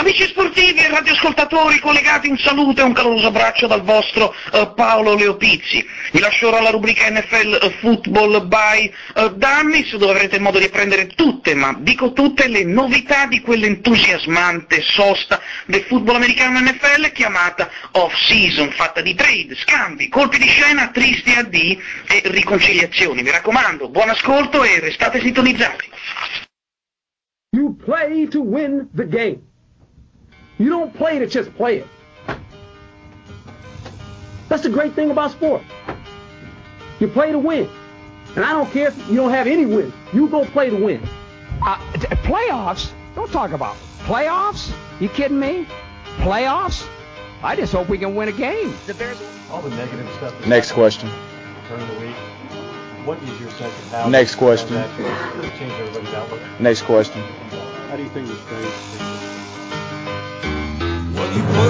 Amici 0.00 0.26
sportivi 0.28 0.78
e 0.78 0.88
radioascoltatori 0.88 1.78
collegati, 1.78 2.30
un 2.30 2.38
saluto 2.38 2.80
e 2.80 2.84
un 2.84 2.94
caloroso 2.94 3.26
abbraccio 3.26 3.66
dal 3.66 3.82
vostro 3.82 4.34
uh, 4.52 4.72
Paolo 4.72 5.14
Leopizzi. 5.14 5.86
Vi 6.12 6.18
lascio 6.20 6.48
ora 6.48 6.62
la 6.62 6.70
rubrica 6.70 7.06
NFL 7.10 7.58
uh, 7.60 7.70
Football 7.80 8.48
by 8.48 8.90
uh, 9.16 9.28
Dummies, 9.34 9.94
dove 9.96 10.12
avrete 10.12 10.38
modo 10.38 10.58
di 10.58 10.64
apprendere 10.64 11.08
tutte, 11.08 11.54
ma 11.54 11.76
dico 11.78 12.14
tutte, 12.14 12.48
le 12.48 12.64
novità 12.64 13.26
di 13.26 13.42
quell'entusiasmante 13.42 14.80
sosta 14.80 15.38
del 15.66 15.82
football 15.82 16.16
americano 16.16 16.60
NFL 16.60 17.12
chiamata 17.12 17.70
off-season, 17.92 18.70
fatta 18.70 19.02
di 19.02 19.14
trade, 19.14 19.54
scambi, 19.54 20.08
colpi 20.08 20.38
di 20.38 20.48
scena, 20.48 20.88
tristi 20.88 21.32
addii 21.32 21.78
e 22.08 22.22
riconciliazioni. 22.24 23.20
Mi 23.20 23.30
raccomando, 23.30 23.90
buon 23.90 24.08
ascolto 24.08 24.64
e 24.64 24.80
restate 24.80 25.20
sintonizzati. 25.20 25.90
You 27.54 27.76
play 27.76 28.26
to 28.28 28.40
win 28.40 28.88
the 28.94 29.06
game. 29.06 29.49
You 30.60 30.68
don't 30.68 30.92
play 30.92 31.18
to 31.18 31.26
just 31.26 31.54
play 31.56 31.78
it. 31.78 31.86
That's 34.50 34.62
the 34.62 34.68
great 34.68 34.92
thing 34.92 35.10
about 35.10 35.30
sport. 35.30 35.62
You 36.98 37.08
play 37.08 37.32
to 37.32 37.38
win. 37.38 37.66
And 38.36 38.44
I 38.44 38.52
don't 38.52 38.70
care 38.70 38.88
if 38.88 39.08
you 39.08 39.16
don't 39.16 39.30
have 39.30 39.46
any 39.46 39.64
wins. 39.64 39.94
You 40.12 40.28
go 40.28 40.44
play 40.44 40.68
to 40.68 40.76
win. 40.76 41.00
Uh, 41.62 41.78
t- 41.94 42.00
playoffs? 42.28 42.92
Don't 43.14 43.32
talk 43.32 43.52
about 43.52 43.74
playoffs. 44.00 44.70
You 45.00 45.08
kidding 45.08 45.40
me? 45.40 45.66
Playoffs? 46.18 46.86
I 47.42 47.56
just 47.56 47.72
hope 47.72 47.88
we 47.88 47.96
can 47.96 48.14
win 48.14 48.28
a 48.28 48.32
game. 48.32 48.74
The 48.86 48.92
Bears. 48.92 49.18
All 49.50 49.62
the 49.62 49.70
negative 49.70 50.06
stuff. 50.18 50.34
that's 50.34 50.46
Next 50.46 50.72
question. 50.72 51.08
During 51.68 51.86
the 51.88 52.00
week. 52.06 52.16
What 53.06 53.16
is 53.22 53.40
your 53.40 53.48
sense 53.52 53.72
of 53.72 53.90
how 53.92 54.08
Next 54.10 54.34
question. 54.34 54.76
change 55.58 55.72
everybody's 55.72 56.12
outlook? 56.12 56.40
Next 56.60 56.82
question. 56.82 57.22
How 57.88 57.96
do 57.96 58.02
you 58.02 58.10
think 58.10 58.28
this 58.28 58.38
thing? 58.40 59.49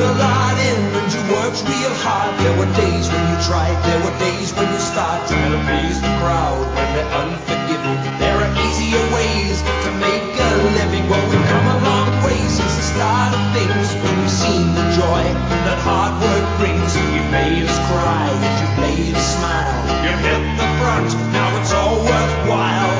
You 0.01 0.07
put 0.07 0.17
a 0.17 0.25
lot 0.25 0.57
in 0.57 0.81
and 0.97 1.13
you 1.13 1.21
worked 1.29 1.61
real 1.69 1.93
hard. 2.01 2.33
There 2.41 2.56
were 2.56 2.73
days 2.73 3.05
when 3.12 3.20
you 3.20 3.37
tried, 3.45 3.77
there 3.84 4.01
were 4.01 4.17
days 4.17 4.48
when 4.57 4.65
you 4.73 4.81
start 4.81 5.29
trying 5.29 5.53
to 5.53 5.61
please 5.69 6.01
the 6.01 6.09
crowd 6.25 6.65
when 6.73 6.89
they're 6.97 7.12
unforgiving. 7.20 8.01
There 8.17 8.33
are 8.33 8.48
easier 8.65 9.05
ways 9.12 9.61
to 9.61 9.91
make 10.01 10.25
a 10.41 10.51
living. 10.73 11.05
Well, 11.05 11.20
we've 11.29 11.48
come 11.53 11.69
a 11.69 11.79
long 11.84 12.09
way 12.25 12.41
since 12.48 12.73
the 12.81 12.87
start 12.97 13.37
of 13.37 13.45
things 13.53 13.92
when 14.01 14.15
we've 14.25 14.33
seen 14.33 14.73
the 14.73 14.89
joy 14.97 15.20
that 15.69 15.77
hard 15.84 16.17
work 16.17 16.48
brings. 16.57 16.97
You've 16.97 17.29
made 17.29 17.69
us 17.69 17.77
cry 17.92 18.25
you've 18.57 18.79
made 18.81 19.12
us 19.12 19.27
smile. 19.37 19.85
You've 20.01 20.23
hit 20.25 20.42
the 20.57 20.69
front, 20.81 21.12
now 21.29 21.61
it's 21.61 21.77
all 21.77 22.01
worthwhile. 22.01 23.00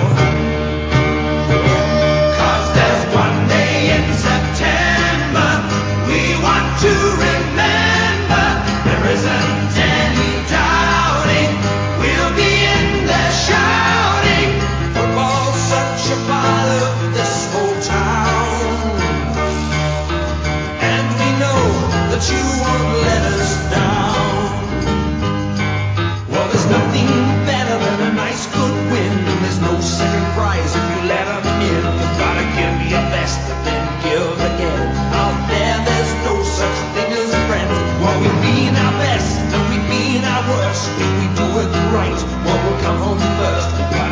There's 29.43 29.61
no 29.61 29.81
second 29.81 30.25
prize 30.35 30.75
if 30.77 30.85
you 30.91 31.09
let 31.09 31.27
in. 31.61 31.83
Gotta 32.19 32.45
give 32.57 32.73
me 32.79 32.91
best 33.11 33.70
worst. 40.71 40.89
If 40.99 41.11
we 41.19 41.27
do 41.35 41.47
it 41.61 41.71
right, 41.93 42.21
well, 42.45 42.71
we'll 42.71 42.81
come 42.83 42.97
home 42.99 43.19
first. 43.19 44.10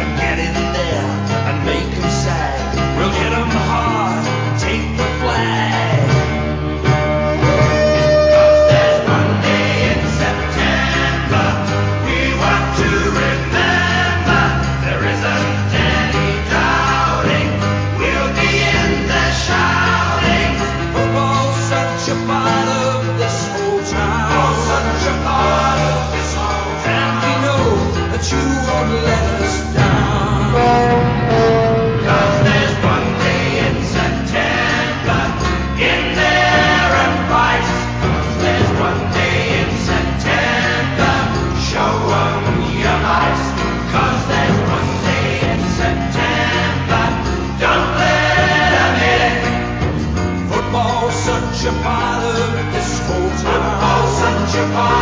your 54.59 54.67
father. 54.73 54.98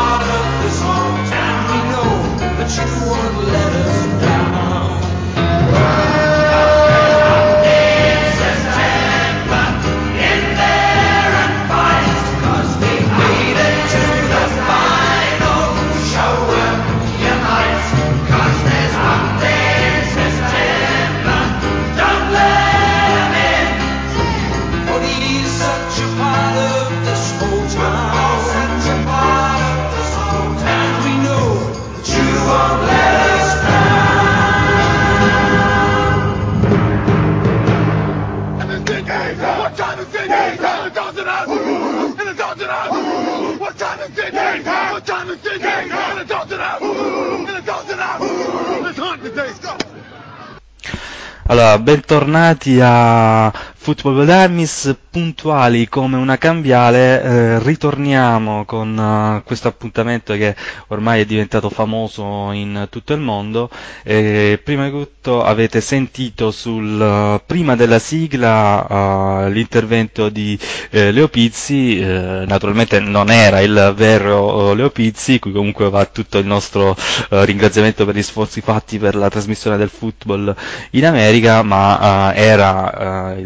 Allora, 51.57 51.79
bentornati 51.79 52.79
a 52.83 53.51
Football 53.87 54.25
Dummies, 54.27 54.97
puntuali 55.13 55.89
come 55.89 56.17
una 56.17 56.37
cambiale, 56.39 57.23
eh, 57.23 57.59
ritorniamo 57.61 58.65
con 58.65 58.99
eh, 58.99 59.43
questo 59.45 59.69
appuntamento 59.69 60.35
che 60.35 60.57
ormai 60.89 61.21
è 61.21 61.25
diventato 61.25 61.71
famoso 61.71 62.51
in 62.51 62.89
tutto 62.91 63.13
il 63.13 63.21
mondo. 63.21 63.71
Eh, 64.03 64.61
prima 64.61 64.87
di 64.87 64.91
tutto 64.91 65.45
avete 65.45 65.81
sentito 65.81 66.51
sul, 66.51 67.01
eh, 67.01 67.41
prima 67.47 67.77
della 67.77 68.01
sigla 68.01 69.45
eh, 69.47 69.51
l'intervento 69.51 70.31
di 70.31 70.59
eh, 70.91 71.13
Leo 71.13 71.29
Pizzi, 71.29 72.01
naturalmente 72.01 72.99
non 72.99 73.31
era 73.31 73.61
il 73.61 73.93
vero 73.97 74.75
Leo 74.75 74.91
Pizzi, 74.91 75.39
cui 75.39 75.53
comunque 75.53 75.89
va 75.91 76.05
tutto 76.07 76.39
il 76.39 76.47
nostro 76.47 76.97
ringraziamento 77.29 78.05
per 78.05 78.17
gli 78.17 78.23
sforzi 78.23 78.61
fatti 78.61 78.99
per 78.99 79.15
la 79.15 79.29
trasmissione 79.31 79.77
del 79.77 79.91
football 79.91 80.53
in 80.91 81.07
America, 81.07 81.63
ma 81.63 82.35
era 82.35 83.35
eh, 83.37 83.41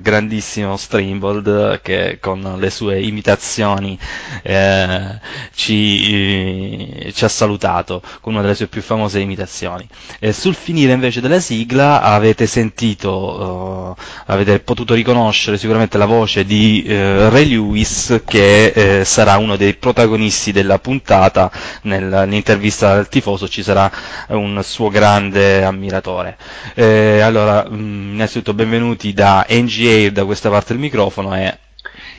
grandissimo 0.00 0.76
Strimbold 0.76 1.80
che 1.82 2.18
con 2.20 2.56
le 2.58 2.70
sue 2.70 3.00
imitazioni 3.02 3.98
eh, 4.42 5.18
ci, 5.54 7.04
eh, 7.06 7.12
ci 7.12 7.24
ha 7.24 7.28
salutato 7.28 8.02
con 8.20 8.32
una 8.34 8.42
delle 8.42 8.54
sue 8.54 8.66
più 8.66 8.82
famose 8.82 9.20
imitazioni. 9.20 9.86
E 10.18 10.32
sul 10.32 10.54
finire 10.54 10.92
invece 10.92 11.20
della 11.20 11.40
sigla 11.40 12.02
avete 12.02 12.46
sentito, 12.46 13.96
eh, 13.98 14.02
avete 14.26 14.60
potuto 14.60 14.94
riconoscere 14.94 15.58
sicuramente 15.58 15.98
la 15.98 16.06
voce 16.06 16.44
di 16.44 16.82
eh, 16.84 17.28
Ray 17.28 17.48
Lewis 17.48 18.22
che 18.24 19.00
eh, 19.00 19.04
sarà 19.04 19.36
uno 19.38 19.56
dei 19.56 19.74
protagonisti 19.74 20.52
della 20.52 20.78
puntata, 20.78 21.50
Nel- 21.82 22.04
nell'intervista 22.04 22.90
al 22.92 23.08
tifoso 23.08 23.48
ci 23.48 23.62
sarà 23.62 23.90
un 24.28 24.60
suo 24.62 24.88
grande 24.88 25.62
ammiratore. 25.64 26.36
Eh, 26.74 27.20
allora, 27.20 27.68
mh, 27.68 28.12
innanzitutto 28.14 28.54
benvenuti 28.54 29.12
da 29.12 29.44
NGA 29.62 30.10
da 30.10 30.24
questa 30.24 30.48
parte 30.50 30.72
del 30.72 30.82
microfono 30.82 31.34
e 31.36 31.58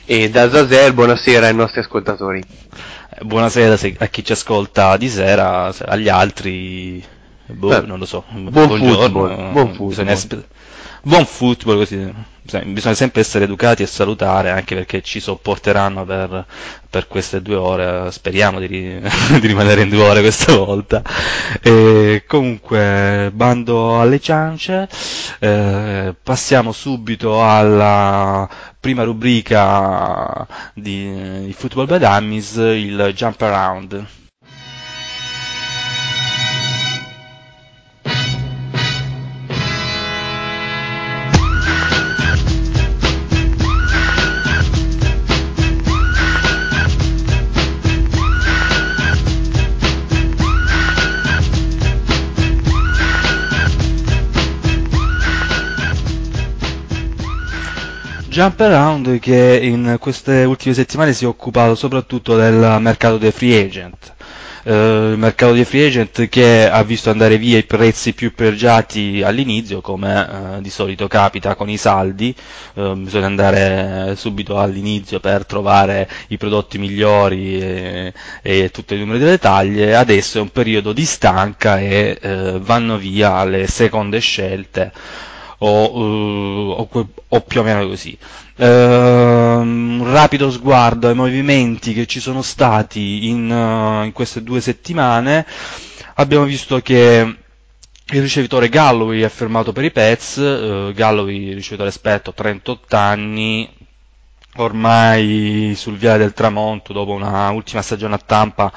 E 0.04 0.28
da 0.30 0.50
Zazel, 0.50 0.92
buonasera 0.92 1.46
ai 1.46 1.54
nostri 1.54 1.80
ascoltatori. 1.80 2.42
Buonasera 3.20 3.76
se- 3.76 3.94
a 3.98 4.06
chi 4.06 4.24
ci 4.24 4.32
ascolta 4.32 4.96
di 4.96 5.08
sera, 5.08 5.70
se- 5.72 5.84
agli 5.84 6.08
altri, 6.08 7.02
boh, 7.46 7.68
Beh, 7.68 7.80
non 7.86 7.98
lo 7.98 8.06
so. 8.06 8.24
buon 8.28 8.50
buongiorno, 8.50 8.94
football, 9.02 9.52
buon 9.52 9.66
football. 9.68 9.88
bisogna 9.88 10.16
buon 11.02 11.24
football, 11.26 11.76
così. 11.76 12.30
Bisogna, 12.44 12.94
sempre 12.94 13.20
essere 13.20 13.44
educati 13.44 13.82
e 13.82 13.86
salutare, 13.86 14.50
anche 14.50 14.74
perché 14.74 15.00
ci 15.02 15.20
sopporteranno 15.20 16.04
per, 16.04 16.44
per 16.90 17.06
queste 17.06 17.40
due 17.40 17.54
ore. 17.54 18.10
Speriamo 18.10 18.58
di, 18.58 18.66
ri- 18.66 19.00
di 19.40 19.46
rimanere 19.46 19.82
in 19.82 19.88
due 19.88 20.02
ore 20.02 20.20
questa 20.20 20.56
volta. 20.56 21.02
E 21.62 22.24
comunque, 22.26 23.30
bando 23.32 24.00
alle 24.00 24.20
ciance, 24.20 24.88
eh, 25.38 26.14
passiamo 26.20 26.72
subito 26.72 27.44
alla 27.44 28.48
prima 28.80 29.04
rubrica 29.04 30.46
di, 30.74 31.44
di 31.46 31.52
Football 31.52 31.86
by 31.86 31.98
Dummies, 31.98 32.54
il 32.56 33.12
Jump 33.14 33.40
Around. 33.42 34.06
Jump 58.32 58.60
Around 58.60 59.18
che 59.18 59.60
in 59.62 59.98
queste 60.00 60.44
ultime 60.44 60.72
settimane 60.72 61.12
si 61.12 61.24
è 61.24 61.26
occupato 61.26 61.74
soprattutto 61.74 62.34
del 62.34 62.78
mercato 62.80 63.18
dei 63.18 63.30
free 63.30 63.62
agent. 63.62 64.14
Eh, 64.62 64.72
il 64.72 65.18
mercato 65.18 65.52
dei 65.52 65.66
free 65.66 65.88
agent 65.88 66.30
che 66.30 66.66
ha 66.66 66.82
visto 66.82 67.10
andare 67.10 67.36
via 67.36 67.58
i 67.58 67.64
prezzi 67.64 68.14
più 68.14 68.32
pregiati 68.32 69.20
all'inizio, 69.22 69.82
come 69.82 70.56
eh, 70.56 70.60
di 70.62 70.70
solito 70.70 71.08
capita 71.08 71.54
con 71.56 71.68
i 71.68 71.76
saldi, 71.76 72.34
eh, 72.72 72.92
bisogna 72.96 73.26
andare 73.26 74.14
subito 74.16 74.58
all'inizio 74.58 75.20
per 75.20 75.44
trovare 75.44 76.08
i 76.28 76.38
prodotti 76.38 76.78
migliori 76.78 77.60
e, 77.60 78.14
e 78.40 78.70
tutti 78.70 78.94
i 78.94 78.98
numeri 78.98 79.18
delle 79.18 79.38
taglie, 79.38 79.94
adesso 79.94 80.38
è 80.38 80.40
un 80.40 80.52
periodo 80.52 80.94
di 80.94 81.04
stanca 81.04 81.78
e 81.80 82.16
eh, 82.18 82.58
vanno 82.62 82.96
via 82.96 83.44
le 83.44 83.66
seconde 83.66 84.20
scelte 84.20 84.90
o, 85.64 86.76
eh, 86.76 86.88
o 86.92 87.08
o 87.28 87.40
più 87.40 87.60
o 87.60 87.62
meno 87.62 87.86
così. 87.86 88.16
Ehm, 88.56 90.00
un 90.00 90.12
rapido 90.12 90.50
sguardo 90.50 91.08
ai 91.08 91.14
movimenti 91.14 91.92
che 91.94 92.06
ci 92.06 92.20
sono 92.20 92.42
stati 92.42 93.28
in, 93.28 93.50
eh, 93.50 94.04
in 94.06 94.12
queste 94.12 94.42
due 94.42 94.60
settimane, 94.60 95.46
abbiamo 96.14 96.44
visto 96.44 96.80
che 96.80 97.36
il 98.04 98.20
ricevitore 98.20 98.68
Galloway 98.68 99.20
è 99.20 99.28
fermato 99.28 99.72
per 99.72 99.84
i 99.84 99.90
Pets, 99.90 100.36
eh, 100.38 100.92
Galloway 100.94 101.54
ricevitore 101.54 101.88
esperto, 101.88 102.34
38 102.34 102.96
anni, 102.96 103.68
ormai 104.56 105.72
sul 105.76 105.96
viale 105.96 106.18
del 106.18 106.32
tramonto 106.34 106.92
dopo 106.92 107.12
una 107.12 107.50
ultima 107.50 107.80
stagione 107.82 108.14
a 108.14 108.20
Tampa 108.24 108.72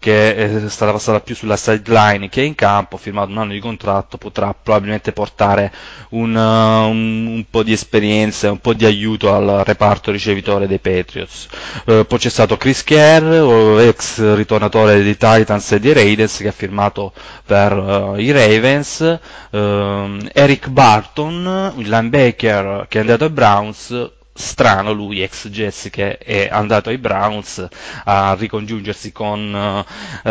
che 0.00 0.36
è 0.36 0.68
stata 0.68 0.92
passata 0.92 1.18
più 1.20 1.34
sulla 1.34 1.56
sideline 1.56 2.28
che 2.28 2.42
in 2.42 2.54
campo, 2.54 2.94
ha 2.94 2.98
firmato 3.00 3.30
un 3.32 3.38
anno 3.38 3.52
di 3.52 3.58
contratto, 3.58 4.16
potrà 4.16 4.54
probabilmente 4.54 5.12
portare 5.12 5.72
un, 6.10 6.34
uh, 6.36 6.88
un- 6.88 7.26
un 7.26 7.44
po' 7.50 7.64
di 7.64 7.72
esperienza 7.72 8.48
un 8.52 8.60
po' 8.60 8.74
di 8.74 8.84
aiuto 8.84 9.34
al 9.34 9.62
reparto 9.64 10.12
ricevitore 10.12 10.68
dei 10.68 10.78
Patriots. 10.78 11.48
Eh, 11.86 12.04
poi 12.06 12.18
c'è 12.18 12.28
stato 12.30 12.56
Chris 12.56 12.84
Kerr, 12.84 13.80
ex 13.80 14.34
ritornatore 14.34 15.02
dei 15.02 15.16
Titans 15.16 15.72
e 15.72 15.80
dei 15.80 15.92
Raiders, 15.92 16.38
che 16.38 16.48
ha 16.48 16.52
firmato 16.52 17.12
per 17.44 17.72
eh, 18.16 18.22
i 18.22 18.30
Ravens, 18.30 19.18
Ehm, 19.50 20.28
Eric 20.32 20.68
Barton, 20.68 21.72
il 21.76 21.88
linebacker 21.88 22.86
che 22.88 22.98
è 22.98 23.00
andato 23.00 23.24
ai 23.24 23.30
Browns, 23.30 24.10
strano 24.38 24.92
lui, 24.92 25.22
ex 25.22 25.48
Jets 25.48 25.88
che 25.90 26.16
è 26.18 26.48
andato 26.50 26.88
ai 26.90 26.98
Browns 26.98 27.66
a 28.04 28.34
ricongiungersi 28.38 29.10
con 29.12 29.84
eh, 30.24 30.30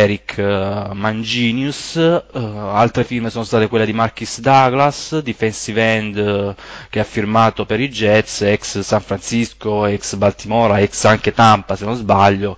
Eric 0.00 0.38
eh, 0.38 0.88
Manginius, 0.92 1.96
Eh, 1.96 2.22
altre 2.32 3.04
firme 3.04 3.30
sono 3.30 3.44
state 3.44 3.68
quelle 3.68 3.86
di 3.86 3.92
Marcus 3.92 4.40
Douglas, 4.40 5.18
defensive 5.20 5.94
end 5.94 6.16
eh, 6.18 6.54
che 6.90 7.00
ha 7.00 7.04
firmato 7.04 7.64
per 7.66 7.80
i 7.80 7.88
Jets, 7.88 8.42
ex 8.42 8.80
San 8.80 9.00
Francisco, 9.00 9.86
ex 9.86 10.14
Baltimora, 10.16 10.80
ex 10.80 11.04
anche 11.04 11.32
Tampa 11.32 11.76
se 11.76 11.84
non 11.84 11.94
sbaglio, 11.96 12.56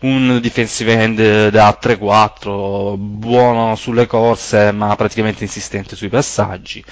un 0.00 0.38
defensive 0.42 0.92
end 0.92 1.48
da 1.48 1.78
3-4, 1.80 2.96
buono 2.96 3.76
sulle 3.76 4.06
corse 4.06 4.70
ma 4.72 4.94
praticamente 4.96 5.44
insistente 5.44 5.96
sui 5.96 6.08
passaggi. 6.08 6.84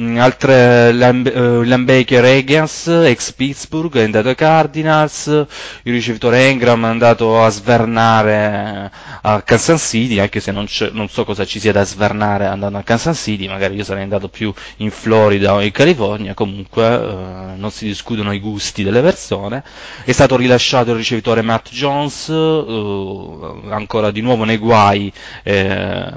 Mm, 0.00 0.18
Altre 0.18 0.92
line- 0.92 1.32
eh, 1.32 1.62
linebacker 1.64 2.24
Higgins, 2.24 2.86
ex 2.88 3.32
Pittsburgh, 3.32 3.96
è 3.96 4.02
andato 4.04 4.28
ai 4.28 4.34
Cardinals, 4.34 5.26
il 5.26 5.92
ricevitore 5.92 6.48
Engram 6.48 6.84
è 6.84 6.88
andato 6.88 7.42
a 7.42 7.48
svernare 7.48 8.90
a 9.22 9.40
Kansas 9.42 9.82
City, 9.88 10.18
anche 10.18 10.40
se 10.40 10.52
non, 10.52 10.66
non 10.92 11.08
so 11.08 11.24
cosa 11.24 11.44
ci 11.46 11.58
sia 11.60 11.72
da 11.72 11.82
svernare 11.84 12.44
andando 12.46 12.78
a 12.78 12.82
Kansas 12.82 13.18
City, 13.18 13.48
magari 13.48 13.74
io 13.76 13.84
sarei 13.84 14.02
andato 14.02 14.28
più 14.28 14.52
in 14.78 14.90
Florida 14.90 15.54
o 15.54 15.62
in 15.62 15.70
California, 15.72 16.34
comunque 16.34 16.84
eh, 16.86 17.56
non 17.56 17.70
si 17.70 17.86
discutono 17.86 18.32
i 18.32 18.38
gusti 18.40 18.82
delle 18.82 19.00
persone. 19.00 19.64
È 20.04 20.12
stato 20.12 20.36
rilasciato 20.36 20.90
il 20.90 20.96
ricevitore 20.96 21.42
Matt 21.42 21.70
Jones, 21.70 22.28
eh, 22.46 23.72
ancora 23.72 24.10
di 24.10 24.20
nuovo 24.20 24.44
nei 24.44 24.56
guai, 24.58 25.12
eh, 25.42 26.10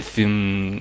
film- 0.00 0.80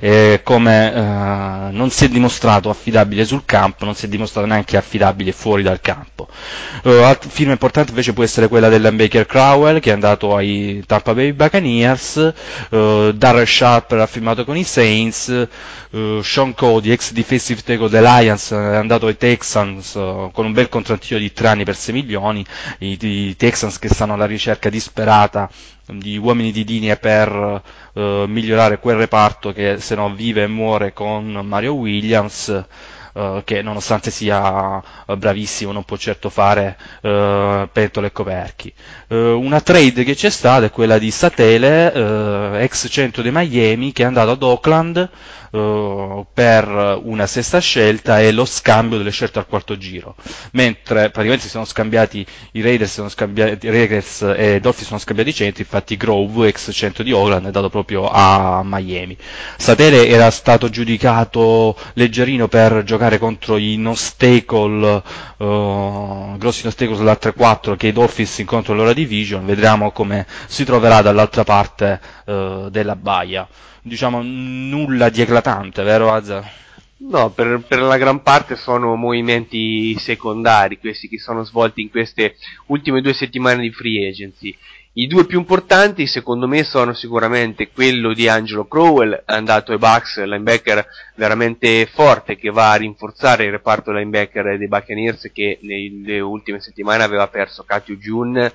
eh, 0.00 0.40
come 0.42 0.92
eh, 0.92 1.70
non 1.72 1.90
si 1.90 2.04
è 2.04 2.08
dimostrato 2.08 2.68
affidabile 2.70 3.24
sul 3.24 3.44
campo, 3.44 3.84
non 3.84 3.94
si 3.94 4.06
è 4.06 4.08
dimostrato 4.08 4.46
neanche 4.46 4.76
affidabile 4.76 5.32
fuori 5.32 5.62
dal 5.62 5.80
campo. 5.80 6.28
Eh, 6.82 7.02
altra 7.02 7.30
firma 7.30 7.52
importante 7.52 7.90
invece 7.90 8.12
può 8.12 8.22
essere 8.22 8.48
quella 8.48 8.68
del 8.68 8.82
linebacker 8.82 9.26
Crowell 9.26 9.80
che 9.80 9.90
è 9.90 9.92
andato 9.92 10.34
ai 10.36 10.82
Tampa 10.86 11.14
Bay 11.14 11.32
Buccaneers, 11.32 12.32
eh, 12.70 13.12
Darrell 13.14 13.44
Sharper 13.46 14.00
ha 14.00 14.06
firmato 14.06 14.44
con 14.44 14.56
i 14.56 14.64
Saints, 14.64 15.28
eh, 15.90 16.20
Sean 16.22 16.54
Cody, 16.54 16.90
ex 16.90 17.12
defensive 17.12 17.62
tackle 17.62 17.88
dei 17.88 18.02
Lions, 18.02 18.50
è 18.52 18.56
andato 18.76 19.06
ai 19.06 19.16
Texans 19.16 19.92
con 19.92 20.44
un 20.44 20.52
bel 20.52 20.68
contrattino 20.68 21.18
di 21.18 21.32
3 21.32 21.48
anni 21.48 21.64
per 21.64 21.76
6 21.76 21.94
milioni, 21.94 22.44
i, 22.78 22.96
i 23.00 23.36
Texans 23.36 23.78
che 23.78 23.88
stanno 23.96 24.12
alla 24.12 24.26
ricerca 24.26 24.68
disperata 24.68 25.48
di 25.86 26.18
uomini 26.18 26.52
di 26.52 26.64
linea 26.64 26.96
per 26.96 27.62
eh, 27.94 28.24
migliorare 28.28 28.78
quel 28.78 28.96
reparto 28.96 29.52
che 29.52 29.78
se 29.80 29.94
no 29.94 30.12
vive 30.14 30.42
e 30.42 30.46
muore 30.48 30.92
con 30.92 31.24
Mario 31.44 31.72
Williams 31.74 32.64
eh, 33.18 33.40
che 33.46 33.62
nonostante 33.62 34.10
sia 34.10 34.82
eh, 35.06 35.16
bravissimo 35.16 35.72
non 35.72 35.84
può 35.84 35.96
certo 35.96 36.28
fare 36.28 36.76
eh, 37.00 37.66
pentole 37.72 38.08
e 38.08 38.12
coperchi. 38.12 38.70
Eh, 39.08 39.16
una 39.30 39.62
trade 39.62 40.04
che 40.04 40.14
c'è 40.14 40.28
stata 40.28 40.66
è 40.66 40.70
quella 40.70 40.98
di 40.98 41.10
Satele, 41.10 42.60
ex 42.60 42.88
centro 42.90 43.22
di 43.22 43.30
Miami, 43.32 43.92
che 43.92 44.02
è 44.02 44.06
andato 44.06 44.32
ad 44.32 44.42
Oakland 44.42 45.08
eh, 45.50 46.24
per 46.32 47.00
una 47.02 47.26
sesta 47.26 47.58
scelta 47.58 48.20
e 48.20 48.32
lo 48.32 48.44
scambio 48.44 48.98
delle 48.98 49.10
scelte 49.10 49.38
al 49.38 49.46
quarto 49.46 49.76
giro. 49.76 50.14
Mentre 50.52 51.10
praticamente 51.10 51.44
si 51.44 51.48
sono 51.48 51.64
scambiati 51.64 52.26
i 52.52 52.62
Raiders, 52.62 52.92
sono 52.92 53.08
scambiati, 53.08 53.68
Raiders 53.68 54.22
e 54.36 54.60
Dolphins 54.60 54.88
sono 54.88 54.98
scambiati 54.98 55.30
i 55.30 55.34
centri, 55.34 55.62
infatti 55.62 55.96
Grove, 55.96 56.48
ex 56.48 56.70
centro 56.72 57.02
di 57.02 57.12
Oakland, 57.12 57.42
è 57.44 57.46
andato 57.46 57.70
proprio 57.70 58.08
a 58.08 58.62
Miami. 58.64 59.16
Satele 59.56 60.06
era 60.08 60.30
stato 60.30 60.68
giudicato 60.68 61.76
leggerino 61.94 62.48
per 62.48 62.82
giocare 62.84 63.18
contro 63.18 63.56
i 63.56 63.76
non-stacle, 63.76 65.02
eh, 65.38 66.34
grossi 66.36 66.62
non-stacle 66.62 66.96
sulla 66.96 67.18
3-4 67.20 67.76
che 67.76 67.88
i 67.88 67.92
Dolphins 67.92 68.38
incontrano 68.38 68.80
nella 68.80 68.92
division, 68.92 69.44
vedremo 69.44 69.90
come 69.92 70.26
si 70.46 70.64
troverà 70.64 71.02
dall'altra 71.02 71.44
parte 71.44 72.00
eh, 72.24 72.68
della 72.70 72.96
baia. 72.96 73.46
Diciamo 73.86 74.20
nulla 74.20 75.10
di 75.10 75.20
eclatante, 75.20 75.84
vero 75.84 76.12
Azza? 76.12 76.42
No, 77.08 77.30
per, 77.30 77.62
per 77.68 77.78
la 77.78 77.96
gran 77.96 78.20
parte 78.20 78.56
sono 78.56 78.96
movimenti 78.96 79.96
secondari 79.96 80.80
questi 80.80 81.06
che 81.06 81.20
sono 81.20 81.44
svolti 81.44 81.82
in 81.82 81.90
queste 81.90 82.34
ultime 82.66 83.00
due 83.00 83.12
settimane 83.12 83.62
di 83.62 83.70
free 83.70 84.08
agency. 84.08 84.56
I 84.94 85.06
due 85.06 85.24
più 85.24 85.38
importanti 85.38 86.08
secondo 86.08 86.48
me 86.48 86.64
sono 86.64 86.94
sicuramente 86.94 87.70
quello 87.70 88.12
di 88.12 88.26
Angelo 88.26 88.66
Crowell, 88.66 89.22
andato 89.24 89.70
ai 89.70 89.78
Bucks, 89.78 90.20
linebacker 90.20 90.84
veramente 91.14 91.86
forte 91.86 92.34
che 92.34 92.50
va 92.50 92.72
a 92.72 92.76
rinforzare 92.76 93.44
il 93.44 93.52
reparto 93.52 93.92
linebacker 93.92 94.58
dei 94.58 94.66
Buccaneers 94.66 95.30
che 95.32 95.60
nelle 95.62 96.18
ultime 96.18 96.58
settimane 96.58 97.04
aveva 97.04 97.28
perso 97.28 97.62
Katio 97.62 97.94
June 97.94 98.50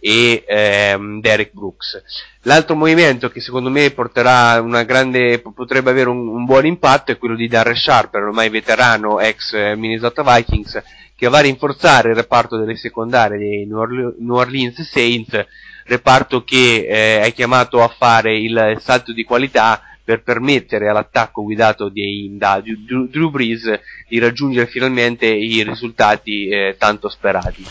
e 0.00 0.44
ehm, 0.46 1.20
Derek 1.20 1.52
Brooks. 1.52 2.02
L'altro 2.42 2.74
movimento 2.74 3.28
che 3.30 3.40
secondo 3.40 3.70
me 3.70 3.90
porterà 3.90 4.60
una 4.60 4.84
grande, 4.84 5.40
potrebbe 5.40 5.90
avere 5.90 6.08
un, 6.08 6.26
un 6.28 6.44
buon 6.44 6.66
impatto 6.66 7.12
è 7.12 7.18
quello 7.18 7.36
di 7.36 7.48
Darren 7.48 7.76
Sharper, 7.76 8.22
ormai 8.22 8.48
veterano 8.48 9.20
ex 9.20 9.52
eh, 9.52 9.74
Minnesota 9.76 10.22
Vikings, 10.22 10.82
che 11.16 11.28
va 11.28 11.38
a 11.38 11.42
rinforzare 11.42 12.10
il 12.10 12.14
reparto 12.14 12.56
delle 12.56 12.76
secondarie 12.76 13.38
dei 13.38 13.66
New 13.66 13.78
Orle- 13.78 14.14
New 14.18 14.36
Orleans 14.36 14.80
Saints, 14.82 15.44
reparto 15.84 16.44
che 16.44 16.86
eh, 16.88 17.20
è 17.22 17.32
chiamato 17.32 17.82
a 17.82 17.88
fare 17.88 18.36
il 18.36 18.76
salto 18.80 19.12
di 19.12 19.24
qualità 19.24 19.82
per 20.08 20.22
permettere 20.22 20.88
all'attacco 20.88 21.42
guidato 21.42 21.90
di, 21.90 22.34
da 22.38 22.62
Drew, 22.62 23.08
Drew 23.08 23.28
Brees 23.28 23.78
di 24.08 24.18
raggiungere 24.18 24.66
finalmente 24.66 25.26
i 25.26 25.62
risultati 25.62 26.48
eh, 26.48 26.76
tanto 26.78 27.10
sperati. 27.10 27.62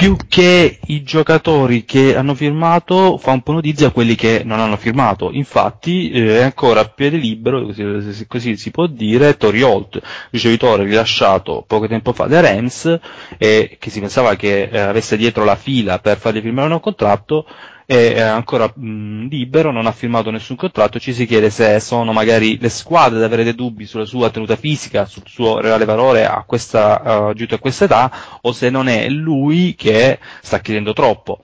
Più 0.00 0.16
che 0.30 0.78
i 0.86 1.02
giocatori 1.02 1.84
che 1.84 2.16
hanno 2.16 2.34
firmato, 2.34 3.18
fa 3.18 3.32
un 3.32 3.42
po' 3.42 3.52
notizia 3.52 3.90
quelli 3.90 4.14
che 4.14 4.40
non 4.46 4.58
hanno 4.58 4.78
firmato. 4.78 5.30
Infatti 5.30 6.10
eh, 6.10 6.38
è 6.38 6.42
ancora 6.42 6.80
a 6.80 6.88
piede 6.88 7.18
libero, 7.18 7.66
così, 7.66 8.26
così 8.26 8.56
si 8.56 8.70
può 8.70 8.86
dire, 8.86 9.36
Tori 9.36 9.60
Holt, 9.60 10.00
ricevitore 10.30 10.84
rilasciato 10.84 11.64
poco 11.66 11.86
tempo 11.86 12.14
fa 12.14 12.24
dai 12.24 12.40
Rams, 12.40 12.98
e 13.36 13.76
che 13.78 13.90
si 13.90 14.00
pensava 14.00 14.36
che 14.36 14.70
eh, 14.72 14.78
avesse 14.78 15.18
dietro 15.18 15.44
la 15.44 15.56
fila 15.56 15.98
per 15.98 16.16
fargli 16.16 16.40
firmare 16.40 16.72
un 16.72 16.80
contratto, 16.80 17.44
è 17.90 18.20
ancora 18.20 18.72
mh, 18.72 19.26
libero, 19.28 19.72
non 19.72 19.86
ha 19.86 19.90
firmato 19.90 20.30
nessun 20.30 20.54
contratto, 20.54 21.00
ci 21.00 21.12
si 21.12 21.26
chiede 21.26 21.50
se 21.50 21.80
sono 21.80 22.12
magari 22.12 22.56
le 22.60 22.68
squadre 22.68 23.18
ad 23.18 23.24
avere 23.24 23.42
dei 23.42 23.56
dubbi 23.56 23.84
sulla 23.84 24.04
sua 24.04 24.30
tenuta 24.30 24.54
fisica, 24.54 25.06
sul 25.06 25.24
suo 25.26 25.58
reale 25.58 25.84
valore 25.84 26.24
a 26.24 26.44
questa, 26.46 27.32
uh, 27.34 27.46
a 27.48 27.58
questa 27.58 27.84
età, 27.86 28.12
o 28.42 28.52
se 28.52 28.70
non 28.70 28.86
è 28.86 29.08
lui 29.08 29.74
che 29.76 30.20
sta 30.40 30.60
chiedendo 30.60 30.92
troppo. 30.92 31.42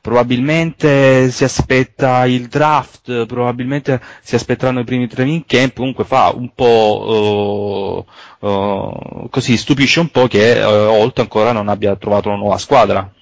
Probabilmente 0.00 1.30
si 1.32 1.42
aspetta 1.42 2.24
il 2.26 2.46
draft, 2.46 3.26
probabilmente 3.26 4.00
si 4.22 4.36
aspetteranno 4.36 4.80
i 4.80 4.84
primi 4.84 5.08
training 5.08 5.44
camp, 5.46 5.74
comunque 5.74 6.04
fa 6.04 6.32
un 6.32 6.52
po' 6.54 8.06
uh, 8.40 8.46
uh, 8.48 9.28
così, 9.30 9.56
stupisce 9.56 9.98
un 9.98 10.10
po' 10.10 10.28
che 10.28 10.60
uh, 10.62 10.68
Holt 10.68 11.18
ancora 11.18 11.50
non 11.50 11.68
abbia 11.68 11.96
trovato 11.96 12.28
una 12.28 12.38
nuova 12.38 12.58
squadra. 12.58 13.12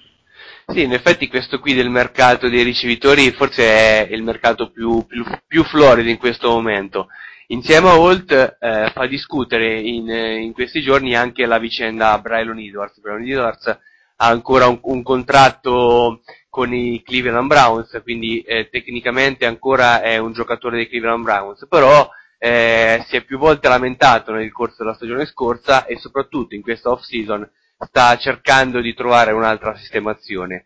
Sì, 0.69 0.83
in 0.83 0.91
effetti 0.91 1.29
questo 1.29 1.59
qui 1.59 1.73
del 1.73 1.89
mercato 1.89 2.49
dei 2.49 2.61
ricevitori 2.61 3.31
forse 3.31 3.63
è 3.63 4.13
il 4.13 4.21
mercato 4.21 4.69
più, 4.69 5.05
più, 5.05 5.23
più 5.47 5.63
florido 5.63 6.09
in 6.09 6.17
questo 6.17 6.49
momento. 6.49 7.07
Insieme 7.47 7.87
a 7.87 7.97
Holt 7.97 8.57
eh, 8.59 8.91
fa 8.93 9.07
discutere 9.07 9.79
in, 9.79 10.09
in, 10.09 10.51
questi 10.51 10.81
giorni 10.81 11.15
anche 11.15 11.45
la 11.45 11.57
vicenda 11.57 12.19
Braylon 12.19 12.59
Edwards. 12.59 12.99
Braylon 12.99 13.25
Edwards 13.25 13.67
ha 13.67 14.27
ancora 14.27 14.67
un, 14.67 14.77
un 14.81 15.03
contratto 15.03 16.19
con 16.49 16.73
i 16.73 17.01
Cleveland 17.01 17.47
Browns, 17.47 18.01
quindi 18.03 18.41
eh, 18.41 18.67
tecnicamente 18.69 19.45
ancora 19.45 20.01
è 20.01 20.17
un 20.17 20.33
giocatore 20.33 20.75
dei 20.75 20.89
Cleveland 20.89 21.23
Browns, 21.23 21.65
però 21.69 22.09
eh, 22.37 23.05
si 23.07 23.15
è 23.15 23.23
più 23.23 23.37
volte 23.37 23.69
lamentato 23.69 24.33
nel 24.33 24.51
corso 24.51 24.83
della 24.83 24.95
stagione 24.95 25.25
scorsa 25.27 25.85
e 25.85 25.97
soprattutto 25.97 26.55
in 26.55 26.61
questa 26.61 26.89
off-season 26.89 27.49
sta 27.85 28.17
cercando 28.17 28.81
di 28.81 28.93
trovare 28.93 29.31
un'altra 29.31 29.75
sistemazione. 29.75 30.65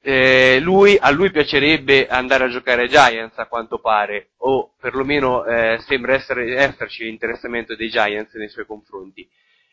Eh, 0.00 0.58
lui, 0.60 0.96
a 0.98 1.10
lui 1.10 1.30
piacerebbe 1.30 2.06
andare 2.06 2.44
a 2.44 2.48
giocare 2.48 2.82
ai 2.82 2.88
Giants 2.88 3.36
a 3.38 3.46
quanto 3.46 3.78
pare, 3.78 4.30
o 4.38 4.72
perlomeno 4.80 5.44
eh, 5.44 5.78
sembra 5.86 6.14
essere, 6.14 6.56
esserci 6.56 7.04
l'interessamento 7.04 7.74
dei 7.74 7.90
Giants 7.90 8.34
nei 8.34 8.48
suoi 8.48 8.64
confronti. 8.64 9.28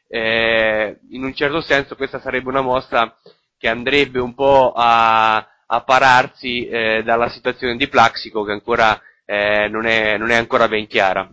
Eh, 0.07 0.99
in 1.11 1.23
un 1.23 1.33
certo 1.33 1.61
senso 1.61 1.95
questa 1.95 2.19
sarebbe 2.19 2.49
una 2.49 2.61
mossa 2.61 3.15
che 3.57 3.67
andrebbe 3.67 4.19
un 4.19 4.33
po' 4.35 4.73
a, 4.75 5.35
a 5.35 5.81
pararsi 5.81 6.67
eh, 6.67 7.01
dalla 7.03 7.29
situazione 7.29 7.75
di 7.75 7.87
Plaxico 7.87 8.43
che 8.43 8.51
ancora 8.51 9.01
eh, 9.25 9.67
non 9.69 9.85
è, 9.85 10.17
non 10.17 10.31
è 10.31 10.35
ancora 10.35 10.67
ben 10.67 10.87
chiara. 10.87 11.29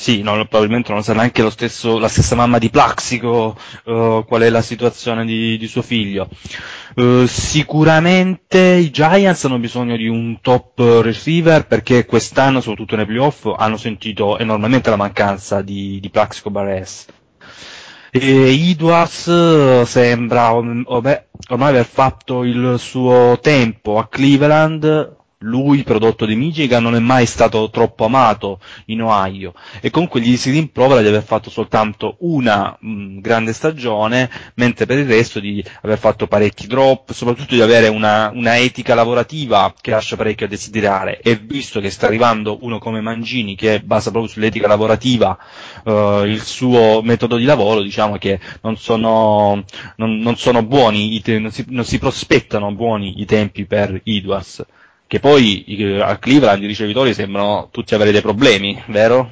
Sì, 0.00 0.22
no, 0.22 0.32
probabilmente 0.46 0.94
non 0.94 1.02
sa 1.02 1.12
neanche 1.12 1.50
stesso, 1.50 1.98
la 1.98 2.08
stessa 2.08 2.34
mamma 2.34 2.56
di 2.56 2.70
Plaxico 2.70 3.54
uh, 3.84 4.24
qual 4.26 4.40
è 4.40 4.48
la 4.48 4.62
situazione 4.62 5.26
di, 5.26 5.58
di 5.58 5.66
suo 5.66 5.82
figlio. 5.82 6.26
Uh, 6.94 7.26
sicuramente 7.26 8.58
i 8.58 8.90
Giants 8.90 9.44
hanno 9.44 9.58
bisogno 9.58 9.98
di 9.98 10.08
un 10.08 10.40
top 10.40 10.78
receiver 11.02 11.66
perché 11.66 12.06
quest'anno, 12.06 12.62
soprattutto 12.62 12.96
nei 12.96 13.04
playoff, 13.04 13.46
hanno 13.54 13.76
sentito 13.76 14.38
enormemente 14.38 14.88
la 14.88 14.96
mancanza 14.96 15.60
di, 15.60 16.00
di 16.00 16.08
Plaxico 16.08 16.48
Barres. 16.48 17.04
E 18.10 18.70
Edwards 18.70 19.82
sembra 19.82 20.54
ormai 20.54 21.22
aver 21.46 21.84
fatto 21.84 22.42
il 22.44 22.76
suo 22.78 23.38
tempo 23.42 23.98
a 23.98 24.08
Cleveland, 24.08 25.18
lui, 25.44 25.84
prodotto 25.84 26.26
di 26.26 26.36
Michigan, 26.36 26.82
non 26.82 26.94
è 26.94 26.98
mai 26.98 27.24
stato 27.24 27.70
troppo 27.70 28.04
amato 28.04 28.60
in 28.86 29.00
Ohio. 29.00 29.54
E 29.80 29.88
comunque 29.88 30.20
gli 30.20 30.36
si 30.36 30.50
rimprovera 30.50 31.00
di 31.00 31.08
aver 31.08 31.22
fatto 31.22 31.48
soltanto 31.48 32.16
una 32.20 32.76
mh, 32.78 33.20
grande 33.20 33.54
stagione, 33.54 34.30
mentre 34.56 34.84
per 34.84 34.98
il 34.98 35.06
resto 35.06 35.40
di 35.40 35.64
aver 35.82 35.96
fatto 35.96 36.26
parecchi 36.26 36.66
drop, 36.66 37.12
soprattutto 37.12 37.54
di 37.54 37.62
avere 37.62 37.88
una, 37.88 38.30
una 38.34 38.58
etica 38.58 38.94
lavorativa 38.94 39.72
che 39.80 39.90
lascia 39.92 40.16
parecchio 40.16 40.44
a 40.44 40.48
desiderare. 40.50 41.20
E 41.20 41.36
visto 41.36 41.80
che 41.80 41.88
sta 41.88 42.06
arrivando 42.06 42.58
uno 42.60 42.78
come 42.78 43.00
Mangini 43.00 43.56
che 43.56 43.80
basa 43.80 44.10
proprio 44.10 44.30
sull'etica 44.30 44.66
lavorativa 44.66 45.38
uh, 45.84 46.24
il 46.24 46.42
suo 46.42 47.00
metodo 47.02 47.36
di 47.36 47.44
lavoro, 47.44 47.80
diciamo 47.80 48.18
che 48.18 48.38
non 48.60 48.76
sono, 48.76 49.64
non, 49.96 50.18
non 50.18 50.36
sono 50.36 50.62
buoni, 50.62 51.22
non, 51.24 51.50
si, 51.50 51.64
non 51.68 51.84
si 51.84 51.98
prospettano 51.98 52.74
buoni 52.74 53.22
i 53.22 53.24
tempi 53.24 53.64
per 53.64 54.02
Edwards 54.04 54.64
che 55.10 55.18
poi 55.18 55.98
a 56.00 56.18
Cleveland 56.18 56.62
i 56.62 56.68
ricevitori 56.68 57.12
sembrano 57.14 57.68
tutti 57.72 57.96
avere 57.96 58.12
dei 58.12 58.20
problemi, 58.20 58.80
vero? 58.86 59.28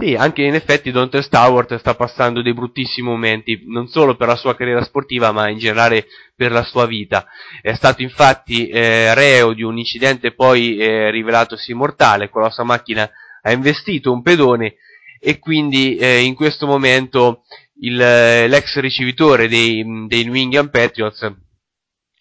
Sì, 0.00 0.16
anche 0.16 0.42
in 0.42 0.54
effetti 0.54 0.90
Dante 0.90 1.22
Stewart 1.22 1.76
sta 1.76 1.94
passando 1.94 2.42
dei 2.42 2.52
bruttissimi 2.52 3.06
momenti, 3.06 3.62
non 3.66 3.86
solo 3.86 4.16
per 4.16 4.26
la 4.26 4.34
sua 4.34 4.56
carriera 4.56 4.82
sportiva, 4.82 5.30
ma 5.30 5.48
in 5.48 5.58
generale 5.58 6.08
per 6.34 6.50
la 6.50 6.64
sua 6.64 6.86
vita. 6.86 7.24
È 7.62 7.72
stato 7.74 8.02
infatti 8.02 8.66
eh, 8.66 9.14
reo 9.14 9.52
di 9.52 9.62
un 9.62 9.78
incidente 9.78 10.34
poi 10.34 10.76
eh, 10.76 11.12
rivelatosi 11.12 11.72
mortale, 11.72 12.30
con 12.30 12.42
la 12.42 12.50
sua 12.50 12.64
macchina 12.64 13.08
ha 13.42 13.52
investito 13.52 14.12
un 14.12 14.22
pedone 14.22 14.74
e 15.20 15.38
quindi 15.38 15.94
eh, 15.94 16.22
in 16.22 16.34
questo 16.34 16.66
momento 16.66 17.44
il, 17.82 17.94
l'ex 17.94 18.76
ricevitore 18.80 19.46
dei, 19.46 19.84
dei 20.08 20.24
New 20.24 20.34
England 20.34 20.70
Patriots 20.70 21.32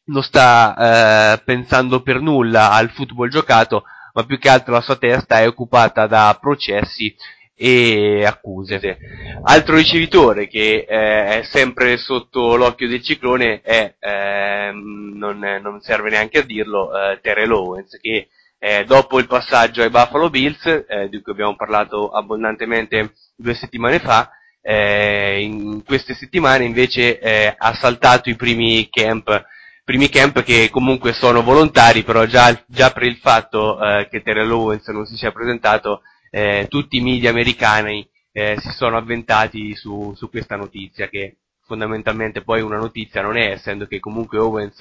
non 0.09 0.23
sta 0.23 1.35
eh, 1.35 1.41
pensando 1.43 2.01
per 2.01 2.19
nulla 2.19 2.71
al 2.71 2.89
football 2.89 3.29
giocato, 3.29 3.83
ma 4.13 4.23
più 4.25 4.37
che 4.37 4.49
altro 4.49 4.73
la 4.73 4.81
sua 4.81 4.97
testa 4.97 5.39
è 5.39 5.47
occupata 5.47 6.07
da 6.07 6.37
processi 6.39 7.15
e 7.55 8.23
accuse. 8.25 8.97
Altro 9.43 9.75
ricevitore 9.75 10.47
che 10.47 10.85
eh, 10.87 11.39
è 11.39 11.43
sempre 11.43 11.97
sotto 11.97 12.55
l'occhio 12.55 12.87
del 12.87 13.03
ciclone 13.03 13.61
è, 13.61 13.95
eh, 13.99 14.71
non, 14.73 15.39
non, 15.39 15.81
serve 15.81 16.09
neanche 16.09 16.39
a 16.39 16.43
dirlo, 16.43 16.89
eh, 16.91 17.19
Terrell 17.21 17.51
Owens, 17.51 17.97
che 17.99 18.29
eh, 18.57 18.85
dopo 18.85 19.19
il 19.19 19.27
passaggio 19.27 19.81
ai 19.81 19.89
Buffalo 19.89 20.29
Bills, 20.29 20.65
eh, 20.65 21.09
di 21.09 21.21
cui 21.21 21.33
abbiamo 21.33 21.55
parlato 21.55 22.09
abbondantemente 22.09 23.13
due 23.35 23.53
settimane 23.53 23.99
fa, 23.99 24.31
eh, 24.61 25.41
in 25.41 25.83
queste 25.85 26.13
settimane 26.13 26.65
invece 26.65 27.19
ha 27.57 27.73
saltato 27.73 28.29
i 28.29 28.35
primi 28.35 28.89
camp 28.89 29.45
primi 29.89 30.09
camp 30.09 30.43
che 30.43 30.69
comunque 30.69 31.13
sono 31.13 31.41
volontari, 31.41 32.03
però 32.03 32.25
già, 32.25 32.63
già 32.67 32.91
per 32.91 33.01
il 33.01 33.15
fatto 33.15 33.81
eh, 33.81 34.07
che 34.07 34.21
Terrell 34.21 34.51
Owens 34.51 34.87
non 34.89 35.07
si 35.07 35.15
sia 35.15 35.31
presentato, 35.31 36.03
eh, 36.29 36.67
tutti 36.69 36.97
i 36.97 37.01
media 37.01 37.31
americani 37.31 38.07
eh, 38.31 38.55
si 38.59 38.69
sono 38.69 38.97
avventati 38.97 39.73
su, 39.73 40.13
su, 40.15 40.29
questa 40.29 40.55
notizia, 40.55 41.09
che 41.09 41.37
fondamentalmente 41.65 42.43
poi 42.43 42.61
una 42.61 42.77
notizia 42.77 43.23
non 43.23 43.35
è, 43.35 43.49
essendo 43.49 43.87
che 43.87 43.99
comunque 43.99 44.37
Owens 44.37 44.77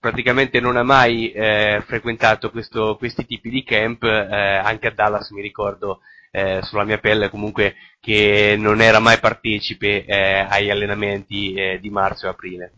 praticamente 0.00 0.58
non 0.58 0.76
ha 0.76 0.82
mai 0.82 1.30
eh, 1.30 1.80
frequentato 1.86 2.50
questo, 2.50 2.96
questi 2.96 3.24
tipi 3.24 3.48
di 3.48 3.62
camp, 3.62 4.02
eh, 4.02 4.56
anche 4.56 4.88
a 4.88 4.92
Dallas 4.92 5.30
mi 5.30 5.40
ricordo 5.40 6.00
eh, 6.32 6.58
sulla 6.62 6.82
mia 6.82 6.98
pelle 6.98 7.30
comunque 7.30 7.76
che 8.00 8.56
non 8.58 8.80
era 8.80 8.98
mai 8.98 9.20
partecipe 9.20 10.04
agli 10.48 10.70
allenamenti 10.70 11.78
di 11.80 11.90
marzo 11.90 12.26
e 12.26 12.30
aprile. 12.30 12.72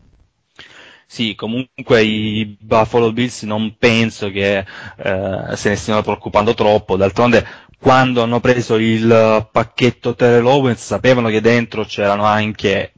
Sì, 1.07 1.35
comunque 1.35 2.03
i 2.03 2.57
Buffalo 2.59 3.13
Bills 3.13 3.43
non 3.43 3.75
penso 3.77 4.29
che 4.31 4.57
eh, 4.57 5.55
se 5.55 5.69
ne 5.69 5.75
stiano 5.75 6.01
preoccupando 6.01 6.53
troppo, 6.53 6.97
d'altronde 6.97 7.45
quando 7.79 8.23
hanno 8.23 8.39
preso 8.39 8.75
il 8.77 9.47
pacchetto 9.51 10.15
Terrell 10.15 10.45
Owens 10.45 10.83
sapevano 10.83 11.29
che 11.29 11.41
dentro 11.41 11.83
c'erano 11.85 12.23
anche 12.23 12.93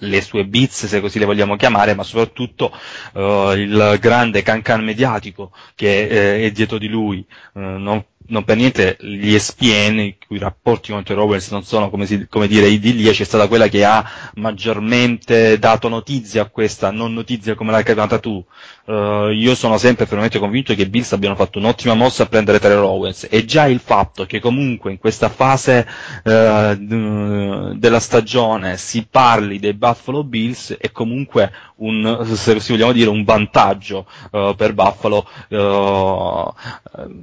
le 0.00 0.20
sue 0.20 0.44
biz, 0.44 0.86
se 0.86 1.00
così 1.00 1.18
le 1.18 1.24
vogliamo 1.24 1.56
chiamare, 1.56 1.94
ma 1.94 2.04
soprattutto 2.04 2.72
uh, 3.14 3.50
il 3.52 3.96
grande 4.00 4.42
cancan 4.42 4.84
mediatico 4.84 5.52
che 5.74 6.06
eh, 6.06 6.44
è 6.46 6.50
dietro 6.52 6.78
di 6.78 6.86
lui. 6.88 7.26
Uh, 7.54 7.60
non, 7.60 8.04
non 8.28 8.44
per 8.44 8.56
niente 8.56 8.96
gli 9.00 9.34
ESPN, 9.34 9.98
i 10.28 10.38
rapporti 10.38 10.92
con 10.92 11.02
i 11.06 11.12
Rovers 11.12 11.50
non 11.50 11.64
sono 11.64 11.90
come, 11.90 12.06
si, 12.06 12.26
come 12.28 12.46
dire 12.46 12.68
idilliaci, 12.68 13.22
è 13.22 13.26
stata 13.26 13.48
quella 13.48 13.68
che 13.68 13.84
ha 13.84 14.04
maggiormente 14.34 15.58
dato 15.58 15.88
notizia 15.88 16.42
a 16.42 16.48
questa, 16.48 16.90
non 16.90 17.12
notizia 17.14 17.54
come 17.54 17.70
l'hai 17.72 17.84
chiamata 17.84 18.18
tu. 18.18 18.44
Uh, 18.88 19.28
io 19.32 19.54
sono 19.54 19.76
sempre 19.76 20.06
fermamente 20.06 20.38
convinto 20.38 20.74
che 20.74 20.80
i 20.80 20.88
Bills 20.88 21.12
abbiano 21.12 21.34
fatto 21.34 21.58
un'ottima 21.58 21.92
mossa 21.92 22.22
a 22.22 22.26
prendere 22.26 22.58
Terrell 22.58 22.82
Owens 22.84 23.26
e 23.28 23.44
già 23.44 23.66
il 23.66 23.80
fatto 23.80 24.24
che 24.24 24.40
comunque 24.40 24.90
in 24.90 24.96
questa 24.96 25.28
fase 25.28 25.86
uh, 26.24 26.74
della 27.76 28.00
stagione 28.00 28.78
si 28.78 29.06
parli 29.06 29.58
dei 29.58 29.74
Buffalo 29.74 30.24
Bills 30.24 30.74
è 30.78 30.90
comunque 30.90 31.52
un, 31.76 32.24
se 32.34 32.54
vogliamo 32.68 32.92
dire, 32.92 33.10
un 33.10 33.24
vantaggio 33.24 34.06
uh, 34.30 34.54
per 34.54 34.72
Buffalo. 34.72 35.28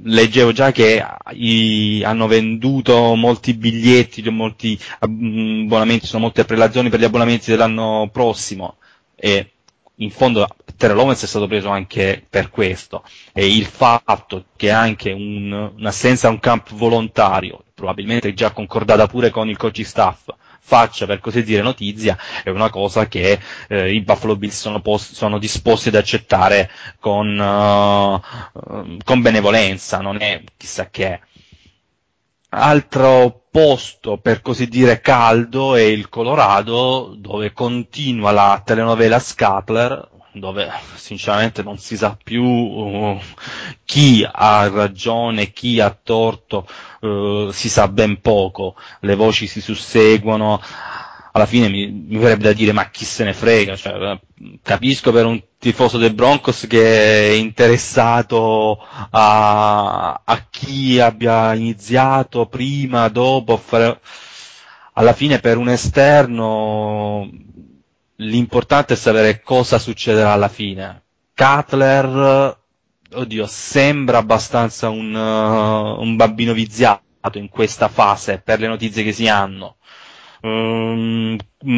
leggevo 0.04 0.52
già 0.52 0.70
che 0.70 1.04
i, 1.32 2.00
hanno 2.04 2.28
venduto 2.28 3.16
molti 3.16 3.54
biglietti, 3.54 4.22
molti 4.30 4.78
abbonamenti, 5.00 6.06
sono 6.06 6.22
molte 6.22 6.44
prelazioni 6.44 6.90
per 6.90 7.00
gli 7.00 7.04
abbonamenti 7.04 7.50
dell'anno 7.50 8.08
prossimo 8.12 8.76
e 9.16 9.50
in 9.96 10.10
fondo 10.10 10.46
Terrell 10.76 10.98
Owens 10.98 11.22
è 11.22 11.26
stato 11.26 11.46
preso 11.46 11.68
anche 11.70 12.24
per 12.28 12.50
questo 12.50 13.02
e 13.32 13.46
il 13.46 13.64
fatto 13.64 14.46
che 14.56 14.70
anche 14.70 15.12
un, 15.12 15.72
un'assenza 15.76 16.28
a 16.28 16.30
un 16.30 16.38
camp 16.38 16.72
volontario, 16.74 17.64
probabilmente 17.74 18.34
già 18.34 18.50
concordata 18.50 19.06
pure 19.06 19.30
con 19.30 19.48
il 19.48 19.56
coach 19.56 19.84
staff, 19.84 20.28
faccia 20.66 21.06
per 21.06 21.20
così 21.20 21.44
dire 21.44 21.62
notizia 21.62 22.18
è 22.42 22.50
una 22.50 22.70
cosa 22.70 23.06
che 23.06 23.38
eh, 23.68 23.92
i 23.92 24.00
Buffalo 24.02 24.36
Bills 24.36 24.58
sono, 24.58 24.80
post- 24.80 25.12
sono, 25.14 25.38
disposti 25.38 25.88
ad 25.88 25.94
accettare 25.94 26.68
con, 26.98 27.38
uh, 27.38 28.96
con 29.04 29.20
benevolenza, 29.22 29.98
non 30.00 30.20
è 30.20 30.42
chissà 30.56 30.90
che. 30.90 31.20
Altro 32.48 33.45
posto 33.56 34.18
per 34.18 34.42
così 34.42 34.68
dire 34.68 35.00
caldo 35.00 35.76
è 35.76 35.80
il 35.80 36.10
Colorado 36.10 37.14
dove 37.16 37.54
continua 37.54 38.30
la 38.30 38.60
telenovela 38.62 39.18
Scatler 39.18 40.10
dove 40.32 40.70
sinceramente 40.94 41.62
non 41.62 41.78
si 41.78 41.96
sa 41.96 42.18
più 42.22 42.44
uh, 42.44 43.18
chi 43.86 44.28
ha 44.30 44.68
ragione, 44.68 45.52
chi 45.52 45.80
ha 45.80 45.88
torto, 45.90 46.68
uh, 47.00 47.50
si 47.50 47.70
sa 47.70 47.88
ben 47.88 48.20
poco, 48.20 48.76
le 49.00 49.14
voci 49.14 49.46
si 49.46 49.62
susseguono, 49.62 50.60
alla 51.36 51.44
fine 51.44 51.68
mi, 51.68 51.86
mi 51.90 52.16
verrebbe 52.16 52.44
da 52.44 52.52
dire 52.54 52.72
ma 52.72 52.88
chi 52.88 53.04
se 53.04 53.22
ne 53.22 53.34
frega, 53.34 53.76
cioè, 53.76 54.18
capisco 54.62 55.12
per 55.12 55.26
un 55.26 55.38
tifoso 55.58 55.98
del 55.98 56.14
Broncos 56.14 56.66
che 56.66 57.28
è 57.28 57.32
interessato 57.32 58.78
a, 59.10 60.22
a 60.24 60.46
chi 60.48 60.98
abbia 60.98 61.52
iniziato 61.54 62.46
prima, 62.46 63.08
dopo, 63.08 63.58
fare... 63.58 64.00
alla 64.94 65.12
fine 65.12 65.38
per 65.38 65.58
un 65.58 65.68
esterno 65.68 67.30
l'importante 68.16 68.94
è 68.94 68.96
sapere 68.96 69.42
cosa 69.42 69.78
succederà 69.78 70.32
alla 70.32 70.48
fine. 70.48 71.02
Cutler, 71.34 72.58
oddio, 73.12 73.46
sembra 73.46 74.16
abbastanza 74.16 74.88
un, 74.88 75.14
uh, 75.14 76.00
un 76.00 76.16
bambino 76.16 76.54
viziato 76.54 77.02
in 77.34 77.50
questa 77.50 77.88
fase 77.88 78.40
per 78.42 78.58
le 78.58 78.68
notizie 78.68 79.02
che 79.02 79.12
si 79.12 79.28
hanno. 79.28 79.75
Um, 80.46 81.36
uh, 81.58 81.68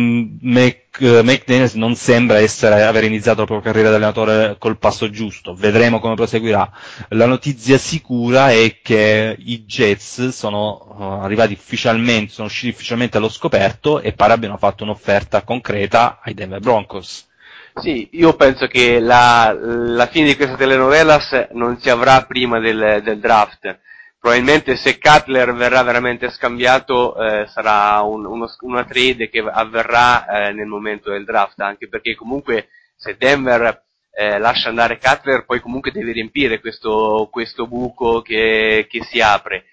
McDaniels 1.22 1.72
non 1.72 1.94
sembra 1.94 2.38
essere, 2.38 2.82
aver 2.82 3.04
iniziato 3.04 3.40
la 3.40 3.46
propria 3.46 3.72
carriera 3.72 3.88
di 3.88 3.94
allenatore 3.96 4.56
col 4.58 4.76
passo 4.76 5.08
giusto, 5.08 5.54
vedremo 5.54 6.00
come 6.00 6.16
proseguirà. 6.16 6.70
La 7.10 7.24
notizia 7.24 7.78
sicura 7.78 8.50
è 8.50 8.80
che 8.82 9.34
i 9.38 9.64
Jets 9.64 10.28
sono 10.28 10.94
uh, 10.98 11.02
arrivati 11.24 11.54
ufficialmente, 11.54 12.32
sono 12.32 12.48
usciti 12.48 12.74
ufficialmente 12.74 13.16
allo 13.16 13.30
scoperto 13.30 14.00
e 14.00 14.12
pare 14.12 14.34
abbiano 14.34 14.58
fatto 14.58 14.84
un'offerta 14.84 15.42
concreta 15.44 16.20
ai 16.22 16.34
Denver 16.34 16.60
Broncos. 16.60 17.26
Sì, 17.74 18.08
io 18.12 18.34
penso 18.34 18.66
che 18.66 19.00
la, 19.00 19.56
la 19.58 20.08
fine 20.08 20.26
di 20.26 20.36
questa 20.36 20.56
telenovelas 20.56 21.48
non 21.52 21.78
si 21.80 21.88
avrà 21.88 22.22
prima 22.24 22.58
del, 22.58 23.00
del 23.02 23.18
draft 23.18 23.78
probabilmente 24.18 24.76
se 24.76 24.98
Cutler 24.98 25.54
verrà 25.54 25.82
veramente 25.82 26.30
scambiato 26.30 27.16
eh, 27.16 27.46
sarà 27.46 28.00
un, 28.02 28.26
uno, 28.26 28.48
una 28.60 28.84
trade 28.84 29.28
che 29.28 29.40
avverrà 29.40 30.26
eh, 30.26 30.52
nel 30.52 30.66
momento 30.66 31.10
del 31.10 31.24
draft, 31.24 31.60
anche 31.60 31.88
perché 31.88 32.14
comunque 32.14 32.68
se 32.96 33.16
Denver 33.16 33.84
eh, 34.10 34.38
lascia 34.38 34.68
andare 34.68 34.98
Cutler 34.98 35.44
poi 35.44 35.60
comunque 35.60 35.92
deve 35.92 36.12
riempire 36.12 36.60
questo, 36.60 37.28
questo 37.30 37.66
buco 37.66 38.20
che, 38.20 38.86
che 38.88 39.04
si 39.04 39.20
apre. 39.20 39.64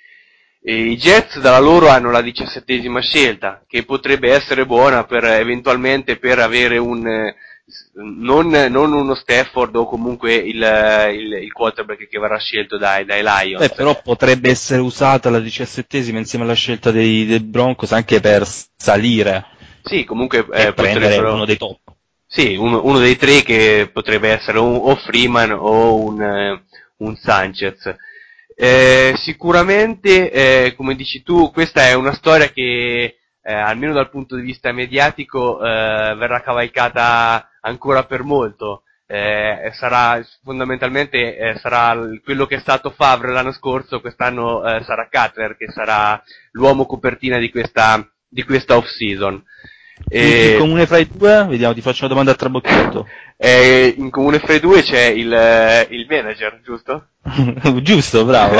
I 0.67 0.95
Jets 0.95 1.39
dalla 1.39 1.59
loro 1.59 1.89
hanno 1.89 2.09
la 2.09 2.21
diciassettesima 2.21 2.99
scelta, 2.99 3.63
che 3.67 3.85
potrebbe 3.85 4.31
essere 4.31 4.65
buona 4.65 5.03
per 5.03 5.23
eventualmente 5.23 6.17
per 6.17 6.39
avere 6.39 6.79
un, 6.79 7.05
non, 7.93 8.47
non, 8.49 8.93
uno 8.93 9.15
Stafford 9.15 9.75
o 9.75 9.87
comunque 9.87 10.35
il, 10.35 10.57
il, 11.13 11.33
il, 11.43 11.51
quarterback 11.51 12.07
che 12.07 12.19
verrà 12.19 12.37
scelto 12.37 12.77
dai, 12.77 13.05
dai 13.05 13.23
Lions. 13.23 13.67
Beh, 13.67 13.73
però 13.73 13.99
potrebbe 14.01 14.49
essere 14.49 14.81
usata 14.81 15.29
la 15.29 15.39
diciassettesima 15.39 16.19
insieme 16.19 16.45
alla 16.45 16.53
scelta 16.53 16.91
dei, 16.91 17.25
dei 17.25 17.39
Broncos 17.39 17.91
anche 17.91 18.19
per 18.19 18.45
salire. 18.45 19.45
Sì, 19.81 20.03
comunque 20.03 20.45
eh, 20.51 20.73
prendere 20.73 21.17
uno 21.27 21.45
dei 21.45 21.57
top. 21.57 21.79
Sì, 22.27 22.55
uno, 22.55 22.83
uno, 22.83 22.99
dei 22.99 23.17
tre 23.17 23.41
che 23.43 23.89
potrebbe 23.91 24.29
essere 24.29 24.59
un, 24.59 24.75
o 24.75 24.95
Freeman 24.95 25.51
o 25.51 25.95
un, 25.95 26.59
un 26.97 27.15
Sanchez. 27.15 27.95
Eh, 28.55 29.13
sicuramente, 29.17 30.31
eh, 30.31 30.75
come 30.75 30.95
dici 30.95 31.23
tu, 31.23 31.51
questa 31.51 31.87
è 31.87 31.93
una 31.93 32.13
storia 32.13 32.49
che 32.49 33.17
eh, 33.47 33.53
almeno 33.53 33.93
dal 33.93 34.09
punto 34.09 34.35
di 34.35 34.41
vista 34.41 34.71
mediatico 34.71 35.59
eh, 35.59 36.15
verrà 36.15 36.41
cavalcata 36.41 37.47
ancora 37.65 38.05
per 38.05 38.23
molto. 38.23 38.83
Eh, 39.07 39.69
sarà 39.73 40.19
fondamentalmente 40.43 41.37
eh, 41.37 41.55
sarà 41.59 41.95
quello 42.23 42.47
che 42.47 42.55
è 42.55 42.59
stato 42.59 42.89
Favre 42.89 43.31
l'anno 43.31 43.51
scorso, 43.51 44.01
quest'anno 44.01 44.65
eh, 44.65 44.83
sarà 44.83 45.07
Cutler 45.11 45.55
che 45.57 45.69
sarà 45.69 46.19
l'uomo 46.53 46.87
copertina 46.87 47.37
di 47.37 47.51
questa, 47.51 48.03
di 48.27 48.43
questa 48.43 48.77
off 48.77 48.87
season. 48.87 49.43
E... 50.09 50.53
In 50.53 50.59
comune 50.59 50.85
fra 50.87 50.97
i 50.97 51.07
due? 51.07 51.45
Vediamo, 51.47 51.73
ti 51.73 51.81
faccio 51.81 52.01
una 52.01 52.09
domanda 52.09 52.31
a 52.31 52.35
trabocchetto. 52.35 53.07
Eh, 53.37 53.95
in 53.97 54.09
comune 54.09 54.39
fra 54.39 54.53
i 54.53 54.59
due 54.59 54.81
c'è 54.81 55.05
il, 55.05 55.31
eh, 55.31 55.87
il 55.89 56.05
manager, 56.09 56.61
giusto? 56.63 57.07
Giusto, 57.81 58.25
bravo. 58.25 58.55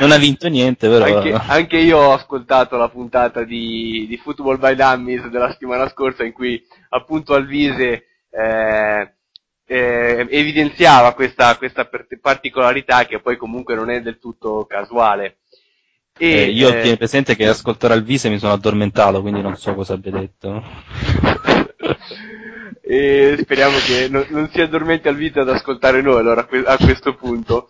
Non 0.00 0.10
ha 0.10 0.16
vinto 0.16 0.48
niente, 0.48 0.88
però. 0.88 1.04
Anche, 1.04 1.32
anche, 1.32 1.76
io 1.78 1.98
ho 1.98 2.12
ascoltato 2.12 2.76
la 2.76 2.88
puntata 2.88 3.44
di, 3.44 4.06
di 4.08 4.16
Football 4.18 4.58
by 4.58 4.74
Dummies 4.74 5.26
della 5.28 5.50
settimana 5.50 5.88
scorsa 5.88 6.24
in 6.24 6.32
cui 6.32 6.62
appunto 6.90 7.34
Alvise 7.34 8.06
eh, 8.32 9.12
eh, 9.66 10.26
evidenziava 10.30 11.14
questa, 11.14 11.56
questa 11.56 11.88
particolarità 12.20 13.04
che 13.04 13.20
poi 13.20 13.36
comunque 13.36 13.74
non 13.74 13.90
è 13.90 14.00
del 14.00 14.18
tutto 14.18 14.64
casuale. 14.66 15.38
E, 16.18 16.28
eh, 16.28 16.50
io 16.50 16.68
eh, 16.68 16.82
tieni 16.82 16.96
presente 16.96 17.36
che 17.36 17.46
ascoltare 17.46 17.94
Alvise 17.94 18.28
mi 18.28 18.38
sono 18.38 18.52
addormentato, 18.52 19.20
quindi 19.20 19.40
non 19.40 19.56
so 19.56 19.74
cosa 19.74 19.94
abbia 19.94 20.12
detto. 20.12 20.62
e 22.82 23.36
speriamo 23.40 23.78
che 23.78 24.08
non, 24.08 24.26
non 24.28 24.50
si 24.52 24.60
addormenti 24.60 25.08
al 25.08 25.16
video 25.16 25.42
ad 25.42 25.48
ascoltare 25.48 26.02
noi 26.02 26.18
allora 26.18 26.46
a 26.66 26.76
questo 26.76 27.14
punto. 27.14 27.68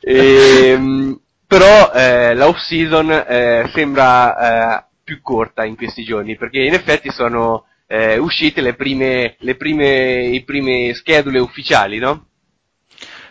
E, 0.00 0.70
ehm, 0.70 1.20
però 1.46 1.92
eh, 1.92 2.34
la 2.34 2.46
off 2.46 2.58
season 2.58 3.10
eh, 3.10 3.70
sembra 3.74 4.78
eh, 4.78 4.84
più 5.02 5.20
corta 5.20 5.64
in 5.64 5.74
questi 5.74 6.04
giorni 6.04 6.36
perché 6.36 6.60
in 6.60 6.74
effetti 6.74 7.10
sono 7.10 7.64
eh, 7.92 8.18
uscite 8.18 8.60
le 8.60 8.74
prime, 8.74 9.34
le 9.40 9.56
prime, 9.56 10.26
i 10.26 10.44
prime 10.44 10.94
schedule 10.94 11.40
ufficiali, 11.40 11.98
no? 11.98 12.26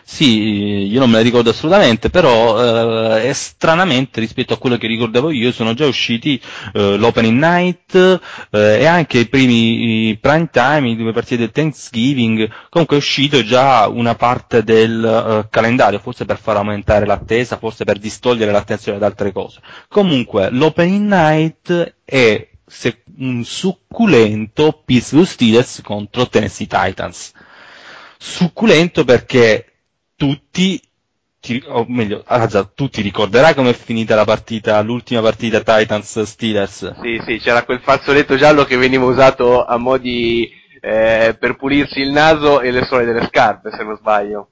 Sì, 0.04 0.88
io 0.90 0.98
non 0.98 1.08
me 1.08 1.18
la 1.18 1.22
ricordo 1.22 1.50
assolutamente, 1.50 2.10
però 2.10 3.16
eh, 3.16 3.32
stranamente 3.32 4.18
rispetto 4.18 4.52
a 4.52 4.58
quello 4.58 4.76
che 4.76 4.88
ricordavo 4.88 5.30
io 5.30 5.52
sono 5.52 5.72
già 5.72 5.86
usciti 5.86 6.38
eh, 6.74 6.96
l'opening 6.96 7.38
night 7.40 7.94
eh, 8.50 8.80
e 8.80 8.86
anche 8.86 9.18
i 9.20 9.28
primi 9.28 10.08
i 10.08 10.18
prime 10.18 10.50
time, 10.50 10.90
i 10.90 10.96
due 10.96 11.12
partite 11.12 11.36
del 11.38 11.52
Thanksgiving, 11.52 12.50
comunque 12.70 12.96
è 12.96 12.98
uscito 12.98 13.42
già 13.44 13.86
una 13.86 14.16
parte 14.16 14.64
del 14.64 15.02
eh, 15.44 15.48
calendario, 15.48 16.00
forse 16.00 16.24
per 16.24 16.38
far 16.38 16.56
aumentare 16.56 17.06
l'attesa, 17.06 17.56
forse 17.56 17.84
per 17.84 17.98
distogliere 17.98 18.50
l'attenzione 18.50 18.98
da 18.98 19.06
altre 19.06 19.30
cose. 19.32 19.60
Comunque 19.88 20.50
l'opening 20.50 21.08
night 21.08 21.94
è 22.04 22.49
un 23.18 23.44
succulento 23.44 24.82
Pittsburgh 24.84 25.26
Steelers 25.26 25.80
contro 25.82 26.28
Tennessee 26.28 26.66
Titans. 26.66 27.32
Succulento 28.18 29.04
perché 29.04 29.72
tutti, 30.14 30.80
ti, 31.40 31.62
o 31.66 31.84
meglio, 31.88 32.22
Azza, 32.26 32.64
tu 32.64 32.88
ti 32.88 33.00
ricorderai 33.00 33.54
com'è 33.54 33.72
finita 33.72 34.14
la 34.14 34.24
partita, 34.24 34.80
l'ultima 34.82 35.22
partita 35.22 35.60
Titans-Steelers? 35.60 37.00
Sì, 37.00 37.22
sì, 37.24 37.38
c'era 37.38 37.64
quel 37.64 37.80
fazzoletto 37.80 38.36
giallo 38.36 38.64
che 38.64 38.76
veniva 38.76 39.06
usato 39.06 39.64
a 39.64 39.76
mo' 39.78 39.96
di, 39.96 40.48
eh, 40.80 41.36
per 41.38 41.56
pulirsi 41.56 42.00
il 42.00 42.10
naso 42.10 42.60
e 42.60 42.70
le 42.70 42.84
suole 42.84 43.04
delle 43.04 43.26
scarpe, 43.26 43.70
se 43.70 43.82
non 43.82 43.96
sbaglio. 43.96 44.50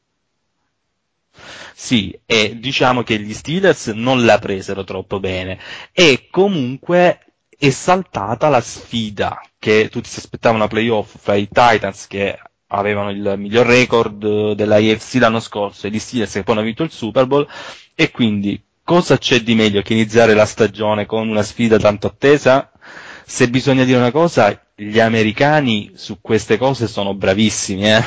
Sì, 1.75 2.19
e 2.27 2.59
diciamo 2.59 3.03
che 3.03 3.19
gli 3.21 3.33
Steelers 3.33 3.89
non 3.89 4.25
la 4.25 4.39
presero 4.39 4.83
troppo 4.83 5.21
bene 5.21 5.59
e 5.93 6.27
comunque 6.31 7.28
è 7.59 7.71
saltata 7.71 8.49
la 8.49 8.61
sfida 8.61 9.41
che 9.59 9.89
tutti 9.91 10.09
si 10.09 10.21
aspettavano 10.21 10.65
a 10.65 10.69
playoff 10.69 11.17
fra 11.19 11.35
i 11.35 11.49
Titans 11.51 12.07
che 12.07 12.39
avevano 12.69 13.11
il 13.11 13.35
miglior 13.37 13.67
record 13.67 14.53
della 14.53 14.77
AFC 14.77 15.15
l'anno 15.15 15.41
scorso 15.41 15.87
e 15.87 15.91
gli 15.91 15.99
Steelers 15.99 16.33
che 16.35 16.45
poi 16.45 16.55
hanno 16.55 16.65
vinto 16.65 16.85
il 16.85 16.93
Super 16.93 17.27
Bowl 17.27 17.49
e 17.97 18.11
quindi 18.13 18.63
cosa 18.85 19.19
c'è 19.19 19.41
di 19.41 19.57
meglio 19.57 19.83
che 19.83 19.93
iniziare 19.95 20.35
la 20.35 20.47
stagione 20.47 21.05
con 21.05 21.29
una 21.29 21.43
sfida 21.43 21.79
tanto 21.79 22.07
attesa? 22.07 22.71
Se 23.27 23.51
bisogna 23.51 23.85
dire 23.85 23.99
una 23.99 24.13
cosa, 24.13 24.59
gli 24.75 25.01
americani 25.01 25.91
su 25.95 26.21
queste 26.21 26.57
cose 26.57 26.87
sono 26.87 27.13
bravissimi, 27.15 27.91
eh? 27.91 28.05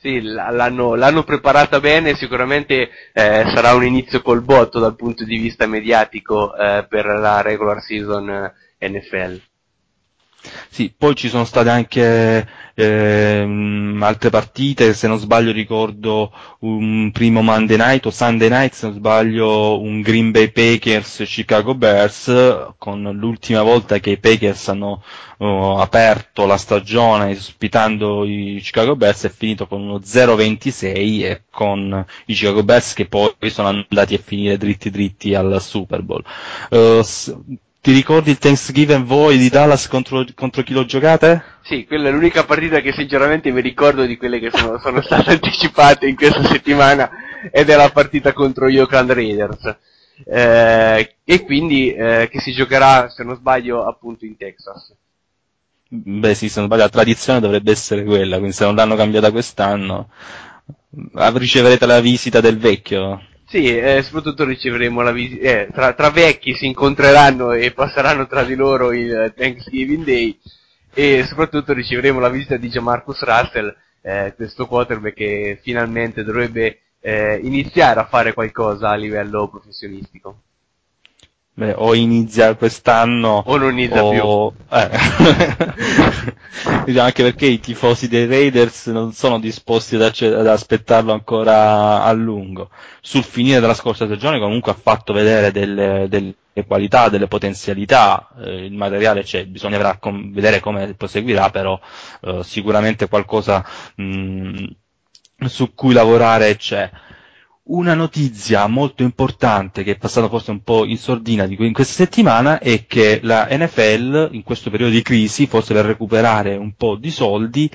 Sì, 0.00 0.20
l'hanno, 0.20 0.94
l'hanno 0.94 1.24
preparata 1.24 1.80
bene, 1.80 2.14
sicuramente 2.14 2.88
eh, 3.12 3.42
sarà 3.52 3.74
un 3.74 3.84
inizio 3.84 4.22
col 4.22 4.42
botto 4.42 4.78
dal 4.78 4.94
punto 4.94 5.24
di 5.24 5.38
vista 5.38 5.66
mediatico 5.66 6.54
eh, 6.54 6.86
per 6.88 7.06
la 7.06 7.40
regular 7.42 7.80
season 7.82 8.30
eh, 8.78 8.88
NFL. 8.88 9.40
Sì, 10.70 10.92
poi 10.96 11.14
ci 11.14 11.28
sono 11.28 11.44
state 11.44 11.68
anche 11.70 12.46
ehm, 12.74 13.98
altre 14.02 14.30
partite, 14.30 14.94
se 14.94 15.08
non 15.08 15.18
sbaglio 15.18 15.50
ricordo 15.52 16.32
un 16.60 17.10
primo 17.12 17.42
Monday 17.42 17.76
Night 17.76 18.06
o 18.06 18.10
Sunday 18.10 18.48
Night, 18.48 18.72
se 18.74 18.86
non 18.86 18.94
sbaglio 18.96 19.80
un 19.80 20.00
Green 20.00 20.30
Bay 20.30 20.50
Packers 20.50 21.22
Chicago 21.26 21.74
Bears, 21.74 22.32
con 22.78 23.02
l'ultima 23.14 23.62
volta 23.62 23.98
che 23.98 24.10
i 24.10 24.18
Packers 24.18 24.68
hanno 24.68 25.02
oh, 25.38 25.78
aperto 25.78 26.46
la 26.46 26.56
stagione 26.56 27.32
ospitando 27.32 28.24
i 28.24 28.60
Chicago 28.62 28.96
Bears 28.96 29.24
è 29.24 29.30
finito 29.30 29.66
con 29.66 29.82
uno 29.82 29.98
0-26 30.00 31.24
e 31.24 31.42
con 31.50 32.04
i 32.26 32.34
Chicago 32.34 32.62
Bears 32.62 32.92
che 32.94 33.06
poi 33.06 33.32
sono 33.50 33.68
andati 33.68 34.14
a 34.14 34.18
finire 34.18 34.56
dritti 34.56 34.90
dritti 34.90 35.34
al 35.34 35.60
Super 35.60 36.02
Bowl. 36.02 36.22
S- 37.02 37.34
ti 37.80 37.92
ricordi 37.92 38.30
il 38.30 38.38
Thanksgiving 38.38 39.04
voi 39.04 39.38
di 39.38 39.48
Dallas 39.48 39.88
contro, 39.88 40.24
contro 40.34 40.62
chi 40.62 40.72
lo 40.72 40.84
giocate? 40.84 41.42
Sì, 41.62 41.84
quella 41.86 42.08
è 42.08 42.12
l'unica 42.12 42.44
partita 42.44 42.80
che 42.80 42.92
sinceramente 42.92 43.50
mi 43.50 43.60
ricordo 43.60 44.04
di 44.04 44.16
quelle 44.16 44.38
che 44.38 44.50
sono, 44.50 44.78
sono 44.78 45.00
state 45.00 45.30
anticipate 45.40 46.06
in 46.06 46.16
questa 46.16 46.44
settimana 46.44 47.10
ed 47.50 47.68
è 47.68 47.76
la 47.76 47.90
partita 47.90 48.32
contro 48.32 48.68
gli 48.68 48.78
Oakland 48.78 49.12
Raiders. 49.12 49.76
Eh, 50.24 51.16
e 51.24 51.44
quindi 51.44 51.92
eh, 51.92 52.28
che 52.30 52.40
si 52.40 52.52
giocherà, 52.52 53.08
se 53.08 53.22
non 53.22 53.36
sbaglio, 53.36 53.86
appunto 53.86 54.24
in 54.24 54.36
Texas. 54.36 54.94
Beh 55.90 56.34
sì, 56.34 56.48
se 56.48 56.58
non 56.58 56.66
sbaglio 56.68 56.82
la 56.82 56.88
tradizione 56.88 57.40
dovrebbe 57.40 57.70
essere 57.70 58.04
quella, 58.04 58.36
quindi 58.36 58.54
se 58.54 58.64
non 58.64 58.74
l'hanno 58.74 58.96
cambiata 58.96 59.30
quest'anno 59.30 60.10
ah, 61.14 61.32
riceverete 61.36 61.86
la 61.86 62.00
visita 62.00 62.40
del 62.40 62.58
vecchio. 62.58 63.22
Sì, 63.50 63.78
eh, 63.78 64.02
soprattutto 64.02 64.44
riceveremo 64.44 65.00
la 65.00 65.10
visita, 65.10 65.42
eh, 65.42 65.68
tra, 65.72 65.94
tra 65.94 66.10
vecchi 66.10 66.52
si 66.54 66.66
incontreranno 66.66 67.52
e 67.52 67.72
passeranno 67.72 68.26
tra 68.26 68.44
di 68.44 68.54
loro 68.54 68.92
il 68.92 69.32
Thanksgiving 69.34 70.04
Day 70.04 70.38
e 70.92 71.24
soprattutto 71.24 71.72
riceveremo 71.72 72.20
la 72.20 72.28
visita 72.28 72.58
di 72.58 72.68
Jamarcus 72.68 73.22
Russell, 73.22 73.74
eh, 74.02 74.34
questo 74.36 74.66
quarterback 74.66 75.14
che 75.14 75.58
finalmente 75.62 76.24
dovrebbe 76.24 76.80
eh, 77.00 77.40
iniziare 77.42 78.00
a 78.00 78.06
fare 78.06 78.34
qualcosa 78.34 78.90
a 78.90 78.96
livello 78.96 79.48
professionistico. 79.48 80.42
Beh, 81.58 81.74
o 81.76 81.92
inizia 81.94 82.54
quest'anno 82.54 83.42
O 83.46 83.56
non 83.56 83.72
inizia 83.76 84.04
o- 84.24 84.54
eh. 84.70 84.88
Diciamo 86.84 87.02
anche 87.06 87.22
perché 87.24 87.46
i 87.46 87.58
tifosi 87.58 88.06
dei 88.06 88.26
Raiders 88.26 88.86
non 88.86 89.12
sono 89.12 89.40
disposti 89.40 89.96
ad, 89.96 90.02
acce- 90.02 90.32
ad 90.34 90.46
aspettarlo 90.46 91.12
ancora 91.12 92.04
a 92.04 92.12
lungo. 92.12 92.70
Sul 93.00 93.24
finire 93.24 93.58
della 93.58 93.74
scorsa 93.74 94.04
stagione 94.06 94.38
comunque 94.38 94.70
ha 94.70 94.76
fatto 94.80 95.12
vedere 95.12 95.50
delle, 95.50 96.06
delle 96.08 96.34
qualità, 96.64 97.08
delle 97.08 97.26
potenzialità, 97.26 98.28
eh, 98.40 98.66
il 98.66 98.72
materiale 98.74 99.24
c'è, 99.24 99.44
bisognerà 99.46 99.96
com- 99.98 100.32
vedere 100.32 100.60
come 100.60 100.94
proseguirà, 100.94 101.50
però 101.50 101.78
eh, 102.20 102.40
sicuramente 102.44 103.08
qualcosa 103.08 103.64
mh, 103.96 104.64
su 105.46 105.74
cui 105.74 105.92
lavorare 105.92 106.56
c'è. 106.56 106.88
Una 107.70 107.92
notizia 107.92 108.66
molto 108.66 109.02
importante 109.02 109.82
che 109.84 109.92
è 109.92 109.96
passata 109.98 110.28
forse 110.28 110.50
un 110.52 110.62
po' 110.62 110.86
in 110.86 110.96
sordina 110.96 111.46
di 111.46 111.54
in 111.58 111.74
questa 111.74 111.92
settimana 111.92 112.58
è 112.60 112.86
che 112.86 113.20
la 113.22 113.46
NFL, 113.50 114.30
in 114.32 114.42
questo 114.42 114.70
periodo 114.70 114.92
di 114.92 115.02
crisi, 115.02 115.46
forse 115.46 115.74
per 115.74 115.84
recuperare 115.84 116.56
un 116.56 116.72
po' 116.74 116.96
di 116.96 117.10
soldi, 117.10 117.70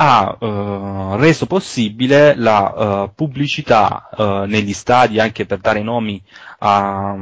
ha 0.00 0.36
eh, 0.40 1.16
reso 1.18 1.46
possibile 1.46 2.34
la 2.34 3.04
eh, 3.06 3.10
pubblicità 3.14 4.08
eh, 4.16 4.44
negli 4.48 4.72
stadi 4.72 5.20
anche 5.20 5.46
per 5.46 5.58
dare 5.58 5.82
nomi 5.82 6.20
a- 6.58 7.12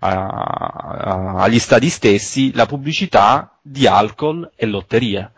a- 0.00 0.26
a- 0.28 1.34
agli 1.42 1.58
stadi 1.58 1.88
stessi, 1.90 2.52
la 2.54 2.64
pubblicità 2.66 3.58
di 3.60 3.86
alcol 3.86 4.50
e 4.56 4.64
lotterie. 4.66 5.32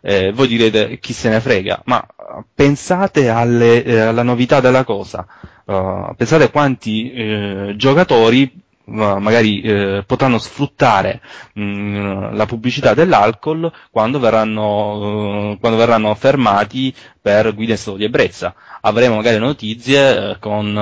Eh, 0.00 0.32
voi 0.32 0.46
direte 0.46 0.98
chi 0.98 1.12
se 1.12 1.28
ne 1.28 1.40
frega, 1.40 1.82
ma 1.86 2.00
eh, 2.02 2.44
pensate 2.54 3.28
alle- 3.28 3.82
eh, 3.84 3.98
alla 4.00 4.22
novità 4.22 4.60
della 4.60 4.84
cosa. 4.84 5.26
Uh, 5.68 6.14
pensate 6.16 6.50
quanti 6.50 7.12
eh, 7.12 7.74
giocatori 7.76 8.50
magari 8.86 9.60
eh, 9.60 10.02
potranno 10.06 10.38
sfruttare 10.38 11.20
mh, 11.52 12.34
la 12.34 12.46
pubblicità 12.46 12.94
dell'alcol 12.94 13.70
quando 13.90 14.18
verranno, 14.18 15.50
uh, 15.50 15.58
quando 15.58 15.76
verranno 15.76 16.14
fermati 16.14 16.94
per 17.20 17.54
guida 17.54 17.72
in 17.72 17.76
stato 17.78 17.98
di 17.98 18.04
ebbrezza. 18.04 18.54
Avremo 18.80 19.16
magari 19.16 19.36
notizie 19.38 20.30
eh, 20.30 20.38
con 20.38 20.72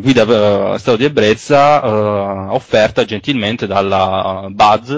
guida 0.00 0.22
in 0.22 0.74
stato 0.78 0.96
di 0.96 1.04
ebbrezza 1.04 2.52
offerta 2.54 3.04
gentilmente 3.04 3.66
dalla 3.66 4.46
Buzz 4.48 4.96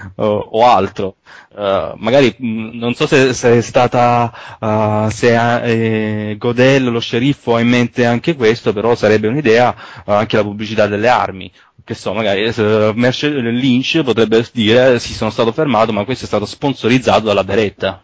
o- 0.16 0.48
o 0.52 0.66
altro. 0.66 1.16
Uh, 1.54 1.94
magari 1.96 2.34
mh, 2.38 2.70
non 2.78 2.94
so 2.94 3.06
se, 3.06 3.32
se 3.34 3.58
è 3.58 3.60
stata 3.60 4.32
uh, 4.60 5.08
se 5.10 5.36
ha, 5.36 5.60
eh, 5.66 6.36
Godel, 6.38 6.84
lo 6.90 7.00
sceriffo, 7.00 7.54
ha 7.56 7.60
in 7.60 7.68
mente 7.68 8.04
anche 8.06 8.34
questo, 8.36 8.72
però 8.72 8.94
sarebbe 8.94 9.28
un'idea 9.28 9.74
uh, 10.04 10.10
anche 10.12 10.36
la 10.36 10.42
pubblicità 10.42 10.86
delle 10.86 11.08
armi. 11.08 11.50
Che 11.82 11.94
so, 11.94 12.12
magari 12.12 12.42
eh, 12.44 12.92
Merce- 12.94 13.28
Lynch 13.30 14.02
potrebbe 14.04 14.46
dire 14.52 14.98
sì 15.00 15.12
sono 15.14 15.30
stato 15.30 15.50
fermato, 15.52 15.92
ma 15.92 16.04
questo 16.04 16.24
è 16.24 16.28
stato 16.28 16.46
sponsorizzato 16.46 17.20
dalla 17.26 17.42
Beretta. 17.44 18.02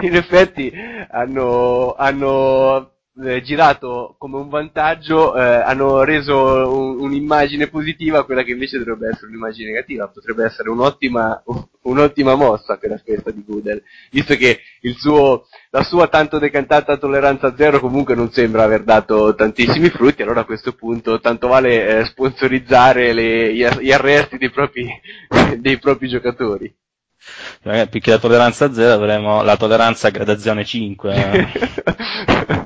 In 0.00 0.14
effetti 0.16 0.72
hanno, 1.10 1.94
hanno 1.94 2.95
eh, 3.24 3.40
girato 3.42 4.14
come 4.18 4.36
un 4.36 4.48
vantaggio, 4.48 5.34
eh, 5.36 5.40
hanno 5.42 6.02
reso 6.02 6.34
un- 6.70 7.00
un'immagine 7.00 7.68
positiva 7.68 8.18
a 8.18 8.24
quella 8.24 8.42
che 8.42 8.52
invece 8.52 8.78
dovrebbe 8.78 9.08
essere 9.08 9.28
un'immagine 9.28 9.70
negativa, 9.70 10.08
potrebbe 10.08 10.44
essere 10.44 10.68
un'ottima, 10.70 11.42
un'ottima 11.82 12.34
mossa 12.34 12.76
quella 12.78 13.00
questa 13.02 13.30
di 13.30 13.42
Goodell, 13.46 13.82
visto 14.10 14.34
che 14.34 14.60
il 14.82 14.96
suo, 14.98 15.46
la 15.70 15.82
sua 15.82 16.08
tanto 16.08 16.38
decantata 16.38 16.96
tolleranza 16.98 17.54
zero 17.56 17.80
comunque 17.80 18.14
non 18.14 18.30
sembra 18.30 18.64
aver 18.64 18.82
dato 18.82 19.34
tantissimi 19.34 19.88
frutti, 19.88 20.22
allora 20.22 20.40
a 20.40 20.44
questo 20.44 20.72
punto 20.72 21.18
tanto 21.20 21.48
vale 21.48 22.00
eh, 22.00 22.04
sponsorizzare 22.04 23.12
le- 23.12 23.54
gli, 23.54 23.64
ar- 23.64 23.80
gli 23.80 23.92
arresti 23.92 24.36
dei 24.38 24.50
propri, 24.50 24.86
dei 25.58 25.78
propri 25.78 26.08
giocatori. 26.08 26.74
Più 27.90 28.00
che 28.00 28.10
la 28.10 28.18
tolleranza 28.18 28.72
zero 28.72 28.92
avremo 28.94 29.42
la 29.42 29.56
tolleranza 29.56 30.08
a 30.08 30.10
gradazione 30.10 30.64
5. 30.64 31.48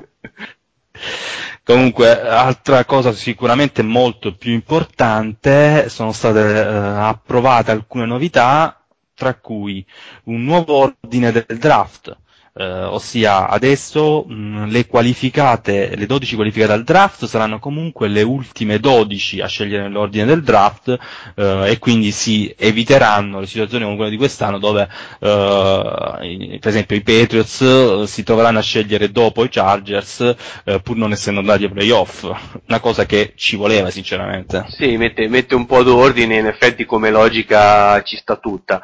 Comunque, 1.71 2.19
altra 2.19 2.83
cosa 2.83 3.13
sicuramente 3.13 3.81
molto 3.81 4.35
più 4.35 4.51
importante, 4.51 5.87
sono 5.87 6.11
state 6.11 6.39
eh, 6.41 6.65
approvate 6.65 7.71
alcune 7.71 8.05
novità, 8.05 8.77
tra 9.13 9.35
cui 9.35 9.85
un 10.25 10.43
nuovo 10.43 10.73
ordine 10.73 11.31
del 11.31 11.45
draft, 11.57 12.13
eh, 12.53 12.63
ossia 12.63 13.47
adesso 13.47 14.25
mh, 14.27 14.69
le 14.69 14.85
qualificate, 14.87 15.95
le 15.95 16.05
12 16.05 16.35
qualificate 16.35 16.73
al 16.73 16.83
draft 16.83 17.25
saranno 17.25 17.59
comunque 17.59 18.07
le 18.07 18.21
ultime 18.23 18.79
12 18.79 19.41
a 19.41 19.47
scegliere 19.47 19.83
nell'ordine 19.83 20.25
del 20.25 20.43
draft 20.43 20.97
eh, 21.35 21.71
e 21.71 21.79
quindi 21.79 22.11
si 22.11 22.53
eviteranno 22.57 23.39
le 23.39 23.47
situazioni 23.47 23.83
come 23.83 23.95
quella 23.95 24.11
di 24.11 24.17
quest'anno 24.17 24.59
dove 24.59 24.89
eh, 25.19 26.57
per 26.59 26.69
esempio 26.69 26.95
i 26.95 27.01
Patriots 27.01 27.61
eh, 27.61 28.03
si 28.07 28.23
troveranno 28.23 28.59
a 28.59 28.63
scegliere 28.63 29.11
dopo 29.11 29.43
i 29.43 29.49
Chargers 29.49 30.35
eh, 30.63 30.79
pur 30.81 30.97
non 30.97 31.11
essendo 31.11 31.39
andati 31.39 31.63
ai 31.63 31.71
playoff, 31.71 32.23
una 32.67 32.79
cosa 32.79 33.05
che 33.05 33.33
ci 33.35 33.55
voleva 33.55 33.89
sinceramente. 33.89 34.65
Sì, 34.69 34.97
mette, 34.97 35.27
mette 35.27 35.55
un 35.55 35.65
po' 35.65 35.83
d'ordine, 35.83 36.37
in 36.37 36.47
effetti 36.47 36.85
come 36.85 37.09
logica 37.09 38.01
ci 38.03 38.17
sta 38.17 38.35
tutta. 38.35 38.81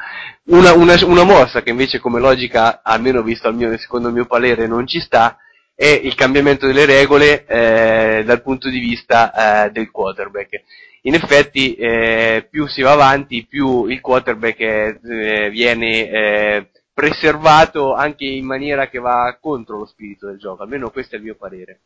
Una, 0.49 0.73
una, 0.73 0.95
una 1.03 1.23
mossa 1.23 1.61
che 1.61 1.71
invece 1.71 1.99
come 1.99 2.21
logica, 2.21 2.79
almeno 2.81 3.21
visto 3.21 3.49
al 3.49 3.55
mio, 3.57 3.77
secondo 3.77 4.11
mio 4.11 4.25
parere, 4.25 4.67
non 4.67 4.87
ci 4.87 4.99
sta, 4.99 5.37
è 5.75 5.85
il 5.85 6.15
cambiamento 6.15 6.65
delle 6.65 6.85
regole 6.85 7.45
eh, 7.45 8.23
dal 8.25 8.41
punto 8.41 8.69
di 8.69 8.79
vista 8.79 9.65
eh, 9.65 9.71
del 9.71 9.91
quarterback. 9.91 10.63
In 11.01 11.13
effetti, 11.13 11.75
eh, 11.75 12.47
più 12.49 12.67
si 12.67 12.81
va 12.81 12.93
avanti, 12.93 13.45
più 13.45 13.85
il 13.85 14.01
quarterback 14.01 14.59
eh, 14.59 15.49
viene 15.51 16.09
eh, 16.09 16.69
preservato 16.93 17.93
anche 17.93 18.25
in 18.25 18.45
maniera 18.45 18.89
che 18.89 18.99
va 18.99 19.37
contro 19.39 19.77
lo 19.77 19.85
spirito 19.85 20.27
del 20.27 20.39
gioco, 20.39 20.63
almeno 20.63 20.89
questo 20.89 21.15
è 21.15 21.17
il 21.19 21.23
mio 21.25 21.35
parere. 21.35 21.81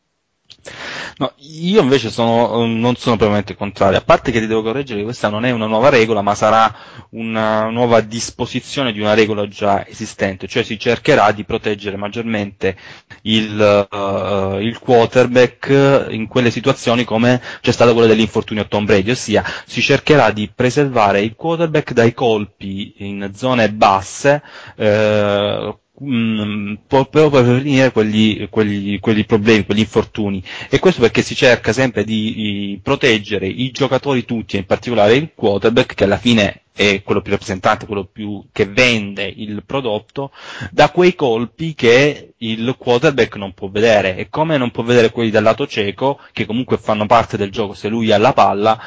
No, 1.18 1.34
io 1.38 1.82
invece 1.82 2.10
sono, 2.10 2.64
eh, 2.64 2.68
non 2.68 2.96
sono 2.96 3.16
propriamente 3.16 3.56
contrario, 3.56 3.98
a 3.98 4.02
parte 4.02 4.32
che 4.32 4.40
ti 4.40 4.48
devo 4.48 4.62
correggere 4.62 5.00
che 5.00 5.06
questa 5.06 5.30
non 5.30 5.46
è 5.46 5.52
una 5.52 5.66
nuova 5.66 5.90
regola, 5.90 6.22
ma 6.22 6.36
sarà 6.36 6.74
una 7.12 7.70
nuova 7.70 8.02
disposizione 8.02 8.92
di 8.92 9.00
una 9.00 9.14
regola 9.14 9.48
già 9.48 9.86
esistente, 9.88 10.48
cioè 10.48 10.64
si 10.64 10.78
cercherà 10.80 11.32
di 11.32 11.44
proteggere 11.44 11.98
maggiormente 11.98 12.76
il, 13.24 13.60
eh, 13.92 14.58
il 14.64 14.80
quarterback 14.80 16.08
in 16.12 16.28
quelle 16.28 16.52
situazioni 16.52 17.04
come 17.06 17.42
c'è 17.62 17.72
stata 17.72 17.92
quella 17.94 18.08
dell'infortunio 18.08 18.64
a 18.64 18.66
Tom 18.68 18.86
Brady, 18.86 19.12
ossia 19.12 19.44
si 19.66 19.82
cercherà 19.82 20.32
di 20.32 20.50
preservare 20.54 21.22
il 21.22 21.36
quarterback 21.36 21.94
dai 21.94 22.14
colpi 22.14 22.94
in 22.98 23.32
zone 23.36 23.72
basse, 23.72 24.42
eh, 24.76 25.76
mh, 26.02 26.80
proprio 26.88 27.30
per 27.30 27.44
prevenire 27.44 27.92
quegli, 27.92 28.48
quegli, 28.50 29.00
quegli 29.00 29.26
problemi, 29.26 29.66
quegli 29.66 29.80
infortuni. 29.80 30.44
E 30.70 30.80
questo 30.80 31.02
perché 31.02 31.22
si 31.22 31.36
cerca 31.36 31.72
sempre 31.74 32.04
di, 32.04 32.34
di 32.34 32.80
proteggere 32.82 33.48
i 33.48 33.72
giocatori 33.72 34.26
tutti, 34.26 34.56
e 34.56 34.60
in 34.60 34.66
particolare 34.66 35.16
il 35.16 35.32
quarterback, 35.36 35.94
che 35.94 36.04
alla 36.04 36.18
fine 36.18 36.64
è 36.74 37.04
quello 37.04 37.22
più 37.22 37.32
rappresentante, 37.32 37.86
quello 37.86 38.06
più 38.06 38.44
che 38.52 38.66
vende 38.66 39.24
il 39.24 39.64
prodotto, 39.66 40.32
da 40.72 40.90
quei 40.90 41.16
colpi 41.16 41.74
che 41.76 42.34
il 42.38 42.76
quarterback 42.78 43.36
non 43.36 43.54
può 43.54 43.70
vedere. 43.70 44.18
E 44.18 44.30
come 44.30 44.58
non 44.58 44.72
può 44.72 44.84
vedere 44.84 45.12
quelli 45.12 45.30
dal 45.30 45.44
lato 45.44 45.68
cieco, 45.68 46.20
che 46.32 46.46
comunque 46.46 46.78
fanno 46.78 47.06
parte 47.06 47.38
del 47.38 47.52
gioco 47.52 47.74
se 47.74 47.88
lui 47.90 48.12
ha 48.12 48.18
la 48.18 48.34
palla, 48.34 48.80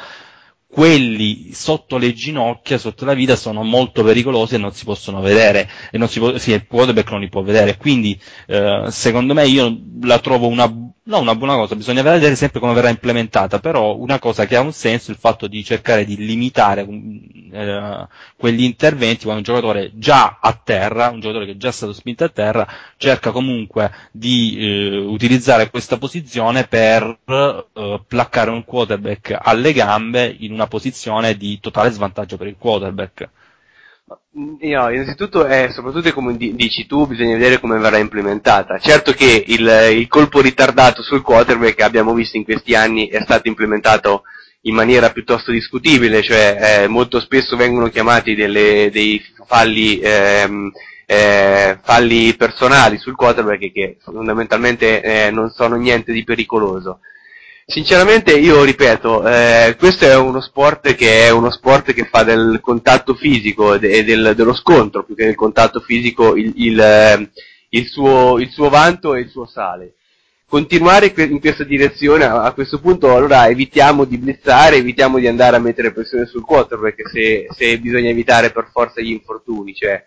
quelli 0.67 1.51
sotto 1.53 1.97
le 1.97 2.13
ginocchia, 2.13 2.77
sotto 2.77 3.05
la 3.05 3.13
vita, 3.13 3.35
sono 3.35 3.63
molto 3.63 4.03
pericolosi 4.03 4.55
e 4.55 4.57
non 4.57 4.73
si 4.73 4.83
possono 4.83 5.21
vedere, 5.21 5.69
e 5.91 5.97
non 5.97 6.09
si 6.09 6.19
può, 6.19 6.37
sì, 6.37 6.51
il 6.51 6.67
quarterback 6.67 7.11
non 7.11 7.21
li 7.21 7.29
può 7.29 7.41
vedere, 7.43 7.77
quindi 7.77 8.19
eh, 8.47 8.85
secondo 8.89 9.33
me 9.33 9.47
io 9.47 9.77
la 10.01 10.19
trovo 10.19 10.47
una, 10.47 10.71
no, 11.07 11.19
una 11.19 11.35
buona 11.35 11.55
cosa, 11.55 11.75
bisogna 11.75 12.01
vedere 12.01 12.35
sempre 12.35 12.59
come 12.59 12.73
verrà 12.73 12.89
implementata, 12.89 13.59
però 13.59 13.95
una 13.95 14.19
cosa 14.19 14.45
che 14.45 14.55
ha 14.55 14.61
un 14.61 14.73
senso 14.73 15.11
è 15.11 15.13
il 15.13 15.19
fatto 15.19 15.47
di 15.47 15.63
cercare 15.63 16.03
di 16.05 16.17
limitare 16.17 16.81
eh, 17.51 18.07
quegli 18.35 18.63
interventi 18.63 19.23
quando 19.23 19.37
un 19.37 19.43
giocatore 19.43 19.91
già 19.95 20.39
a 20.41 20.53
terra, 20.53 21.09
un 21.09 21.19
giocatore 21.19 21.45
che 21.45 21.51
è 21.53 21.57
già 21.57 21.71
stato 21.71 21.93
spinto 21.93 22.23
a 22.23 22.29
terra, 22.29 22.67
cerca 22.97 23.31
comunque 23.31 23.91
di 24.11 24.57
eh, 24.57 24.97
utilizzare 24.97 25.69
questa 25.69 25.97
posizione 25.97 26.65
per 26.67 27.19
eh, 27.25 28.01
placcare 28.07 28.49
un 28.49 28.63
quarterback 28.65 29.37
alle 29.39 29.73
gambe 29.73 30.35
in 30.39 30.51
una 30.51 30.67
posizione 30.67 31.37
di 31.37 31.59
totale 31.59 31.91
svantaggio 31.91 32.37
per 32.37 32.47
il 32.47 32.55
quarterback. 32.57 33.29
No, 34.07 34.89
innanzitutto 34.91 35.45
è 35.45 35.71
soprattutto 35.71 36.13
come 36.13 36.37
di- 36.37 36.53
dici 36.53 36.85
tu, 36.85 37.07
bisogna 37.07 37.33
vedere 37.37 37.59
come 37.59 37.79
verrà 37.79 37.97
implementata. 37.97 38.77
Certo 38.77 39.13
che 39.13 39.43
il, 39.47 39.67
il 39.97 40.07
colpo 40.07 40.41
ritardato 40.41 41.01
sul 41.01 41.21
quarterback 41.23 41.75
che 41.75 41.83
abbiamo 41.83 42.13
visto 42.13 42.37
in 42.37 42.43
questi 42.43 42.75
anni 42.75 43.07
è 43.07 43.21
stato 43.21 43.47
implementato 43.47 44.23
in 44.61 44.75
maniera 44.75 45.11
piuttosto 45.11 45.51
discutibile, 45.51 46.21
cioè 46.21 46.83
eh, 46.83 46.87
molto 46.87 47.19
spesso 47.19 47.55
vengono 47.55 47.89
chiamati 47.89 48.35
delle- 48.35 48.89
dei 48.91 49.19
falli, 49.47 49.99
ehm, 49.99 50.71
eh, 51.07 51.79
falli 51.81 52.35
personali 52.35 52.97
sul 52.97 53.15
quarterback 53.15 53.71
che 53.71 53.97
fondamentalmente 54.01 55.01
eh, 55.01 55.31
non 55.31 55.49
sono 55.49 55.75
niente 55.77 56.11
di 56.11 56.23
pericoloso. 56.23 56.99
Sinceramente 57.67 58.31
io 58.37 58.63
ripeto, 58.63 59.27
eh, 59.27 59.75
questo 59.79 60.05
è 60.05 60.15
uno 60.15 60.39
sport 60.39 60.93
che 60.93 61.25
è 61.25 61.31
uno 61.31 61.49
sport 61.49 61.93
che 61.93 62.05
fa 62.05 62.21
del 62.21 62.59
contatto 62.61 63.15
fisico 63.15 63.73
e 63.73 63.79
de- 63.79 64.03
del- 64.03 64.33
dello 64.35 64.53
scontro, 64.53 65.03
più 65.03 65.15
che 65.15 65.25
del 65.25 65.33
contatto 65.35 65.79
fisico, 65.79 66.35
il, 66.35 66.53
il, 66.57 66.79
eh, 66.79 67.29
il 67.69 67.87
suo, 67.87 68.37
il 68.37 68.51
suo 68.51 68.69
vanto 68.69 69.15
e 69.15 69.21
il 69.21 69.29
suo 69.29 69.47
sale. 69.47 69.95
Continuare 70.47 71.11
in 71.15 71.39
questa 71.39 71.63
direzione, 71.63 72.25
a, 72.25 72.51
questo 72.53 72.79
punto 72.79 73.15
allora 73.15 73.47
evitiamo 73.47 74.05
di 74.05 74.19
blizzare, 74.19 74.75
evitiamo 74.75 75.17
di 75.17 75.27
andare 75.27 75.55
a 75.55 75.59
mettere 75.59 75.91
pressione 75.91 76.27
sul 76.27 76.45
quarterback 76.45 77.09
se, 77.09 77.47
se 77.49 77.79
bisogna 77.79 78.09
evitare 78.09 78.51
per 78.51 78.69
forza 78.71 79.01
gli 79.01 79.09
infortuni, 79.09 79.73
cioè 79.73 80.03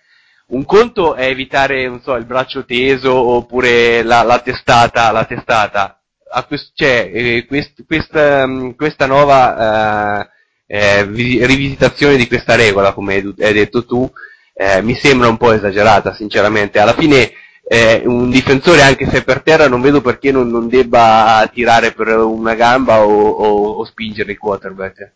un 0.51 0.65
conto 0.65 1.15
è 1.15 1.27
evitare, 1.27 2.01
so, 2.05 2.15
il 2.15 2.25
braccio 2.25 2.65
teso 2.65 3.13
oppure 3.13 4.05
la, 4.05 4.23
la 4.23 4.39
testata, 4.39 5.11
la 5.11 5.25
testata. 5.25 5.98
Quest- 6.47 6.73
cioè, 6.75 7.11
eh, 7.13 7.47
quest- 7.47 7.85
questa, 7.87 8.47
mh, 8.47 8.75
questa 8.77 9.07
nuova 9.07 10.23
eh, 10.67 10.99
eh, 11.01 11.07
vi- 11.07 11.45
rivisitazione 11.45 12.17
di 12.17 12.27
questa 12.27 12.55
regola, 12.55 12.93
come 12.93 13.15
hai, 13.15 13.53
detto 13.53 13.85
tu, 13.87 14.11
eh, 14.55 14.83
mi 14.83 14.95
sembra 14.95 15.29
un 15.29 15.37
po' 15.37 15.53
esagerata, 15.53 16.15
sinceramente. 16.15 16.79
Alla 16.79 16.93
fine, 16.95 17.33
eh, 17.67 18.03
un 18.05 18.31
difensore, 18.31 18.83
anche 18.83 19.07
se 19.09 19.19
è 19.19 19.25
per 19.25 19.43
terra, 19.43 19.69
non 19.69 19.81
vedo 19.81 20.01
perché 20.01 20.31
non, 20.33 20.49
non 20.49 20.69
debba 20.69 21.49
tirare 21.53 21.93
per 21.93 22.09
una 22.19 22.55
gamba 22.55 23.05
o, 23.05 23.11
o- 23.29 23.71
o 23.79 23.85
spingere 23.85 24.33
il 24.33 24.39
quarterback. 24.39 25.13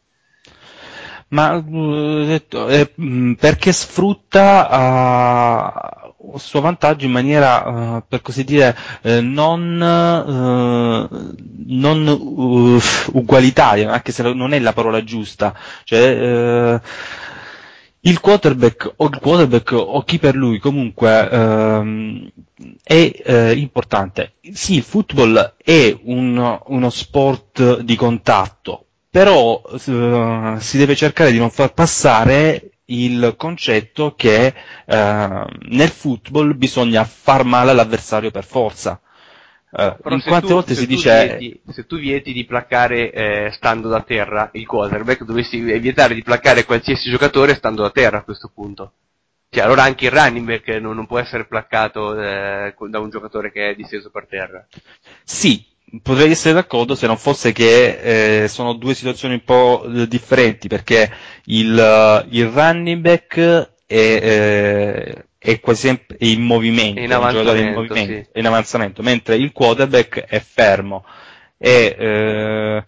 Ma 1.28 1.56
eh, 1.56 2.24
detto, 2.26 2.68
mh, 2.96 3.32
perché 3.34 3.72
sfrutta 3.72 4.68
a 4.68 6.01
suo 6.36 6.60
vantaggio 6.60 7.04
in 7.06 7.12
maniera, 7.12 7.98
eh, 7.98 8.02
per 8.08 8.20
così 8.22 8.44
dire, 8.44 8.76
eh, 9.02 9.20
non, 9.20 9.80
eh, 9.82 11.34
non 11.66 12.06
uff, 12.06 13.08
ugualitaria, 13.12 13.90
anche 13.90 14.12
se 14.12 14.22
non 14.32 14.52
è 14.52 14.58
la 14.58 14.72
parola 14.72 15.02
giusta. 15.04 15.54
Cioè, 15.84 16.80
il 18.04 18.18
quarterback 18.20 18.94
o 18.96 19.06
il 19.06 19.18
quarterback 19.20 19.72
o 19.72 20.02
chi 20.02 20.18
per 20.18 20.34
lui 20.34 20.58
comunque 20.58 21.28
ehm, 21.30 22.28
è 22.82 23.12
eh, 23.24 23.52
importante. 23.56 24.34
Sì, 24.52 24.74
il 24.76 24.82
football 24.82 25.54
è 25.56 25.96
un- 26.04 26.58
uno 26.66 26.90
sport 26.90 27.80
di 27.80 27.94
contatto, 27.96 28.86
però 29.08 29.62
eh, 29.72 30.56
si 30.58 30.78
deve 30.78 30.96
cercare 30.96 31.30
di 31.30 31.38
non 31.38 31.50
far 31.50 31.72
passare 31.74 32.71
il 32.92 33.34
concetto 33.36 34.14
che 34.14 34.46
eh, 34.86 35.44
nel 35.68 35.88
football 35.88 36.56
bisogna 36.56 37.04
far 37.04 37.44
male 37.44 37.70
all'avversario 37.70 38.30
per 38.30 38.44
forza. 38.44 39.00
Eh, 39.74 39.96
Però 40.02 40.14
in 40.14 40.22
quante 40.22 40.46
tu- 40.48 40.52
volte 40.52 40.74
si 40.74 40.86
dice 40.86 41.38
vieti- 41.38 41.60
se 41.72 41.86
tu 41.86 41.96
vieti 41.98 42.32
di 42.32 42.44
placcare 42.44 43.10
eh, 43.10 43.50
stando 43.52 43.88
da 43.88 44.02
terra 44.02 44.50
il 44.52 44.66
quarterback, 44.66 45.24
dovresti 45.24 45.60
vietare 45.60 46.14
di 46.14 46.22
placcare 46.22 46.64
qualsiasi 46.64 47.10
giocatore 47.10 47.54
stando 47.54 47.82
da 47.82 47.90
terra 47.90 48.18
a 48.18 48.22
questo 48.22 48.50
punto. 48.54 48.92
Cioè, 49.48 49.64
allora 49.64 49.82
anche 49.82 50.06
il 50.06 50.10
running 50.12 50.46
back 50.46 50.68
non, 50.80 50.94
non 50.94 51.06
può 51.06 51.18
essere 51.18 51.46
placcato 51.46 52.18
eh, 52.18 52.74
da 52.88 52.98
un 53.00 53.10
giocatore 53.10 53.50
che 53.52 53.70
è 53.70 53.74
disteso 53.74 54.10
per 54.10 54.26
terra. 54.26 54.66
Sì, 55.24 55.64
potrei 56.00 56.30
essere 56.30 56.54
d'accordo 56.54 56.94
se 56.94 57.06
non 57.06 57.18
fosse 57.18 57.52
che 57.52 58.42
eh, 58.44 58.48
sono 58.48 58.72
due 58.74 58.94
situazioni 58.94 59.34
un 59.34 59.44
po' 59.44 59.84
differenti, 60.08 60.68
perché 60.68 61.10
il, 61.46 61.78
eh, 61.78 62.26
il 62.30 62.46
running 62.46 63.00
back 63.00 63.38
è, 63.86 63.94
eh, 63.94 65.26
è 65.36 65.60
quasi 65.60 65.88
sempre 65.88 66.16
in 66.20 66.42
movimento, 66.42 67.00
in 67.00 67.06
in 67.06 67.12
avanzamento, 67.12 67.80
movimento, 67.80 68.30
sì. 68.32 68.38
in 68.38 68.46
avanzamento, 68.46 69.02
mentre 69.02 69.36
il 69.36 69.52
quarterback 69.52 70.20
è 70.20 70.40
fermo. 70.40 71.04
E 71.58 71.96
eh, 71.96 72.84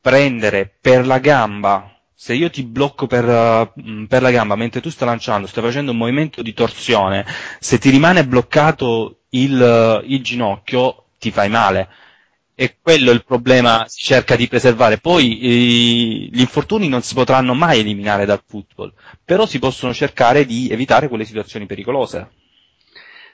prendere 0.00 0.72
per 0.80 1.06
la 1.06 1.18
gamba 1.18 1.94
se 2.14 2.32
io 2.34 2.48
ti 2.48 2.62
blocco 2.62 3.06
per, 3.06 3.72
mh, 3.74 4.04
per 4.04 4.22
la 4.22 4.30
gamba 4.30 4.54
mentre 4.54 4.80
tu 4.80 4.88
stai 4.88 5.08
lanciando, 5.08 5.46
stai 5.46 5.62
facendo 5.62 5.90
un 5.90 5.98
movimento 5.98 6.42
di 6.42 6.54
torsione, 6.54 7.26
se 7.58 7.78
ti 7.78 7.90
rimane 7.90 8.24
bloccato 8.24 9.24
il, 9.30 10.02
il 10.06 10.22
ginocchio, 10.22 11.04
ti 11.18 11.30
fai 11.30 11.48
male. 11.50 11.88
E 12.56 12.76
quello 12.80 13.10
è 13.10 13.14
il 13.14 13.24
problema, 13.24 13.84
si 13.88 14.04
cerca 14.04 14.36
di 14.36 14.46
preservare. 14.46 14.98
Poi 14.98 15.40
eh, 15.40 16.28
gli 16.30 16.40
infortuni 16.40 16.88
non 16.88 17.02
si 17.02 17.14
potranno 17.14 17.54
mai 17.54 17.80
eliminare 17.80 18.24
dal 18.26 18.42
football, 18.46 18.92
però 19.24 19.44
si 19.46 19.58
possono 19.58 19.92
cercare 19.92 20.44
di 20.46 20.68
evitare 20.70 21.08
quelle 21.08 21.24
situazioni 21.24 21.66
pericolose. 21.66 22.30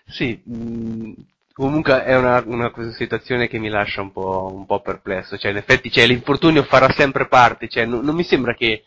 Sì, 0.07 0.41
mh, 0.43 1.13
comunque 1.53 2.03
è 2.05 2.17
una, 2.17 2.43
una 2.47 2.73
situazione 2.93 3.47
che 3.47 3.59
mi 3.59 3.69
lascia 3.69 4.01
un 4.01 4.13
po', 4.13 4.51
un 4.53 4.65
po' 4.65 4.81
perplesso, 4.81 5.37
cioè 5.37 5.51
in 5.51 5.59
effetti 5.59 5.91
cioè, 5.91 6.07
l'infortunio 6.07 6.63
farà 6.65 6.91
sempre 6.91 7.29
parte, 7.29 7.69
cioè, 7.69 7.85
non, 7.85 8.03
non 8.03 8.15
mi 8.15 8.25
sembra 8.25 8.55
che, 8.55 8.85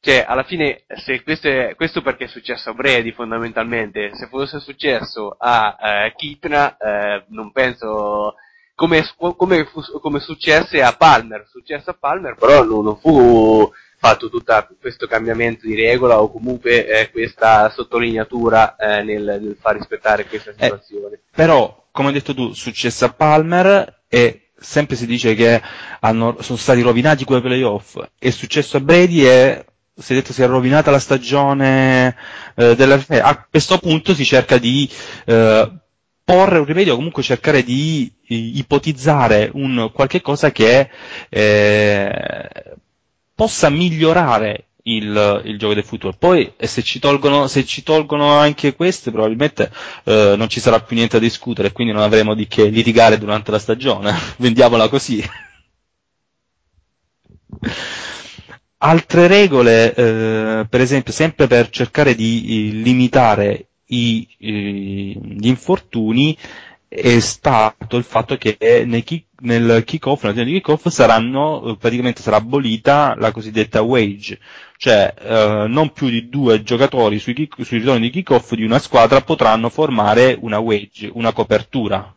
cioè 0.00 0.24
alla 0.26 0.44
fine 0.44 0.84
questo, 1.24 1.48
è, 1.48 1.74
questo 1.74 2.02
perché 2.02 2.24
è 2.24 2.28
successo 2.28 2.70
a 2.70 2.74
Brady 2.74 3.12
fondamentalmente, 3.12 4.14
se 4.14 4.28
fosse 4.28 4.60
successo 4.60 5.34
a 5.38 5.76
eh, 5.80 6.12
Kitna 6.16 6.76
eh, 6.76 7.24
non 7.28 7.50
penso 7.52 8.36
come, 8.74 9.04
come, 9.16 9.68
come 10.00 10.20
successe 10.20 10.82
a 10.82 10.92
Palmer, 10.92 11.46
successo 11.50 11.90
a 11.90 11.96
Palmer 11.98 12.34
però 12.34 12.64
non, 12.64 12.84
non 12.84 12.98
fu 12.98 13.70
fatto 14.04 14.28
tutto 14.28 14.68
questo 14.78 15.06
cambiamento 15.06 15.66
di 15.66 15.74
regola 15.74 16.20
o 16.20 16.30
comunque 16.30 16.86
eh, 16.86 17.10
questa 17.10 17.70
sottolineatura 17.70 18.76
eh, 18.76 19.02
nel, 19.02 19.22
nel 19.22 19.56
far 19.58 19.76
rispettare 19.76 20.26
questa 20.26 20.52
situazione. 20.52 21.20
Però, 21.30 21.86
come 21.90 22.08
hai 22.08 22.14
detto 22.14 22.34
tu, 22.34 22.52
successo 22.52 23.06
a 23.06 23.12
Palmer 23.12 24.02
e 24.06 24.50
sempre 24.58 24.96
si 24.96 25.06
dice 25.06 25.34
che 25.34 25.60
hanno- 26.00 26.36
sono 26.40 26.58
stati 26.58 26.82
rovinati 26.82 27.24
quei 27.24 27.40
playoff. 27.40 27.98
È 28.18 28.28
successo 28.28 28.76
a 28.76 28.80
Brady 28.80 29.24
e 29.24 29.64
si 29.96 30.12
è 30.12 30.16
detto 30.16 30.34
si 30.34 30.42
è 30.42 30.46
rovinata 30.46 30.90
la 30.90 30.98
stagione 30.98 32.14
eh, 32.56 32.74
della 32.74 33.02
A 33.08 33.46
questo 33.48 33.78
punto 33.78 34.12
si 34.12 34.24
cerca 34.24 34.58
di 34.58 34.90
eh, 35.24 35.72
porre 36.24 36.58
un 36.58 36.64
rimedio, 36.64 36.94
comunque 36.96 37.22
cercare 37.22 37.62
di 37.62 38.10
i- 38.28 38.58
ipotizzare 38.58 39.50
un 39.54 39.90
qualche 39.92 40.20
cosa 40.22 40.50
che 40.52 40.88
eh, 41.28 42.76
possa 43.34 43.68
migliorare 43.70 44.66
il, 44.84 45.42
il 45.44 45.58
gioco 45.58 45.74
del 45.74 45.84
futuro. 45.84 46.14
Poi 46.18 46.52
eh, 46.56 46.66
se 46.66 46.82
ci 46.82 46.98
tolgono, 46.98 47.46
se 47.46 47.64
ci 47.64 47.82
tolgono 47.82 48.32
anche 48.38 48.74
queste, 48.74 49.10
probabilmente 49.10 49.70
eh, 50.04 50.34
non 50.36 50.48
ci 50.48 50.60
sarà 50.60 50.80
più 50.80 50.96
niente 50.96 51.18
da 51.18 51.24
discutere, 51.24 51.72
quindi 51.72 51.92
non 51.92 52.02
avremo 52.02 52.34
di 52.34 52.46
che 52.46 52.64
litigare 52.66 53.18
durante 53.18 53.50
la 53.50 53.58
stagione. 53.58 54.14
Vendiamola 54.38 54.88
così. 54.88 55.22
Altre 58.78 59.26
regole, 59.28 59.94
eh, 59.94 60.66
per 60.68 60.80
esempio, 60.80 61.12
sempre 61.12 61.46
per 61.46 61.70
cercare 61.70 62.14
di 62.14 62.68
eh, 62.68 62.72
limitare 62.74 63.68
i, 63.86 64.26
eh, 64.38 64.48
gli 64.48 65.46
infortuni, 65.46 66.36
è 66.88 67.18
stato 67.18 67.96
il 67.96 68.04
fatto 68.04 68.36
che 68.36 68.56
nei 68.86 69.02
kick- 69.02 69.40
nel 69.40 69.82
kick-off, 69.84 70.28
di 70.30 70.44
kick-off, 70.44 70.86
saranno, 70.88 71.72
eh, 71.72 71.76
praticamente 71.76 72.22
sarà 72.22 72.36
abolita 72.36 73.14
la 73.18 73.32
cosiddetta 73.32 73.82
wage, 73.82 74.38
cioè 74.76 75.12
eh, 75.18 75.64
non 75.68 75.92
più 75.92 76.08
di 76.08 76.28
due 76.28 76.62
giocatori 76.62 77.18
sui, 77.18 77.34
kick- 77.34 77.64
sui 77.64 77.78
ritorni 77.78 78.00
di 78.02 78.10
kick-off 78.10 78.52
di 78.52 78.64
una 78.64 78.78
squadra 78.78 79.22
potranno 79.22 79.68
formare 79.70 80.38
una 80.40 80.58
wage, 80.58 81.10
una 81.12 81.32
copertura. 81.32 82.14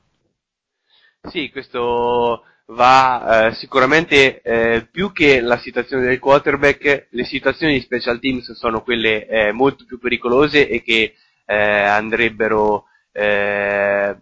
Sì, 1.29 1.49
questo 1.49 2.43
va 2.67 3.47
eh, 3.47 3.53
sicuramente 3.55 4.41
eh, 4.41 4.87
più 4.91 5.11
che 5.11 5.41
la 5.41 5.57
situazione 5.57 6.05
del 6.05 6.19
quarterback, 6.19 7.07
le 7.09 7.23
situazioni 7.23 7.73
di 7.73 7.81
special 7.81 8.19
teams 8.19 8.51
sono 8.53 8.81
quelle 8.81 9.25
eh, 9.25 9.51
molto 9.51 9.85
più 9.85 9.97
pericolose 9.99 10.67
e 10.67 10.81
che 10.83 11.13
andrebbero, 11.55 12.85
eh, 13.11 14.15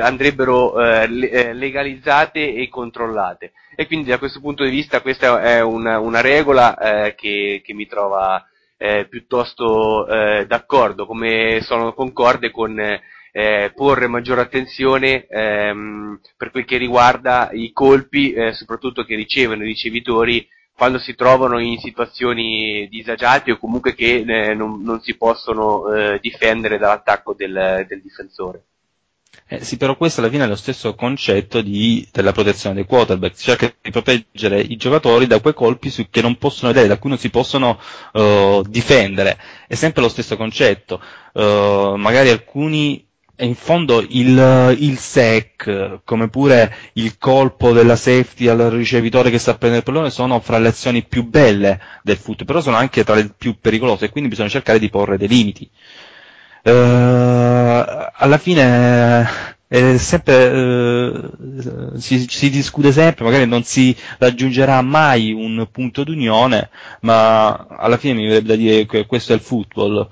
andrebbero 0.00 0.80
eh, 0.80 1.28
eh, 1.30 1.52
legalizzate 1.52 2.54
e 2.54 2.68
controllate. 2.68 3.52
E 3.74 3.86
quindi 3.86 4.10
da 4.10 4.18
questo 4.18 4.40
punto 4.40 4.64
di 4.64 4.70
vista 4.70 5.00
questa 5.00 5.40
è 5.40 5.62
una, 5.62 5.98
una 5.98 6.20
regola 6.20 6.76
eh, 6.76 7.14
che, 7.14 7.62
che 7.64 7.72
mi 7.74 7.86
trova 7.86 8.44
eh, 8.76 9.06
piuttosto 9.08 10.06
eh, 10.06 10.46
d'accordo, 10.46 11.06
come 11.06 11.60
sono 11.62 11.92
concorde 11.92 12.50
con 12.50 12.78
eh, 12.78 13.72
porre 13.74 14.06
maggiore 14.06 14.40
attenzione 14.40 15.26
ehm, 15.26 16.20
per 16.36 16.50
quel 16.50 16.64
che 16.64 16.76
riguarda 16.76 17.50
i 17.52 17.72
colpi, 17.72 18.32
eh, 18.32 18.52
soprattutto 18.52 19.04
che 19.04 19.14
ricevono 19.14 19.62
i 19.62 19.66
ricevitori 19.66 20.46
quando 20.78 20.98
si 21.00 21.16
trovano 21.16 21.58
in 21.58 21.78
situazioni 21.80 22.86
disagiate 22.88 23.50
o 23.50 23.58
comunque 23.58 23.94
che 23.96 24.24
eh, 24.24 24.54
non, 24.54 24.80
non 24.82 25.00
si 25.00 25.16
possono 25.16 25.92
eh, 25.92 26.20
difendere 26.20 26.78
dall'attacco 26.78 27.34
del, 27.34 27.84
del 27.88 28.00
difensore. 28.00 28.62
Eh, 29.50 29.64
sì, 29.64 29.76
però 29.76 29.96
questo 29.96 30.20
alla 30.20 30.30
fine 30.30 30.44
è 30.44 30.46
lo 30.46 30.54
stesso 30.56 30.94
concetto 30.94 31.60
di- 31.62 32.06
della 32.12 32.32
protezione 32.32 32.74
dei 32.76 32.84
quarterback, 32.84 33.34
cerca 33.36 33.72
di 33.80 33.90
proteggere 33.90 34.60
i 34.60 34.76
giocatori 34.76 35.26
da 35.26 35.40
quei 35.40 35.54
colpi 35.54 35.90
su- 35.90 36.08
che 36.10 36.20
non 36.22 36.36
possono 36.36 36.68
vedere, 36.72 36.88
da 36.88 36.98
cui 36.98 37.08
non 37.10 37.18
si 37.18 37.30
possono 37.30 37.78
eh, 38.12 38.62
difendere. 38.68 39.38
È 39.66 39.74
sempre 39.74 40.02
lo 40.02 40.08
stesso 40.08 40.36
concetto. 40.36 41.00
Eh, 41.32 41.94
magari 41.96 42.28
alcuni, 42.30 43.06
in 43.40 43.54
fondo 43.54 44.00
il, 44.00 44.76
il 44.78 44.98
sec, 44.98 46.00
come 46.04 46.28
pure 46.28 46.74
il 46.94 47.18
colpo 47.18 47.72
della 47.72 47.96
safety 47.96 48.48
al 48.48 48.58
ricevitore 48.70 49.30
che 49.30 49.38
sta 49.38 49.52
a 49.52 49.56
prendere 49.56 49.82
il 49.84 49.90
pallone, 49.92 50.10
sono 50.10 50.40
fra 50.40 50.58
le 50.58 50.68
azioni 50.68 51.04
più 51.04 51.24
belle 51.24 51.80
del 52.02 52.16
football, 52.16 52.46
però 52.46 52.60
sono 52.60 52.76
anche 52.76 53.04
tra 53.04 53.14
le 53.14 53.32
più 53.36 53.56
pericolose 53.60 54.06
e 54.06 54.10
quindi 54.10 54.30
bisogna 54.30 54.48
cercare 54.48 54.78
di 54.78 54.90
porre 54.90 55.16
dei 55.18 55.28
limiti. 55.28 55.68
Eh, 56.62 56.70
alla 56.70 58.38
fine 58.38 59.26
è 59.68 59.96
sempre, 59.98 60.50
eh, 61.94 61.98
si, 62.00 62.26
si 62.28 62.50
discute 62.50 62.90
sempre, 62.90 63.24
magari 63.24 63.46
non 63.46 63.62
si 63.64 63.94
raggiungerà 64.18 64.80
mai 64.82 65.32
un 65.32 65.68
punto 65.70 66.04
d'unione, 66.04 66.70
ma 67.02 67.66
alla 67.68 67.98
fine 67.98 68.14
mi 68.14 68.26
verrebbe 68.26 68.48
da 68.48 68.56
dire 68.56 68.86
che 68.86 69.06
questo 69.06 69.32
è 69.32 69.36
il 69.36 69.42
football. 69.42 70.08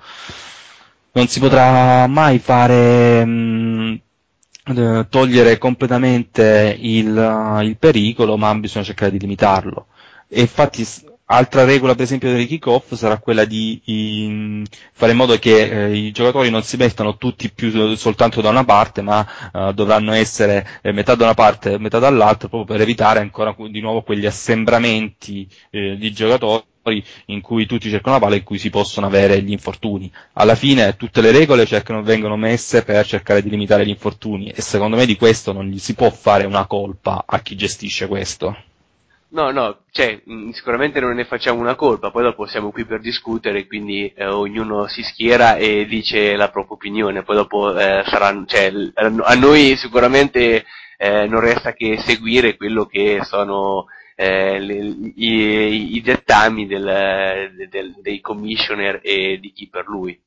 Non 1.16 1.28
si 1.28 1.40
potrà 1.40 2.06
mai 2.06 2.38
fare, 2.38 3.24
mh, 3.24 4.00
eh, 4.76 5.06
togliere 5.08 5.56
completamente 5.58 6.76
il, 6.78 7.58
il 7.62 7.76
pericolo, 7.78 8.36
ma 8.36 8.54
bisogna 8.54 8.84
cercare 8.84 9.10
di 9.12 9.18
limitarlo. 9.18 9.86
E 10.28 10.40
infatti, 10.42 10.86
altra 11.26 11.64
regola, 11.64 11.94
per 11.94 12.04
esempio, 12.04 12.30
dei 12.32 12.46
kick-off 12.46 12.92
sarà 12.94 13.16
quella 13.18 13.46
di 13.46 13.80
in- 13.86 14.64
fare 14.92 15.12
in 15.12 15.16
modo 15.18 15.38
che 15.38 15.86
eh, 15.86 15.96
i 15.96 16.12
giocatori 16.12 16.50
non 16.50 16.62
si 16.62 16.76
mettano 16.76 17.16
tutti 17.16 17.50
più 17.50 17.94
soltanto 17.96 18.42
da 18.42 18.50
una 18.50 18.64
parte, 18.66 19.00
ma 19.00 19.26
eh, 19.54 19.72
dovranno 19.74 20.12
essere 20.12 20.66
eh, 20.82 20.92
metà 20.92 21.14
da 21.14 21.24
una 21.24 21.34
parte 21.34 21.72
e 21.72 21.78
metà 21.78 21.98
dall'altra, 21.98 22.48
proprio 22.48 22.76
per 22.76 22.82
evitare 22.82 23.20
ancora 23.20 23.54
di 23.70 23.80
nuovo 23.80 24.02
quegli 24.02 24.26
assembramenti 24.26 25.48
eh, 25.70 25.96
di 25.96 26.12
giocatori 26.12 26.62
in 26.90 27.40
cui 27.40 27.66
tutti 27.66 27.90
cercano 27.90 28.16
la 28.16 28.20
palla 28.22 28.34
e 28.34 28.38
in 28.38 28.44
cui 28.44 28.58
si 28.58 28.70
possono 28.70 29.06
avere 29.06 29.42
gli 29.42 29.50
infortuni. 29.50 30.10
Alla 30.34 30.54
fine 30.54 30.96
tutte 30.96 31.20
le 31.20 31.32
regole 31.32 31.66
cercano, 31.66 32.02
vengono 32.02 32.36
messe 32.36 32.84
per 32.84 33.06
cercare 33.06 33.42
di 33.42 33.50
limitare 33.50 33.84
gli 33.84 33.90
infortuni 33.90 34.50
e 34.50 34.60
secondo 34.60 34.96
me 34.96 35.06
di 35.06 35.16
questo 35.16 35.52
non 35.52 35.66
gli 35.66 35.78
si 35.78 35.94
può 35.94 36.10
fare 36.10 36.44
una 36.46 36.66
colpa 36.66 37.24
a 37.26 37.40
chi 37.40 37.56
gestisce 37.56 38.06
questo. 38.06 38.56
No, 39.28 39.50
no, 39.50 39.80
cioè, 39.90 40.20
mh, 40.24 40.50
sicuramente 40.50 41.00
non 41.00 41.14
ne 41.14 41.24
facciamo 41.24 41.60
una 41.60 41.74
colpa, 41.74 42.10
poi 42.10 42.22
dopo 42.22 42.46
siamo 42.46 42.70
qui 42.70 42.84
per 42.84 43.00
discutere, 43.00 43.66
quindi 43.66 44.10
eh, 44.14 44.26
ognuno 44.26 44.86
si 44.86 45.02
schiera 45.02 45.56
e 45.56 45.84
dice 45.84 46.36
la 46.36 46.48
propria 46.48 46.76
opinione, 46.76 47.22
poi 47.24 47.36
dopo 47.36 47.76
eh, 47.76 48.02
saranno, 48.06 48.46
cioè, 48.46 48.72
a 48.94 49.34
noi 49.34 49.76
sicuramente 49.76 50.64
eh, 50.96 51.26
non 51.26 51.40
resta 51.40 51.72
che 51.72 51.98
seguire 51.98 52.56
quello 52.56 52.86
che 52.86 53.20
sono 53.24 53.86
eh, 54.16 54.58
le- 54.58 54.96
i, 55.14 55.96
i 55.96 56.00
dettami 56.00 56.66
del- 56.66 57.52
del- 57.70 57.94
dei 58.02 58.20
commissioner 58.20 59.00
e 59.02 59.38
di 59.40 59.52
chi 59.52 59.68
per 59.68 59.86
lui. 59.86 60.18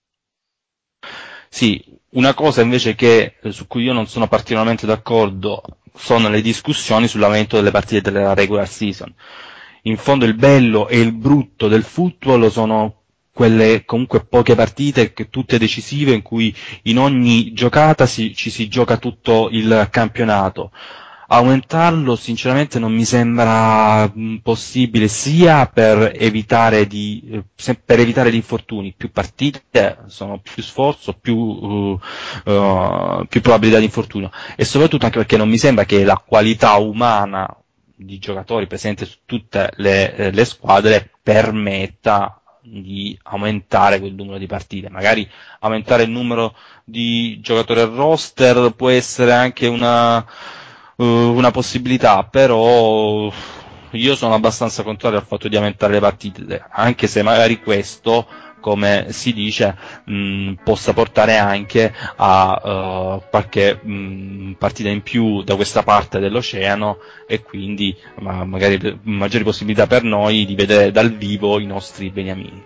Sì, 1.50 1.84
una 2.12 2.34
cosa 2.34 2.62
invece 2.62 2.96
che, 2.96 3.36
eh, 3.42 3.52
su 3.52 3.68
cui 3.68 3.84
io 3.84 3.94
non 3.94 4.08
sono 4.08 4.28
particolarmente 4.28 4.86
d'accordo 4.86 5.62
sono 5.96 6.30
le 6.30 6.42
discussioni 6.42 7.08
sull'aumento 7.08 7.56
delle 7.58 7.72
partite 7.72 8.12
della 8.12 8.34
regular 8.34 8.68
season. 8.68 9.14
In 9.84 9.98
fondo 9.98 10.26
il 10.26 10.36
bello 10.36 10.88
e 10.88 11.00
il 11.00 11.12
brutto 11.14 11.68
del 11.68 11.84
football 11.84 12.48
sono 12.50 12.96
quelle 13.32 13.84
comunque 13.86 14.26
poche 14.26 14.56
partite, 14.56 15.14
tutte 15.30 15.58
decisive, 15.58 16.14
in 16.14 16.22
cui 16.22 16.54
in 16.84 16.98
ogni 17.00 17.54
giocata 17.54 18.06
si- 18.06 18.36
ci 18.36 18.50
si 18.50 18.68
gioca 18.68 18.98
tutto 18.98 19.50
il 19.52 19.88
campionato. 19.90 20.72
Aumentarlo 21.32 22.16
sinceramente 22.16 22.80
non 22.80 22.92
mi 22.92 23.06
sembra 23.06 24.08
mh, 24.12 24.38
possibile 24.38 25.08
sia 25.08 25.68
per 25.68 26.12
evitare, 26.16 26.88
di, 26.88 27.22
eh, 27.32 27.76
per 27.86 28.00
evitare 28.00 28.32
gli 28.32 28.36
infortuni, 28.36 28.96
più 28.98 29.12
partite 29.12 30.00
sono 30.08 30.40
più 30.40 30.64
sforzo, 30.64 31.14
più, 31.14 31.38
uh, 31.38 32.00
uh, 32.46 33.26
più 33.28 33.42
probabilità 33.42 33.78
di 33.78 33.86
infortunio 33.86 34.32
e 34.56 34.66
soprattutto 34.66 35.06
anche 35.06 35.20
perché 35.20 35.38
non 35.38 35.48
mi 35.50 35.60
sembra 35.60 35.86
che 35.86 36.04
la 36.04 36.16
qualità 36.18 36.78
umana 36.78 37.48
di 37.96 38.18
giocatori 38.18 38.66
presenti 38.66 39.06
su 39.06 39.18
tutte 39.26 39.70
le, 39.76 40.32
le 40.32 40.46
squadre 40.46 41.12
permetta 41.22 42.42
di 42.62 43.18
aumentare 43.24 44.00
quel 44.00 44.14
numero 44.14 44.38
di 44.38 44.48
partite. 44.48 44.90
Magari 44.90 45.30
aumentare 45.60 46.04
il 46.04 46.10
numero 46.10 46.56
di 46.84 47.40
giocatori 47.42 47.82
al 47.82 47.90
roster 47.92 48.74
può 48.76 48.90
essere 48.90 49.34
anche 49.34 49.68
una, 49.68 50.26
eh, 51.00 51.04
una 51.04 51.52
possibilità, 51.52 52.24
però 52.24 53.32
io 53.92 54.16
sono 54.16 54.34
abbastanza 54.36 54.84
contrario 54.84 55.18
al 55.20 55.26
fatto 55.26 55.48
di 55.48 55.56
aumentare 55.56 55.94
le 55.94 56.00
partite, 56.00 56.64
anche 56.70 57.08
se 57.08 57.24
magari 57.24 57.60
questo, 57.62 58.28
come 58.60 59.08
si 59.10 59.34
dice, 59.34 59.76
mh, 60.06 60.54
possa 60.64 60.94
portare 60.94 61.38
anche 61.38 61.94
a 62.18 62.62
eh, 63.24 63.30
qualche 63.30 63.80
mh, 63.82 64.52
partita 64.58 64.90
in 64.90 65.02
più 65.02 65.42
da 65.44 65.56
questa 65.56 65.82
parte 65.84 66.20
dell'oceano 66.20 66.98
e 67.28 67.42
quindi 67.42 67.96
ma- 68.20 68.44
magari 68.46 69.00
maggiori 69.04 69.44
possibilità 69.44 69.88
per 69.88 70.04
noi 70.04 70.46
di 70.46 70.56
vedere 70.56 70.92
dal 70.92 71.12
vivo 71.16 71.60
i 71.60 71.66
nostri 71.66 72.10
beniamini. 72.10 72.64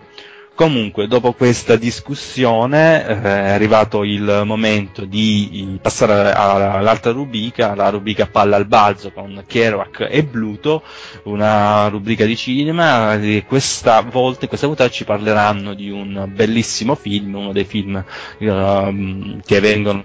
Comunque, 0.56 1.08
dopo 1.08 1.32
questa 1.32 1.74
discussione 1.74 3.04
eh, 3.04 3.20
è 3.22 3.50
arrivato 3.50 4.04
il 4.04 4.42
momento 4.44 5.04
di 5.04 5.78
passare 5.82 6.30
alla- 6.32 6.74
all'altra 6.74 7.10
rubrica, 7.10 7.74
la 7.74 7.88
rubrica 7.88 8.26
Palla 8.26 8.54
al 8.54 8.66
balzo 8.66 9.10
con 9.10 9.42
Kerouac 9.44 10.06
e 10.08 10.22
Bluto, 10.22 10.84
una 11.24 11.88
rubrica 11.88 12.24
di 12.24 12.36
cinema 12.36 13.18
questa 13.48 14.00
volta, 14.02 14.46
questa 14.46 14.66
puntata 14.68 14.90
ci 14.90 15.04
parleranno 15.04 15.74
di 15.74 15.90
un 15.90 16.30
bellissimo 16.32 16.94
film, 16.94 17.34
uno 17.34 17.52
dei 17.52 17.64
film 17.64 18.02
ehm, 18.38 19.40
che 19.44 19.58
vengono 19.58 20.04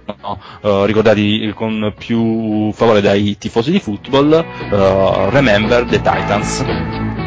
eh, 0.64 0.86
ricordati 0.88 1.52
con 1.56 1.94
più 1.96 2.72
favore 2.72 3.02
dai 3.02 3.38
tifosi 3.38 3.70
di 3.70 3.80
football, 3.80 4.32
eh, 4.34 5.30
Remember 5.30 5.86
the 5.86 5.98
Titans. 6.02 7.19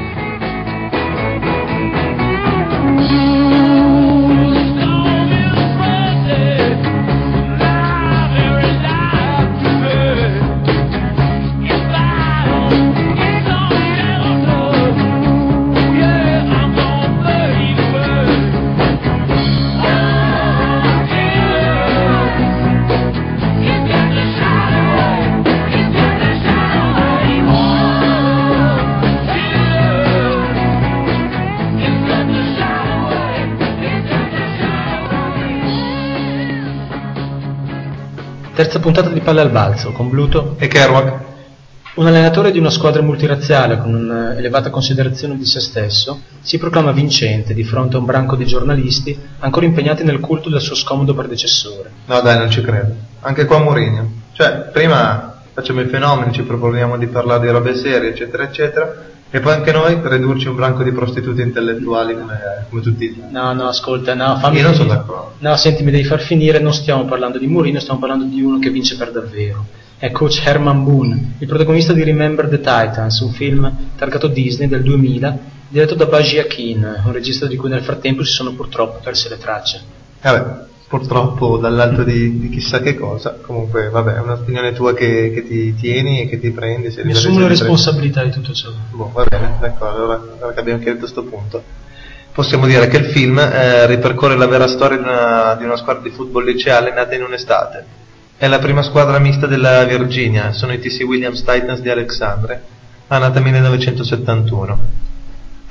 Live 3.03 3.31
Terza 38.72 38.88
puntata 38.88 39.10
di 39.10 39.20
Palle 39.20 39.42
al 39.42 39.50
Balzo 39.50 39.92
con 39.92 40.08
Bluto 40.08 40.56
e 40.58 40.66
Kerouac. 40.66 41.20
Un 41.96 42.06
allenatore 42.06 42.50
di 42.50 42.58
una 42.58 42.70
squadra 42.70 43.02
multirazziale 43.02 43.76
con 43.76 43.92
un'elevata 43.92 44.70
considerazione 44.70 45.36
di 45.36 45.44
se 45.44 45.60
stesso 45.60 46.22
si 46.40 46.56
proclama 46.56 46.90
vincente 46.90 47.52
di 47.52 47.64
fronte 47.64 47.96
a 47.96 47.98
un 47.98 48.06
branco 48.06 48.34
di 48.34 48.46
giornalisti 48.46 49.14
ancora 49.40 49.66
impegnati 49.66 50.04
nel 50.04 50.20
culto 50.20 50.48
del 50.48 50.62
suo 50.62 50.74
scomodo 50.74 51.12
predecessore. 51.12 51.90
No 52.06 52.22
dai, 52.22 52.38
non 52.38 52.48
ci 52.48 52.62
credo. 52.62 52.94
Anche 53.20 53.44
qua 53.44 53.58
Mourinho. 53.58 54.10
Cioè, 54.32 54.70
prima 54.72 55.42
facciamo 55.52 55.82
i 55.82 55.88
fenomeni, 55.88 56.32
ci 56.32 56.40
proponiamo 56.40 56.96
di 56.96 57.08
parlare 57.08 57.44
di 57.44 57.52
robe 57.52 57.74
serie, 57.74 58.08
eccetera, 58.08 58.44
eccetera, 58.44 59.04
e 59.34 59.40
poi 59.40 59.54
anche 59.54 59.72
noi 59.72 59.98
ridurci 60.02 60.46
un 60.48 60.56
branco 60.56 60.82
di 60.82 60.92
prostitute 60.92 61.40
intellettuali 61.40 62.12
come, 62.12 62.66
come 62.68 62.82
tutti 62.82 63.08
gli 63.08 63.18
altri. 63.18 63.32
No, 63.32 63.54
no, 63.54 63.66
ascolta, 63.66 64.12
no, 64.12 64.36
fammi 64.36 64.58
Io 64.58 64.62
non 64.64 64.74
sono 64.74 64.88
d'accordo. 64.90 65.32
No, 65.38 65.56
senti, 65.56 65.82
mi 65.82 65.90
devi 65.90 66.04
far 66.04 66.20
finire, 66.20 66.58
non 66.58 66.74
stiamo 66.74 67.06
parlando 67.06 67.38
di 67.38 67.46
Mourinho, 67.46 67.80
stiamo 67.80 67.98
parlando 67.98 68.26
di 68.26 68.42
uno 68.42 68.58
che 68.58 68.68
vince 68.68 68.94
per 68.98 69.10
davvero. 69.10 69.64
È 69.96 70.10
coach 70.10 70.42
Herman 70.44 70.84
Boone, 70.84 71.36
il 71.38 71.46
protagonista 71.46 71.94
di 71.94 72.02
Remember 72.02 72.46
the 72.46 72.58
Titans, 72.58 73.20
un 73.20 73.32
film 73.32 73.74
targato 73.96 74.26
Disney 74.26 74.68
del 74.68 74.82
2000, 74.82 75.38
diretto 75.66 75.94
da 75.94 76.04
Baji 76.04 76.38
Akin, 76.38 77.02
un 77.02 77.12
regista 77.12 77.46
di 77.46 77.56
cui 77.56 77.70
nel 77.70 77.82
frattempo 77.82 78.22
si 78.24 78.32
sono 78.32 78.52
purtroppo 78.52 79.00
perse 79.02 79.30
le 79.30 79.38
tracce. 79.38 79.80
Vabbè, 80.20 80.70
purtroppo 80.93 81.57
dall'alto 81.57 82.03
di, 82.03 82.38
di 82.38 82.51
chissà 82.51 82.80
che 82.80 82.95
cosa, 82.95 83.38
comunque 83.40 83.88
vabbè, 83.88 84.16
è 84.16 84.18
un'opinione 84.18 84.74
tua 84.74 84.93
che, 84.93 85.30
che 85.32 85.43
ti 85.43 85.74
tieni 85.74 86.20
e 86.20 86.28
che 86.28 86.38
ti 86.38 86.51
prendi. 86.51 86.90
Se 86.90 87.03
Mi 87.03 87.12
assumo 87.12 87.40
la 87.40 87.49
responsabilità 87.49 88.22
di 88.22 88.30
tutto 88.30 88.53
ciò. 88.53 88.68
Boh, 88.90 89.11
va 89.11 89.24
bene, 89.24 89.57
d'accordo, 89.59 89.97
allora, 89.97 90.20
allora 90.36 90.53
che 90.53 90.61
abbiamo 90.61 90.80
chiarito 90.80 91.05
questo 91.05 91.22
punto. 91.24 91.62
Possiamo 92.30 92.66
dire 92.66 92.88
che 92.88 92.99
il 92.99 93.07
film 93.07 93.38
eh, 93.38 93.86
ripercorre 93.86 94.36
la 94.36 94.47
vera 94.47 94.66
storia 94.66 94.99
di 94.99 95.05
una, 95.05 95.55
di 95.55 95.64
una 95.64 95.76
squadra 95.76 96.03
di 96.03 96.11
football 96.11 96.45
liceale 96.45 96.93
nata 96.93 97.14
in 97.14 97.22
un'estate. 97.22 97.84
È 98.36 98.47
la 98.47 98.59
prima 98.59 98.82
squadra 98.82 99.18
mista 99.18 99.47
della 99.47 99.84
Virginia, 99.84 100.53
sono 100.53 100.74
i 100.74 100.78
TC 100.78 101.05
Williams 101.07 101.43
Titans 101.43 101.80
di 101.80 101.88
Alexandria, 101.88 102.61
nata 103.07 103.40
1971. 103.40 104.78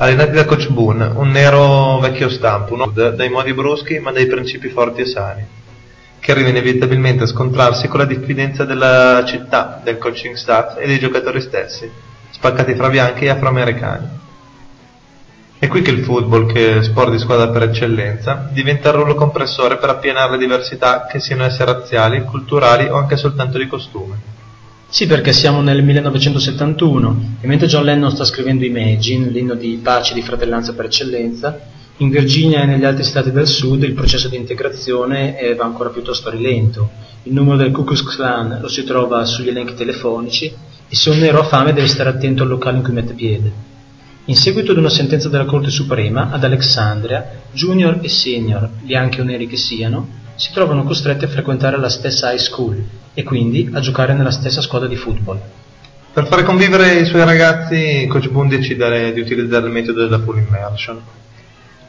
Allenati 0.02 0.32
da 0.32 0.46
coach 0.46 0.68
Boone, 0.70 1.12
un 1.14 1.30
nero 1.30 2.00
vecchio 2.00 2.28
stampo, 2.28 2.74
un 2.74 2.80
uomo 2.80 2.92
dai 2.92 3.30
modi 3.30 3.54
bruschi 3.54 4.00
ma 4.00 4.12
dai 4.12 4.26
principi 4.26 4.70
forti 4.70 5.02
e 5.02 5.06
sani, 5.06 5.46
che 6.20 6.32
arriva 6.32 6.50
inevitabilmente 6.50 7.22
a 7.22 7.28
scontrarsi 7.28 7.88
con 7.88 8.00
la 8.00 8.08
diffidenza 8.08 8.66
della 8.66 9.24
città, 9.28 9.80
del 9.84 10.00
coaching 10.00 10.34
staff 10.34 10.80
e 10.80 10.88
dei 10.88 10.98
giocatori 10.98 11.40
stessi, 11.40 11.88
spaccati 12.32 12.74
fra 12.74 12.90
bianchi 12.90 13.26
e 13.26 13.30
afroamericani. 13.30 14.08
È 15.60 15.68
qui 15.68 15.84
che 15.84 15.92
il 15.92 16.04
football, 16.04 16.52
che 16.52 16.82
sport 16.82 17.12
di 17.12 17.20
squadra 17.20 17.50
per 17.50 17.70
eccellenza, 17.70 18.50
diventa 18.52 18.90
il 18.90 18.96
rullo 18.96 19.14
compressore 19.14 19.78
per 19.78 19.90
appianare 19.90 20.32
le 20.32 20.40
diversità 20.40 21.06
che 21.06 21.20
siano 21.20 21.44
esse 21.44 21.64
razziali, 21.64 22.24
culturali 22.24 22.88
o 22.88 22.96
anche 22.96 23.18
soltanto 23.18 23.60
di 23.60 23.68
costume. 23.68 24.40
Sì, 24.92 25.06
perché 25.06 25.32
siamo 25.32 25.62
nel 25.62 25.82
1971 25.84 27.38
e 27.40 27.48
mentre 27.48 27.68
John 27.68 27.86
Lennon 27.86 28.12
sta 28.12 28.26
scrivendo 28.26 28.66
Imagine, 28.66 29.30
l'inno 29.30 29.54
di 29.56 29.80
pace 29.82 30.12
e 30.12 30.16
di 30.16 30.22
fratellanza 30.22 30.74
per 30.74 30.84
eccellenza, 30.84 31.62
in 32.00 32.10
Virginia 32.10 32.64
e 32.64 32.66
negli 32.66 32.84
altri 32.84 33.06
stati 33.06 33.32
del 33.32 33.48
sud 33.48 33.84
il 33.84 33.94
processo 33.94 34.28
di 34.28 34.36
integrazione 34.36 35.40
eh, 35.40 35.56
va 35.56 35.64
ancora 35.64 35.92
piuttosto 35.92 36.30
rilento. 36.30 36.90
Il 37.24 37.32
numero 37.32 37.56
del 37.56 37.72
Ku 37.72 37.86
Klux 37.86 38.04
Klan 38.04 38.58
lo 38.60 38.68
si 38.68 38.84
trova 38.84 39.24
sugli 39.24 39.48
elenchi 39.48 39.76
telefonici 39.76 40.54
e 40.90 40.94
se 40.94 41.10
un 41.10 41.20
nero 41.20 41.40
ha 41.40 41.46
fame 41.46 41.72
deve 41.72 41.88
stare 41.88 42.10
attento 42.10 42.44
al 42.44 42.50
locale 42.50 42.76
in 42.76 42.84
cui 42.84 42.92
mette 42.92 43.14
piede. 43.14 43.52
In 44.26 44.36
seguito 44.36 44.74
ad 44.74 44.78
una 44.78 44.90
sentenza 44.90 45.30
della 45.30 45.46
Corte 45.46 45.70
Suprema, 45.70 46.32
ad 46.32 46.44
Alexandria, 46.44 47.44
junior 47.54 48.00
e 48.02 48.10
senior, 48.10 48.68
bianchi 48.82 49.22
o 49.22 49.24
neri 49.24 49.48
che 49.48 49.56
siano, 49.56 50.20
si 50.36 50.52
trovano 50.52 50.84
costretti 50.84 51.26
a 51.26 51.30
frequentare 51.30 51.78
la 51.78 51.90
stessa 51.90 52.32
high 52.32 52.40
school 52.40 52.84
e 53.14 53.24
quindi 53.24 53.70
a 53.74 53.80
giocare 53.80 54.14
nella 54.14 54.32
stessa 54.32 54.62
squadra 54.62 54.88
di 54.88 54.96
football. 54.96 55.40
Per 56.14 56.28
fare 56.28 56.44
convivere 56.44 56.96
i 56.96 57.06
suoi 57.06 57.24
ragazzi, 57.24 58.06
Coach 58.08 58.30
Boone 58.30 58.50
decide 58.50 59.14
di 59.14 59.22
utilizzare 59.22 59.66
il 59.66 59.72
metodo 59.72 60.04
della 60.04 60.20
full 60.20 60.38
immersion. 60.38 61.02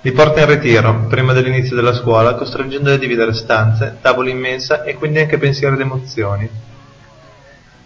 Li 0.01 0.13
porta 0.13 0.41
in 0.41 0.47
ritiro, 0.47 1.07
prima 1.09 1.33
dell'inizio 1.33 1.77
della 1.77 1.95
scuola, 1.95 2.35
costringendoli 2.35 2.95
a 2.95 2.99
dividere 2.99 3.33
stanze, 3.35 3.99
tavoli 4.01 4.31
in 4.31 4.39
mensa 4.39 4.83
e 4.83 4.95
quindi 4.95 5.21
anche 5.21 5.39
pensieri 5.39 5.75
ed 5.75 5.81
emozioni. 5.81 6.49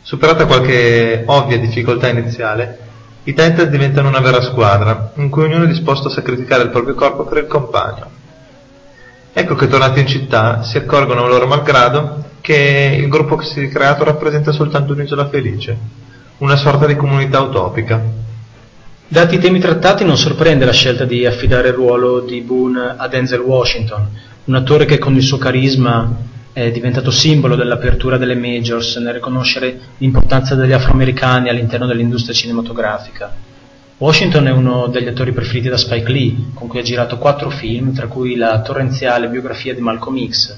Superata 0.03 0.47
qualche 0.47 1.25
ovvia 1.27 1.59
difficoltà 1.59 2.09
iniziale, 2.09 2.79
i 3.25 3.35
Titans 3.35 3.69
diventano 3.69 4.09
una 4.09 4.21
vera 4.21 4.41
squadra, 4.41 5.13
in 5.17 5.29
cui 5.29 5.45
ognuno 5.45 5.65
è 5.65 5.67
disposto 5.67 6.09
a 6.09 6.13
sacrificare 6.13 6.63
il 6.63 6.71
proprio 6.71 6.95
corpo 6.95 7.25
per 7.25 7.39
il 7.39 7.47
compagno. 7.49 8.11
Ecco 9.39 9.55
che 9.55 9.68
tornati 9.68 10.01
in 10.01 10.07
città 10.07 10.62
si 10.62 10.78
accorgono 10.78 11.28
loro 11.28 11.47
malgrado 11.47 12.24
che 12.41 12.97
il 12.99 13.07
gruppo 13.07 13.37
che 13.37 13.45
si 13.45 13.61
è 13.61 13.68
creato 13.68 14.03
rappresenta 14.03 14.51
soltanto 14.51 14.95
un'isola 14.95 15.28
felice, 15.28 15.76
una 16.39 16.57
sorta 16.57 16.87
di 16.87 16.97
comunità 16.97 17.43
utopica. 17.43 18.03
Dati 19.07 19.34
i 19.34 19.39
temi 19.39 19.59
trattati 19.59 20.07
non 20.07 20.16
sorprende 20.16 20.64
la 20.64 20.72
scelta 20.72 21.05
di 21.05 21.26
affidare 21.26 21.68
il 21.68 21.74
ruolo 21.74 22.20
di 22.20 22.41
Boone 22.41 22.95
a 22.97 23.09
Denzel 23.09 23.41
Washington, 23.41 24.09
un 24.45 24.55
attore 24.55 24.87
che 24.87 24.97
con 24.97 25.14
il 25.14 25.22
suo 25.22 25.37
carisma 25.37 26.16
è 26.55 26.70
diventato 26.70 27.11
simbolo 27.11 27.57
dell'apertura 27.57 28.16
delle 28.16 28.37
majors 28.37 28.97
nel 28.97 29.12
riconoscere 29.12 29.78
l'importanza 29.99 30.55
degli 30.55 30.72
afroamericani 30.72 31.51
all'interno 31.51 31.84
dell'industria 31.84 32.34
cinematografica. 32.34 33.34
Washington 33.99 34.47
è 34.47 34.51
uno 34.51 34.89
degli 34.89 35.09
attori 35.09 35.33
preferiti 35.33 35.71
da 35.71 35.79
Spike 35.79 36.13
Lee, 36.13 36.35
con 36.53 36.69
cui 36.69 36.81
ha 36.81 36.83
girato 36.83 37.17
quattro 37.17 37.49
film, 37.49 37.95
tra 37.95 38.09
cui 38.09 38.37
la 38.37 38.61
torrenziale 38.61 39.29
biografia 39.29 39.73
di 39.73 39.81
Malcolm 39.81 40.29
X, 40.29 40.55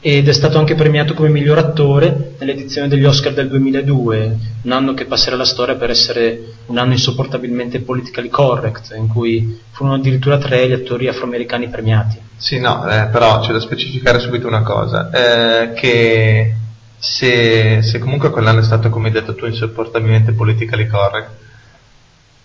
ed 0.00 0.26
è 0.26 0.32
stato 0.32 0.58
anche 0.58 0.74
premiato 0.74 1.14
come 1.14 1.28
miglior 1.28 1.58
attore 1.58 2.34
nell'edizione 2.40 2.88
degli 2.88 3.04
Oscar 3.04 3.34
del 3.34 3.46
2002, 3.46 4.38
un 4.62 4.72
anno 4.72 4.94
che 4.94 5.04
passerà 5.04 5.36
alla 5.36 5.44
storia 5.44 5.76
per 5.76 5.90
essere 5.90 6.54
un 6.66 6.76
anno 6.76 6.90
insopportabilmente 6.90 7.82
politically 7.82 8.28
correct, 8.28 8.92
in 8.96 9.06
cui 9.06 9.60
furono 9.70 9.94
addirittura 9.94 10.38
tre 10.38 10.66
gli 10.66 10.72
attori 10.72 11.06
afroamericani 11.06 11.68
premiati. 11.68 12.18
Sì, 12.36 12.58
no, 12.58 12.84
eh, 12.88 13.06
però 13.12 13.38
c'è 13.38 13.52
da 13.52 13.60
specificare 13.60 14.18
subito 14.18 14.48
una 14.48 14.62
cosa, 14.62 15.08
eh, 15.12 15.72
che 15.74 16.54
se, 16.98 17.80
se 17.80 17.98
comunque 18.00 18.30
quell'anno 18.30 18.58
è 18.58 18.64
stato, 18.64 18.90
come 18.90 19.06
hai 19.06 19.12
detto 19.12 19.36
tu, 19.36 19.46
insopportabilmente 19.46 20.32
politically 20.32 20.88
correct, 20.88 21.30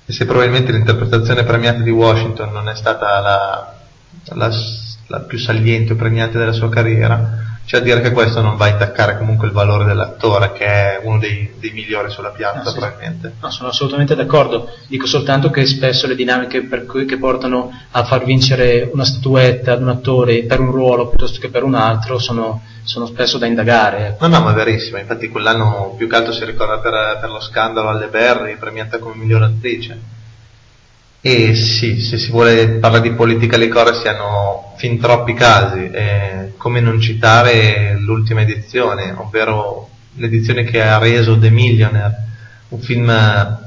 e 0.09 0.13
se 0.13 0.25
probabilmente 0.25 0.71
l'interpretazione 0.71 1.43
premiata 1.43 1.83
di 1.83 1.89
Washington 1.89 2.53
non 2.53 2.69
è 2.69 2.75
stata 2.75 3.19
la, 3.19 3.75
la, 4.35 4.51
la 5.07 5.19
più 5.19 5.37
saliente 5.37 5.91
o 5.91 5.95
premiante 5.97 6.37
della 6.37 6.53
sua 6.53 6.69
carriera, 6.69 7.46
a 7.75 7.79
dire 7.81 7.99
che 7.99 8.11
questo 8.11 8.39
non 8.41 8.55
va 8.55 8.65
a 8.65 8.69
intaccare 8.69 9.17
comunque 9.17 9.47
il 9.47 9.53
valore 9.53 9.83
dell'attore, 9.83 10.53
che 10.53 10.65
è 10.65 10.99
uno 11.03 11.19
dei, 11.19 11.51
dei 11.59 11.71
migliori 11.71 12.09
sulla 12.09 12.29
piazza 12.29 12.61
Ah, 12.61 12.65
sì. 12.71 12.77
probabilmente. 12.77 13.33
No, 13.41 13.49
sono 13.51 13.69
assolutamente 13.69 14.15
d'accordo. 14.15 14.69
Dico 14.87 15.05
soltanto 15.05 15.49
che 15.49 15.65
spesso 15.65 16.07
le 16.07 16.15
dinamiche 16.15 16.63
per 16.63 16.85
cui, 16.85 17.05
che 17.05 17.17
portano 17.17 17.69
a 17.91 18.03
far 18.05 18.23
vincere 18.23 18.89
una 18.93 19.03
statuetta 19.03 19.73
ad 19.73 19.81
un 19.81 19.89
attore 19.89 20.43
per 20.45 20.59
un 20.61 20.71
ruolo 20.71 21.07
piuttosto 21.09 21.39
che 21.39 21.49
per 21.49 21.63
un 21.63 21.75
altro 21.75 22.17
sono, 22.19 22.61
sono 22.83 23.05
spesso 23.05 23.37
da 23.37 23.47
indagare. 23.47 24.15
No, 24.19 24.27
no, 24.27 24.41
ma 24.41 24.51
è 24.51 24.55
verissimo, 24.55 24.97
infatti 24.97 25.27
quell'anno 25.27 25.93
più 25.97 26.07
che 26.07 26.15
altro 26.15 26.31
si 26.31 26.45
ricorda 26.45 26.79
per, 26.79 27.17
per 27.19 27.29
lo 27.29 27.41
scandalo 27.41 27.89
alle 27.89 28.07
Berry, 28.07 28.55
premiata 28.57 28.97
come 28.99 29.15
miglior 29.15 29.43
attrice. 29.43 30.15
E 31.29 31.55
sì, 31.55 31.99
se 31.99 32.17
si 32.17 32.31
vuole 32.31 32.79
parlare 32.79 33.09
di 33.09 33.13
politica 33.13 33.57
licore 33.57 33.95
si 33.95 34.07
hanno 34.07 34.73
fin 34.77 34.97
troppi 34.97 35.33
casi, 35.33 35.89
eh, 35.91 36.53
come 36.55 36.79
non 36.79 37.01
citare 37.01 37.97
l'ultima 37.99 38.43
edizione, 38.43 39.13
ovvero 39.13 39.89
l'edizione 40.15 40.63
che 40.63 40.81
ha 40.81 40.97
reso 40.99 41.37
The 41.37 41.49
Millionaire, 41.49 42.15
un 42.69 42.79
film 42.79 43.09
eh, 43.09 43.57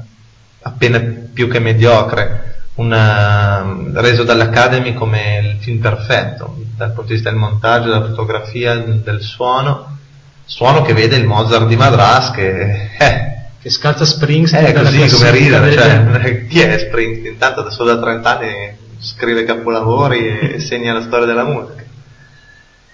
appena 0.63 0.99
più 1.31 1.47
che 1.47 1.59
mediocre, 1.59 2.63
un, 2.77 2.91
eh, 2.91 4.01
reso 4.01 4.23
dall'Academy 4.23 4.95
come 4.95 5.41
il 5.43 5.57
film 5.61 5.77
perfetto, 5.77 6.63
dal 6.75 6.93
punto 6.93 7.09
di 7.09 7.13
vista 7.13 7.29
del 7.29 7.37
montaggio, 7.37 7.89
della 7.89 8.07
fotografia, 8.07 8.75
del 8.75 9.21
suono, 9.21 9.97
suono 10.45 10.81
che 10.81 10.93
vede 10.93 11.15
il 11.15 11.27
Mozart 11.27 11.67
di 11.67 11.75
Madras 11.75 12.31
che 12.31 12.89
eh, 12.97 13.40
Che 13.61 13.69
scalza 13.69 14.05
Springs 14.05 14.53
è 14.53 14.73
dalla 14.73 14.89
così 14.89 15.07
come 15.15 15.31
ridere, 15.31 15.71
cioè, 15.71 16.47
chi 16.49 16.61
è 16.61 16.79
Springsteen? 16.79 17.33
Intanto 17.33 17.59
adesso 17.59 17.83
da 17.83 17.99
30 17.99 18.37
anni 18.37 18.77
scrive 18.97 19.43
capolavori 19.43 20.39
e 20.53 20.59
segna 20.65 20.93
la 20.93 21.01
storia 21.01 21.27
della 21.27 21.43
musica. 21.43 21.83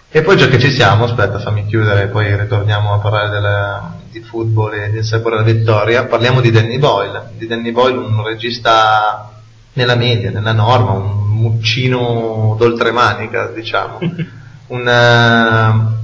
E 0.09 0.21
poi 0.21 0.35
già 0.35 0.47
che 0.47 0.59
ci 0.59 0.71
siamo, 0.71 1.05
aspetta 1.05 1.39
fammi 1.39 1.65
chiudere, 1.67 2.07
poi 2.07 2.35
ritorniamo 2.35 2.93
a 2.93 2.97
parlare 2.97 3.29
della- 3.29 3.95
di 4.11 4.19
football 4.21 4.73
e 4.73 4.89
di 4.91 5.03
Sapore 5.03 5.37
della 5.37 5.51
Vittoria, 5.57 6.05
parliamo 6.05 6.41
di 6.41 6.51
Danny 6.51 6.79
Boyle, 6.79 7.29
di 7.37 7.47
Danny 7.47 7.71
Boyle 7.71 7.97
un 7.97 8.23
regista 8.25 9.31
nella 9.73 9.95
media, 9.95 10.31
nella 10.31 10.53
norma, 10.53 10.91
un 10.91 11.27
muccino 11.29 12.55
d'oltremanica 12.57 13.47
diciamo, 13.47 13.99
un, 14.67 14.87
eh, 14.87 15.96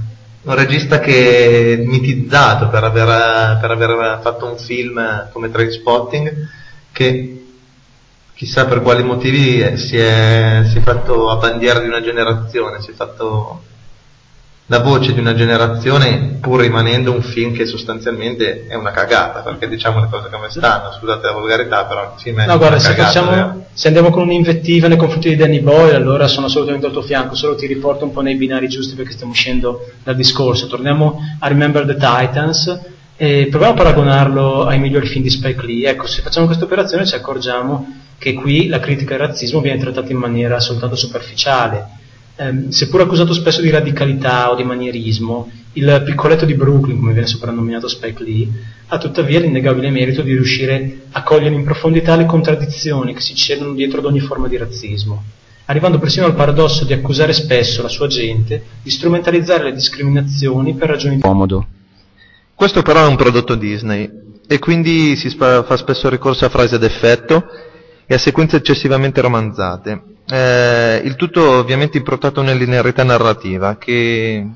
un 0.44 0.54
regista 0.54 0.98
che 1.00 1.72
è 1.72 1.76
mitizzato 1.76 2.68
per 2.68 2.84
aver, 2.84 3.58
per 3.60 3.70
aver 3.70 4.20
fatto 4.22 4.46
un 4.46 4.58
film 4.58 5.28
come 5.32 5.50
Trainspotting 5.50 6.48
che 6.92 7.46
chissà 8.34 8.66
per 8.66 8.82
quali 8.82 9.02
motivi 9.02 9.76
si 9.78 9.96
è, 9.96 10.62
si 10.70 10.78
è 10.78 10.80
fatto 10.80 11.30
a 11.30 11.36
bandiera 11.36 11.80
di 11.80 11.86
una 11.86 12.02
generazione, 12.02 12.82
si 12.82 12.90
è 12.90 12.94
fatto 12.94 13.62
la 14.66 14.78
voce 14.78 15.12
di 15.12 15.20
una 15.20 15.34
generazione 15.34 16.38
pur 16.40 16.60
rimanendo 16.60 17.12
un 17.12 17.20
film 17.20 17.52
che 17.52 17.66
sostanzialmente 17.66 18.66
è 18.66 18.74
una 18.74 18.92
cagata, 18.92 19.40
perché 19.40 19.68
diciamo 19.68 20.00
le 20.00 20.08
cose 20.10 20.28
come 20.30 20.48
stanno, 20.48 20.90
scusate 20.98 21.26
la 21.26 21.32
volgarità, 21.32 21.84
però 21.84 22.14
il 22.14 22.20
film 22.20 22.40
è 22.40 22.46
No, 22.46 22.56
guarda, 22.56 22.78
se, 22.78 22.94
cagata. 22.94 23.08
facciamo, 23.08 23.66
se 23.74 23.86
andiamo 23.88 24.10
con 24.10 24.22
un'invettiva 24.22 24.88
nei 24.88 24.96
confronti 24.96 25.28
di 25.28 25.36
Danny 25.36 25.60
Boyle, 25.60 25.94
allora 25.94 26.28
sono 26.28 26.46
assolutamente 26.46 26.86
al 26.86 26.92
tuo 26.92 27.02
fianco, 27.02 27.34
solo 27.34 27.56
ti 27.56 27.66
riporto 27.66 28.04
un 28.04 28.12
po' 28.12 28.22
nei 28.22 28.36
binari 28.36 28.68
giusti 28.68 28.94
perché 28.94 29.12
stiamo 29.12 29.32
uscendo 29.32 29.86
dal 30.02 30.16
discorso. 30.16 30.66
Torniamo 30.66 31.18
a 31.40 31.48
Remember 31.48 31.84
the 31.84 31.96
Titans 31.96 32.80
e 33.16 33.48
proviamo 33.50 33.74
a 33.74 33.76
paragonarlo 33.76 34.64
ai 34.64 34.78
migliori 34.78 35.06
film 35.06 35.22
di 35.22 35.30
Spike 35.30 35.62
Lee. 35.66 35.90
Ecco, 35.90 36.06
se 36.06 36.22
facciamo 36.22 36.46
questa 36.46 36.64
operazione 36.64 37.04
ci 37.04 37.14
accorgiamo 37.14 38.00
che 38.16 38.32
qui 38.32 38.68
la 38.68 38.80
critica 38.80 39.12
al 39.14 39.20
razzismo 39.20 39.60
viene 39.60 39.78
trattata 39.78 40.10
in 40.10 40.16
maniera 40.18 40.58
soltanto 40.58 40.96
superficiale. 40.96 42.02
Ehm, 42.36 42.70
seppur 42.70 43.02
accusato 43.02 43.32
spesso 43.32 43.60
di 43.60 43.70
radicalità 43.70 44.50
o 44.50 44.56
di 44.56 44.64
manierismo, 44.64 45.50
il 45.74 46.02
piccoletto 46.04 46.44
di 46.44 46.54
Brooklyn, 46.54 46.98
come 46.98 47.12
viene 47.12 47.28
soprannominato 47.28 47.86
Spike 47.86 48.24
Lee, 48.24 48.48
ha 48.88 48.98
tuttavia 48.98 49.38
l'innegabile 49.38 49.90
merito 49.90 50.22
di 50.22 50.32
riuscire 50.32 51.02
a 51.12 51.22
cogliere 51.22 51.54
in 51.54 51.62
profondità 51.62 52.16
le 52.16 52.26
contraddizioni 52.26 53.14
che 53.14 53.20
si 53.20 53.36
cedono 53.36 53.72
dietro 53.72 54.00
ad 54.00 54.06
ogni 54.06 54.18
forma 54.18 54.48
di 54.48 54.56
razzismo, 54.56 55.22
arrivando 55.66 56.00
persino 56.00 56.26
al 56.26 56.34
paradosso 56.34 56.84
di 56.84 56.92
accusare 56.92 57.32
spesso 57.32 57.82
la 57.82 57.88
sua 57.88 58.08
gente 58.08 58.62
di 58.82 58.90
strumentalizzare 58.90 59.64
le 59.64 59.72
discriminazioni 59.72 60.74
per 60.74 60.88
ragioni 60.88 61.16
di 61.16 61.20
comodo. 61.22 61.64
Questo 62.52 62.82
però 62.82 63.04
è 63.04 63.08
un 63.08 63.16
prodotto 63.16 63.54
Disney 63.54 64.10
e 64.48 64.58
quindi 64.58 65.14
si 65.14 65.28
fa 65.30 65.64
spesso 65.76 66.08
ricorso 66.08 66.44
a 66.44 66.48
frasi 66.48 66.74
ad 66.74 66.82
effetto 66.82 67.44
e 68.06 68.14
a 68.14 68.18
sequenze 68.18 68.56
eccessivamente 68.56 69.20
romanzate. 69.20 70.13
Eh, 70.26 71.02
il 71.04 71.16
tutto 71.16 71.50
ovviamente 71.58 71.98
improntato 71.98 72.40
nell'inerità 72.42 73.04
narrativa 73.04 73.76
che, 73.76 74.46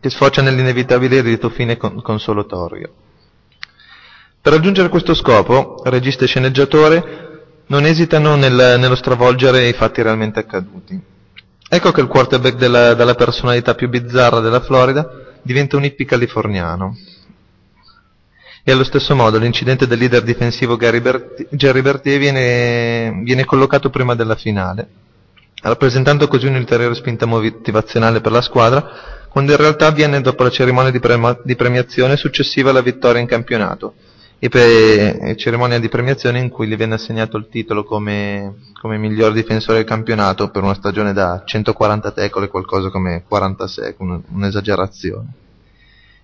che 0.00 0.10
sfocia 0.10 0.42
nell'inevitabile 0.42 1.20
rito 1.20 1.50
fine 1.50 1.76
con- 1.76 2.02
consolatorio. 2.02 2.92
Per 4.40 4.52
raggiungere 4.52 4.88
questo 4.88 5.14
scopo, 5.14 5.80
regista 5.84 6.24
e 6.24 6.28
sceneggiatore 6.28 7.62
non 7.66 7.84
esitano 7.86 8.34
nel- 8.36 8.76
nello 8.78 8.94
stravolgere 8.96 9.68
i 9.68 9.72
fatti 9.72 10.02
realmente 10.02 10.40
accaduti. 10.40 11.00
Ecco 11.66 11.92
che 11.92 12.00
il 12.00 12.08
quarterback 12.08 12.56
della, 12.56 12.94
dalla 12.94 13.14
personalità 13.14 13.74
più 13.74 13.88
bizzarra 13.88 14.40
della 14.40 14.60
Florida 14.60 15.08
diventa 15.42 15.76
un 15.76 15.84
hippie 15.84 16.04
californiano. 16.06 16.96
E 18.66 18.72
allo 18.72 18.84
stesso 18.84 19.14
modo 19.14 19.38
l'incidente 19.38 19.86
del 19.86 19.98
leader 19.98 20.22
difensivo 20.22 20.76
Gary 20.76 21.00
Berti- 21.00 21.46
Jerry 21.50 21.82
Bertier 21.82 22.18
viene, 22.18 23.20
viene 23.22 23.44
collocato 23.44 23.90
prima 23.90 24.14
della 24.14 24.36
finale, 24.36 24.88
rappresentando 25.68 26.28
così 26.28 26.46
un'ulteriore 26.46 26.94
spinta 26.94 27.26
motivazionale 27.26 28.20
per 28.20 28.32
la 28.32 28.42
squadra, 28.42 29.26
quando 29.30 29.52
in 29.52 29.58
realtà 29.58 29.86
avviene 29.86 30.20
dopo 30.20 30.42
la 30.42 30.50
cerimonia 30.50 30.90
di, 30.90 31.00
prema- 31.00 31.38
di 31.42 31.56
premiazione 31.56 32.16
successiva 32.16 32.70
alla 32.70 32.82
vittoria 32.82 33.20
in 33.20 33.26
campionato, 33.26 33.94
e 34.38 34.48
per 34.48 34.60
e 35.22 35.36
cerimonia 35.36 35.78
di 35.80 35.88
premiazione 35.88 36.38
in 36.38 36.50
cui 36.50 36.66
gli 36.66 36.76
viene 36.76 36.94
assegnato 36.94 37.36
il 37.38 37.48
titolo 37.48 37.82
come, 37.84 38.56
come 38.80 38.98
miglior 38.98 39.32
difensore 39.32 39.78
del 39.78 39.86
campionato 39.86 40.50
per 40.50 40.62
una 40.62 40.74
stagione 40.74 41.12
da 41.14 41.42
140 41.44 42.10
tackle, 42.10 42.48
qualcosa 42.48 42.90
come 42.90 43.24
46, 43.26 43.94
un- 43.98 44.22
un'esagerazione. 44.34 45.26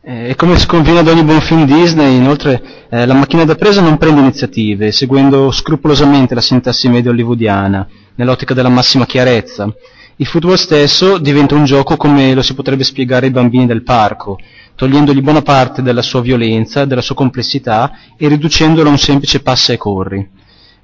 Eh, 0.02 0.30
E 0.30 0.34
come 0.34 0.58
si 0.58 0.66
conviene 0.66 1.00
ad 1.00 1.08
ogni 1.08 1.24
buon 1.24 1.40
film 1.42 1.64
Disney, 1.66 2.16
inoltre, 2.16 2.86
eh, 2.88 3.04
la 3.04 3.14
macchina 3.14 3.44
da 3.44 3.54
presa 3.54 3.82
non 3.82 3.98
prende 3.98 4.20
iniziative, 4.20 4.92
seguendo 4.92 5.50
scrupolosamente 5.50 6.34
la 6.34 6.40
sintassi 6.40 6.88
media 6.88 7.10
hollywoodiana, 7.10 7.86
nell'ottica 8.14 8.54
della 8.54 8.68
massima 8.70 9.04
chiarezza. 9.04 9.72
Il 10.16 10.26
football 10.26 10.54
stesso 10.54 11.18
diventa 11.18 11.54
un 11.54 11.64
gioco 11.64 11.96
come 11.96 12.34
lo 12.34 12.42
si 12.42 12.54
potrebbe 12.54 12.84
spiegare 12.84 13.26
ai 13.26 13.32
bambini 13.32 13.66
del 13.66 13.82
parco, 13.82 14.38
togliendogli 14.74 15.20
buona 15.22 15.42
parte 15.42 15.82
della 15.82 16.02
sua 16.02 16.20
violenza, 16.20 16.84
della 16.86 17.00
sua 17.02 17.14
complessità 17.14 17.92
e 18.16 18.28
riducendolo 18.28 18.88
a 18.88 18.92
un 18.92 18.98
semplice 18.98 19.40
passa 19.40 19.72
e 19.72 19.76
corri. 19.78 20.28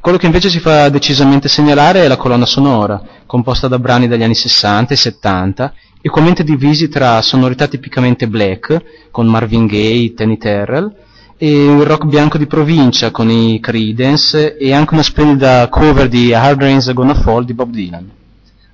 Quello 0.06 0.20
che 0.20 0.26
invece 0.26 0.50
si 0.50 0.60
fa 0.60 0.88
decisamente 0.88 1.48
segnalare 1.48 2.04
è 2.04 2.06
la 2.06 2.16
colonna 2.16 2.46
sonora, 2.46 3.02
composta 3.26 3.66
da 3.66 3.80
brani 3.80 4.06
dagli 4.06 4.22
anni 4.22 4.36
60 4.36 4.94
e 4.94 4.96
70, 4.96 5.74
equamente 6.00 6.44
divisi 6.44 6.88
tra 6.88 7.20
sonorità 7.22 7.66
tipicamente 7.66 8.28
black, 8.28 9.08
con 9.10 9.26
Marvin 9.26 9.66
Gaye, 9.66 10.14
Tenny 10.14 10.38
Terrell, 10.38 10.94
e 11.36 11.50
il 11.50 11.82
rock 11.82 12.04
bianco 12.04 12.38
di 12.38 12.46
provincia 12.46 13.10
con 13.10 13.28
i 13.28 13.58
Creedence 13.58 14.56
e 14.56 14.72
anche 14.72 14.94
una 14.94 15.02
splendida 15.02 15.68
cover 15.68 16.06
di 16.06 16.32
Hard 16.32 16.60
Rain's 16.60 16.92
Gonna 16.92 17.14
Fall 17.14 17.44
di 17.44 17.54
Bob 17.54 17.70
Dylan. 17.70 18.08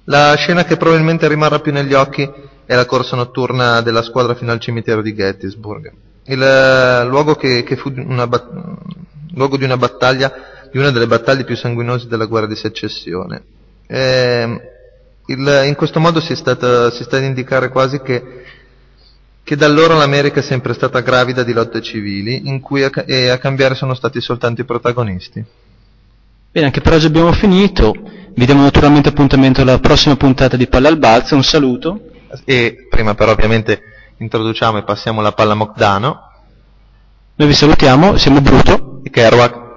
La 0.04 0.34
scena 0.36 0.64
che 0.64 0.76
probabilmente 0.76 1.28
rimarrà 1.28 1.60
più 1.60 1.72
negli 1.72 1.94
occhi 1.94 2.30
è 2.66 2.74
la 2.74 2.84
corsa 2.84 3.16
notturna 3.16 3.80
della 3.80 4.02
squadra 4.02 4.34
fino 4.34 4.52
al 4.52 4.60
cimitero 4.60 5.00
di 5.00 5.14
Gettysburg, 5.14 5.90
il 6.24 6.42
eh, 6.42 7.06
luogo 7.06 7.36
che, 7.36 7.62
che 7.62 7.76
fu 7.76 7.90
una, 7.96 8.26
bat- 8.26 8.52
luogo 9.34 9.56
di 9.56 9.64
una 9.64 9.78
battaglia, 9.78 10.52
di 10.72 10.78
una 10.78 10.90
delle 10.90 11.06
battaglie 11.06 11.44
più 11.44 11.54
sanguinose 11.54 12.08
della 12.08 12.24
guerra 12.24 12.46
di 12.46 12.56
secessione. 12.56 13.42
Ehm, 13.86 14.60
il- 15.26 15.62
in 15.66 15.74
questo 15.76 16.00
modo 16.00 16.18
si 16.18 16.32
è, 16.32 16.36
stata, 16.36 16.90
si 16.90 17.04
sta 17.04 17.18
ad 17.18 17.24
indicare 17.24 17.68
quasi 17.68 18.00
che, 18.00 18.22
che 19.44 19.54
da 19.56 19.66
allora 19.66 19.94
l'America 19.94 20.40
è 20.40 20.42
sempre 20.42 20.72
stata 20.72 21.00
gravida 21.00 21.42
di 21.42 21.52
lotte 21.52 21.82
civili, 21.82 22.48
in 22.48 22.60
cui 22.60 22.82
a, 22.82 22.90
a 23.32 23.38
cambiare 23.38 23.74
sono 23.74 23.94
stati 23.94 24.20
soltanto 24.20 24.62
i 24.62 24.64
protagonisti. 24.64 25.44
Bene, 26.50 26.66
anche 26.66 26.80
per 26.80 26.94
oggi 26.94 27.06
abbiamo 27.06 27.32
finito. 27.32 27.92
Vi 28.34 28.44
diamo 28.46 28.62
naturalmente 28.62 29.10
appuntamento 29.10 29.60
alla 29.60 29.78
prossima 29.78 30.16
puntata 30.16 30.56
di 30.56 30.66
Palla 30.66 30.88
al 30.88 30.98
Balzo. 30.98 31.34
Un 31.34 31.44
saluto. 31.44 32.00
E 32.44 32.86
prima 32.88 33.14
però 33.14 33.32
ovviamente 33.32 33.80
introduciamo 34.16 34.78
e 34.78 34.84
passiamo 34.84 35.20
la 35.20 35.32
palla 35.32 35.52
a 35.52 35.56
Mocdano 35.56 36.30
Noi 37.34 37.48
vi 37.48 37.54
salutiamo, 37.54 38.16
siamo 38.16 38.40
Bruto 38.40 39.00
e 39.02 39.10
Kerouac. 39.10 39.71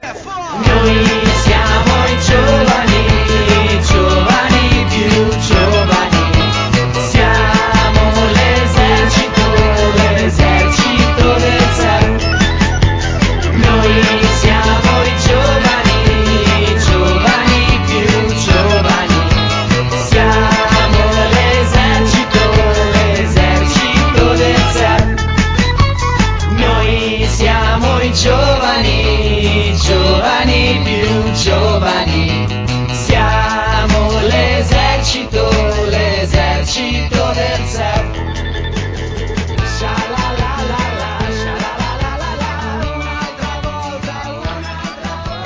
Noi 0.00 1.26
siamo 1.42 2.06
i 2.06 2.18
giovani, 2.20 2.57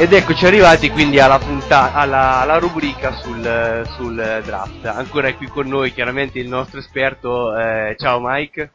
Ed 0.02 0.12
eccoci 0.12 0.46
arrivati 0.46 0.90
quindi 0.90 1.20
alla, 1.20 1.38
punta- 1.38 1.92
alla, 1.92 2.40
alla 2.40 2.58
rubrica 2.58 3.12
sul, 3.12 3.86
sul 3.94 4.42
draft. 4.44 4.84
Ancora 4.86 5.28
è 5.28 5.36
qui 5.36 5.46
con 5.46 5.68
noi 5.68 5.92
chiaramente 5.92 6.40
il 6.40 6.48
nostro 6.48 6.80
esperto. 6.80 7.56
eh, 7.56 7.94
ciao 7.96 8.18
Mike. 8.20 8.72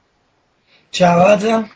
Ciao 0.89 1.25
Aza. 1.25 1.67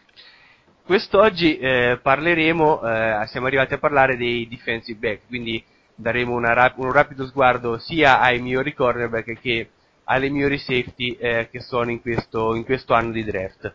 Quest'oggi 0.86 1.58
eh, 1.58 1.99
parleremo, 2.02 2.82
eh, 2.82 3.28
siamo 3.28 3.47
arrivati 3.47 3.74
a 3.74 3.78
parlare 3.78 4.16
dei 4.16 4.47
defensive 4.47 4.97
back, 4.97 5.28
quindi 5.28 5.62
daremo 5.95 6.39
rap- 6.39 6.78
un 6.78 6.93
rapido 6.93 7.26
sguardo 7.28 7.78
sia 7.78 8.22
ai 8.22 8.39
migliori 8.39 8.74
cornerback 8.74 9.38
che 9.41 9.70
alle 10.06 10.30
migliori 10.30 10.60
safety 10.60 11.18
eh, 11.20 11.49
che 11.52 11.60
sono 11.60 11.91
in 11.91 11.99
questo, 11.99 12.56
in 12.56 12.64
questo 12.64 12.93
anno 12.93 13.12
di 13.12 13.26
draft. 13.26 13.74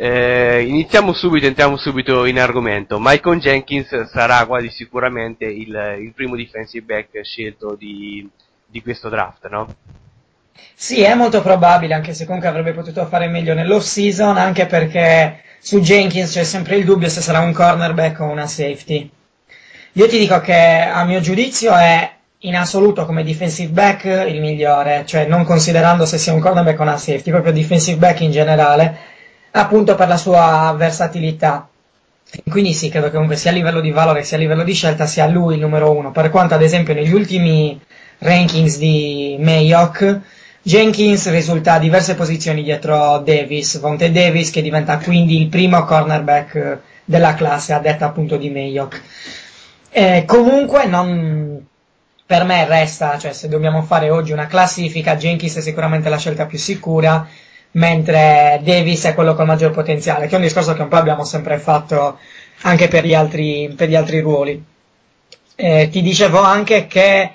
Eh, 0.00 0.64
iniziamo 0.64 1.12
subito, 1.12 1.46
entriamo 1.46 1.76
subito 1.76 2.24
in 2.24 2.38
argomento. 2.38 2.98
Michael 3.00 3.40
Jenkins 3.40 4.04
sarà 4.04 4.46
quasi 4.46 4.70
sicuramente 4.70 5.44
il, 5.44 5.96
il 6.00 6.12
primo 6.14 6.36
defensive 6.36 6.84
back 6.84 7.24
scelto 7.24 7.74
di, 7.74 8.24
di 8.64 8.80
questo 8.80 9.08
draft, 9.08 9.48
no? 9.48 9.66
Sì, 10.72 11.02
è 11.02 11.14
molto 11.14 11.42
probabile, 11.42 11.94
anche 11.94 12.14
se 12.14 12.26
comunque 12.26 12.48
avrebbe 12.48 12.74
potuto 12.74 13.06
fare 13.06 13.26
meglio 13.26 13.54
nell'off 13.54 13.82
season, 13.82 14.36
anche 14.36 14.66
perché 14.66 15.40
su 15.58 15.80
Jenkins 15.80 16.30
c'è 16.30 16.44
sempre 16.44 16.76
il 16.76 16.84
dubbio 16.84 17.08
se 17.08 17.20
sarà 17.20 17.40
un 17.40 17.52
cornerback 17.52 18.20
o 18.20 18.26
una 18.26 18.46
safety. 18.46 19.10
Io 19.94 20.06
ti 20.06 20.16
dico 20.16 20.38
che 20.38 20.54
a 20.54 21.04
mio 21.06 21.18
giudizio 21.18 21.74
è 21.74 22.08
in 22.42 22.54
assoluto 22.54 23.04
come 23.04 23.24
defensive 23.24 23.72
back 23.72 24.04
il 24.04 24.40
migliore, 24.40 25.02
cioè 25.06 25.26
non 25.26 25.44
considerando 25.44 26.06
se 26.06 26.18
sia 26.18 26.32
un 26.32 26.38
cornerback 26.38 26.78
o 26.78 26.82
una 26.82 26.96
safety, 26.98 27.32
proprio 27.32 27.52
defensive 27.52 27.98
back 27.98 28.20
in 28.20 28.30
generale, 28.30 29.16
appunto 29.52 29.94
per 29.94 30.08
la 30.08 30.16
sua 30.16 30.74
versatilità. 30.76 31.68
Quindi 32.48 32.74
sì, 32.74 32.90
credo 32.90 33.06
che 33.06 33.12
comunque 33.12 33.36
sia 33.36 33.50
a 33.50 33.54
livello 33.54 33.80
di 33.80 33.90
valore 33.90 34.22
sia 34.22 34.36
a 34.36 34.40
livello 34.40 34.62
di 34.62 34.74
scelta 34.74 35.06
sia 35.06 35.26
lui 35.26 35.54
il 35.54 35.60
numero 35.60 35.90
uno, 35.90 36.10
per 36.10 36.30
quanto 36.30 36.54
ad 36.54 36.62
esempio 36.62 36.92
negli 36.94 37.12
ultimi 37.12 37.80
rankings 38.18 38.76
di 38.76 39.36
Mayock 39.40 40.20
Jenkins 40.68 41.30
risulta 41.30 41.72
a 41.72 41.78
diverse 41.78 42.14
posizioni 42.14 42.62
dietro 42.62 43.22
Davis, 43.24 43.78
Vonte 43.78 44.12
Davis 44.12 44.50
che 44.50 44.60
diventa 44.60 44.98
quindi 44.98 45.40
il 45.40 45.48
primo 45.48 45.82
cornerback 45.84 46.80
della 47.06 47.32
classe, 47.34 47.72
a 47.72 47.78
detta 47.78 48.04
appunto 48.04 48.36
di 48.36 48.50
Mayock. 48.50 49.00
Eh, 49.88 50.24
comunque 50.26 50.84
non, 50.84 51.64
per 52.26 52.44
me 52.44 52.66
resta, 52.66 53.16
cioè 53.16 53.32
se 53.32 53.48
dobbiamo 53.48 53.80
fare 53.80 54.10
oggi 54.10 54.32
una 54.32 54.46
classifica, 54.46 55.16
Jenkins 55.16 55.56
è 55.56 55.62
sicuramente 55.62 56.10
la 56.10 56.18
scelta 56.18 56.44
più 56.44 56.58
sicura, 56.58 57.26
mentre 57.72 58.60
Davis 58.62 59.04
è 59.04 59.14
quello 59.14 59.34
con 59.34 59.46
maggior 59.46 59.70
potenziale, 59.70 60.26
che 60.26 60.32
è 60.32 60.36
un 60.36 60.42
discorso 60.42 60.74
che 60.74 60.82
un 60.82 60.88
po' 60.88 60.96
abbiamo 60.96 61.24
sempre 61.24 61.58
fatto 61.58 62.18
anche 62.62 62.88
per 62.88 63.04
gli 63.04 63.14
altri, 63.14 63.72
per 63.76 63.88
gli 63.88 63.94
altri 63.94 64.20
ruoli. 64.20 64.62
Eh, 65.54 65.88
ti 65.90 66.02
dicevo 66.02 66.40
anche 66.40 66.86
che 66.86 67.32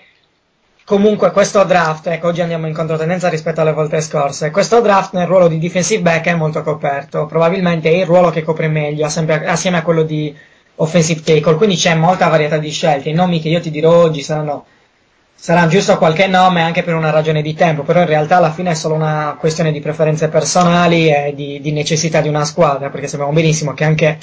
comunque 0.86 1.32
questo 1.32 1.64
draft, 1.64 2.08
ecco 2.08 2.28
oggi 2.28 2.42
andiamo 2.42 2.68
in 2.68 2.74
controtendenza 2.74 3.30
rispetto 3.30 3.62
alle 3.62 3.74
volte 3.74 4.02
scorse, 4.02 4.52
questo 4.52 4.82
draft 4.82 5.14
nel 5.14 5.28
ruolo 5.28 5.48
di 5.48 5.60
defensive 5.60 6.02
back 6.02 6.28
è 6.28 6.36
molto 6.36 6.62
coperto, 6.62 7.26
probabilmente 7.26 7.90
è 7.90 7.94
il 7.94 8.06
ruolo 8.06 8.30
che 8.30 8.44
copre 8.44 8.68
meglio 8.68 9.08
sempre- 9.10 9.46
assieme 9.46 9.78
a 9.78 9.82
quello 9.82 10.04
di 10.04 10.36
offensive 10.76 11.22
tackle, 11.22 11.56
quindi 11.56 11.76
c'è 11.76 11.96
molta 11.96 12.28
varietà 12.28 12.58
di 12.58 12.72
scelte, 12.72 13.10
i 13.10 13.14
nomi 13.14 13.40
che 13.42 13.50
io 13.50 13.62
ti 13.62 13.72
dirò 13.72 13.94
oggi 13.94 14.22
saranno 14.22 14.66
sarà 15.44 15.68
giusto 15.68 15.98
qualche 15.98 16.28
nome 16.28 16.62
anche 16.62 16.84
per 16.84 16.96
una 16.96 17.10
ragione 17.10 17.42
di 17.42 17.54
tempo, 17.54 17.84
però 17.84 18.00
in 18.00 18.06
realtà 18.06 18.38
alla 18.38 18.54
fine 18.54 18.72
è 18.72 18.76
solo 18.76 18.96
una 18.96 19.36
questione 19.38 19.74
di 19.74 19.82
preferenze 19.82 20.30
personali 20.30 21.10
e 21.10 21.34
di, 21.36 21.60
di 21.60 21.74
necessità 21.74 22.22
di 22.22 22.30
una 22.30 22.46
squadra, 22.46 22.90
perché 22.90 23.10
sappiamo 23.10 23.34
benissimo 23.34 23.74
che 23.74 23.84
anche 23.84 24.18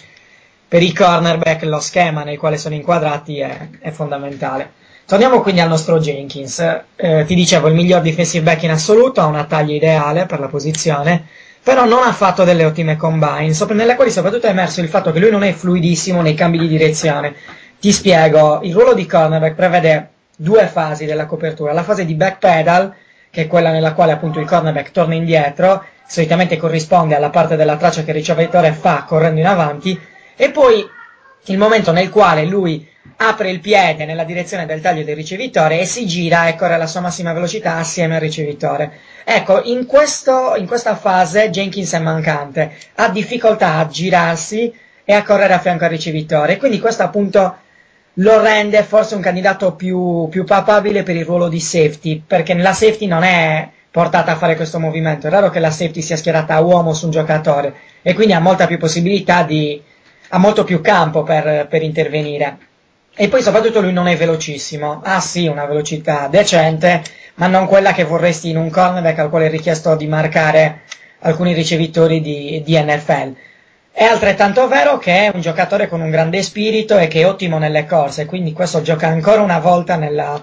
per 0.66 0.82
i 0.82 0.94
cornerback 0.94 1.64
lo 1.64 1.78
schema 1.78 2.24
nel 2.24 2.38
quale 2.38 2.56
sono 2.56 2.74
inquadrati 2.74 3.38
è, 3.38 3.68
è 3.80 3.90
fondamentale. 3.90 4.72
Torniamo 5.04 5.42
quindi 5.42 5.60
al 5.60 5.68
nostro 5.68 5.98
Jenkins. 5.98 6.58
Eh, 6.96 7.24
ti 7.26 7.34
dicevo, 7.34 7.68
il 7.68 7.74
miglior 7.74 8.00
defensive 8.00 8.42
back 8.42 8.62
in 8.62 8.70
assoluto, 8.70 9.20
ha 9.20 9.26
una 9.26 9.44
taglia 9.44 9.74
ideale 9.74 10.24
per 10.24 10.40
la 10.40 10.48
posizione, 10.48 11.26
però 11.62 11.84
non 11.84 12.02
ha 12.02 12.12
fatto 12.14 12.44
delle 12.44 12.64
ottime 12.64 12.96
combine, 12.96 13.52
sopra- 13.52 13.74
nelle 13.74 13.94
quali 13.94 14.10
soprattutto 14.10 14.46
è 14.46 14.50
emerso 14.50 14.80
il 14.80 14.88
fatto 14.88 15.12
che 15.12 15.18
lui 15.18 15.30
non 15.30 15.42
è 15.42 15.52
fluidissimo 15.52 16.22
nei 16.22 16.32
cambi 16.32 16.56
di 16.56 16.66
direzione. 16.66 17.34
Ti 17.78 17.92
spiego, 17.92 18.60
il 18.62 18.72
ruolo 18.72 18.94
di 18.94 19.04
cornerback 19.04 19.54
prevede 19.54 20.08
due 20.40 20.66
fasi 20.68 21.04
della 21.04 21.26
copertura, 21.26 21.74
la 21.74 21.82
fase 21.82 22.06
di 22.06 22.14
backpedal, 22.14 22.94
che 23.28 23.42
è 23.42 23.46
quella 23.46 23.70
nella 23.70 23.92
quale 23.92 24.12
appunto 24.12 24.40
il 24.40 24.46
cornerback 24.46 24.90
torna 24.90 25.14
indietro, 25.14 25.84
solitamente 26.08 26.56
corrisponde 26.56 27.14
alla 27.14 27.28
parte 27.28 27.56
della 27.56 27.76
traccia 27.76 28.02
che 28.02 28.10
il 28.10 28.16
ricevitore 28.16 28.72
fa 28.72 29.04
correndo 29.06 29.40
in 29.40 29.46
avanti, 29.46 30.00
e 30.36 30.50
poi 30.50 30.82
il 31.44 31.58
momento 31.58 31.92
nel 31.92 32.08
quale 32.08 32.46
lui 32.46 32.88
apre 33.16 33.50
il 33.50 33.60
piede 33.60 34.06
nella 34.06 34.24
direzione 34.24 34.64
del 34.64 34.80
taglio 34.80 35.04
del 35.04 35.14
ricevitore 35.14 35.78
e 35.78 35.84
si 35.84 36.06
gira 36.06 36.46
e 36.46 36.54
corre 36.54 36.74
alla 36.74 36.86
sua 36.86 37.00
massima 37.00 37.34
velocità 37.34 37.76
assieme 37.76 38.14
al 38.14 38.22
ricevitore. 38.22 38.92
Ecco, 39.24 39.60
in, 39.64 39.84
questo, 39.84 40.54
in 40.56 40.66
questa 40.66 40.96
fase 40.96 41.50
Jenkins 41.50 41.92
è 41.92 41.98
mancante, 41.98 42.72
ha 42.94 43.10
difficoltà 43.10 43.74
a 43.74 43.86
girarsi 43.86 44.72
e 45.04 45.12
a 45.12 45.22
correre 45.22 45.52
a 45.52 45.58
fianco 45.58 45.84
al 45.84 45.90
ricevitore, 45.90 46.56
quindi 46.56 46.80
questo 46.80 47.02
appunto 47.02 47.56
lo 48.14 48.40
rende 48.40 48.82
forse 48.82 49.14
un 49.14 49.20
candidato 49.20 49.74
più, 49.74 50.28
più 50.30 50.44
papabile 50.44 51.02
per 51.02 51.16
il 51.16 51.24
ruolo 51.24 51.48
di 51.48 51.60
safety, 51.60 52.22
perché 52.26 52.54
la 52.54 52.72
safety 52.72 53.06
non 53.06 53.22
è 53.22 53.68
portata 53.90 54.32
a 54.32 54.36
fare 54.36 54.56
questo 54.56 54.78
movimento, 54.78 55.26
è 55.26 55.30
raro 55.30 55.50
che 55.50 55.58
la 55.60 55.70
safety 55.70 56.02
sia 56.02 56.16
schierata 56.16 56.54
a 56.54 56.60
uomo 56.60 56.92
su 56.92 57.06
un 57.06 57.10
giocatore 57.10 57.74
e 58.02 58.14
quindi 58.14 58.32
ha 58.32 58.40
molta 58.40 58.66
più 58.66 58.78
possibilità 58.78 59.42
di, 59.42 59.80
ha 60.28 60.38
molto 60.38 60.64
più 60.64 60.80
campo 60.80 61.22
per, 61.22 61.66
per 61.68 61.82
intervenire. 61.82 62.58
E 63.14 63.28
poi 63.28 63.42
soprattutto 63.42 63.80
lui 63.80 63.92
non 63.92 64.06
è 64.06 64.16
velocissimo, 64.16 65.00
ha 65.02 65.20
sì 65.20 65.46
una 65.46 65.66
velocità 65.66 66.28
decente, 66.28 67.02
ma 67.34 67.48
non 67.48 67.66
quella 67.66 67.92
che 67.92 68.04
vorresti 68.04 68.50
in 68.50 68.56
un 68.56 68.70
cornerback 68.70 69.18
al 69.18 69.30
quale 69.30 69.46
è 69.46 69.50
richiesto 69.50 69.94
di 69.96 70.06
marcare 70.06 70.82
alcuni 71.20 71.52
ricevitori 71.52 72.20
di, 72.20 72.62
di 72.64 72.78
NFL. 72.80 73.34
È 73.92 74.04
altrettanto 74.04 74.66
vero 74.66 74.98
che 74.98 75.26
è 75.26 75.30
un 75.34 75.40
giocatore 75.40 75.86
con 75.88 76.00
un 76.00 76.10
grande 76.10 76.42
spirito 76.42 76.96
e 76.96 77.06
che 77.08 77.20
è 77.20 77.26
ottimo 77.26 77.58
nelle 77.58 77.84
corse, 77.84 78.24
quindi 78.24 78.52
questo 78.52 78.82
gioca 78.82 79.08
ancora 79.08 79.42
una 79.42 79.58
volta 79.58 79.96
nella, 79.96 80.42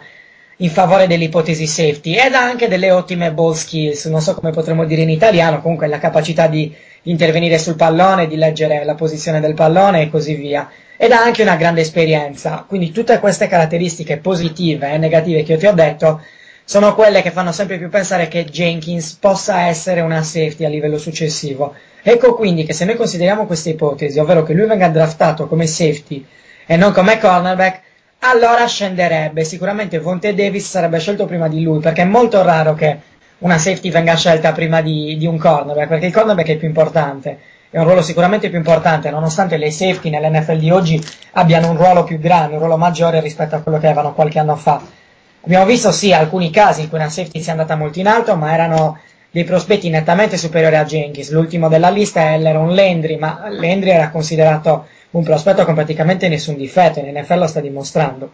in 0.57 0.69
favore 0.69 1.07
dell'ipotesi 1.07 1.65
safety 1.65 2.15
ed 2.15 2.33
ha 2.33 2.41
anche 2.41 2.67
delle 2.67 2.91
ottime 2.91 3.31
ball 3.31 3.53
skills, 3.53 4.05
non 4.05 4.21
so 4.21 4.35
come 4.35 4.51
potremmo 4.51 4.85
dire 4.85 5.01
in 5.01 5.09
italiano, 5.09 5.61
comunque 5.61 5.87
la 5.87 5.97
capacità 5.97 6.47
di 6.47 6.73
intervenire 7.03 7.57
sul 7.57 7.75
pallone, 7.75 8.27
di 8.27 8.35
leggere 8.35 8.83
la 8.83 8.95
posizione 8.95 9.39
del 9.39 9.53
pallone 9.53 10.03
e 10.03 10.09
così 10.09 10.35
via. 10.35 10.69
Ed 10.95 11.11
ha 11.11 11.21
anche 11.21 11.41
una 11.41 11.55
grande 11.55 11.81
esperienza, 11.81 12.65
quindi 12.67 12.91
tutte 12.91 13.19
queste 13.19 13.47
caratteristiche 13.47 14.17
positive 14.17 14.91
e 14.91 14.97
negative 14.97 15.43
che 15.43 15.53
io 15.53 15.57
ti 15.59 15.67
ho 15.67 15.73
detto 15.73 16.21
sono 16.63 16.93
quelle 16.95 17.21
che 17.21 17.31
fanno 17.31 17.53
sempre 17.53 17.77
più 17.77 17.87
pensare 17.87 18.27
che 18.27 18.43
Jenkins 18.43 19.13
possa 19.13 19.67
essere 19.67 20.01
una 20.01 20.21
safety 20.21 20.65
a 20.65 20.69
livello 20.69 20.97
successivo. 20.97 21.73
Ecco 22.09 22.35
quindi 22.35 22.63
che 22.63 22.71
se 22.71 22.85
noi 22.85 22.95
consideriamo 22.95 23.45
questa 23.45 23.69
ipotesi, 23.69 24.17
ovvero 24.17 24.41
che 24.43 24.53
lui 24.53 24.65
venga 24.65 24.87
draftato 24.87 25.45
come 25.45 25.67
safety 25.67 26.25
e 26.65 26.77
non 26.77 26.93
come 26.93 27.17
cornerback, 27.17 27.81
allora 28.19 28.65
scenderebbe. 28.65 29.43
Sicuramente 29.43 29.99
Vonte 29.99 30.33
Davis 30.33 30.69
sarebbe 30.69 30.99
scelto 30.99 31.25
prima 31.25 31.49
di 31.49 31.61
lui, 31.61 31.79
perché 31.79 32.03
è 32.03 32.05
molto 32.05 32.41
raro 32.43 32.75
che 32.75 32.97
una 33.39 33.57
safety 33.57 33.91
venga 33.91 34.15
scelta 34.15 34.53
prima 34.53 34.79
di, 34.79 35.17
di 35.17 35.25
un 35.25 35.37
cornerback, 35.37 35.89
perché 35.89 36.05
il 36.05 36.13
cornerback 36.13 36.47
è 36.47 36.55
più 36.55 36.69
importante. 36.69 37.39
È 37.69 37.77
un 37.77 37.83
ruolo 37.83 38.01
sicuramente 38.01 38.47
più 38.47 38.57
importante, 38.57 39.09
nonostante 39.09 39.57
le 39.57 39.69
safety 39.69 40.09
nell'NFL 40.09 40.59
di 40.59 40.71
oggi 40.71 41.05
abbiano 41.33 41.71
un 41.71 41.75
ruolo 41.75 42.05
più 42.05 42.19
grande, 42.19 42.53
un 42.53 42.59
ruolo 42.59 42.77
maggiore 42.77 43.19
rispetto 43.19 43.55
a 43.55 43.59
quello 43.59 43.79
che 43.79 43.87
avevano 43.87 44.13
qualche 44.13 44.39
anno 44.39 44.55
fa. 44.55 44.81
Abbiamo 45.41 45.65
visto 45.65 45.91
sì 45.91 46.13
alcuni 46.13 46.51
casi 46.51 46.83
in 46.83 46.87
cui 46.87 46.99
una 46.99 47.09
safety 47.09 47.41
si 47.41 47.49
è 47.49 47.51
andata 47.51 47.75
molto 47.75 47.99
in 47.99 48.07
alto, 48.07 48.37
ma 48.37 48.53
erano 48.53 48.97
dei 49.31 49.43
prospetti 49.43 49.89
nettamente 49.89 50.37
superiori 50.37 50.75
a 50.75 50.85
Jenkins. 50.85 51.31
L'ultimo 51.31 51.69
della 51.69 51.89
lista 51.89 52.31
era 52.31 52.59
un 52.59 52.73
Landry, 52.73 53.17
ma 53.17 53.47
Landry 53.49 53.89
era 53.89 54.09
considerato 54.09 54.87
un 55.11 55.23
prospetto 55.23 55.63
con 55.65 55.75
praticamente 55.75 56.27
nessun 56.27 56.55
difetto, 56.55 56.99
in 56.99 57.17
NFL 57.17 57.39
lo 57.39 57.47
sta 57.47 57.59
dimostrando. 57.59 58.31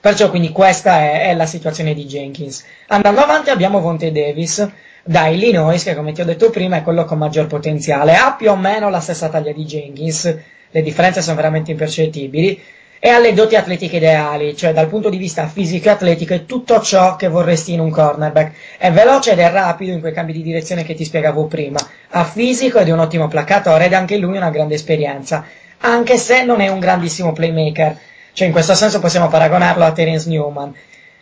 Perciò 0.00 0.30
quindi 0.30 0.50
questa 0.50 0.98
è, 0.98 1.28
è 1.28 1.34
la 1.34 1.46
situazione 1.46 1.94
di 1.94 2.04
Jenkins. 2.06 2.64
Andando 2.88 3.20
avanti 3.20 3.50
abbiamo 3.50 3.80
Vonte 3.80 4.10
Davis 4.10 4.68
da 5.04 5.26
Illinois, 5.28 5.82
che 5.82 5.94
come 5.94 6.12
ti 6.12 6.20
ho 6.20 6.24
detto 6.24 6.50
prima 6.50 6.76
è 6.76 6.82
quello 6.82 7.04
con 7.04 7.18
maggior 7.18 7.46
potenziale, 7.46 8.14
ha 8.14 8.34
più 8.34 8.50
o 8.50 8.56
meno 8.56 8.90
la 8.90 9.00
stessa 9.00 9.28
taglia 9.28 9.52
di 9.52 9.64
Jenkins, 9.64 10.38
le 10.70 10.82
differenze 10.82 11.22
sono 11.22 11.36
veramente 11.36 11.70
impercettibili, 11.70 12.60
e 13.04 13.08
ha 13.08 13.18
le 13.18 13.32
doti 13.32 13.56
atletiche 13.56 13.96
ideali, 13.96 14.56
cioè 14.56 14.72
dal 14.72 14.86
punto 14.86 15.08
di 15.08 15.16
vista 15.16 15.48
fisico 15.48 15.88
e 15.88 15.90
atletico 15.90 16.34
è 16.34 16.46
tutto 16.46 16.80
ciò 16.80 17.16
che 17.16 17.26
vorresti 17.26 17.72
in 17.72 17.80
un 17.80 17.90
cornerback. 17.90 18.52
È 18.78 18.92
veloce 18.92 19.32
ed 19.32 19.40
è 19.40 19.50
rapido 19.50 19.90
in 19.90 19.98
quei 19.98 20.12
cambi 20.12 20.32
di 20.32 20.40
direzione 20.40 20.84
che 20.84 20.94
ti 20.94 21.04
spiegavo 21.04 21.46
prima, 21.46 21.80
ha 22.10 22.22
fisico 22.22 22.78
ed 22.78 22.86
è 22.86 22.92
un 22.92 23.00
ottimo 23.00 23.26
placcatore 23.26 23.86
ed 23.86 23.92
anche 23.92 24.18
lui 24.18 24.36
una 24.36 24.50
grande 24.50 24.76
esperienza, 24.76 25.44
anche 25.78 26.16
se 26.16 26.44
non 26.44 26.60
è 26.60 26.68
un 26.68 26.78
grandissimo 26.78 27.32
playmaker, 27.32 27.98
cioè 28.34 28.46
in 28.46 28.52
questo 28.52 28.74
senso 28.76 29.00
possiamo 29.00 29.26
paragonarlo 29.26 29.82
a 29.82 29.90
Terence 29.90 30.28
Newman, 30.28 30.72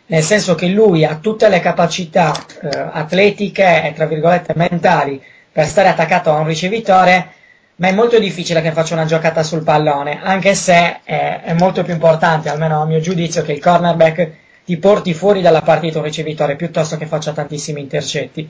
nel 0.05 0.21
senso 0.21 0.53
che 0.53 0.67
lui 0.67 1.03
ha 1.03 1.15
tutte 1.15 1.49
le 1.49 1.61
capacità 1.61 2.31
eh, 2.61 2.89
atletiche 2.91 3.87
e 3.87 3.93
tra 3.93 4.05
virgolette 4.05 4.53
mentali 4.55 5.19
per 5.51 5.65
stare 5.65 5.87
attaccato 5.87 6.29
a 6.29 6.37
un 6.37 6.45
ricevitore, 6.45 7.39
ma 7.81 7.87
è 7.87 7.93
molto 7.93 8.19
difficile 8.19 8.61
che 8.61 8.73
faccia 8.73 8.93
una 8.93 9.05
giocata 9.05 9.41
sul 9.41 9.63
pallone, 9.63 10.19
anche 10.21 10.53
se 10.53 10.99
è, 11.03 11.41
è 11.43 11.53
molto 11.53 11.81
più 11.83 11.93
importante, 11.93 12.47
almeno 12.47 12.79
a 12.79 12.85
mio 12.85 12.99
giudizio, 12.99 13.41
che 13.41 13.53
il 13.53 13.59
cornerback 13.59 14.31
ti 14.63 14.77
porti 14.77 15.15
fuori 15.15 15.41
dalla 15.41 15.63
partita 15.63 15.97
un 15.97 16.03
ricevitore 16.03 16.55
piuttosto 16.55 16.95
che 16.95 17.07
faccia 17.07 17.31
tantissimi 17.31 17.81
intercetti. 17.81 18.47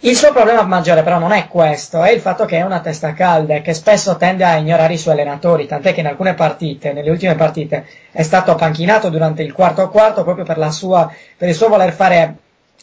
Il 0.00 0.16
suo 0.16 0.32
problema 0.32 0.62
maggiore 0.64 1.04
però 1.04 1.20
non 1.20 1.30
è 1.30 1.46
questo, 1.46 2.02
è 2.02 2.10
il 2.10 2.18
fatto 2.18 2.46
che 2.46 2.56
è 2.56 2.62
una 2.62 2.80
testa 2.80 3.12
calda 3.12 3.54
e 3.54 3.62
che 3.62 3.74
spesso 3.74 4.16
tende 4.16 4.42
a 4.42 4.56
ignorare 4.56 4.94
i 4.94 4.98
suoi 4.98 5.14
allenatori, 5.14 5.68
tant'è 5.68 5.94
che 5.94 6.00
in 6.00 6.08
alcune 6.08 6.34
partite, 6.34 6.92
nelle 6.92 7.10
ultime 7.10 7.36
partite, 7.36 7.86
è 8.10 8.24
stato 8.24 8.56
panchinato 8.56 9.08
durante 9.08 9.44
il 9.44 9.52
quarto 9.52 9.88
quarto 9.88 10.24
proprio 10.24 10.44
per, 10.44 10.72
sua, 10.72 11.08
per 11.36 11.48
il 11.48 11.54
suo 11.54 11.68
voler 11.68 11.92
fare 11.92 12.34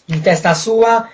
in 0.06 0.22
testa 0.22 0.54
sua 0.54 1.10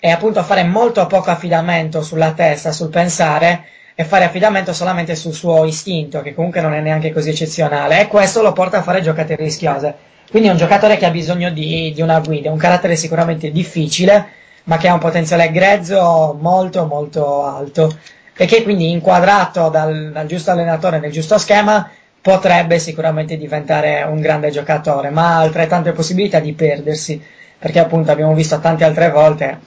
e 0.00 0.10
appunto 0.10 0.42
fare 0.42 0.64
molto 0.64 1.06
poco 1.06 1.30
affidamento 1.30 2.00
sulla 2.00 2.32
testa, 2.32 2.72
sul 2.72 2.88
pensare 2.88 3.64
e 3.94 4.04
fare 4.04 4.24
affidamento 4.24 4.72
solamente 4.72 5.14
sul 5.14 5.34
suo 5.34 5.64
istinto, 5.64 6.22
che 6.22 6.34
comunque 6.34 6.60
non 6.60 6.74
è 6.74 6.80
neanche 6.80 7.12
così 7.12 7.30
eccezionale, 7.30 8.00
e 8.00 8.06
questo 8.06 8.42
lo 8.42 8.52
porta 8.52 8.78
a 8.78 8.82
fare 8.82 9.02
giocate 9.02 9.36
rischiose. 9.36 9.94
Quindi 10.30 10.48
è 10.48 10.52
un 10.52 10.58
giocatore 10.58 10.96
che 10.96 11.04
ha 11.04 11.10
bisogno 11.10 11.50
di, 11.50 11.92
di 11.94 12.00
una 12.00 12.20
guida, 12.20 12.50
un 12.50 12.56
carattere 12.56 12.96
sicuramente 12.96 13.50
difficile, 13.50 14.26
ma 14.64 14.76
che 14.78 14.88
ha 14.88 14.94
un 14.94 14.98
potenziale 14.98 15.50
grezzo 15.50 16.36
molto 16.40 16.86
molto 16.86 17.44
alto 17.44 17.96
e 18.34 18.46
che 18.46 18.62
quindi 18.62 18.90
inquadrato 18.90 19.68
dal, 19.68 20.10
dal 20.12 20.26
giusto 20.26 20.50
allenatore 20.50 20.98
nel 20.98 21.10
giusto 21.10 21.36
schema 21.36 21.90
potrebbe 22.20 22.78
sicuramente 22.78 23.36
diventare 23.36 24.04
un 24.04 24.20
grande 24.20 24.50
giocatore, 24.50 25.10
ma 25.10 25.34
ha 25.34 25.40
altrettante 25.40 25.92
possibilità 25.92 26.38
di 26.38 26.52
perdersi, 26.52 27.20
perché 27.58 27.80
appunto 27.80 28.12
abbiamo 28.12 28.32
visto 28.32 28.60
tante 28.60 28.84
altre 28.84 29.10
volte, 29.10 29.58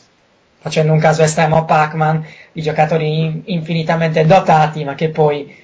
facendo 0.65 0.93
un 0.93 0.99
caso 0.99 1.21
estremo 1.21 1.57
a 1.57 1.63
Pac-Man, 1.63 2.25
di 2.51 2.59
giocatori 2.63 3.19
in- 3.19 3.41
infinitamente 3.45 4.25
dotati, 4.25 4.83
ma 4.83 4.95
che 4.95 5.09
poi 5.09 5.55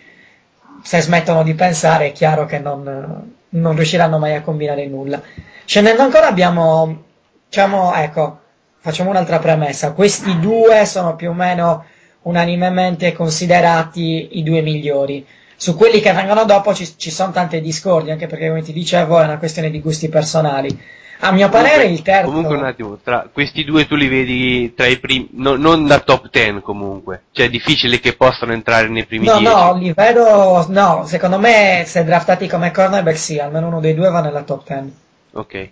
se 0.83 1.01
smettono 1.01 1.41
di 1.41 1.55
pensare 1.55 2.05
è 2.07 2.11
chiaro 2.11 2.45
che 2.45 2.59
non, 2.59 3.33
non 3.49 3.75
riusciranno 3.75 4.19
mai 4.19 4.35
a 4.35 4.43
combinare 4.43 4.85
nulla. 4.85 5.19
Scendendo 5.65 6.03
ancora 6.03 6.27
abbiamo, 6.27 7.05
diciamo, 7.49 7.95
ecco, 7.95 8.41
facciamo 8.79 9.09
un'altra 9.09 9.39
premessa. 9.39 9.93
Questi 9.93 10.39
due 10.39 10.85
sono 10.85 11.15
più 11.15 11.31
o 11.31 11.33
meno 11.33 11.83
unanimemente 12.21 13.11
considerati 13.11 14.37
i 14.37 14.43
due 14.43 14.61
migliori. 14.61 15.25
Su 15.55 15.75
quelli 15.75 15.99
che 15.99 16.13
vengono 16.13 16.45
dopo 16.45 16.75
ci, 16.75 16.87
ci 16.95 17.09
sono 17.09 17.31
tante 17.31 17.59
discordie, 17.59 18.11
anche 18.11 18.27
perché 18.27 18.49
come 18.49 18.61
ti 18.61 18.71
dicevo 18.71 19.19
è 19.19 19.23
una 19.23 19.39
questione 19.39 19.71
di 19.71 19.81
gusti 19.81 20.09
personali. 20.09 20.79
A 21.23 21.31
mio 21.31 21.49
parere 21.49 21.85
il 21.85 22.01
terzo... 22.01 22.29
Comunque 22.31 22.55
un 22.57 22.65
attimo, 22.65 22.97
tra 23.03 23.27
questi 23.31 23.63
due 23.63 23.85
tu 23.85 23.95
li 23.95 24.07
vedi 24.07 24.73
tra 24.73 24.87
i 24.87 24.97
primi, 24.99 25.29
no- 25.33 25.55
non 25.55 25.85
da 25.85 25.99
top 25.99 26.29
10 26.31 26.61
comunque, 26.61 27.23
cioè 27.31 27.45
è 27.45 27.49
difficile 27.49 27.99
che 27.99 28.13
possano 28.15 28.53
entrare 28.53 28.87
nei 28.87 29.05
primi 29.05 29.25
No, 29.27 29.37
10. 29.37 29.53
no, 29.53 29.75
li 29.75 29.93
vedo, 29.93 30.65
no, 30.69 31.05
secondo 31.05 31.37
me 31.37 31.83
se 31.85 32.03
draftati 32.03 32.47
come 32.47 32.71
cornerback 32.71 33.17
sì, 33.17 33.37
almeno 33.37 33.67
uno 33.67 33.79
dei 33.79 33.93
due 33.93 34.09
va 34.09 34.21
nella 34.21 34.41
top 34.41 34.67
10. 34.67 34.93
Ok. 35.33 35.69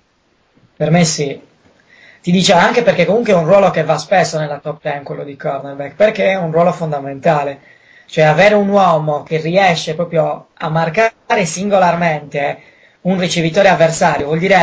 Per 0.77 0.91
me 0.91 1.03
sì. 1.03 1.41
Ti 2.21 2.31
dice 2.31 2.53
anche 2.53 2.83
perché 2.83 3.05
comunque 3.05 3.33
è 3.33 3.35
un 3.35 3.45
ruolo 3.45 3.71
che 3.71 3.83
va 3.83 3.97
spesso 3.97 4.37
nella 4.37 4.59
top 4.59 4.81
10, 4.83 5.03
quello 5.03 5.23
di 5.23 5.35
cornerback, 5.35 5.95
perché 5.95 6.25
è 6.31 6.35
un 6.35 6.51
ruolo 6.51 6.71
fondamentale. 6.71 7.59
Cioè 8.05 8.23
avere 8.25 8.53
un 8.55 8.67
uomo 8.69 9.23
che 9.23 9.37
riesce 9.37 9.95
proprio 9.95 10.47
a 10.53 10.69
marcare 10.69 11.45
singolarmente 11.45 12.59
un 13.01 13.17
ricevitore 13.19 13.69
avversario 13.69 14.25
vuol 14.25 14.39
dire 14.39 14.55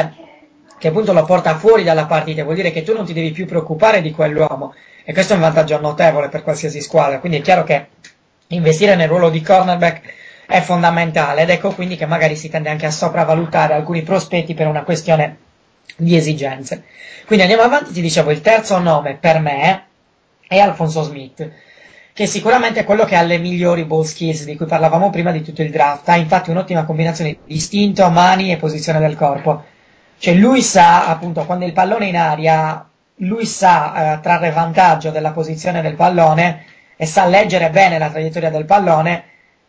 che 0.79 0.89
appunto 0.89 1.13
lo 1.13 1.25
porta 1.25 1.57
fuori 1.57 1.85
dalla 1.85 2.07
partita, 2.07 2.45
vuol 2.45 2.57
dire 2.57 2.71
che 2.71 2.83
tu 2.83 2.93
non 2.95 3.05
ti 3.05 3.13
devi 3.13 3.31
più 3.31 3.47
preoccupare 3.47 4.03
di 4.03 4.11
quell'uomo 4.11 4.75
e 5.05 5.13
questo 5.13 5.33
è 5.33 5.37
un 5.37 5.43
vantaggio 5.43 5.81
notevole 5.81 6.29
per 6.29 6.43
qualsiasi 6.43 6.81
squadra, 6.81 7.19
quindi 7.19 7.39
è 7.39 7.43
chiaro 7.43 7.65
che 7.65 7.87
investire 8.49 8.95
nel 8.97 9.09
ruolo 9.09 9.31
di 9.31 9.41
cornerback 9.41 10.01
è 10.47 10.61
fondamentale 10.61 11.43
ed 11.43 11.51
ecco 11.51 11.73
quindi 11.73 11.97
che 11.97 12.07
magari 12.07 12.37
si 12.37 12.49
tende 12.49 12.71
anche 12.71 12.87
a 12.87 12.91
sopravvalutare 12.91 13.75
alcuni 13.75 14.03
prospetti 14.03 14.55
per 14.55 14.67
una 14.67 14.83
questione 14.83 15.39
di 15.97 16.17
esigenze. 16.17 16.85
Quindi 17.27 17.45
andiamo 17.45 17.65
avanti, 17.65 17.93
ti 17.93 18.01
dicevo, 18.01 18.31
il 18.31 18.41
terzo 18.41 18.79
nome 18.79 19.17
per 19.21 19.41
me 19.41 19.85
è 20.47 20.59
Alfonso 20.59 21.03
Smith, 21.03 21.51
che 22.13 22.27
sicuramente 22.27 22.81
è 22.81 22.85
quello 22.85 23.05
che 23.05 23.17
ha 23.17 23.23
le 23.23 23.39
migliori 23.39 23.85
ball 23.85 24.05
skills 24.05 24.45
di 24.45 24.57
cui 24.57 24.67
parlavamo 24.67 25.11
prima 25.11 25.33
di 25.33 25.43
tutto 25.43 25.63
il 25.63 25.71
draft, 25.71 26.09
ha 26.09 26.17
infatti 26.17 26.51
un'ottima 26.51 26.85
combinazione 26.85 27.39
di 27.45 27.55
istinto, 27.57 28.09
mani 28.11 28.53
e 28.53 28.57
posizione 28.57 29.01
del 29.01 29.17
corpo. 29.17 29.65
Cioè 30.19 30.35
lui 30.35 30.63
sa, 30.63 31.09
appunto, 31.09 31.45
quando 31.45 31.65
il 31.65 31.73
pallone 31.73 32.07
è 32.07 32.09
in 32.09 32.17
aria, 32.17 32.89
lui 33.17 33.47
sa 33.47 34.15
eh, 34.15 34.21
trarre 34.21 34.51
vantaggio 34.51 35.11
della 35.11 35.33
posizione 35.33 35.83
del 35.83 35.95
pallone 35.95 36.65
e 36.97 37.07
sa 37.07 37.27
leggere 37.27 37.71
bene 37.71 37.99
la 37.99 38.11
traiettoria 38.11 38.51
del 38.51 38.65
pallone 38.65 39.25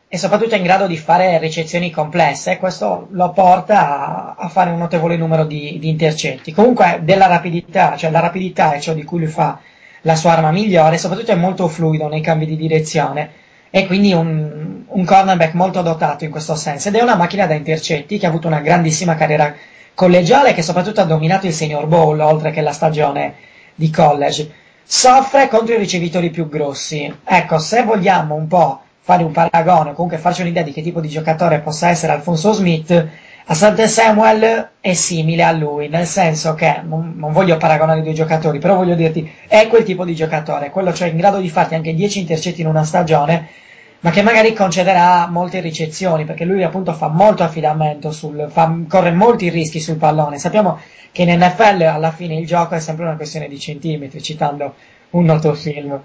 e 0.10 0.18
soprattutto 0.18 0.56
è 0.56 0.58
in 0.58 0.64
grado 0.64 0.88
di 0.88 0.98
fare 0.98 1.38
ricezioni 1.38 1.92
complesse. 1.92 2.52
E 2.52 2.58
questo 2.58 3.08
lo 3.12 3.32
porta 3.32 4.36
a, 4.36 4.36
a 4.38 4.48
fare 4.48 4.70
un 4.70 4.78
notevole 4.78 5.18
numero 5.18 5.44
di, 5.44 5.78
di 5.80 5.90
intercetti. 5.90 6.54
Comunque 6.54 7.02
della 7.04 7.28
rapidità, 7.28 7.96
cioè 7.98 8.10
la 8.10 8.22
rapidità 8.22 8.72
è 8.72 8.80
ciò 8.80 8.94
di 8.94 9.04
cui 9.04 9.20
lui 9.20 9.28
fa 9.28 9.60
la 10.02 10.16
sua 10.16 10.32
arma 10.32 10.52
migliore, 10.52 10.98
soprattutto 10.98 11.32
è 11.32 11.36
molto 11.36 11.68
fluido 11.68 12.08
nei 12.08 12.22
cambi 12.22 12.46
di 12.46 12.56
direzione. 12.56 13.32
E 13.70 13.86
quindi 13.86 14.14
un, 14.14 14.84
un 14.88 15.06
cornerback 15.06 15.54
molto 15.54 15.82
dotato 15.82 16.24
in 16.24 16.32
questo 16.32 16.56
senso. 16.56 16.88
Ed 16.88 16.96
è 16.96 17.02
una 17.02 17.16
macchina 17.16 17.46
da 17.46 17.54
intercetti 17.54 18.18
che 18.18 18.26
ha 18.26 18.30
avuto 18.30 18.48
una 18.48 18.62
grandissima 18.62 19.16
carriera 19.16 19.54
collegiale 19.98 20.54
che 20.54 20.62
soprattutto 20.62 21.02
ha 21.02 21.06
dominato 21.06 21.48
il 21.48 21.54
Senior 21.54 21.88
Bowl 21.88 22.20
oltre 22.20 22.52
che 22.52 22.62
la 22.62 22.72
stagione 22.72 23.34
di 23.74 23.90
college. 23.90 24.52
Soffre 24.84 25.48
contro 25.48 25.74
i 25.74 25.80
ricevitori 25.80 26.30
più 26.30 26.48
grossi. 26.48 27.12
Ecco, 27.24 27.58
se 27.58 27.82
vogliamo 27.82 28.36
un 28.36 28.46
po' 28.48 28.82
fare 29.00 29.24
un 29.24 29.32
paragone 29.32 29.94
comunque 29.94 30.20
farci 30.20 30.42
un'idea 30.42 30.62
di 30.62 30.72
che 30.72 30.84
tipo 30.84 31.02
di 31.02 31.08
giocatore 31.08 31.62
possa 31.62 31.90
essere 31.90 32.12
Alfonso 32.12 32.52
Smith, 32.52 33.08
Asante 33.46 33.88
Samuel 33.88 34.70
è 34.80 34.94
simile 34.94 35.42
a 35.42 35.52
lui, 35.52 35.88
nel 35.88 36.06
senso 36.06 36.54
che 36.54 36.80
non, 36.84 37.16
non 37.16 37.32
voglio 37.32 37.58
paragonare 37.58 38.02
i 38.02 38.04
due 38.04 38.14
giocatori, 38.14 38.60
però 38.60 38.76
voglio 38.76 38.94
dirti, 38.94 39.28
è 39.48 39.68
quel 39.68 39.84
tipo 39.84 40.06
di 40.06 40.14
giocatore, 40.14 40.70
quello 40.70 40.94
cioè 40.94 41.08
in 41.08 41.18
grado 41.18 41.40
di 41.40 41.50
farti 41.50 41.74
anche 41.74 41.96
10 41.96 42.20
intercetti 42.20 42.62
in 42.62 42.68
una 42.68 42.84
stagione, 42.84 43.48
ma 44.02 44.12
che 44.12 44.22
magari 44.22 44.54
concederà 44.54 45.28
molte 45.28 45.60
ricezioni, 45.60 46.26
perché 46.26 46.46
lui 46.46 46.64
appunto 46.64 46.94
fa 46.94 47.08
molto 47.08 47.44
affidamento, 47.44 48.12
sul, 48.12 48.48
fa, 48.50 48.74
corre 48.88 49.12
molti 49.12 49.50
rischi 49.50 49.80
sul 49.80 49.98
pallone. 49.98 50.38
Sappiamo 50.38 50.80
che 51.12 51.24
in 51.24 51.40
NFL 51.40 51.82
alla 51.82 52.12
fine 52.12 52.36
il 52.36 52.46
gioco 52.46 52.76
è 52.76 52.80
sempre 52.80 53.06
una 53.06 53.16
questione 53.16 53.48
di 53.48 53.60
centimetri, 53.60 54.22
citando 54.22 54.76
un 55.12 55.26
noto 55.26 55.54
film. 55.54 56.00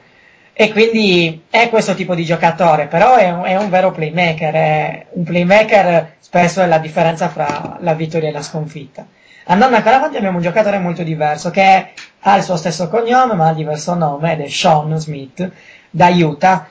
E 0.55 0.71
quindi 0.71 1.45
è 1.49 1.69
questo 1.69 1.95
tipo 1.95 2.15
di 2.15 2.25
giocatore, 2.25 2.87
però 2.87 3.17
è 3.17 3.31
un, 3.31 3.45
è 3.45 3.57
un 3.57 3.71
vero 3.71 3.91
playmaker, 3.91 4.55
è 4.55 5.07
un 5.13 5.25
playmaker 5.25 6.17
spesso 6.19 6.63
è 6.63 6.67
la 6.67 6.79
differenza 6.79 7.29
fra 7.29 7.79
la 7.81 7.95
vittoria 7.95 8.29
e 8.29 8.33
la 8.33 8.43
sconfitta. 8.43 9.07
Andando 9.47 9.77
ancora 9.77 9.97
avanti 9.97 10.17
abbiamo 10.17 10.37
un 10.37 10.43
giocatore 10.43 10.79
molto 10.79 11.03
diverso 11.03 11.51
che 11.51 11.93
ha 12.21 12.37
il 12.37 12.43
suo 12.43 12.57
stesso 12.57 12.89
cognome 12.89 13.35
ma 13.35 13.49
ha 13.49 13.53
diverso 13.53 13.95
nome 13.95 14.33
ed 14.33 14.41
è 14.41 14.49
Sean 14.49 14.99
Smith 14.99 15.51
da 15.91 16.09
Utah 16.09 16.69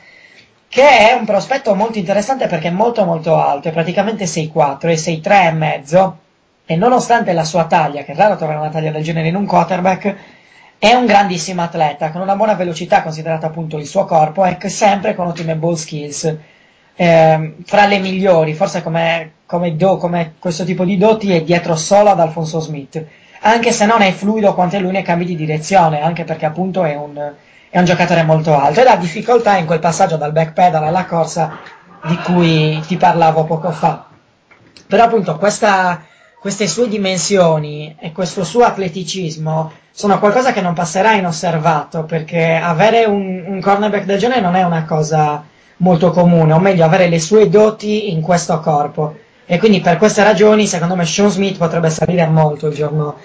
che 0.71 1.09
è 1.09 1.11
un 1.11 1.25
prospetto 1.25 1.75
molto 1.75 1.97
interessante 1.97 2.47
perché 2.47 2.69
è 2.69 2.71
molto 2.71 3.03
molto 3.03 3.35
alto, 3.35 3.67
è 3.67 3.73
praticamente 3.73 4.23
6'4 4.23 4.87
e 4.87 4.95
6'3 4.95 5.47
e 5.47 5.51
mezzo. 5.51 6.17
E 6.65 6.77
nonostante 6.77 7.33
la 7.33 7.43
sua 7.43 7.65
taglia, 7.65 8.03
che 8.03 8.13
è 8.13 8.15
raro 8.15 8.37
trovare 8.37 8.57
una 8.57 8.69
taglia 8.69 8.89
del 8.89 9.03
genere 9.03 9.27
in 9.27 9.35
un 9.35 9.45
quarterback, 9.45 10.15
è 10.79 10.93
un 10.93 11.05
grandissimo 11.05 11.61
atleta 11.61 12.09
con 12.11 12.21
una 12.21 12.37
buona 12.37 12.53
velocità 12.53 13.01
considerata 13.01 13.47
appunto 13.47 13.77
il 13.77 13.85
suo 13.85 14.05
corpo 14.05 14.45
e 14.45 14.57
sempre 14.69 15.13
con 15.13 15.27
ottime 15.27 15.57
ball 15.57 15.73
skills. 15.73 16.37
Eh, 16.95 17.55
fra 17.65 17.85
le 17.85 17.99
migliori, 17.99 18.53
forse 18.53 18.81
come, 18.81 19.31
come, 19.45 19.75
do, 19.75 19.97
come 19.97 20.35
questo 20.39 20.63
tipo 20.63 20.85
di 20.85 20.95
doti 20.95 21.33
è 21.33 21.41
dietro 21.41 21.75
solo 21.75 22.11
ad 22.11 22.19
Alfonso 22.21 22.61
Smith, 22.61 23.05
anche 23.41 23.73
se 23.73 23.85
non 23.85 24.01
è 24.01 24.11
fluido 24.13 24.53
quanto 24.53 24.77
è 24.77 24.79
lui 24.79 24.91
nei 24.91 25.03
cambi 25.03 25.25
di 25.25 25.35
direzione, 25.35 26.01
anche 26.01 26.23
perché 26.23 26.45
appunto 26.45 26.85
è 26.85 26.95
un, 26.95 27.33
è 27.71 27.79
un 27.79 27.85
giocatore 27.85 28.23
molto 28.23 28.53
alto 28.53 28.81
ed 28.81 28.87
ha 28.87 28.97
difficoltà 28.97 29.55
in 29.55 29.65
quel 29.65 29.79
passaggio 29.79 30.17
dal 30.17 30.33
backpedal 30.33 30.83
alla 30.83 31.05
corsa 31.05 31.57
di 32.03 32.17
cui 32.17 32.81
ti 32.85 32.97
parlavo 32.97 33.45
poco 33.45 33.71
fa. 33.71 34.07
Però 34.87 35.05
appunto 35.05 35.37
questa, 35.37 36.03
queste 36.37 36.67
sue 36.67 36.89
dimensioni 36.89 37.95
e 37.97 38.11
questo 38.11 38.43
suo 38.43 38.65
atleticismo 38.65 39.71
sono 39.89 40.19
qualcosa 40.19 40.51
che 40.51 40.59
non 40.59 40.73
passerà 40.73 41.13
inosservato 41.13 42.03
perché 42.03 42.55
avere 42.55 43.05
un, 43.05 43.45
un 43.47 43.61
cornerback 43.61 44.03
del 44.03 44.19
genere 44.19 44.41
non 44.41 44.55
è 44.55 44.63
una 44.63 44.83
cosa 44.83 45.41
molto 45.77 46.11
comune, 46.11 46.51
o 46.51 46.59
meglio 46.59 46.83
avere 46.83 47.07
le 47.07 47.21
sue 47.21 47.47
doti 47.47 48.11
in 48.11 48.21
questo 48.21 48.59
corpo. 48.59 49.15
E 49.45 49.57
quindi 49.59 49.79
per 49.79 49.95
queste 49.95 50.23
ragioni 50.23 50.67
secondo 50.67 50.95
me 50.95 51.05
Sean 51.05 51.29
Smith 51.29 51.57
potrebbe 51.57 51.89
salire 51.89 52.25
molto 52.27 52.67
il 52.67 52.73
giorno, 52.73 53.15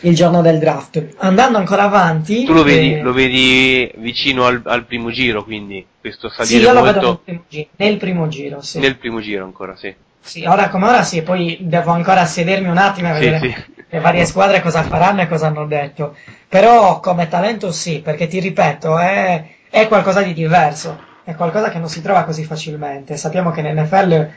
il 0.00 0.14
giorno 0.14 0.42
del 0.42 0.58
draft. 0.58 1.14
Andando 1.18 1.58
ancora 1.58 1.84
avanti... 1.84 2.44
Tu 2.44 2.52
lo 2.52 2.62
vedi, 2.62 2.94
eh, 2.94 3.00
lo 3.00 3.12
vedi 3.12 3.90
vicino 3.96 4.44
al, 4.44 4.60
al 4.64 4.84
primo 4.84 5.10
giro, 5.10 5.44
quindi 5.44 5.84
questo 6.00 6.28
Sì, 6.28 6.34
salire 6.44 6.64
io 6.64 6.72
lo 6.72 6.82
vedo 6.82 6.98
nel 6.98 7.06
molto 7.06 7.22
primo 7.24 7.44
giro, 7.48 7.68
nel 7.76 7.96
primo 7.96 8.28
giro, 8.28 8.60
sì. 8.60 8.78
nel 8.78 8.96
primo 8.96 9.20
giro 9.20 9.44
ancora, 9.44 9.76
sì. 9.76 9.94
Sì, 10.20 10.44
ora 10.44 10.68
come 10.68 10.86
ora 10.86 11.02
sì, 11.02 11.22
poi 11.22 11.56
devo 11.60 11.92
ancora 11.92 12.24
sedermi 12.26 12.68
un 12.68 12.78
attimo 12.78 13.10
e 13.10 13.14
Sì, 13.14 13.20
vedere 13.20 13.38
sì. 13.38 13.84
le 13.88 14.00
varie 14.00 14.24
squadre 14.24 14.60
cosa 14.60 14.82
faranno 14.82 15.20
e 15.22 15.28
cosa 15.28 15.46
hanno 15.46 15.66
detto. 15.66 16.16
Però 16.48 17.00
come 17.00 17.28
talento 17.28 17.70
sì, 17.72 18.00
perché 18.00 18.26
ti 18.26 18.40
ripeto, 18.40 18.98
è, 18.98 19.44
è 19.70 19.86
qualcosa 19.88 20.22
di 20.22 20.32
diverso, 20.32 20.98
è 21.24 21.34
qualcosa 21.34 21.70
che 21.70 21.78
non 21.78 21.88
si 21.88 22.02
trova 22.02 22.24
così 22.24 22.44
facilmente. 22.44 23.16
Sappiamo 23.16 23.52
che 23.52 23.62
nell'NFL 23.62 24.28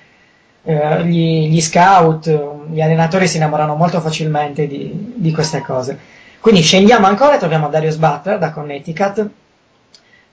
eh, 0.64 1.05
gli, 1.05 1.47
gli 1.49 1.62
scout, 1.62 2.28
gli 2.72 2.82
allenatori 2.82 3.28
si 3.28 3.38
innamorano 3.38 3.76
molto 3.76 3.99
facilmente 4.01 4.67
di, 4.67 5.13
di 5.15 5.32
queste 5.32 5.61
cose. 5.61 5.97
Quindi 6.39 6.61
scendiamo 6.61 7.05
ancora 7.05 7.36
e 7.36 7.38
troviamo 7.38 7.67
Darius 7.70 7.95
Butler 7.97 8.38
da 8.38 8.51
Connecticut, 8.51 9.30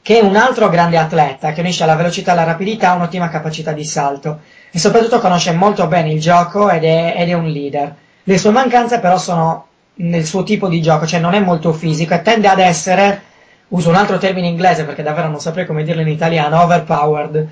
che 0.03 0.21
è 0.21 0.23
un 0.23 0.37
altro 0.37 0.69
grande 0.69 0.99
atleta 0.99 1.53
che 1.53 1.61
unisce 1.61 1.85
la 1.85 1.97
velocità 1.97 2.33
e 2.33 2.37
la 2.37 2.45
rapidità 2.45 2.93
un'ottima 2.93 3.29
capacità 3.29 3.73
di 3.73 3.85
salto 3.85 4.41
e 4.71 4.79
soprattutto 4.79 5.19
conosce 5.19 5.51
molto 5.53 5.89
bene 5.89 6.13
il 6.13 6.21
gioco 6.21 6.71
ed 6.71 6.85
è, 6.85 7.15
ed 7.17 7.29
è 7.29 7.33
un 7.33 7.49
leader. 7.49 7.93
Le 8.23 8.39
sue 8.39 8.51
mancanze 8.51 9.01
però 9.01 9.19
sono 9.19 9.67
nel 9.95 10.25
suo 10.25 10.45
tipo 10.45 10.69
di 10.69 10.81
gioco, 10.81 11.07
cioè 11.07 11.19
non 11.19 11.35
è 11.35 11.41
molto 11.41 11.73
fisico 11.73 12.15
e 12.15 12.23
tende 12.23 12.47
ad 12.47 12.61
essere, 12.61 13.23
uso 13.69 13.89
un 13.89 13.97
altro 13.97 14.19
termine 14.19 14.47
inglese 14.47 14.85
perché 14.85 15.03
davvero 15.03 15.29
non 15.29 15.41
saprei 15.41 15.67
come 15.67 15.83
dirlo 15.83 16.03
in 16.03 16.09
italiano, 16.09 16.63
overpowered, 16.63 17.49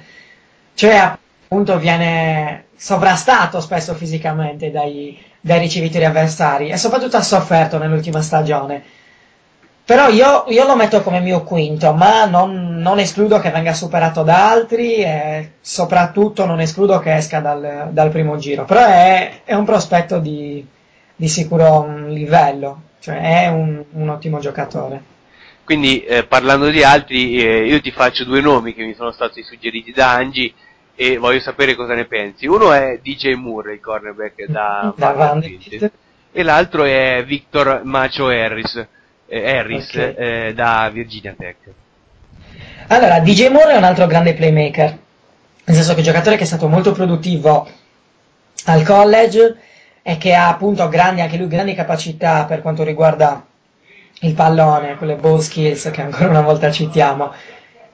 cioè 0.74 1.16
appunto 1.44 1.78
viene 1.78 2.64
sovrastato 2.76 3.60
spesso 3.60 3.94
fisicamente 3.94 4.70
dai, 4.70 5.18
dai 5.40 5.58
ricevitori 5.60 6.04
avversari 6.04 6.70
e 6.70 6.76
soprattutto 6.76 7.16
ha 7.16 7.22
sofferto 7.22 7.78
nell'ultima 7.78 8.20
stagione. 8.22 8.82
Però 9.86 10.08
io, 10.08 10.46
io 10.48 10.66
lo 10.66 10.76
metto 10.76 11.02
come 11.02 11.20
mio 11.20 11.42
quinto, 11.42 11.92
ma 11.92 12.24
non, 12.24 12.78
non 12.78 12.98
escludo 12.98 13.38
che 13.38 13.50
venga 13.50 13.74
superato 13.74 14.22
da 14.22 14.50
altri 14.50 14.94
e 14.94 15.52
soprattutto 15.60 16.46
non 16.46 16.60
escludo 16.60 16.98
che 17.00 17.14
esca 17.14 17.40
dal, 17.40 17.88
dal 17.90 18.10
primo 18.10 18.38
giro. 18.38 18.64
Però 18.64 18.80
è, 18.80 19.42
è 19.44 19.52
un 19.52 19.66
prospetto 19.66 20.20
di, 20.20 20.66
di 21.14 21.28
sicuro 21.28 21.84
mm, 21.86 22.08
livello, 22.08 22.80
cioè 22.98 23.42
è 23.44 23.48
un, 23.48 23.84
un 23.90 24.08
ottimo 24.08 24.38
giocatore. 24.38 25.02
Quindi 25.64 26.02
eh, 26.04 26.24
parlando 26.24 26.70
di 26.70 26.82
altri, 26.82 27.36
eh, 27.36 27.66
io 27.66 27.80
ti 27.82 27.90
faccio 27.90 28.24
due 28.24 28.40
nomi 28.40 28.72
che 28.72 28.84
mi 28.84 28.94
sono 28.94 29.10
stati 29.10 29.42
suggeriti 29.42 29.92
da 29.92 30.12
Angie 30.12 30.52
e 30.94 31.16
voglio 31.18 31.40
sapere 31.40 31.74
cosa 31.74 31.94
ne 31.94 32.04
pensi. 32.06 32.46
Uno 32.46 32.72
è 32.72 32.98
DJ 33.02 33.34
Moore, 33.34 33.74
il 33.74 33.80
cornerback 33.80 34.46
da 34.46 34.92
Da 34.96 35.12
Vanderbilt, 35.12 35.90
e 36.32 36.42
l'altro 36.42 36.84
è 36.84 37.22
Victor 37.24 37.82
Macho 37.84 38.28
Harris, 38.28 38.86
eh, 39.26 39.56
Harris 39.56 39.88
Ok. 39.88 40.14
eh, 40.16 40.52
da 40.54 40.90
Virginia 40.92 41.34
Tech. 41.36 41.56
Allora, 42.88 43.20
DJ 43.20 43.48
Moore 43.48 43.72
è 43.72 43.76
un 43.76 43.84
altro 43.84 44.06
grande 44.06 44.34
playmaker, 44.34 44.98
nel 45.64 45.76
senso 45.76 45.90
che 45.90 45.96
è 45.96 45.98
un 45.98 46.04
giocatore 46.12 46.36
che 46.36 46.42
è 46.42 46.46
stato 46.46 46.68
molto 46.68 46.92
produttivo 46.92 47.68
al 48.66 48.82
college 48.84 49.56
e 50.02 50.18
che 50.18 50.34
ha 50.34 50.48
appunto 50.48 50.88
grandi, 50.88 51.20
anche 51.22 51.36
lui 51.38 51.48
grandi 51.48 51.74
capacità 51.74 52.44
per 52.44 52.60
quanto 52.60 52.82
riguarda 52.84 53.44
il 54.20 54.34
pallone, 54.34 54.96
quelle 54.96 55.16
ball 55.16 55.38
skills 55.38 55.90
che 55.90 56.02
ancora 56.02 56.28
una 56.28 56.42
volta 56.42 56.70
citiamo, 56.70 57.32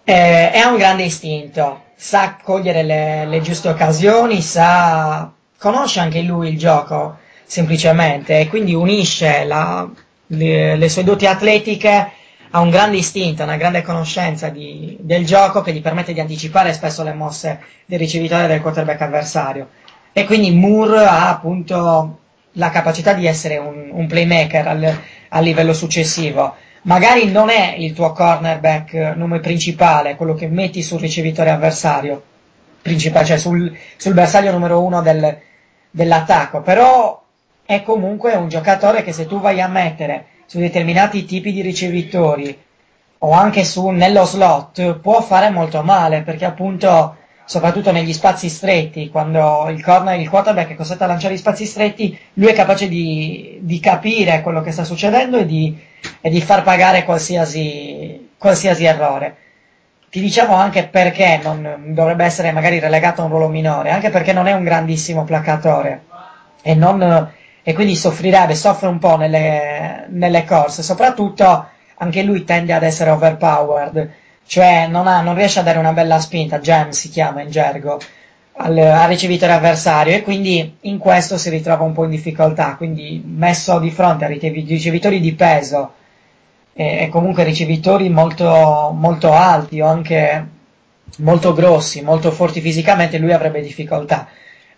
Eh, 0.03 0.51
e 0.55 0.59
ha 0.59 0.71
un 0.71 0.77
grande 0.77 1.05
istinto, 1.05 1.85
sa 2.03 2.37
cogliere 2.43 2.83
le, 2.83 3.27
le 3.27 3.41
giuste 3.43 3.69
occasioni, 3.69 4.41
sa, 4.41 5.31
conosce 5.59 6.01
anche 6.01 6.23
lui 6.23 6.49
il 6.49 6.59
gioco 6.59 7.19
semplicemente 7.45 8.41
e 8.41 8.49
quindi 8.49 8.73
unisce 8.75 9.45
la- 9.45 9.87
le, 10.29 10.77
le 10.77 10.89
sue 10.89 11.05
doti 11.05 11.27
atletiche 11.27 12.11
ha 12.53 12.61
un 12.61 12.71
grande 12.71 12.97
istinto, 12.97 13.43
una 13.43 13.57
grande 13.57 13.83
conoscenza 13.83 14.49
di- 14.49 14.97
del 15.01 15.25
gioco 15.27 15.61
che 15.61 15.73
gli 15.73 15.83
permette 15.83 16.13
di 16.13 16.21
anticipare 16.21 16.73
spesso 16.73 17.03
le 17.03 17.13
mosse 17.13 17.61
del 17.85 17.99
ricevitore 17.99 18.45
e 18.45 18.49
del 18.49 18.61
quarterback 18.63 19.01
avversario. 19.03 19.69
E 20.13 20.25
quindi 20.25 20.51
Moore 20.53 21.05
ha 21.05 21.29
appunto 21.29 22.19
la 22.55 22.71
capacità 22.71 23.13
di 23.13 23.27
essere 23.27 23.59
un, 23.59 23.91
un 23.93 24.07
playmaker 24.07 24.67
al, 24.67 24.99
a 25.29 25.41
livello 25.41 25.73
successivo. 25.73 26.55
Magari 26.83 27.31
non 27.31 27.51
è 27.51 27.75
il 27.77 27.93
tuo 27.93 28.13
cornerback 28.13 28.95
eh, 28.95 29.15
nome 29.15 29.41
principale, 29.41 30.17
quello 30.17 30.35
che 30.35 30.49
metti 30.49 30.83
sul 30.83 30.99
ricevitore 31.01 31.51
avversario, 31.51 32.23
cioè 32.83 33.39
sul, 33.39 33.77
sul 33.97 34.15
bersaglio 34.15 34.53
numero 34.53 34.83
uno 34.83 35.03
del- 35.03 35.39
dell'attacco, 35.91 36.63
però 36.63 37.23
è 37.67 37.83
comunque 37.83 38.35
un 38.35 38.49
giocatore 38.49 39.03
che 39.03 39.13
se 39.13 39.27
tu 39.27 39.41
vai 39.41 39.61
a 39.61 39.69
mettere 39.69 40.27
su 40.47 40.59
determinati 40.59 41.25
tipi 41.25 41.53
di 41.53 41.61
ricevitori 41.61 42.59
o 43.19 43.33
anche 43.33 43.65
su, 43.65 43.89
nello 43.91 44.25
slot 44.25 44.95
può 45.01 45.21
fare 45.21 45.51
molto 45.51 45.83
male 45.83 46.23
perché 46.23 46.47
appunto 46.47 47.17
soprattutto 47.51 47.91
negli 47.91 48.13
spazi 48.13 48.49
stretti 48.49 49.09
quando 49.09 49.67
il 49.71 49.83
corner 49.83 50.21
il 50.21 50.29
quarterback 50.29 50.71
è 50.71 50.77
costretto 50.77 51.03
a 51.03 51.09
lanciare 51.09 51.35
gli 51.35 51.39
spazi 51.39 51.67
stretti 51.67 52.17
lui 52.35 52.47
è 52.47 52.53
capace 52.53 52.87
di, 52.87 53.59
di 53.61 53.81
capire 53.81 54.41
quello 54.41 54.63
che 54.63 54.71
sta 54.71 54.85
succedendo 54.85 55.37
e 55.37 55.47
di, 55.47 55.77
e 56.21 56.31
di 56.31 56.41
far 56.41 56.63
pagare 56.63 57.03
qualsiasi, 57.03 58.35
qualsiasi 58.39 58.85
errore. 58.85 59.37
Ti 60.09 60.21
diciamo 60.21 60.55
anche 60.55 60.87
perché 60.87 61.41
non 61.43 61.87
dovrebbe 61.89 62.25
essere 62.25 62.53
magari 62.53 62.79
relegato 62.79 63.21
a 63.21 63.25
un 63.25 63.31
ruolo 63.31 63.49
minore 63.49 63.91
anche 63.91 64.11
perché 64.11 64.33
non 64.33 64.47
è 64.47 64.53
un 64.53 64.63
grandissimo 64.63 65.25
placatore 65.25 66.05
e, 66.63 66.77
non, 66.77 67.33
e 67.65 67.73
quindi 67.73 67.97
soffrirebbe, 67.97 68.55
soffre 68.55 68.87
un 68.87 69.01
po' 69.01 69.17
nelle, 69.17 70.07
nelle 70.11 70.45
corse, 70.45 70.85
soprattutto 70.85 71.67
anche 71.97 72.23
lui 72.23 72.45
tende 72.45 72.73
ad 72.75 72.85
essere 72.85 73.11
overpowered, 73.11 74.11
cioè 74.51 74.89
non, 74.89 75.07
ha- 75.07 75.21
non 75.21 75.37
riesce 75.37 75.61
a 75.61 75.63
dare 75.63 75.79
una 75.79 75.93
bella 75.93 76.19
spinta, 76.19 76.59
jam 76.59 76.91
si 76.91 77.09
chiama 77.09 77.41
in 77.43 77.51
gergo, 77.51 78.01
al, 78.55 78.77
al 78.79 79.07
ricevitore 79.09 79.53
avversario 79.53 80.13
e 80.13 80.23
quindi 80.23 80.77
in 80.83 80.99
questo 80.99 81.39
si 81.39 81.51
ritrova 81.51 81.85
un 81.85 81.93
po' 81.93 82.03
in 82.05 82.11
difficoltà, 82.11 82.75
quindi 82.75 83.23
messo 83.25 83.79
di 83.79 83.93
fronte 83.93 84.25
a 84.25 84.29
ricevi- 84.29 84.65
ricevitori 84.67 85.21
di 85.21 85.35
peso 85.35 85.93
e, 86.73 87.03
e 87.05 87.09
comunque 87.11 87.45
ricevitori 87.45 88.09
molto, 88.09 88.91
molto 88.93 89.33
alti 89.33 89.81
o 89.81 89.87
anche 89.87 90.47
molto 91.19 91.53
grossi, 91.53 92.03
molto 92.03 92.33
forti 92.33 92.61
fisicamente, 92.61 93.19
lui 93.19 93.33
avrebbe 93.33 93.63
difficoltà. 93.63 94.27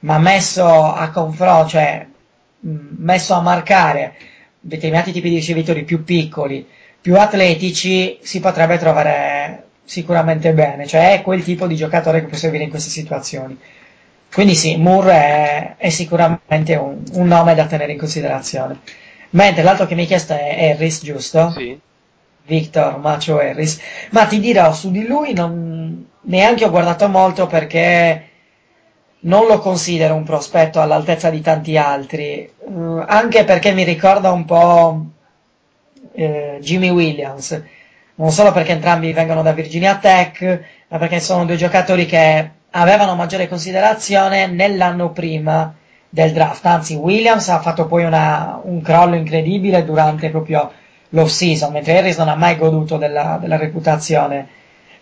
Ma 0.01 0.19
messo 0.19 0.67
a 0.67 1.09
confronto, 1.11 1.69
cioè 1.69 2.07
messo 2.61 3.33
a 3.35 3.41
marcare 3.41 4.15
determinati 4.61 5.13
tipi 5.13 5.31
di 5.31 5.37
ricevitori 5.37 5.85
più 5.85 6.05
piccoli, 6.05 6.67
più 7.03 7.19
atletici, 7.19 8.19
si 8.23 8.41
potrebbe 8.41 8.79
trovare 8.79 9.65
sicuramente 9.85 10.53
bene, 10.53 10.87
cioè 10.87 11.15
è 11.15 11.23
quel 11.23 11.43
tipo 11.45 11.67
di 11.67 11.77
giocatore 11.77 12.21
che 12.21 12.29
può 12.29 12.39
servire 12.39 12.65
in 12.65 12.71
queste 12.71 12.91
situazioni. 12.91 13.59
Quindi 14.33 14.55
sì, 14.55 14.77
Moore 14.77 15.13
è, 15.13 15.75
è 15.77 15.89
sicuramente 15.91 16.75
un, 16.77 17.03
un 17.13 17.27
nome 17.27 17.55
da 17.55 17.67
tenere 17.67 17.93
in 17.93 17.99
considerazione. 17.99 18.81
Mentre 19.31 19.63
l'altro 19.63 19.87
che 19.87 19.95
mi 19.95 20.03
hai 20.03 20.07
chiesto 20.07 20.33
è 20.33 20.71
Harris, 20.71 21.03
giusto? 21.03 21.51
Sì. 21.51 21.79
Victor 22.47 22.99
Macho 22.99 23.39
Harris. 23.39 23.79
Ma 24.11 24.27
ti 24.27 24.41
dirò, 24.41 24.73
su 24.73 24.91
di 24.91 25.07
lui 25.07 25.33
non 25.35 26.07
neanche 26.23 26.65
ho 26.65 26.71
guardato 26.71 27.09
molto 27.09 27.47
perché 27.47 28.29
non 29.21 29.47
lo 29.47 29.59
considero 29.59 30.15
un 30.15 30.25
prospetto 30.25 30.81
all'altezza 30.81 31.31
di 31.31 31.41
tanti 31.41 31.77
altri, 31.77 32.51
Mm, 32.71 33.03
anche 33.07 33.45
perché 33.45 33.73
mi 33.73 33.83
ricorda 33.83 34.31
un 34.31 34.45
po' 34.45 35.05
eh, 36.15 36.59
Jimmy 36.61 36.91
Williams, 36.91 37.61
non 38.17 38.31
solo 38.31 38.53
perché 38.53 38.73
entrambi 38.73 39.13
vengono 39.13 39.43
da 39.43 39.53
Virginia 39.53 39.97
Tech, 39.97 40.61
ma 40.89 40.99
perché 40.99 41.21
sono 41.21 41.45
due 41.45 41.57
giocatori 41.57 42.07
che 42.07 42.51
avevano 42.71 43.15
maggiore 43.15 43.49
considerazione 43.49 44.47
nell'anno 44.47 45.11
prima 45.11 45.75
del 46.09 46.33
draft, 46.33 46.65
anzi 46.67 46.95
Williams 46.95 47.49
ha 47.49 47.61
fatto 47.61 47.87
poi 47.87 48.05
una- 48.05 48.61
un 48.63 48.83
crollo 48.83 49.15
incredibile 49.15 49.85
durante 49.85 50.29
proprio 50.31 50.71
l'off 51.11 51.31
season, 51.31 51.73
mentre 51.73 51.97
Harris 51.99 52.19
non 52.19 52.29
ha 52.29 52.35
mai 52.35 52.57
goduto 52.57 52.97
della, 52.99 53.39
della 53.41 53.57
reputazione 53.57 54.47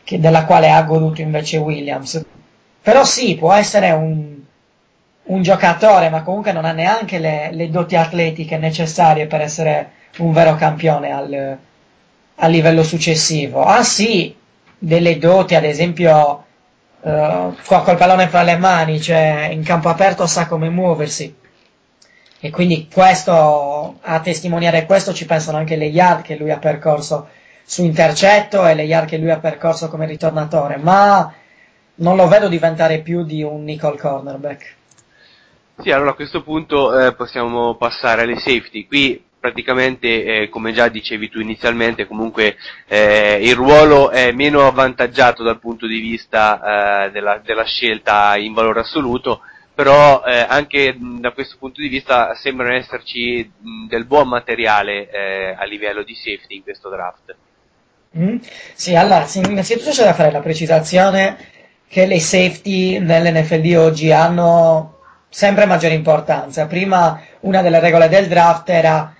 che- 0.04 0.20
della 0.20 0.44
quale 0.44 0.70
ha 0.70 0.82
goduto 0.82 1.20
invece 1.20 1.58
Williams. 1.58 2.24
Però 2.82 3.04
sì, 3.04 3.36
può 3.36 3.52
essere 3.52 3.90
un, 3.90 4.29
un 5.30 5.42
giocatore, 5.42 6.10
ma 6.10 6.22
comunque 6.22 6.52
non 6.52 6.64
ha 6.64 6.72
neanche 6.72 7.18
le, 7.18 7.50
le 7.52 7.70
doti 7.70 7.96
atletiche 7.96 8.58
necessarie 8.58 9.26
per 9.26 9.40
essere 9.40 9.90
un 10.18 10.32
vero 10.32 10.56
campione 10.56 11.10
al, 11.12 11.56
a 12.34 12.46
livello 12.48 12.82
successivo. 12.82 13.62
Ha 13.62 13.82
sì 13.82 14.34
delle 14.76 15.18
doti, 15.18 15.54
ad 15.54 15.64
esempio, 15.64 16.44
eh, 17.02 17.48
co- 17.64 17.82
col 17.82 17.96
pallone 17.96 18.26
fra 18.28 18.42
le 18.42 18.56
mani, 18.56 19.00
cioè 19.00 19.48
in 19.52 19.62
campo 19.62 19.88
aperto 19.88 20.26
sa 20.26 20.46
come 20.46 20.68
muoversi. 20.68 21.36
E 22.42 22.50
quindi 22.50 22.88
questo, 22.92 23.98
a 24.00 24.20
testimoniare 24.20 24.86
questo 24.86 25.12
ci 25.12 25.26
pensano 25.26 25.58
anche 25.58 25.76
le 25.76 25.86
yard 25.86 26.22
che 26.22 26.36
lui 26.36 26.50
ha 26.50 26.58
percorso 26.58 27.28
su 27.64 27.84
intercetto 27.84 28.66
e 28.66 28.74
le 28.74 28.82
yard 28.82 29.06
che 29.06 29.18
lui 29.18 29.30
ha 29.30 29.38
percorso 29.38 29.88
come 29.88 30.06
ritornatore, 30.06 30.76
ma 30.76 31.32
non 31.96 32.16
lo 32.16 32.26
vedo 32.26 32.48
diventare 32.48 32.98
più 33.00 33.24
di 33.24 33.42
un 33.42 33.62
nickel 33.62 33.98
cornerback. 33.98 34.78
Sì, 35.82 35.90
allora 35.90 36.10
a 36.10 36.14
questo 36.14 36.42
punto 36.42 36.98
eh, 36.98 37.14
possiamo 37.14 37.74
passare 37.76 38.22
alle 38.22 38.36
safety. 38.36 38.86
Qui 38.86 39.24
praticamente, 39.40 40.24
eh, 40.24 40.48
come 40.50 40.72
già 40.72 40.88
dicevi 40.88 41.30
tu 41.30 41.40
inizialmente, 41.40 42.06
comunque 42.06 42.56
eh, 42.86 43.38
il 43.40 43.54
ruolo 43.54 44.10
è 44.10 44.30
meno 44.32 44.66
avvantaggiato 44.66 45.42
dal 45.42 45.58
punto 45.58 45.86
di 45.86 45.98
vista 45.98 47.06
eh, 47.06 47.10
della, 47.12 47.40
della 47.42 47.64
scelta 47.64 48.36
in 48.36 48.52
valore 48.52 48.80
assoluto, 48.80 49.40
però 49.74 50.22
eh, 50.22 50.44
anche 50.46 50.92
mh, 50.92 51.20
da 51.20 51.32
questo 51.32 51.56
punto 51.58 51.80
di 51.80 51.88
vista 51.88 52.34
sembrano 52.34 52.74
esserci 52.74 53.50
mh, 53.58 53.86
del 53.88 54.04
buon 54.04 54.28
materiale 54.28 55.08
eh, 55.08 55.54
a 55.58 55.64
livello 55.64 56.02
di 56.02 56.14
safety 56.14 56.56
in 56.56 56.62
questo 56.62 56.90
draft. 56.90 57.34
Mm? 58.18 58.36
Sì, 58.74 58.94
allora, 58.94 59.26
innanzitutto 59.32 59.90
c'è 59.90 60.04
da 60.04 60.12
fare 60.12 60.30
la 60.30 60.40
precisazione 60.40 61.38
che 61.88 62.04
le 62.04 62.20
safety 62.20 62.98
nell'NFL 62.98 63.60
di 63.60 63.74
oggi 63.74 64.12
hanno 64.12 64.98
sempre 65.30 65.64
maggiore 65.64 65.94
importanza. 65.94 66.66
Prima 66.66 67.18
una 67.40 67.62
delle 67.62 67.80
regole 67.80 68.08
del 68.08 68.26
draft 68.26 68.68
era 68.68 69.14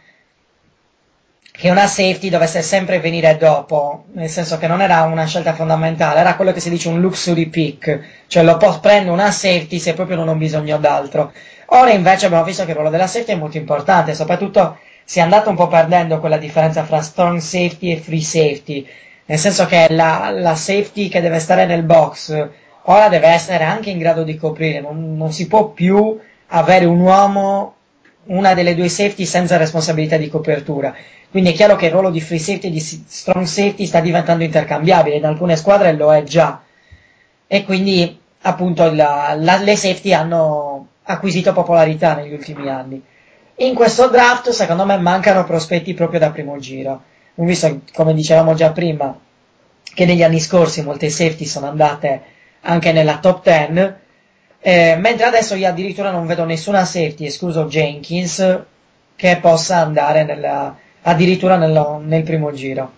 che 1.53 1.69
una 1.71 1.87
safety 1.87 2.31
dovesse 2.31 2.63
sempre 2.63 3.01
venire 3.01 3.37
dopo, 3.37 4.05
nel 4.13 4.29
senso 4.31 4.57
che 4.59 4.67
non 4.67 4.81
era 4.81 5.03
una 5.03 5.27
scelta 5.27 5.53
fondamentale, 5.53 6.21
era 6.21 6.35
quello 6.35 6.53
che 6.53 6.61
si 6.61 6.71
dice 6.71 6.89
un 6.89 7.01
luxury 7.01 7.47
pick, 7.49 8.01
cioè 8.29 8.43
lo 8.43 8.57
posso 8.57 8.81
prendere 8.81 9.11
una 9.11 9.31
safety 9.31 9.79
se 9.79 9.93
proprio 9.93 10.17
non 10.17 10.29
ho 10.29 10.35
bisogno 10.37 10.79
d'altro. 10.79 11.33
Ora 11.67 11.91
invece 11.91 12.27
abbiamo 12.27 12.45
visto 12.45 12.65
che 12.65 12.71
il 12.71 12.77
ruolo 12.77 12.91
della 12.91 13.07
safety 13.07 13.33
è 13.33 13.37
molto 13.37 13.59
importante, 13.59 14.15
soprattutto 14.15 14.79
si 15.05 15.19
è 15.19 15.23
andato 15.23 15.51
un 15.51 15.57
po' 15.57 15.69
perdendo 15.69 16.19
quella 16.19 16.39
differenza 16.39 16.83
fra 16.85 17.03
strong 17.03 17.39
safety 17.39 17.93
e 17.93 17.99
free 17.99 18.23
safety, 18.23 18.87
nel 19.27 19.39
senso 19.39 19.67
che 19.67 19.87
la, 19.91 20.31
la 20.33 20.55
safety 20.55 21.09
che 21.09 21.21
deve 21.21 21.41
stare 21.41 21.67
nel 21.67 21.83
box 21.83 22.49
ora 22.85 23.09
deve 23.09 23.29
essere 23.29 23.65
anche 23.65 23.91
in 23.91 23.99
grado 23.99 24.23
di 24.25 24.37
coprire, 24.37 24.81
non, 24.81 25.17
non 25.17 25.33
si 25.33 25.47
può 25.47 25.69
più 25.71 26.19
avere 26.49 26.85
un 26.85 27.01
uomo, 27.01 27.75
una 28.25 28.55
delle 28.55 28.75
due 28.75 28.89
safety 28.89 29.25
senza 29.25 29.57
responsabilità 29.57 30.17
di 30.17 30.29
copertura. 30.29 30.95
Quindi 31.31 31.51
è 31.51 31.55
chiaro 31.55 31.77
che 31.77 31.87
il 31.87 31.93
ruolo 31.93 32.11
di 32.11 32.21
free 32.21 32.39
safety 32.39 32.69
e 32.69 32.71
di 32.71 32.81
strong 32.81 33.45
safety 33.47 33.87
sta 33.87 34.01
diventando 34.01 34.43
intercambiabile, 34.45 35.17
in 35.17 35.25
alcune 35.25 35.57
squadre 35.57 35.93
lo 35.93 36.13
è 36.13 36.23
già. 36.25 36.61
E 37.47 37.65
quindi 37.65 38.19
appunto 38.43 38.91
la- 38.93 39.35
la- 39.39 39.59
le 39.59 39.77
safety 39.77 40.13
hanno 40.13 40.87
acquisito 41.05 41.53
popolarità 41.53 42.15
negli 42.15 42.33
ultimi 42.33 42.69
anni. 42.69 43.03
In 43.57 43.75
questo 43.75 44.09
draft, 44.09 44.51
secondo 44.51 44.87
me, 44.87 44.97
mancano 44.99 45.45
prospetti 45.45 45.93
proprio 45.95 46.19
da 46.21 46.31
primo 46.31 46.59
giro. 46.59 47.03
Ho 47.37 47.45
visto, 47.45 47.81
come 47.93 48.15
dicevamo 48.15 48.55
già 48.55 48.71
prima, 48.73 49.17
che 49.83 50.07
negli 50.07 50.23
anni 50.23 50.41
scorsi 50.41 50.83
molte 50.83 51.11
safety 51.11 51.45
sono 51.45 51.67
andate 51.69 52.23
anche 52.63 52.93
nella 52.93 53.19
top 53.19 53.43
10, 53.43 53.95
eh, 54.61 54.97
mentre 54.99 55.27
adesso 55.27 55.55
io 55.55 55.69
addirittura 55.69 56.11
non 56.11 56.27
vedo 56.27 56.45
nessuna 56.45 56.85
safety, 56.85 57.27
escluso 57.27 57.65
Jenkins, 57.67 58.63
che 59.17 59.39
possa 59.41 59.79
andare 59.79 60.25
nella, 60.25 60.77
addirittura 61.03 61.57
nello- 61.57 62.01
nel 62.05 62.23
primo 62.23 62.53
giro. 62.53 62.93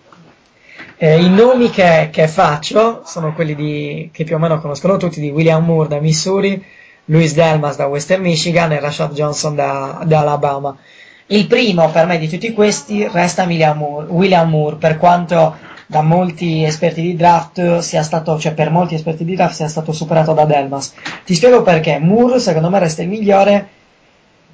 Eh, 0.97 1.21
I 1.21 1.29
nomi 1.29 1.69
che, 1.69 2.09
che 2.11 2.27
faccio 2.27 3.01
sono 3.05 3.33
quelli 3.33 3.55
di, 3.55 4.09
che 4.13 4.23
più 4.23 4.35
o 4.35 4.39
meno 4.39 4.59
conoscono 4.59 4.97
tutti, 4.97 5.19
di 5.19 5.29
William 5.29 5.63
Moore 5.63 5.89
da 5.89 5.99
Missouri, 5.99 6.63
Louis 7.05 7.33
Delmas 7.33 7.75
da 7.75 7.87
Western 7.87 8.21
Michigan 8.21 8.71
e 8.71 8.79
Rashad 8.79 9.13
Johnson 9.13 9.55
da, 9.55 10.01
da 10.05 10.19
Alabama. 10.19 10.77
Il 11.27 11.47
primo 11.47 11.89
per 11.89 12.05
me 12.05 12.17
di 12.17 12.29
tutti 12.29 12.53
questi 12.53 13.07
resta 13.07 13.43
William 13.43 13.77
Moore, 13.77 14.07
William 14.07 14.49
Moore, 14.49 14.75
per 14.77 14.97
quanto 14.97 15.57
da 15.87 16.01
molti 16.01 16.63
esperti 16.63 17.01
di 17.01 17.15
draft 17.15 17.79
sia 17.79 18.03
stato, 18.03 18.39
cioè 18.39 18.53
per 18.53 18.69
molti 18.69 18.95
esperti 18.95 19.25
di 19.25 19.35
draft 19.35 19.55
sia 19.55 19.67
stato 19.67 19.91
superato 19.91 20.33
da 20.33 20.45
Delmas. 20.45 20.93
Ti 21.25 21.35
spiego 21.35 21.61
perché. 21.61 21.99
Moore 21.99 22.39
secondo 22.39 22.69
me 22.69 22.79
resta 22.79 23.01
il 23.01 23.09
migliore 23.09 23.67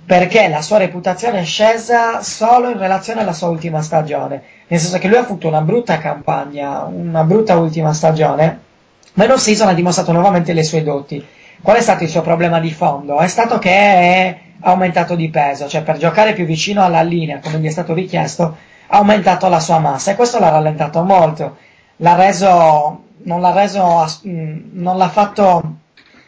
perché 0.06 0.48
la 0.48 0.64
sua 0.64 0.78
reputazione 0.80 1.42
è 1.42 1.44
scesa 1.44 2.24
solo 2.24 2.70
in 2.70 2.80
relazione 2.80 3.22
alla 3.22 3.34
sua 3.34 3.50
ultima 3.50 3.84
stagione. 3.84 4.42
Nel 4.68 4.80
senso 4.80 4.98
che 4.98 5.08
lui 5.08 5.18
ha 5.18 5.22
avuto 5.22 5.48
una 5.48 5.62
brutta 5.62 6.00
campagna, 6.00 6.82
una 6.84 7.24
brutta 7.24 7.58
ultima 7.58 7.94
stagione, 7.94 8.60
ma 9.14 9.26
in 9.26 9.32
off-season 9.32 9.68
ha 9.68 9.74
dimostrato 9.74 10.12
nuovamente 10.12 10.54
le 10.54 10.64
sue 10.64 10.82
doti. 10.82 11.24
Qual 11.62 11.78
è 11.78 11.82
stato 11.82 12.04
il 12.04 12.10
suo 12.10 12.22
problema 12.22 12.60
di 12.60 12.72
fondo? 12.72 13.20
È 13.20 13.28
stato 13.28 13.60
che 13.60 13.70
è 13.70 14.40
aumentato 14.62 15.16
di 15.16 15.30
peso, 15.30 15.68
cioè 15.68 15.84
per 15.84 15.98
giocare 15.98 16.34
più 16.34 16.46
vicino 16.46 16.84
alla 16.84 17.02
linea, 17.02 17.40
come 17.40 17.60
gli 17.60 17.68
è 17.68 17.70
stato 17.70 17.94
richiesto, 17.94 18.58
aumentato 18.90 19.48
la 19.50 19.60
sua 19.60 19.80
massa 19.80 20.12
e 20.12 20.16
questo 20.16 20.40
l'ha 20.40 20.50
rallentato 20.50 21.02
molto. 21.04 21.58
L'ha 21.98 22.16
reso, 22.16 23.04
non 23.24 23.42
l'ha 23.42 23.52
reso, 23.52 24.06
mh, 24.24 24.60
non 24.74 24.98
l'ha 24.98 25.10
fatto 25.10 25.76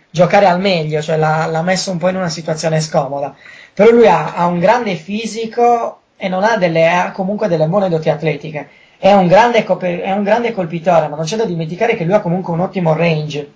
giocare 0.10 0.48
al 0.48 0.60
meglio, 0.60 1.02
cioè 1.02 1.18
l'ha, 1.18 1.46
l'ha 1.46 1.62
messo 1.62 1.92
un 1.92 1.98
po' 1.98 2.10
in 2.10 2.18
una 2.18 2.30
situazione 2.30 2.82
scomoda. 2.82 3.34
Però 3.74 3.90
lui 3.92 4.08
ha, 4.08 4.34
ha 4.36 4.46
un 4.48 4.60
grande 4.60 4.96
fisico 4.96 6.00
e 6.18 6.28
non 6.28 6.44
ha, 6.44 6.58
delle, 6.58 6.88
ha 6.90 7.12
comunque 7.12 7.48
delle 7.48 7.68
buone 7.68 7.90
doti 7.90 8.10
atletiche. 8.10 8.70
È 8.98 9.12
un, 9.14 9.28
grande 9.28 9.66
è 9.66 10.12
un 10.12 10.24
grande 10.24 10.52
colpitore, 10.52 11.08
ma 11.08 11.16
non 11.16 11.26
c'è 11.26 11.38
da 11.38 11.46
dimenticare 11.46 11.96
che 11.96 12.04
lui 12.04 12.14
ha 12.14 12.20
comunque 12.20 12.54
un 12.54 12.60
ottimo 12.60 12.94
range 12.94 13.52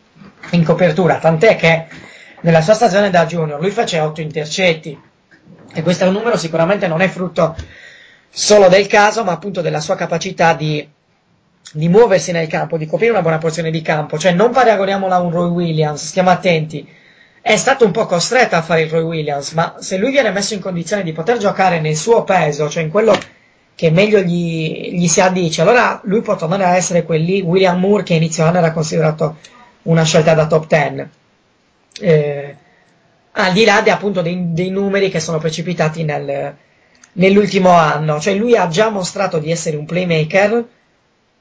in 0.52 0.64
copertura, 0.64 1.18
tant'è 1.18 1.56
che 1.56 1.86
nella 2.42 2.62
sua 2.62 2.74
stagione 2.74 3.10
da 3.10 3.26
junior 3.26 3.60
lui 3.60 3.72
fece 3.72 4.00
8 4.00 4.22
intercetti 4.22 5.00
e 5.74 5.82
questo 5.82 6.06
è 6.06 6.08
un 6.08 6.14
numero 6.14 6.38
sicuramente 6.38 6.88
non 6.88 7.02
è 7.02 7.08
frutto 7.08 7.56
solo 8.30 8.68
del 8.68 8.88
caso, 8.88 9.24
ma 9.24 9.32
appunto 9.34 9.62
della 9.62 9.80
sua 9.80 9.96
capacità 9.96 10.54
di, 10.54 10.88
di 11.72 11.90
muoversi 11.90 12.32
nel 12.32 12.48
campo, 12.48 12.78
di 12.78 12.86
coprire 12.86 13.12
una 13.12 13.22
buona 13.22 13.38
porzione 13.38 13.72
di 13.72 13.82
campo, 13.82 14.18
cioè 14.18 14.34
non 14.34 14.52
paragoniamola 14.52 15.16
a 15.16 15.22
un 15.22 15.32
Roy 15.32 15.50
Williams, 15.50 16.06
stiamo 16.06 16.30
attenti, 16.30 16.88
è 17.42 17.56
stato 17.58 17.86
un 17.86 17.92
po' 17.92 18.06
costretto 18.06 18.56
a 18.56 18.62
fare 18.62 18.82
il 18.82 18.90
Roy 18.90 19.04
Williams, 19.04 19.52
ma 19.52 19.76
se 19.80 19.98
lui 19.98 20.12
viene 20.12 20.32
messo 20.32 20.54
in 20.54 20.60
condizione 20.60 21.04
di 21.04 21.12
poter 21.12 21.38
giocare 21.38 21.80
nel 21.80 21.96
suo 21.96 22.24
peso, 22.24 22.70
cioè 22.70 22.84
in 22.84 22.90
quello 22.90 23.18
che 23.76 23.92
meglio 23.92 24.20
gli, 24.20 24.98
gli 24.98 25.08
si 25.08 25.22
addice, 25.22 25.62
allora 25.62 26.00
lui 26.06 26.22
può 26.22 26.36
tornare 26.36 26.64
a 26.64 26.76
essere 26.76 27.04
quelli 27.04 27.42
William 27.42 27.80
Moore 27.80 28.04
che 28.04 28.14
inizio 28.14 28.46
anno 28.46 28.58
era 28.58 28.72
considerato 28.72 29.38
una 29.84 30.04
scelta 30.04 30.34
da 30.34 30.48
top 30.48 30.68
10. 30.68 31.10
Eh, 32.00 32.56
al 33.34 33.54
di 33.54 33.66
là 33.66 33.82
de, 33.82 33.92
appunto 33.92 34.22
dei, 34.22 34.54
dei 34.54 34.70
numeri 34.70 35.10
che 35.10 35.20
sono 35.20 35.40
precipitati 35.40 36.04
nel, 36.04 36.56
nell'ultimo 37.16 37.72
anno, 37.72 38.20
cioè 38.20 38.34
lui 38.34 38.56
ha 38.56 38.68
già 38.68 38.90
mostrato 38.90 39.40
di 39.40 39.52
essere 39.52 39.78
un 39.78 39.86
playmaker, 39.86 40.64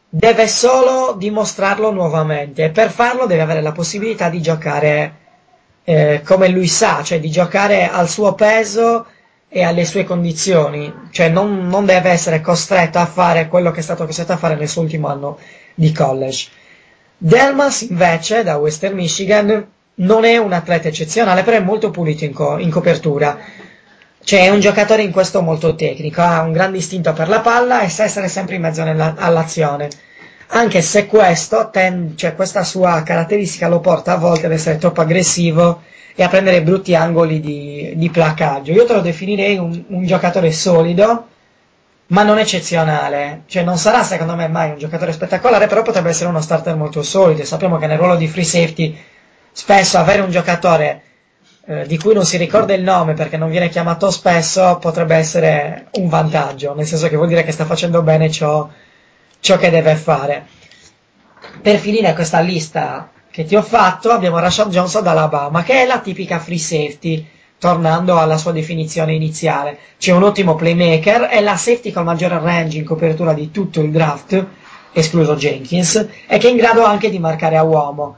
deve 0.08 0.46
solo 0.46 1.14
dimostrarlo 1.18 1.90
nuovamente 1.90 2.64
e 2.64 2.70
per 2.70 2.90
farlo 2.90 3.26
deve 3.26 3.42
avere 3.42 3.60
la 3.60 3.72
possibilità 3.72 4.28
di 4.28 4.40
giocare 4.40 5.14
eh, 5.84 6.22
come 6.24 6.48
lui 6.48 6.66
sa, 6.66 7.02
cioè 7.02 7.20
di 7.20 7.30
giocare 7.30 7.88
al 7.88 8.08
suo 8.08 8.34
peso 8.34 9.06
e 9.48 9.62
alle 9.62 9.84
sue 9.84 10.04
condizioni, 10.04 10.92
cioè 11.10 11.28
non, 11.28 11.68
non 11.68 11.84
deve 11.84 12.10
essere 12.10 12.40
costretto 12.40 12.98
a 12.98 13.06
fare 13.06 13.48
quello 13.48 13.70
che 13.70 13.80
è 13.80 13.82
stato 13.82 14.04
costretto 14.06 14.32
a 14.32 14.36
fare 14.36 14.56
nel 14.56 14.68
suo 14.68 14.82
ultimo 14.82 15.08
anno 15.08 15.38
di 15.74 15.92
college. 15.92 16.48
Delmas 17.16 17.82
invece 17.82 18.42
da 18.42 18.56
Western 18.56 18.94
Michigan 18.94 19.66
non 19.96 20.24
è 20.24 20.36
un 20.38 20.52
atleta 20.52 20.88
eccezionale, 20.88 21.42
però 21.42 21.56
è 21.56 21.60
molto 21.60 21.90
pulito 21.90 22.24
in, 22.24 22.32
co- 22.32 22.58
in 22.58 22.70
copertura. 22.70 23.38
Cioè 24.24 24.40
è 24.40 24.48
un 24.50 24.58
giocatore 24.60 25.02
in 25.02 25.10
questo 25.12 25.42
molto 25.42 25.74
tecnico, 25.74 26.22
ha 26.22 26.40
un 26.42 26.52
grande 26.52 26.78
istinto 26.78 27.12
per 27.12 27.28
la 27.28 27.40
palla 27.40 27.82
e 27.82 27.88
sa 27.90 28.04
essere 28.04 28.28
sempre 28.28 28.54
in 28.56 28.62
mezzo 28.62 28.82
nella- 28.82 29.14
all'azione. 29.18 29.88
Anche 30.48 30.80
se 30.82 31.06
questo, 31.06 31.68
ten- 31.70 32.16
cioè 32.16 32.34
questa 32.34 32.64
sua 32.64 33.02
caratteristica 33.02 33.68
lo 33.68 33.80
porta 33.80 34.12
a 34.12 34.16
volte 34.16 34.46
ad 34.46 34.52
essere 34.52 34.78
troppo 34.78 35.00
aggressivo 35.02 35.82
e 36.14 36.22
a 36.22 36.28
prendere 36.28 36.62
brutti 36.62 36.94
angoli 36.94 37.40
di, 37.40 37.92
di 37.96 38.10
placaggio. 38.10 38.72
Io 38.72 38.86
te 38.86 38.94
lo 38.94 39.00
definirei 39.00 39.58
un, 39.58 39.84
un 39.88 40.06
giocatore 40.06 40.52
solido, 40.52 41.26
ma 42.08 42.22
non 42.22 42.38
eccezionale. 42.38 43.42
Cioè 43.46 43.62
non 43.62 43.76
sarà 43.78 44.02
secondo 44.02 44.34
me 44.36 44.48
mai 44.48 44.70
un 44.70 44.78
giocatore 44.78 45.12
spettacolare, 45.12 45.66
però 45.66 45.82
potrebbe 45.82 46.08
essere 46.10 46.28
uno 46.30 46.40
starter 46.40 46.76
molto 46.76 47.02
solido. 47.02 47.44
Sappiamo 47.44 47.76
che 47.78 47.86
nel 47.86 47.98
ruolo 47.98 48.16
di 48.16 48.28
free 48.28 48.44
safety 48.44 48.96
spesso 49.52 49.98
avere 49.98 50.22
un 50.22 50.30
giocatore 50.30 51.02
eh, 51.66 51.86
di 51.86 51.98
cui 51.98 52.12
non 52.12 52.26
si 52.26 52.36
ricorda 52.36 52.74
il 52.74 52.82
nome 52.82 53.14
perché 53.14 53.36
non 53.36 53.48
viene 53.48 53.70
chiamato 53.70 54.10
spesso 54.10 54.76
potrebbe 54.78 55.16
essere 55.16 55.86
un 55.92 56.08
vantaggio, 56.08 56.74
nel 56.74 56.86
senso 56.86 57.08
che 57.08 57.16
vuol 57.16 57.28
dire 57.28 57.42
che 57.42 57.52
sta 57.52 57.64
facendo 57.64 58.02
bene 58.02 58.30
ciò, 58.30 58.68
ciò 59.40 59.56
che 59.56 59.70
deve 59.70 59.94
fare. 59.96 60.46
Per 61.62 61.76
finire 61.78 62.12
questa 62.14 62.40
lista 62.40 63.10
che 63.30 63.44
ti 63.44 63.56
ho 63.56 63.62
fatto 63.62 64.10
abbiamo 64.10 64.38
Rashad 64.38 64.70
Johnson 64.70 65.02
dall'Alabama, 65.02 65.62
che 65.62 65.82
è 65.82 65.86
la 65.86 66.00
tipica 66.00 66.38
free 66.38 66.58
safety, 66.58 67.26
tornando 67.58 68.18
alla 68.18 68.36
sua 68.36 68.52
definizione 68.52 69.14
iniziale. 69.14 69.78
C'è 69.98 70.12
un 70.12 70.22
ottimo 70.22 70.54
playmaker, 70.54 71.22
è 71.22 71.40
la 71.40 71.56
safety 71.56 71.92
col 71.92 72.04
maggiore 72.04 72.38
range 72.38 72.76
in 72.78 72.84
copertura 72.84 73.32
di 73.32 73.50
tutto 73.50 73.80
il 73.80 73.90
draft, 73.90 74.46
escluso 74.92 75.34
Jenkins, 75.34 76.08
e 76.26 76.38
che 76.38 76.46
è 76.46 76.50
in 76.50 76.56
grado 76.56 76.84
anche 76.84 77.08
di 77.10 77.18
marcare 77.18 77.56
a 77.56 77.62
uomo 77.62 78.16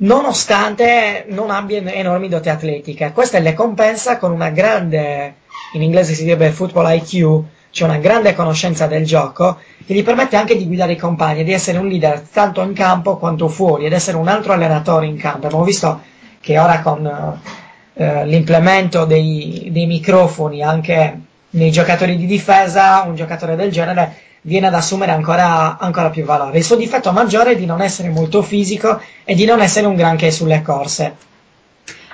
nonostante 0.00 1.26
non 1.28 1.50
abbia 1.50 1.82
enormi 1.82 2.28
doti 2.28 2.48
atletiche. 2.48 3.12
Questa 3.12 3.38
le 3.38 3.54
compensa 3.54 4.18
con 4.18 4.32
una 4.32 4.50
grande, 4.50 5.34
in 5.72 5.82
inglese 5.82 6.14
si 6.14 6.24
direbbe 6.24 6.50
football 6.50 6.94
IQ, 6.94 7.42
cioè 7.70 7.88
una 7.88 7.98
grande 7.98 8.34
conoscenza 8.34 8.86
del 8.86 9.04
gioco, 9.04 9.58
che 9.84 9.94
gli 9.94 10.02
permette 10.02 10.36
anche 10.36 10.56
di 10.56 10.66
guidare 10.66 10.92
i 10.92 10.96
compagni, 10.96 11.44
di 11.44 11.52
essere 11.52 11.78
un 11.78 11.88
leader 11.88 12.20
tanto 12.20 12.62
in 12.62 12.72
campo 12.72 13.16
quanto 13.16 13.48
fuori, 13.48 13.86
ed 13.86 13.92
essere 13.92 14.16
un 14.16 14.28
altro 14.28 14.52
allenatore 14.52 15.06
in 15.06 15.16
campo. 15.16 15.46
Abbiamo 15.46 15.64
visto 15.64 16.00
che 16.40 16.58
ora 16.58 16.80
con 16.80 17.40
eh, 17.94 18.26
l'implemento 18.26 19.04
dei, 19.04 19.68
dei 19.70 19.86
microfoni 19.86 20.62
anche 20.62 21.20
nei 21.50 21.70
giocatori 21.70 22.16
di 22.16 22.26
difesa, 22.26 23.02
un 23.06 23.14
giocatore 23.14 23.56
del 23.56 23.70
genere 23.70 24.14
viene 24.42 24.68
ad 24.68 24.74
assumere 24.74 25.12
ancora, 25.12 25.78
ancora 25.78 26.10
più 26.10 26.24
valore. 26.24 26.58
Il 26.58 26.64
suo 26.64 26.76
difetto 26.76 27.12
maggiore 27.12 27.52
è 27.52 27.56
di 27.56 27.66
non 27.66 27.80
essere 27.80 28.08
molto 28.08 28.42
fisico 28.42 29.00
e 29.24 29.34
di 29.34 29.44
non 29.44 29.60
essere 29.60 29.86
un 29.86 29.94
granché 29.94 30.30
sulle 30.30 30.62
corse. 30.62 31.14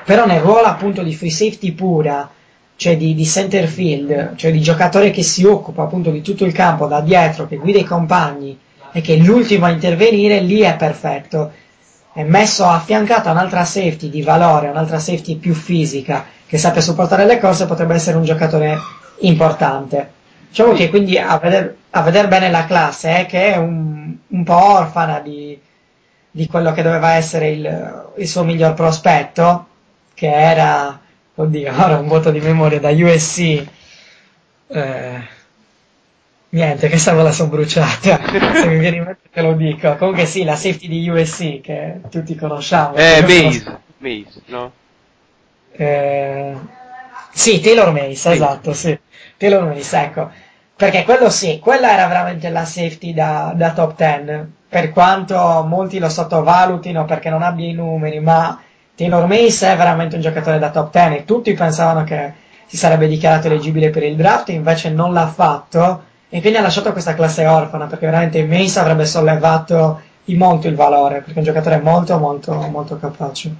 Però 0.04 0.24
nel 0.24 0.40
ruolo 0.40 0.66
appunto 0.66 1.02
di 1.02 1.14
free 1.14 1.30
safety 1.30 1.72
pura, 1.72 2.28
cioè 2.76 2.96
di, 2.96 3.14
di 3.14 3.24
center 3.24 3.66
field, 3.66 4.36
cioè 4.36 4.52
di 4.52 4.60
giocatore 4.60 5.10
che 5.10 5.22
si 5.22 5.44
occupa 5.44 5.82
appunto 5.82 6.10
di 6.10 6.22
tutto 6.22 6.44
il 6.44 6.52
campo 6.52 6.86
da 6.86 7.00
dietro, 7.00 7.46
che 7.46 7.56
guida 7.56 7.78
i 7.78 7.84
compagni 7.84 8.58
e 8.92 9.00
che 9.00 9.14
è 9.14 9.18
l'ultimo 9.18 9.66
a 9.66 9.70
intervenire, 9.70 10.40
lì 10.40 10.60
è 10.60 10.76
perfetto. 10.76 11.52
È 12.12 12.22
messo 12.22 12.64
affiancato 12.64 13.28
a 13.28 13.32
un'altra 13.32 13.64
safety 13.64 14.08
di 14.08 14.22
valore, 14.22 14.68
un'altra 14.68 14.98
safety 14.98 15.36
più 15.36 15.52
fisica, 15.54 16.24
che 16.46 16.56
sappia 16.56 16.80
supportare 16.80 17.26
le 17.26 17.38
corse, 17.38 17.66
potrebbe 17.66 17.94
essere 17.94 18.16
un 18.16 18.24
giocatore 18.24 18.78
importante. 19.20 20.12
Diciamo 20.48 20.72
che 20.72 20.88
quindi 20.88 21.18
a 21.18 21.36
vedere 21.38 21.76
a 21.96 22.02
veder 22.02 22.28
bene 22.28 22.50
la 22.50 22.66
classe, 22.66 23.20
eh, 23.20 23.26
che 23.26 23.54
è 23.54 23.56
un, 23.56 24.14
un 24.26 24.44
po' 24.44 24.72
orfana 24.78 25.20
di, 25.20 25.58
di 26.30 26.46
quello 26.46 26.72
che 26.72 26.82
doveva 26.82 27.12
essere 27.12 27.48
il, 27.50 28.04
il 28.16 28.28
suo 28.28 28.44
miglior 28.44 28.74
prospetto, 28.74 29.66
che 30.14 30.30
era, 30.30 31.00
oddio, 31.34 31.72
ora 31.72 31.98
un 31.98 32.06
voto 32.08 32.30
di 32.30 32.40
memoria 32.40 32.78
da 32.80 32.90
USC. 32.90 33.64
Eh, 34.68 35.28
niente, 36.50 36.88
questa 36.88 37.12
me 37.14 37.22
la 37.22 37.32
sono 37.32 37.48
bruciata. 37.50 38.20
Se 38.60 38.66
mi 38.66 38.78
viene 38.78 38.96
in 38.96 39.04
mente 39.04 39.28
te 39.32 39.40
lo 39.40 39.54
dico. 39.54 39.96
Comunque 39.96 40.26
sì, 40.26 40.44
la 40.44 40.56
safety 40.56 40.88
di 40.88 41.08
USC 41.08 41.60
che 41.60 42.00
tutti 42.10 42.34
conosciamo. 42.34 42.94
Eh, 42.96 43.22
Maze, 43.22 43.80
Maze, 43.98 44.42
no? 44.46 44.72
eh, 45.72 46.54
sì, 47.32 47.60
Taylor 47.60 47.92
Mace, 47.92 48.30
esatto, 48.32 48.72
sì. 48.72 48.98
Taylor 49.36 49.64
Mace, 49.64 49.96
ecco. 49.98 50.30
Perché 50.76 51.04
quello 51.04 51.30
sì, 51.30 51.58
quella 51.58 51.92
era 51.92 52.06
veramente 52.06 52.50
la 52.50 52.64
safety 52.64 53.14
da, 53.14 53.52
da 53.54 53.72
top 53.72 53.96
10. 53.96 54.54
Per 54.68 54.90
quanto 54.90 55.64
molti 55.66 55.98
lo 55.98 56.08
sottovalutino 56.08 57.04
perché 57.04 57.30
non 57.30 57.42
abbia 57.42 57.66
i 57.66 57.72
numeri, 57.72 58.20
ma 58.20 58.60
Taylor 58.94 59.26
Mace 59.26 59.72
è 59.72 59.76
veramente 59.76 60.16
un 60.16 60.22
giocatore 60.22 60.58
da 60.58 60.70
top 60.70 60.90
10 60.92 61.16
e 61.16 61.24
tutti 61.24 61.52
pensavano 61.54 62.04
che 62.04 62.32
si 62.66 62.76
sarebbe 62.76 63.06
dichiarato 63.06 63.46
eleggibile 63.46 63.90
per 63.90 64.02
il 64.02 64.16
draft, 64.16 64.48
invece 64.48 64.90
non 64.90 65.12
l'ha 65.12 65.28
fatto 65.28 66.02
e 66.28 66.40
quindi 66.40 66.58
ha 66.58 66.62
lasciato 66.62 66.92
questa 66.92 67.14
classe 67.14 67.46
orfana 67.46 67.86
perché 67.86 68.06
veramente 68.06 68.44
Mace 68.44 68.78
avrebbe 68.80 69.06
sollevato 69.06 70.00
di 70.24 70.34
molto 70.34 70.66
il 70.66 70.74
valore 70.74 71.20
perché 71.20 71.34
è 71.34 71.38
un 71.38 71.44
giocatore 71.44 71.80
molto 71.80 72.18
molto 72.18 72.52
molto 72.54 72.98
capace. 72.98 73.54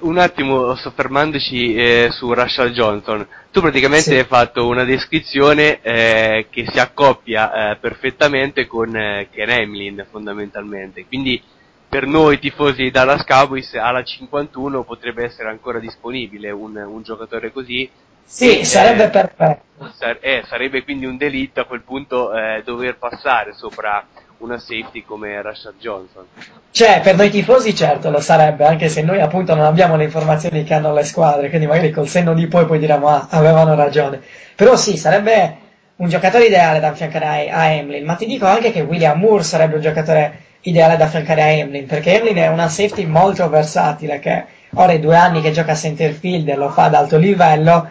Un 0.00 0.16
attimo 0.16 0.74
soffermandoci 0.76 1.74
eh, 1.74 2.08
su 2.10 2.32
Rashad 2.32 2.70
Johnson, 2.70 3.26
tu 3.54 3.60
praticamente 3.60 4.10
Sì. 4.10 4.16
hai 4.16 4.24
fatto 4.24 4.66
una 4.66 4.82
descrizione 4.82 5.80
eh, 5.80 6.48
che 6.50 6.66
si 6.68 6.80
accoppia 6.80 7.70
eh, 7.70 7.76
perfettamente 7.76 8.66
con 8.66 8.96
eh, 8.96 9.28
Ken 9.30 9.48
Hamlin 9.48 10.04
fondamentalmente, 10.10 11.06
quindi 11.06 11.40
per 11.88 12.04
noi 12.08 12.40
tifosi 12.40 12.82
di 12.82 12.90
Dallas 12.90 13.22
Cowboys 13.24 13.72
alla 13.74 14.02
51 14.02 14.82
potrebbe 14.82 15.22
essere 15.22 15.50
ancora 15.50 15.78
disponibile 15.78 16.50
un, 16.50 16.74
un 16.74 17.02
giocatore 17.02 17.52
così. 17.52 17.88
Sì, 18.24 18.58
Eh, 18.58 18.64
sarebbe 18.64 19.08
perfetto. 19.08 19.88
Sar- 19.98 20.18
eh, 20.20 20.42
sarebbe 20.48 20.82
quindi 20.82 21.06
un 21.06 21.16
delitto 21.16 21.60
a 21.60 21.64
quel 21.66 21.82
punto 21.82 22.34
eh, 22.34 22.60
dover 22.64 22.96
passare 22.98 23.52
sopra 23.54 24.04
una 24.38 24.58
safety 24.58 25.04
come 25.04 25.40
Rashad 25.40 25.74
Johnson. 25.78 26.24
Cioè, 26.70 27.00
per 27.02 27.16
noi 27.16 27.30
tifosi 27.30 27.74
certo 27.74 28.10
lo 28.10 28.20
sarebbe, 28.20 28.64
anche 28.64 28.88
se 28.88 29.02
noi 29.02 29.20
appunto 29.20 29.54
non 29.54 29.64
abbiamo 29.64 29.96
le 29.96 30.04
informazioni 30.04 30.64
che 30.64 30.74
hanno 30.74 30.92
le 30.92 31.04
squadre, 31.04 31.48
quindi 31.48 31.66
magari 31.66 31.90
col 31.90 32.08
senno 32.08 32.34
di 32.34 32.46
poi 32.46 32.66
poi 32.66 32.78
diremo 32.78 33.08
ah, 33.08 33.28
avevano 33.30 33.74
ragione. 33.74 34.20
Però 34.54 34.76
sì, 34.76 34.96
sarebbe 34.96 35.56
un 35.96 36.08
giocatore 36.08 36.46
ideale 36.46 36.80
da 36.80 36.88
affiancare 36.88 37.50
a, 37.50 37.56
a 37.56 37.64
Hamlin, 37.66 38.04
ma 38.04 38.14
ti 38.14 38.26
dico 38.26 38.46
anche 38.46 38.72
che 38.72 38.80
William 38.80 39.18
Moore 39.18 39.44
sarebbe 39.44 39.76
un 39.76 39.80
giocatore 39.80 40.40
ideale 40.62 40.96
da 40.96 41.04
affiancare 41.04 41.42
a 41.42 41.62
Hamlin, 41.62 41.86
perché 41.86 42.18
Hamlin 42.18 42.36
è 42.36 42.48
una 42.48 42.68
safety 42.68 43.06
molto 43.06 43.48
versatile, 43.48 44.18
che 44.18 44.44
ora 44.74 44.92
è 44.92 44.98
due 44.98 45.16
anni 45.16 45.40
che 45.40 45.52
gioca 45.52 45.72
a 45.72 45.76
center 45.76 46.12
field 46.12 46.48
e 46.48 46.56
lo 46.56 46.70
fa 46.70 46.84
ad 46.84 46.94
alto 46.94 47.16
livello, 47.16 47.90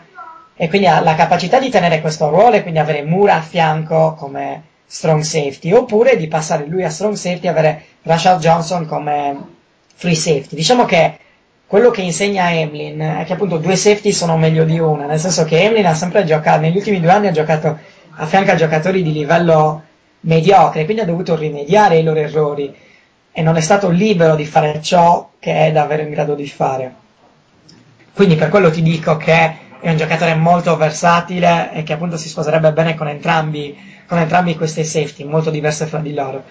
e 0.56 0.68
quindi 0.68 0.88
ha 0.88 1.00
la 1.00 1.16
capacità 1.16 1.60
di 1.60 1.70
tenere 1.70 2.02
questo 2.02 2.30
ruolo 2.30 2.56
e 2.56 2.62
quindi 2.62 2.80
avere 2.80 3.04
Moore 3.04 3.32
a 3.32 3.42
fianco 3.42 4.14
come 4.14 4.72
strong 4.94 5.24
safety, 5.24 5.72
oppure 5.72 6.16
di 6.18 6.28
passare 6.28 6.68
lui 6.68 6.84
a 6.84 6.90
strong 6.92 7.16
safety 7.16 7.48
e 7.48 7.50
avere 7.50 7.84
Rashad 8.04 8.40
Johnson 8.40 8.86
come 8.86 9.36
free 9.96 10.14
safety. 10.14 10.56
Diciamo 10.56 10.86
che 10.86 11.18
quello 11.66 11.90
che 11.90 12.04
insegna 12.04 12.46
Hamlin 12.46 13.00
è 13.00 13.24
che 13.26 13.34
appunto 13.34 13.58
due 13.58 13.76
safety 13.76 14.12
sono 14.12 14.38
meglio 14.38 14.66
di 14.66 14.78
una, 14.78 15.08
nel 15.08 15.20
senso 15.20 15.46
che 15.46 15.66
Hamlin 15.66 15.88
ha 15.88 15.96
sempre 15.96 16.24
giocato, 16.26 16.62
negli 16.62 16.78
ultimi 16.78 17.00
due 17.00 17.10
anni 17.10 17.26
ha 17.26 17.32
giocato 17.32 17.76
a 18.18 18.26
fianco 18.28 18.52
a 18.52 18.56
giocatori 18.56 19.02
di 19.02 19.12
livello 19.12 19.82
mediocre, 20.20 20.86
quindi 20.86 21.02
ha 21.02 21.08
dovuto 21.08 21.36
rimediare 21.36 21.96
ai 21.96 22.04
loro 22.04 22.20
errori 22.20 22.72
e 23.32 23.42
non 23.42 23.58
è 23.58 23.62
stato 23.62 23.90
libero 23.90 24.36
di 24.36 24.46
fare 24.46 24.80
ciò 24.80 25.32
che 25.40 25.66
è 25.66 25.72
davvero 25.72 26.04
in 26.04 26.12
grado 26.12 26.36
di 26.36 26.48
fare. 26.48 26.94
Quindi 28.14 28.36
per 28.36 28.50
quello 28.50 28.70
ti 28.70 28.84
dico 28.84 29.18
che 29.18 29.56
è 29.80 29.90
un 29.90 29.98
giocatore 29.98 30.36
molto 30.36 30.78
versatile 30.78 31.74
e 31.74 31.82
che 31.82 31.94
appunto 31.94 32.16
si 32.16 32.30
sposerebbe 32.30 32.72
bene 32.72 32.94
con 32.94 33.08
entrambi, 33.08 33.76
con 34.08 34.18
entrambi 34.18 34.56
queste 34.56 34.84
safety, 34.84 35.24
molto 35.24 35.50
diverse 35.50 35.86
fra 35.88 36.00
di 36.00 36.14
loro. 36.14 36.44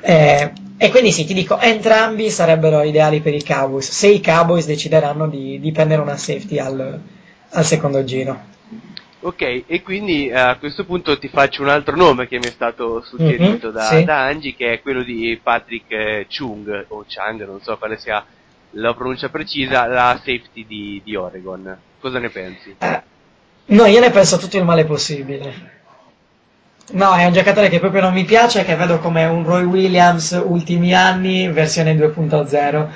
Eh, 0.00 0.52
e 0.78 0.90
quindi 0.90 1.12
sì, 1.12 1.24
ti 1.24 1.34
dico, 1.34 1.58
entrambi 1.58 2.30
sarebbero 2.30 2.82
ideali 2.82 3.20
per 3.20 3.34
i 3.34 3.42
Cowboys, 3.44 3.90
se 3.90 4.08
i 4.08 4.22
Cowboys 4.22 4.66
decideranno 4.66 5.28
di, 5.28 5.58
di 5.60 5.72
prendere 5.72 6.02
una 6.02 6.16
safety 6.16 6.58
al, 6.58 7.00
al 7.50 7.64
secondo 7.64 8.04
giro. 8.04 8.54
Ok, 9.20 9.64
e 9.66 9.82
quindi 9.82 10.28
eh, 10.28 10.34
a 10.38 10.56
questo 10.56 10.84
punto 10.84 11.18
ti 11.18 11.28
faccio 11.28 11.62
un 11.62 11.68
altro 11.68 11.96
nome 11.96 12.28
che 12.28 12.38
mi 12.38 12.46
è 12.46 12.50
stato 12.50 13.00
suggerito 13.02 13.68
Mhm, 13.68 13.72
da, 13.72 13.82
sì. 13.82 14.04
da 14.04 14.24
Angie, 14.24 14.54
che 14.54 14.74
è 14.74 14.80
quello 14.82 15.02
di 15.02 15.38
Patrick 15.42 15.90
eh, 15.90 16.26
Chung, 16.28 16.84
o 16.88 17.04
Chang, 17.08 17.44
non 17.44 17.60
so 17.60 17.76
quale 17.78 17.98
sia 17.98 18.24
la 18.70 18.94
pronuncia 18.94 19.28
precisa, 19.28 19.86
la 19.86 20.16
safety 20.18 20.64
di, 20.66 21.00
di 21.02 21.16
Oregon. 21.16 21.76
Cosa 21.98 22.18
ne 22.18 22.30
pensi? 22.30 22.76
No, 23.68 23.86
io 23.86 24.00
ne 24.00 24.10
penso 24.10 24.36
tutto 24.36 24.58
il 24.58 24.64
male 24.64 24.84
possibile. 24.84 25.74
No, 26.92 27.14
è 27.14 27.24
un 27.24 27.32
giocatore 27.32 27.68
che 27.68 27.80
proprio 27.80 28.00
non 28.00 28.12
mi 28.12 28.24
piace, 28.24 28.64
che 28.64 28.76
vedo 28.76 29.00
come 29.00 29.24
un 29.24 29.42
Roy 29.44 29.64
Williams 29.64 30.40
ultimi 30.46 30.94
anni, 30.94 31.48
versione 31.48 31.96
2.0. 31.96 32.86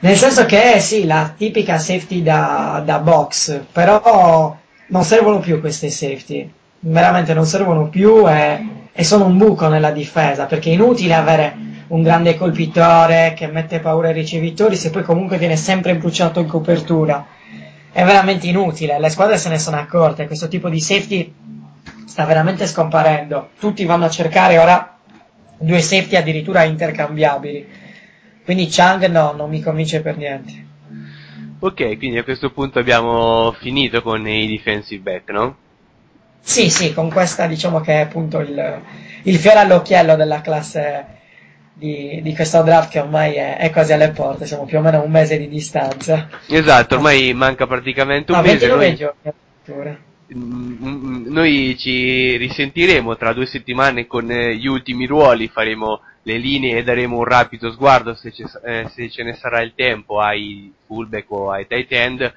Nel 0.00 0.16
senso 0.16 0.44
che 0.44 0.78
sì, 0.78 1.06
la 1.06 1.32
tipica 1.34 1.78
safety 1.78 2.22
da, 2.22 2.82
da 2.84 2.98
box, 2.98 3.60
però 3.72 4.54
non 4.88 5.04
servono 5.04 5.38
più 5.38 5.58
queste 5.58 5.88
safety. 5.88 6.52
Veramente 6.80 7.32
non 7.32 7.46
servono 7.46 7.88
più 7.88 8.28
e, 8.28 8.66
e 8.92 9.04
sono 9.04 9.24
un 9.24 9.38
buco 9.38 9.68
nella 9.68 9.90
difesa, 9.90 10.44
perché 10.44 10.68
è 10.68 10.74
inutile 10.74 11.14
avere 11.14 11.56
un 11.88 12.02
grande 12.02 12.36
colpitore 12.36 13.32
che 13.34 13.46
mette 13.46 13.80
paura 13.80 14.08
ai 14.08 14.14
ricevitori 14.14 14.76
se 14.76 14.90
poi 14.90 15.02
comunque 15.02 15.38
viene 15.38 15.56
sempre 15.56 15.96
bruciato 15.96 16.40
in 16.40 16.46
copertura. 16.46 17.26
È 17.90 18.04
veramente 18.04 18.46
inutile, 18.46 19.00
le 19.00 19.08
squadre 19.08 19.38
se 19.38 19.48
ne 19.48 19.58
sono 19.58 19.78
accorte, 19.78 20.26
questo 20.26 20.46
tipo 20.46 20.68
di 20.68 20.80
safety 20.80 21.32
sta 22.10 22.24
veramente 22.24 22.66
scomparendo. 22.66 23.50
Tutti 23.58 23.84
vanno 23.84 24.06
a 24.06 24.10
cercare 24.10 24.58
ora 24.58 24.98
due 25.58 25.80
safety 25.80 26.16
addirittura 26.16 26.64
intercambiabili. 26.64 27.68
Quindi 28.44 28.66
Chang 28.68 29.06
no, 29.06 29.32
non 29.32 29.48
mi 29.48 29.62
convince 29.62 30.00
per 30.00 30.16
niente. 30.16 30.66
Ok, 31.60 31.96
quindi 31.98 32.18
a 32.18 32.24
questo 32.24 32.50
punto 32.50 32.80
abbiamo 32.80 33.52
finito 33.52 34.02
con 34.02 34.26
i 34.26 34.48
defensive 34.48 35.00
back, 35.02 35.30
no? 35.30 35.56
Sì, 36.40 36.70
sì, 36.70 36.92
con 36.92 37.10
questa 37.10 37.46
diciamo 37.46 37.80
che 37.80 37.92
è 37.92 38.00
appunto 38.00 38.40
il, 38.40 38.82
il 39.22 39.36
fiore 39.38 39.58
all'occhiello 39.60 40.16
della 40.16 40.40
classe 40.40 41.06
di, 41.72 42.20
di 42.22 42.34
questo 42.34 42.62
draft 42.62 42.90
che 42.90 43.00
ormai 43.00 43.34
è, 43.34 43.56
è 43.58 43.70
quasi 43.70 43.92
alle 43.92 44.10
porte, 44.10 44.46
siamo 44.46 44.64
più 44.64 44.78
o 44.78 44.80
meno 44.80 44.98
a 44.98 45.02
un 45.02 45.10
mese 45.10 45.38
di 45.38 45.48
distanza. 45.48 46.28
Esatto, 46.48 46.96
ormai 46.96 47.32
manca 47.34 47.66
praticamente 47.66 48.32
un 48.32 48.38
No, 48.38 48.42
mese. 48.42 48.68
29 48.68 48.86
Noi, 48.86 48.96
giorni 48.96 49.20
addirittura. 49.22 49.98
Noi 50.34 51.76
ci 51.76 52.36
risentiremo 52.36 53.16
tra 53.16 53.32
due 53.32 53.46
settimane 53.46 54.06
con 54.06 54.30
eh, 54.30 54.56
gli 54.56 54.66
ultimi 54.66 55.06
ruoli, 55.06 55.48
faremo 55.48 56.00
le 56.22 56.36
linee 56.36 56.78
e 56.78 56.82
daremo 56.84 57.16
un 57.16 57.24
rapido 57.24 57.72
sguardo 57.72 58.14
se, 58.14 58.32
eh, 58.64 58.88
se 58.88 59.10
ce 59.10 59.22
ne 59.22 59.34
sarà 59.34 59.62
il 59.62 59.72
tempo 59.74 60.20
ai 60.20 60.72
fullback 60.86 61.30
o 61.30 61.50
ai 61.50 61.66
tight 61.66 61.92
end 61.92 62.34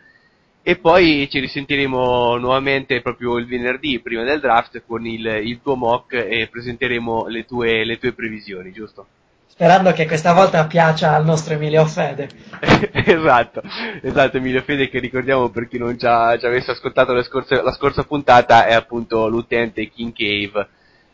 e 0.66 0.78
poi 0.78 1.28
ci 1.30 1.39
risentiremo 1.39 2.38
nuovamente 2.38 3.02
proprio 3.02 3.38
il 3.38 3.46
venerdì 3.46 4.00
prima 4.00 4.24
del 4.24 4.39
draft 4.39 4.82
con 4.88 5.06
il, 5.06 5.26
il 5.44 5.60
tuo 5.62 5.76
mock 5.76 6.14
e 6.14 6.48
presenteremo 6.50 7.28
le 7.28 7.46
tue, 7.46 7.84
le 7.84 7.98
tue 7.98 8.14
previsioni, 8.14 8.72
giusto? 8.72 9.08
Sperando 9.54 9.91
che 9.91 10.08
questa 10.08 10.34
volta 10.34 10.66
piaccia 10.66 11.14
al 11.14 11.26
nostro 11.26 11.54
Emilio 11.54 11.86
Fede. 11.86 12.28
esatto, 12.91 13.62
esatto 14.01 14.38
Emilio 14.38 14.64
Fede 14.64 14.89
che 14.89 14.97
ricordiamo 14.97 15.49
per 15.49 15.68
chi 15.68 15.78
non 15.78 15.95
ci, 15.95 16.08
ha, 16.08 16.36
ci 16.39 16.47
avesse 16.47 16.72
ascoltato 16.72 17.22
scorse- 17.22 17.62
la 17.62 17.72
scorsa 17.72 18.01
puntata 18.01 18.66
è 18.66 18.74
appunto 18.74 19.28
l'utente 19.28 19.88
King 19.89 20.12
Cave. 20.12 20.68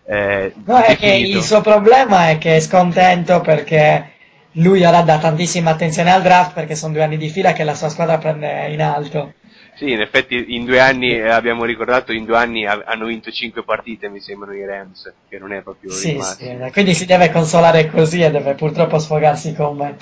Eh, 0.06 0.54
No, 0.64 0.78
è 0.78 0.96
che 0.96 1.16
il 1.16 1.42
suo 1.42 1.60
problema 1.60 2.30
è 2.30 2.38
che 2.38 2.56
è 2.56 2.60
scontento 2.62 3.42
perché 3.42 4.12
lui 4.54 4.86
ora 4.86 5.02
dà 5.02 5.18
tantissima 5.18 5.72
attenzione 5.72 6.10
al 6.10 6.22
draft 6.22 6.54
perché 6.54 6.76
sono 6.76 6.94
due 6.94 7.04
anni 7.04 7.18
di 7.18 7.28
fila 7.28 7.52
che 7.52 7.66
la 7.66 7.76
sua 7.76 7.90
squadra 7.90 8.20
prende 8.20 8.70
in 8.70 8.82
alto. 8.82 9.34
Sì, 9.80 9.92
in 9.92 10.02
effetti 10.02 10.56
in 10.56 10.66
due 10.66 10.82
anni, 10.82 11.14
eh, 11.14 11.30
abbiamo 11.30 11.64
ricordato, 11.64 12.12
in 12.12 12.26
due 12.26 12.36
anni 12.36 12.66
ha- 12.66 12.84
hanno 12.86 13.06
vinto 13.06 13.32
cinque 13.32 13.64
partite, 13.64 14.10
mi 14.10 14.20
sembrano 14.20 14.54
i 14.54 14.66
Rams, 14.66 15.10
che 15.30 15.40
non 15.40 15.54
è 15.54 15.62
proprio 15.62 15.92
il 15.92 15.96
Sì, 15.96 16.20
sì, 16.22 16.70
quindi 16.74 16.94
si 16.94 17.06
deve 17.06 17.32
consolare 17.32 17.90
così 17.90 18.22
e 18.22 18.30
deve 18.30 18.56
purtroppo 18.56 19.00
sfogarsi 19.00 19.56
con 19.56 19.78
me. 19.78 19.96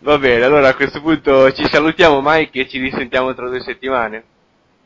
Va 0.00 0.16
bene, 0.16 0.44
allora 0.44 0.68
a 0.68 0.74
questo 0.74 1.02
punto 1.02 1.52
ci 1.52 1.66
salutiamo 1.68 2.22
Mike 2.22 2.60
e 2.60 2.68
ci 2.68 2.78
risentiamo 2.78 3.34
tra 3.34 3.48
due 3.48 3.60
settimane. 3.60 4.24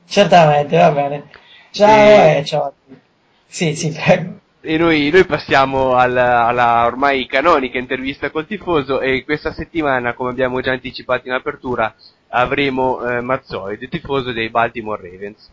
Certamente, 0.09 0.77
va 0.77 0.91
bene. 0.91 1.31
Ciao 1.71 2.39
e 2.39 2.45
ciao. 2.45 2.65
a 2.65 2.73
tutti. 2.73 3.01
Sì, 3.47 3.77
sì, 3.77 3.93
prego. 3.93 4.41
E 4.61 4.77
noi, 4.77 5.11
noi 5.11 5.25
passiamo 5.25 5.95
alla, 5.95 6.47
alla 6.47 6.87
ormai 6.87 7.27
canonica 7.27 7.79
intervista 7.79 8.31
col 8.31 8.47
tifoso 8.47 9.01
e 9.01 9.23
questa 9.23 9.53
settimana, 9.53 10.15
come 10.15 10.31
abbiamo 10.31 10.61
già 10.63 10.73
anticipato 10.73 11.29
in 11.29 11.35
apertura, 11.35 11.95
avremo 12.35 13.01
eh, 13.09 13.21
Mazzoid, 13.21 13.89
tifoso 13.89 14.33
dei 14.33 14.51
Baltimore 14.51 15.01
Ravens. 15.01 15.51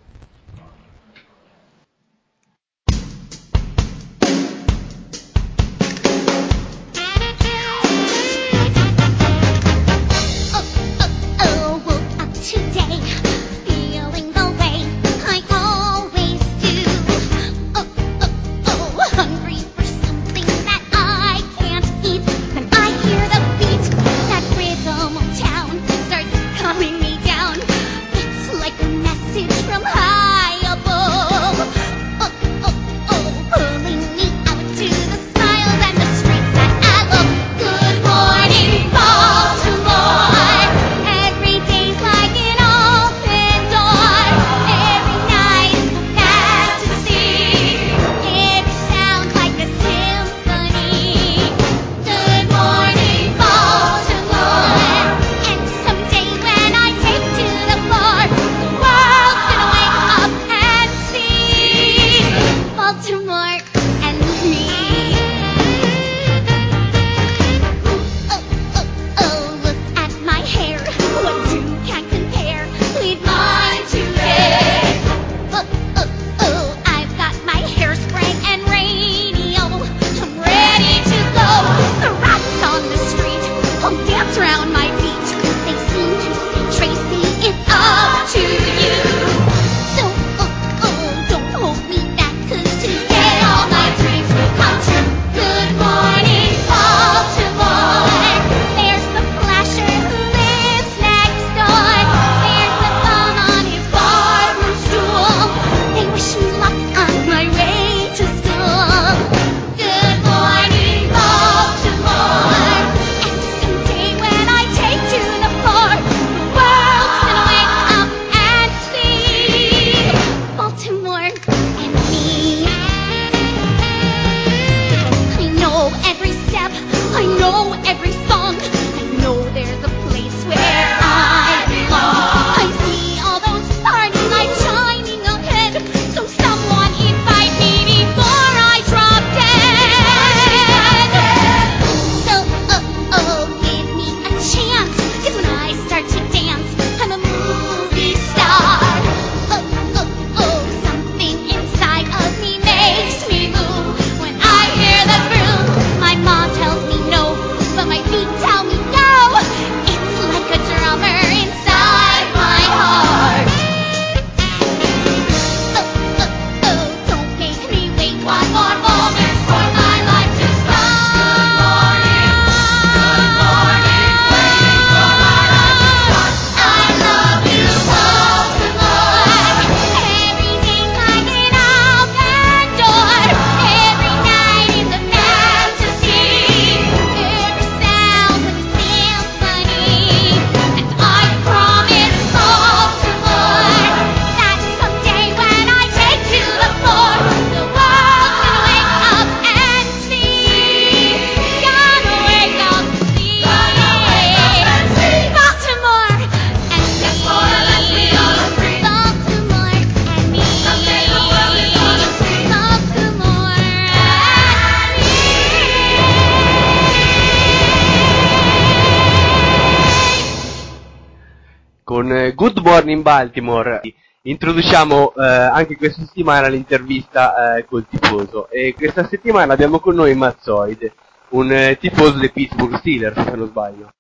Good 222.92 223.04
Morning 223.04 223.04
Baltimore. 223.04 223.82
Introduciamo 224.24 225.14
eh, 225.16 225.24
anche 225.26 225.78
questa 225.78 226.04
settimana 226.06 226.48
l'intervista 226.48 227.56
eh, 227.56 227.66
col 227.66 227.88
tifoso 227.88 228.50
e 228.50 228.74
questa 228.74 229.08
settimana 229.08 229.54
abbiamo 229.54 229.80
con 229.80 229.96
noi 229.96 230.14
Mazzoide, 230.14 230.94
un 231.30 231.52
eh, 231.54 231.78
tifoso 231.80 232.20
dei 232.20 232.32
Pittsburgh 232.32 232.76
Steelers 232.76 233.24
se 233.24 233.32
non 233.32 233.48
sbaglio. 233.48 233.94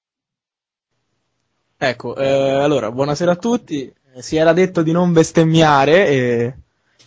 Ecco, 1.78 2.16
eh, 2.18 2.62
allora, 2.62 2.92
buonasera 2.92 3.32
a 3.32 3.36
tutti. 3.38 3.92
Eh, 4.14 4.22
Si 4.22 4.36
era 4.36 4.52
detto 4.52 4.84
di 4.84 4.92
non 4.92 5.14
bestemmiare 5.14 6.08
eh, 6.08 6.56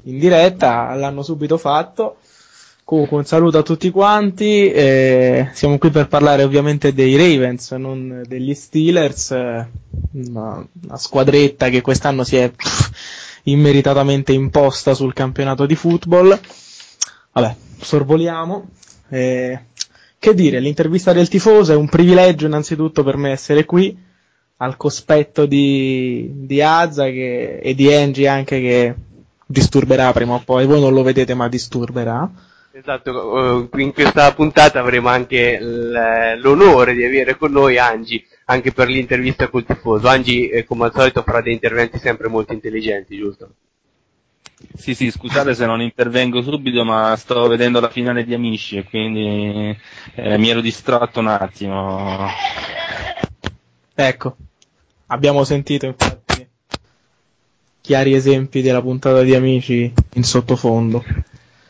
in 0.05 0.19
diretta, 0.19 0.94
l'hanno 0.94 1.23
subito 1.23 1.59
fatto. 1.59 2.16
Comunque 2.85 3.16
un 3.16 3.24
saluto 3.24 3.56
a 3.59 3.62
tutti 3.62 3.90
quanti. 3.90 4.70
eh, 4.70 5.48
siamo 5.55 5.78
qui 5.78 5.90
per 5.90 6.06
parlare 6.06 6.43
ovviamente 6.43 6.93
dei 6.93 7.16
Ravens, 7.16 7.70
non 7.73 8.23
degli 8.27 8.55
Steelers. 8.55 9.31
una, 9.31 10.66
una 10.82 10.97
squadretta 10.98 11.70
che 11.70 11.81
quest'anno 11.81 12.24
si 12.24 12.36
è 12.36 12.51
pff, 12.51 12.90
immeritatamente 13.44 14.32
imposta 14.32 14.93
sul 14.94 15.15
campionato 15.15 15.65
di 15.65 15.74
football. 15.74 16.39
Vabbè, 17.32 17.56
sorvoliamo. 17.81 18.69
Eh, 19.09 19.61
che 20.19 20.35
dire, 20.35 20.61
l'intervista 20.61 21.12
del 21.15 21.28
tifoso 21.28 21.73
è 21.73 21.77
un 21.77 21.89
privilegio 21.89 22.47
innanzitutto 22.47 23.02
per 23.02 23.16
me 23.16 23.31
essere 23.31 23.65
qui 23.65 23.97
al 24.59 24.77
cospetto 24.77 25.47
di, 25.47 26.31
di 26.47 26.61
Azza 26.62 27.05
che- 27.05 27.59
e 27.62 27.74
di 27.74 27.93
Angie 27.93 28.28
anche 28.28 28.61
che 28.61 28.94
disturberà 29.47 30.12
prima 30.12 30.35
o 30.35 30.43
poi, 30.44 30.66
voi 30.66 30.81
non 30.81 30.93
lo 30.93 31.02
vedete 31.02 31.35
ma 31.35 31.48
disturberà. 31.48 32.31
Esatto, 32.76 33.68
eh, 33.70 33.82
in 33.82 33.92
questa 33.92 34.34
puntata 34.34 34.80
avremo 34.80 35.09
anche 35.09 35.60
l'onore 35.60 36.94
di 36.94 37.05
avere 37.05 37.36
con 37.36 37.52
noi 37.52 37.78
Angi, 37.78 38.26
anche 38.46 38.72
per 38.72 38.88
l'intervista 38.88 39.46
col 39.46 39.64
tifoso. 39.64 40.09
Angi, 40.09 40.48
eh, 40.48 40.64
come 40.64 40.86
al 40.86 40.92
solito, 40.92 41.22
farà 41.22 41.40
dei 41.40 41.52
interventi 41.52 41.98
sempre 41.98 42.26
molto 42.26 42.52
intelligenti, 42.52 43.16
giusto? 43.16 43.55
Sì, 44.74 44.92
sì, 44.96 45.09
scusate 45.12 45.55
se 45.55 45.66
non 45.66 45.82
intervengo 45.82 46.42
subito, 46.42 46.84
ma 46.84 47.14
sto 47.14 47.46
vedendo 47.46 47.78
la 47.78 47.90
finale 47.90 48.24
di 48.24 48.34
Amici 48.34 48.78
e 48.78 48.82
quindi 48.82 49.78
eh, 50.16 50.36
mi 50.36 50.48
ero 50.48 50.60
distratto 50.60 51.20
un 51.20 51.28
attimo. 51.28 52.26
Ecco, 53.94 54.36
abbiamo 55.06 55.44
sentito 55.44 55.86
infatti 55.86 56.44
chiari 57.80 58.14
esempi 58.14 58.62
della 58.62 58.82
puntata 58.82 59.22
di 59.22 59.32
Amici 59.32 59.92
in 60.14 60.24
sottofondo. 60.24 61.05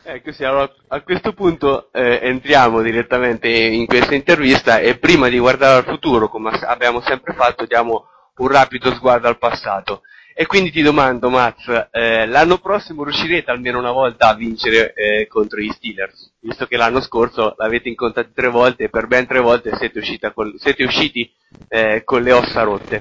Ecco, 0.06 0.32
sì, 0.32 0.44
allora 0.44 0.70
a 0.89 1.01
questo 1.01 1.32
punto 1.32 1.89
eh, 1.90 2.20
entriamo 2.22 2.82
direttamente 2.82 3.48
in 3.48 3.86
questa 3.86 4.14
intervista 4.14 4.78
e 4.78 4.98
prima 4.98 5.28
di 5.28 5.39
guardare 5.39 5.78
al 5.78 5.90
futuro, 5.90 6.28
come 6.28 6.51
abbiamo 6.51 7.01
sempre 7.01 7.32
fatto, 7.32 7.64
diamo 7.64 8.05
un 8.36 8.48
rapido 8.48 8.93
sguardo 8.93 9.28
al 9.28 9.39
passato. 9.39 10.02
E 10.35 10.44
quindi 10.44 10.70
ti 10.70 10.82
domando, 10.82 11.31
Maz, 11.31 11.89
eh, 11.90 12.26
l'anno 12.26 12.59
prossimo 12.59 13.02
riuscirete 13.02 13.51
almeno 13.51 13.78
una 13.78 13.93
volta 13.93 14.28
a 14.28 14.35
vincere 14.35 14.93
eh, 14.93 15.26
contro 15.26 15.59
gli 15.59 15.70
Steelers? 15.70 16.32
Visto 16.40 16.66
che 16.66 16.76
l'anno 16.76 17.01
scorso 17.01 17.55
l'avete 17.56 17.89
incontrati 17.89 18.32
tre 18.35 18.48
volte 18.48 18.85
e 18.85 18.89
per 18.90 19.06
ben 19.06 19.26
tre 19.26 19.40
volte 19.40 19.74
siete, 19.78 20.32
col- 20.35 20.56
siete 20.59 20.85
usciti 20.85 21.32
eh, 21.68 22.02
con 22.05 22.22
le 22.22 22.32
ossa 22.32 22.62
rotte. 22.62 23.01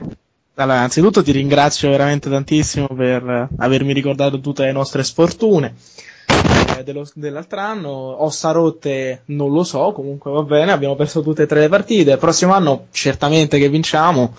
Allora, 0.55 0.77
innanzitutto 0.77 1.21
ti 1.21 1.33
ringrazio 1.33 1.89
veramente 1.89 2.29
tantissimo 2.29 2.87
per 2.87 3.27
eh, 3.27 3.47
avermi 3.57 3.91
ricordato 3.91 4.39
tutte 4.39 4.63
le 4.63 4.71
nostre 4.71 5.03
sfortune 5.03 5.75
dello- 6.83 7.09
dell'altro 7.13 7.59
anno. 7.59 7.89
Ossa 8.23 8.51
rotte 8.51 9.23
non 9.25 9.51
lo 9.51 9.63
so, 9.63 9.91
comunque 9.91 10.31
va 10.31 10.43
bene, 10.43 10.71
abbiamo 10.71 10.95
perso 10.95 11.21
tutte 11.21 11.43
e 11.43 11.45
tre 11.45 11.61
le 11.61 11.69
partite. 11.69 12.11
Il 12.11 12.17
prossimo 12.17 12.53
anno 12.53 12.87
certamente 12.91 13.57
che 13.57 13.69
vinciamo, 13.69 14.33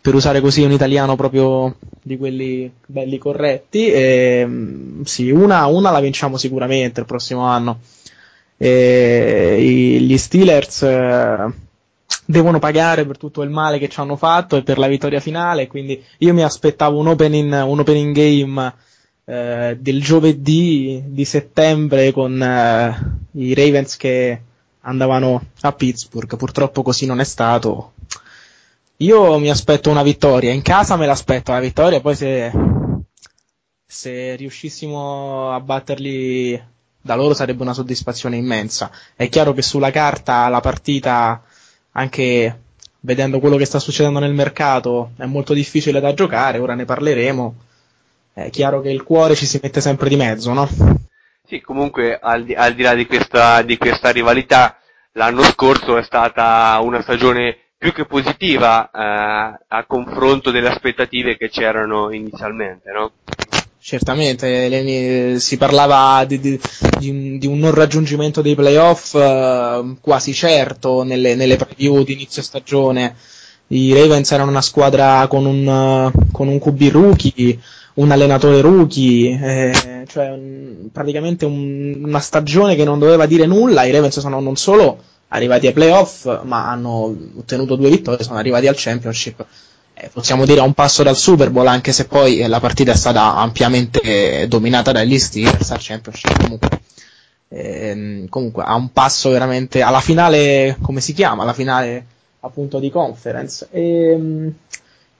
per 0.00 0.14
usare 0.14 0.40
così 0.40 0.62
un 0.62 0.72
italiano 0.72 1.16
proprio 1.16 1.76
di 2.02 2.16
quelli 2.16 2.70
belli 2.86 3.18
corretti. 3.18 3.90
E, 3.90 4.44
mm, 4.46 5.02
sì, 5.02 5.30
una, 5.30 5.66
una 5.66 5.90
la 5.90 6.00
vinciamo 6.00 6.36
sicuramente 6.36 7.00
il 7.00 7.06
prossimo 7.06 7.42
anno. 7.42 7.80
E, 8.56 9.98
gli 10.00 10.16
Steelers 10.16 10.82
eh, 10.82 11.52
devono 12.24 12.58
pagare 12.58 13.06
per 13.06 13.16
tutto 13.16 13.42
il 13.42 13.50
male 13.50 13.78
che 13.78 13.88
ci 13.88 14.00
hanno 14.00 14.16
fatto 14.16 14.56
e 14.56 14.62
per 14.62 14.78
la 14.78 14.86
vittoria 14.86 15.20
finale, 15.20 15.66
quindi 15.66 16.02
io 16.18 16.34
mi 16.34 16.42
aspettavo 16.42 16.98
un 16.98 17.08
opening, 17.08 17.52
un 17.64 17.78
opening 17.78 18.14
game 18.14 18.74
eh, 19.30 19.76
del 19.78 20.02
giovedì 20.02 21.02
di 21.06 21.26
settembre 21.26 22.12
con 22.12 22.40
eh, 22.42 23.18
i 23.32 23.52
Ravens 23.52 23.96
che 23.98 24.40
andavano 24.80 25.48
a 25.60 25.72
Pittsburgh, 25.72 26.36
purtroppo 26.36 26.80
così 26.80 27.04
non 27.04 27.20
è 27.20 27.24
stato. 27.24 27.92
Io 28.96 29.38
mi 29.38 29.50
aspetto 29.50 29.90
una 29.90 30.02
vittoria, 30.02 30.50
in 30.50 30.62
casa 30.62 30.96
me 30.96 31.04
l'aspetto 31.04 31.52
la 31.52 31.60
vittoria, 31.60 32.00
poi 32.00 32.16
se, 32.16 32.50
se 33.86 34.34
riuscissimo 34.34 35.52
a 35.52 35.60
batterli 35.60 36.60
da 37.02 37.14
loro 37.14 37.34
sarebbe 37.34 37.62
una 37.62 37.74
soddisfazione 37.74 38.36
immensa. 38.36 38.90
È 39.14 39.28
chiaro 39.28 39.52
che 39.52 39.60
sulla 39.60 39.90
carta 39.90 40.48
la 40.48 40.60
partita, 40.60 41.42
anche 41.92 42.60
vedendo 43.00 43.40
quello 43.40 43.58
che 43.58 43.66
sta 43.66 43.78
succedendo 43.78 44.20
nel 44.20 44.32
mercato, 44.32 45.10
è 45.18 45.26
molto 45.26 45.52
difficile 45.52 46.00
da 46.00 46.14
giocare, 46.14 46.58
ora 46.58 46.74
ne 46.74 46.86
parleremo. 46.86 47.54
È 48.44 48.50
chiaro 48.50 48.80
che 48.80 48.90
il 48.90 49.02
cuore 49.02 49.34
ci 49.34 49.46
si 49.46 49.58
mette 49.60 49.80
sempre 49.80 50.08
di 50.08 50.14
mezzo, 50.14 50.52
no? 50.52 50.68
Sì, 51.44 51.60
comunque 51.60 52.16
al 52.20 52.44
di, 52.44 52.54
al 52.54 52.74
di 52.74 52.82
là 52.82 52.94
di 52.94 53.04
questa, 53.04 53.62
di 53.62 53.76
questa 53.76 54.10
rivalità, 54.10 54.78
l'anno 55.12 55.42
scorso 55.42 55.96
è 55.96 56.04
stata 56.04 56.78
una 56.80 57.02
stagione 57.02 57.56
più 57.76 57.92
che 57.92 58.04
positiva 58.04 58.90
eh, 58.90 59.58
a 59.66 59.84
confronto 59.88 60.52
delle 60.52 60.68
aspettative 60.68 61.36
che 61.36 61.48
c'erano 61.48 62.12
inizialmente, 62.12 62.92
no? 62.92 63.10
Certamente, 63.80 65.40
si 65.40 65.56
parlava 65.56 66.24
di, 66.24 66.38
di- 66.38 66.60
di 66.98 67.10
un, 67.10 67.38
di 67.38 67.46
un 67.46 67.58
non 67.58 67.74
raggiungimento 67.74 68.40
dei 68.40 68.54
playoff 68.54 69.14
eh, 69.14 69.96
quasi 70.00 70.32
certo 70.32 71.02
nelle, 71.02 71.34
nelle 71.34 71.56
preview 71.56 72.04
di 72.04 72.12
inizio 72.12 72.42
stagione. 72.42 73.16
I 73.70 73.92
Ravens 73.94 74.30
erano 74.30 74.50
una 74.50 74.62
squadra 74.62 75.26
con 75.26 75.44
un, 75.44 75.66
eh, 75.66 76.28
con 76.32 76.48
un 76.48 76.58
QB 76.58 76.90
rookie, 76.90 77.58
un 77.98 78.10
allenatore 78.10 78.60
rookie, 78.60 79.38
eh, 79.40 80.04
cioè 80.06 80.30
un- 80.30 80.88
praticamente 80.92 81.44
un- 81.44 82.02
una 82.04 82.20
stagione 82.20 82.74
che 82.76 82.84
non 82.84 82.98
doveva 82.98 83.26
dire 83.26 83.46
nulla. 83.46 83.84
I 83.84 83.90
Ravens 83.92 84.20
sono 84.20 84.40
non 84.40 84.56
solo 84.56 84.98
arrivati 85.28 85.66
ai 85.66 85.72
playoff, 85.72 86.42
ma 86.44 86.68
hanno 86.70 87.14
ottenuto 87.36 87.76
due 87.76 87.90
vittorie, 87.90 88.24
sono 88.24 88.38
arrivati 88.38 88.66
al 88.66 88.74
championship 88.76 89.44
eh, 90.00 90.10
possiamo 90.12 90.44
dire 90.46 90.60
a 90.60 90.62
un 90.62 90.74
passo 90.74 91.02
dal 91.02 91.16
Super 91.16 91.50
Bowl, 91.50 91.66
anche 91.66 91.90
se 91.90 92.06
poi 92.06 92.38
eh, 92.38 92.46
la 92.46 92.60
partita 92.60 92.92
è 92.92 92.94
stata 92.94 93.34
ampiamente 93.34 94.00
eh, 94.42 94.46
dominata 94.46 94.92
dagli 94.92 95.18
Steelers 95.18 95.72
al 95.72 95.78
Championship. 95.80 96.40
Comunque, 96.40 96.68
ehm, 97.48 98.28
comunque, 98.28 98.62
a 98.62 98.74
un 98.76 98.92
passo 98.92 99.30
veramente 99.30 99.82
alla 99.82 99.98
finale, 100.00 100.76
come 100.80 101.00
si 101.00 101.12
chiama? 101.12 101.42
La 101.44 101.52
finale 101.52 102.04
appunto 102.40 102.78
di 102.78 102.90
conference. 102.90 103.66
Ehm, 103.72 104.54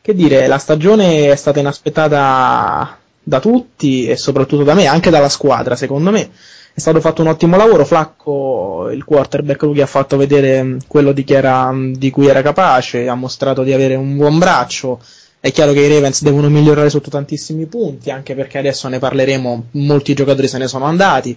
che 0.08 0.14
dire, 0.14 0.46
la 0.46 0.56
stagione 0.56 1.30
è 1.30 1.36
stata 1.36 1.60
inaspettata 1.60 2.98
da 3.22 3.40
tutti 3.40 4.06
e 4.06 4.16
soprattutto 4.16 4.62
da 4.64 4.72
me, 4.72 4.86
anche 4.86 5.10
dalla 5.10 5.28
squadra, 5.28 5.76
secondo 5.76 6.10
me. 6.10 6.30
È 6.72 6.80
stato 6.80 6.98
fatto 7.00 7.20
un 7.20 7.28
ottimo 7.28 7.58
lavoro, 7.58 7.84
Flacco, 7.84 8.88
il 8.90 9.04
quarterback 9.04 9.60
rookie, 9.64 9.82
ha 9.82 9.86
fatto 9.86 10.16
vedere 10.16 10.62
mh, 10.62 10.78
quello 10.86 11.12
di, 11.12 11.26
era- 11.28 11.70
di 11.92 12.08
cui 12.10 12.26
era 12.26 12.40
capace, 12.40 13.06
ha 13.06 13.14
mostrato 13.14 13.62
di 13.62 13.74
avere 13.74 13.96
un 13.96 14.16
buon 14.16 14.38
braccio. 14.38 14.98
È 15.40 15.52
chiaro 15.52 15.72
che 15.72 15.80
i 15.80 15.92
Ravens 15.92 16.22
devono 16.22 16.48
migliorare 16.48 16.88
sotto 16.88 17.10
tantissimi 17.10 17.66
punti, 17.66 18.10
anche 18.10 18.34
perché 18.34 18.56
adesso 18.56 18.88
ne 18.88 18.98
parleremo, 18.98 19.66
molti 19.72 20.14
giocatori 20.14 20.48
se 20.48 20.56
ne 20.56 20.68
sono 20.68 20.86
andati, 20.86 21.36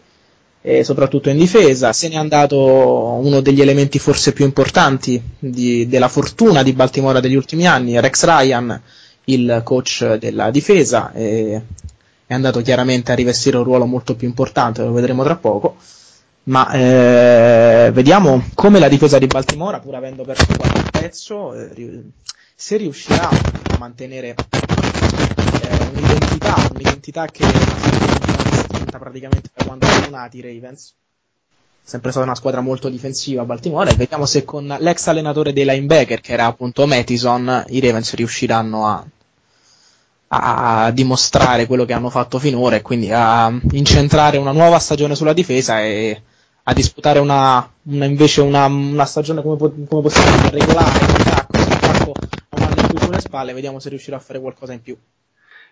e 0.62 0.84
soprattutto 0.84 1.30
in 1.30 1.38
difesa. 1.38 1.92
Se 1.92 2.08
n'è 2.08 2.16
andato 2.16 2.58
uno 2.58 3.42
degli 3.42 3.62
elementi 3.62 4.00
forse 4.00 4.32
più 4.34 4.46
importanti 4.46 5.22
di- 5.40 5.88
della 5.88 6.08
fortuna 6.08 6.64
di 6.64 6.74
Baltimora 6.74 7.20
degli 7.20 7.36
ultimi 7.36 7.66
anni, 7.68 8.00
Rex 8.00 8.24
Ryan, 8.26 8.82
il 9.26 9.62
coach 9.64 10.16
della 10.16 10.52
difesa, 10.52 11.12
e 11.14 11.62
è 12.26 12.34
andato 12.34 12.62
chiaramente 12.62 13.12
a 13.12 13.16
rivestire 13.16 13.58
un 13.58 13.64
ruolo 13.64 13.86
molto 13.86 14.16
più 14.16 14.28
importante, 14.28 14.82
lo 14.84 14.92
vedremo 14.92 15.24
tra 15.24 15.36
poco. 15.36 15.76
Ma 16.44 16.72
eh, 16.72 17.92
vediamo 17.94 18.44
come 18.56 18.80
la 18.80 18.88
difesa 18.88 19.20
di 19.20 19.28
Baltimora, 19.28 19.80
pur 19.80 19.96
avendo 19.96 20.24
perso 20.24 20.46
qualche 20.58 20.90
pezzo, 20.90 21.54
eh, 21.54 22.02
se 22.56 22.78
riuscirà 22.78 23.30
a 23.30 23.78
mantenere 23.78 24.30
eh, 24.30 25.90
un'identità, 25.94 26.56
un'identità 26.74 27.26
che 27.28 27.44
distinta 28.92 29.00
praticamente 29.00 29.50
da 29.54 29.66
quando 29.66 29.86
sono 29.86 30.10
nati 30.10 30.38
i 30.38 30.42
Ravens. 30.42 30.94
Sempre 31.84 32.12
stata 32.12 32.26
una 32.26 32.36
squadra 32.36 32.62
molto 32.62 32.90
difensiva 32.90 33.42
a 33.42 33.46
Baltimora 33.46 33.90
e 33.90 33.96
vediamo 33.96 34.26
se 34.26 34.44
con 34.44 34.76
l'ex 34.80 35.08
allenatore 35.08 35.54
dei 35.54 35.66
linebacker, 35.66 36.22
che 36.22 36.34
era 36.34 36.46
appunto 36.46 36.86
Mattison, 36.86 37.66
i 37.70 37.80
Ravens 37.80 38.14
riusciranno 38.14 38.88
a, 38.88 39.06
a 40.28 40.92
dimostrare 40.92 41.66
quello 41.66 41.86
che 41.86 41.94
hanno 41.94 42.10
fatto 42.10 42.38
finora 42.40 42.76
e 42.76 42.82
quindi 42.82 43.12
a 43.12 43.52
incentrare 43.72 44.38
una 44.38 44.52
nuova 44.52 44.80
stagione 44.80 45.16
sulla 45.16 45.34
difesa 45.34 45.82
e 45.82 46.22
a 46.64 46.74
disputare 46.74 47.20
una, 47.20 47.68
una- 47.84 48.06
invece 48.06 48.42
una, 48.42 48.66
una 48.66 49.06
stagione 49.06 49.42
come, 49.42 49.58
come 49.58 50.02
possiamo 50.02 50.50
regolare 50.50 51.00
in 51.00 51.10
attacco, 51.10 51.58
in 51.58 51.72
attacco 51.72 52.12
un 52.52 52.62
anno 52.64 52.88
qui 52.88 53.00
sulle 53.00 53.20
spalle, 53.20 53.54
vediamo 53.54 53.80
se 53.80 53.90
riuscirà 53.90 54.18
a 54.18 54.20
fare 54.20 54.40
qualcosa 54.40 54.74
in 54.74 54.82
più. 54.82 54.96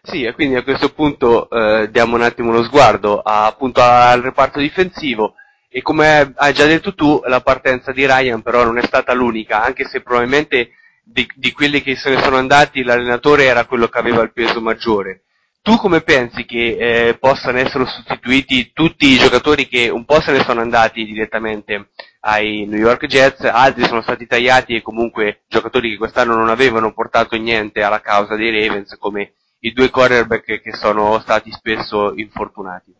Sì, 0.01 0.23
e 0.23 0.33
quindi 0.33 0.55
a 0.55 0.63
questo 0.63 0.89
punto 0.93 1.49
eh, 1.49 1.89
diamo 1.91 2.15
un 2.15 2.21
attimo 2.21 2.49
uno 2.49 2.63
sguardo 2.63 3.19
a- 3.19 3.45
appunto 3.45 3.81
al 3.81 4.21
reparto 4.21 4.59
difensivo 4.59 5.35
e 5.69 5.81
come 5.81 6.33
hai 6.35 6.53
già 6.53 6.65
detto 6.65 6.95
tu, 6.95 7.21
la 7.25 7.41
partenza 7.41 7.91
di 7.91 8.05
Ryan 8.05 8.41
però 8.41 8.63
non 8.63 8.77
è 8.77 8.83
stata 8.83 9.13
l'unica, 9.13 9.61
anche 9.63 9.85
se 9.85 10.01
probabilmente 10.01 10.71
di, 11.03 11.27
di 11.35 11.51
quelli 11.51 11.81
che 11.81 11.95
se 11.95 12.09
ne 12.09 12.21
sono 12.21 12.37
andati 12.37 12.81
l'allenatore 12.83 13.43
era 13.45 13.65
quello 13.65 13.87
che 13.87 13.99
aveva 13.99 14.21
il 14.23 14.31
peso 14.33 14.61
maggiore. 14.61 15.23
Tu 15.61 15.75
come 15.77 16.01
pensi 16.01 16.45
che 16.45 16.77
eh, 17.09 17.17
possano 17.19 17.57
essere 17.59 17.85
sostituiti 17.85 18.71
tutti 18.73 19.05
i 19.07 19.17
giocatori 19.17 19.67
che 19.67 19.89
un 19.89 20.05
po' 20.05 20.21
se 20.21 20.31
ne 20.31 20.39
sono 20.43 20.61
andati 20.61 21.03
direttamente 21.05 21.89
ai 22.21 22.65
New 22.65 22.79
York 22.79 23.05
Jets, 23.05 23.43
altri 23.43 23.83
sono 23.83 24.01
stati 24.01 24.25
tagliati 24.25 24.75
e 24.75 24.81
comunque 24.81 25.41
giocatori 25.47 25.91
che 25.91 25.97
quest'anno 25.97 26.35
non 26.35 26.49
avevano 26.49 26.93
portato 26.93 27.35
niente 27.35 27.83
alla 27.83 27.99
causa 28.01 28.35
dei 28.35 28.49
Ravens 28.65 28.95
come 28.97 29.33
i 29.59 29.73
due 29.73 29.89
cornerback 29.89 30.61
che 30.61 30.73
sono 30.73 31.19
stati 31.19 31.51
spesso 31.51 32.13
infortunati. 32.15 32.93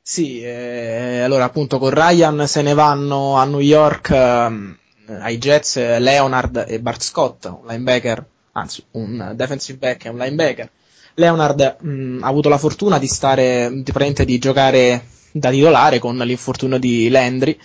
Sì, 0.00 0.40
eh, 0.40 1.20
allora 1.20 1.44
appunto 1.44 1.78
con 1.78 1.90
Ryan 1.90 2.46
se 2.46 2.62
ne 2.62 2.74
vanno 2.74 3.36
a 3.36 3.44
New 3.44 3.58
York 3.58 4.10
ehm, 4.10 4.78
ai 5.20 5.38
Jets 5.38 5.76
eh, 5.76 5.98
Leonard 5.98 6.64
e 6.68 6.78
Bart 6.78 7.02
Scott, 7.02 7.46
un 7.46 7.66
linebacker, 7.66 8.24
anzi 8.52 8.84
un 8.92 9.32
defensive 9.34 9.78
back 9.78 10.04
e 10.04 10.08
un 10.10 10.18
linebacker. 10.18 10.70
Leonard 11.14 11.78
mh, 11.80 12.22
ha 12.22 12.28
avuto 12.28 12.48
la 12.48 12.58
fortuna 12.58 12.98
di 12.98 13.06
stare, 13.08 13.70
di, 13.72 14.24
di 14.24 14.38
giocare 14.38 15.06
da 15.32 15.50
titolare 15.50 15.98
con 15.98 16.16
l'infortunio 16.16 16.78
di 16.78 17.08
Landry 17.08 17.58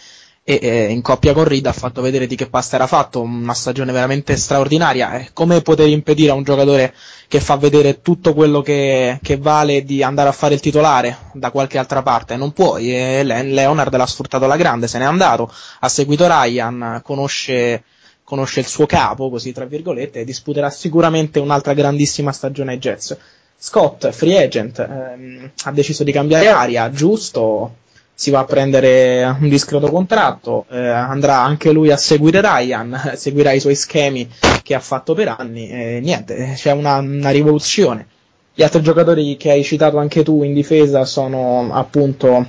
e 0.51 0.59
eh, 0.61 0.91
in 0.91 1.01
coppia 1.01 1.31
con 1.31 1.45
Reed 1.45 1.65
ha 1.65 1.71
fatto 1.71 2.01
vedere 2.01 2.27
di 2.27 2.35
che 2.35 2.49
pasta 2.49 2.75
era 2.75 2.85
fatto, 2.85 3.21
una 3.21 3.53
stagione 3.53 3.93
veramente 3.93 4.35
straordinaria. 4.35 5.17
Eh, 5.17 5.29
come 5.31 5.61
poter 5.61 5.87
impedire 5.87 6.31
a 6.31 6.33
un 6.33 6.43
giocatore 6.43 6.93
che 7.29 7.39
fa 7.39 7.55
vedere 7.55 8.01
tutto 8.01 8.33
quello 8.33 8.61
che, 8.61 9.17
che 9.21 9.37
vale 9.37 9.85
di 9.85 10.03
andare 10.03 10.27
a 10.27 10.33
fare 10.33 10.55
il 10.55 10.59
titolare 10.59 11.17
da 11.33 11.51
qualche 11.51 11.77
altra 11.77 12.01
parte? 12.01 12.35
Non 12.35 12.51
puoi. 12.51 12.93
E 12.93 13.23
Le- 13.23 13.43
Leonard 13.43 13.95
l'ha 13.95 14.05
sfruttato 14.05 14.43
alla 14.43 14.57
grande, 14.57 14.89
se 14.89 14.97
n'è 14.97 15.05
andato, 15.05 15.49
ha 15.79 15.87
seguito 15.87 16.27
Ryan, 16.27 16.99
conosce, 17.01 17.83
conosce 18.25 18.59
il 18.59 18.67
suo 18.67 18.85
capo, 18.85 19.29
così 19.29 19.53
tra 19.53 19.63
virgolette, 19.63 20.19
e 20.19 20.25
disputerà 20.25 20.69
sicuramente 20.69 21.39
un'altra 21.39 21.73
grandissima 21.73 22.33
stagione 22.33 22.73
ai 22.73 22.77
Jets. 22.77 23.17
Scott, 23.57 24.09
free 24.09 24.43
agent, 24.43 24.79
ehm, 24.79 25.51
ha 25.63 25.71
deciso 25.71 26.03
di 26.03 26.11
cambiare 26.11 26.49
aria, 26.49 26.89
giusto, 26.89 27.75
si 28.21 28.29
va 28.29 28.41
a 28.41 28.45
prendere 28.45 29.35
un 29.39 29.49
discreto 29.49 29.89
contratto, 29.89 30.65
eh, 30.69 30.77
andrà 30.77 31.41
anche 31.41 31.71
lui 31.71 31.89
a 31.89 31.97
seguire 31.97 32.39
Ryan, 32.39 33.13
seguirà 33.17 33.51
i 33.51 33.59
suoi 33.59 33.73
schemi 33.73 34.29
che 34.61 34.75
ha 34.75 34.79
fatto 34.79 35.15
per 35.15 35.29
anni, 35.39 35.67
e 35.67 35.99
niente, 36.03 36.53
c'è 36.55 36.71
una, 36.71 36.97
una 36.97 37.31
rivoluzione. 37.31 38.05
Gli 38.53 38.61
altri 38.61 38.83
giocatori 38.83 39.37
che 39.37 39.49
hai 39.49 39.63
citato 39.63 39.97
anche 39.97 40.21
tu 40.21 40.43
in 40.43 40.53
difesa 40.53 41.03
sono 41.03 41.73
appunto 41.73 42.45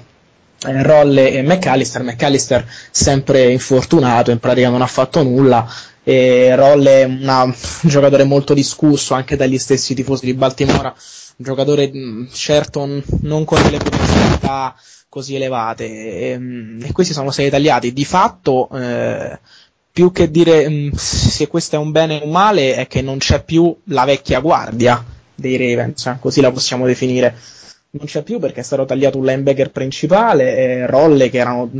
Rolle 0.65 1.33
e 1.33 1.43
McAllister. 1.43 2.03
McAllister 2.03 2.67
sempre 2.91 3.51
infortunato, 3.51 4.31
in 4.31 4.39
pratica 4.39 4.69
non 4.69 4.83
ha 4.83 4.87
fatto 4.87 5.23
nulla. 5.23 5.67
E 6.05 6.55
Rolle 6.57 7.03
è 7.03 7.05
un 7.07 7.55
giocatore 7.83 8.25
molto 8.25 8.55
discusso 8.55 9.15
anche 9.15 9.37
dagli 9.37 9.59
stessi 9.59 9.95
tifosi 9.95 10.25
di 10.27 10.35
Baltimora, 10.35 10.89
un 10.89 11.45
giocatore 11.45 11.89
mh, 11.93 12.29
certo 12.33 13.03
non 13.21 13.45
con 13.45 13.63
delle 13.63 13.79
potenzialità 13.79 14.75
così 15.09 15.35
elevate. 15.35 16.33
E, 16.33 16.39
mh, 16.39 16.85
e 16.87 16.93
questi 16.93 17.13
sono 17.13 17.31
sei 17.31 17.51
tagliati. 17.51 17.93
Di 17.93 18.05
fatto, 18.05 18.69
eh, 18.73 19.39
più 19.93 20.11
che 20.13 20.31
dire 20.31 20.69
mh, 20.69 20.93
se 20.95 21.47
questo 21.49 21.77
è 21.77 21.79
un 21.79 21.91
bene 21.93 22.21
o 22.21 22.25
un 22.25 22.31
male, 22.31 22.75
è 22.75 22.87
che 22.87 23.03
non 23.03 23.19
c'è 23.19 23.43
più 23.45 23.77
la 23.87 24.05
vecchia 24.05 24.41
guardia 24.41 25.05
dei 25.35 25.57
Ravens, 25.57 26.17
così 26.21 26.41
la 26.41 26.51
possiamo 26.53 26.87
definire 26.87 27.35
non 27.95 28.07
c'è 28.07 28.23
più 28.23 28.39
perché 28.39 28.61
è 28.61 28.63
stato 28.65 28.85
tagliato 28.85 29.19
un 29.19 29.25
linebacker 29.27 29.71
principale 29.71 30.57
e 30.57 30.87
Rolle 30.87 31.29
che 31.29 31.39
erano 31.39 31.71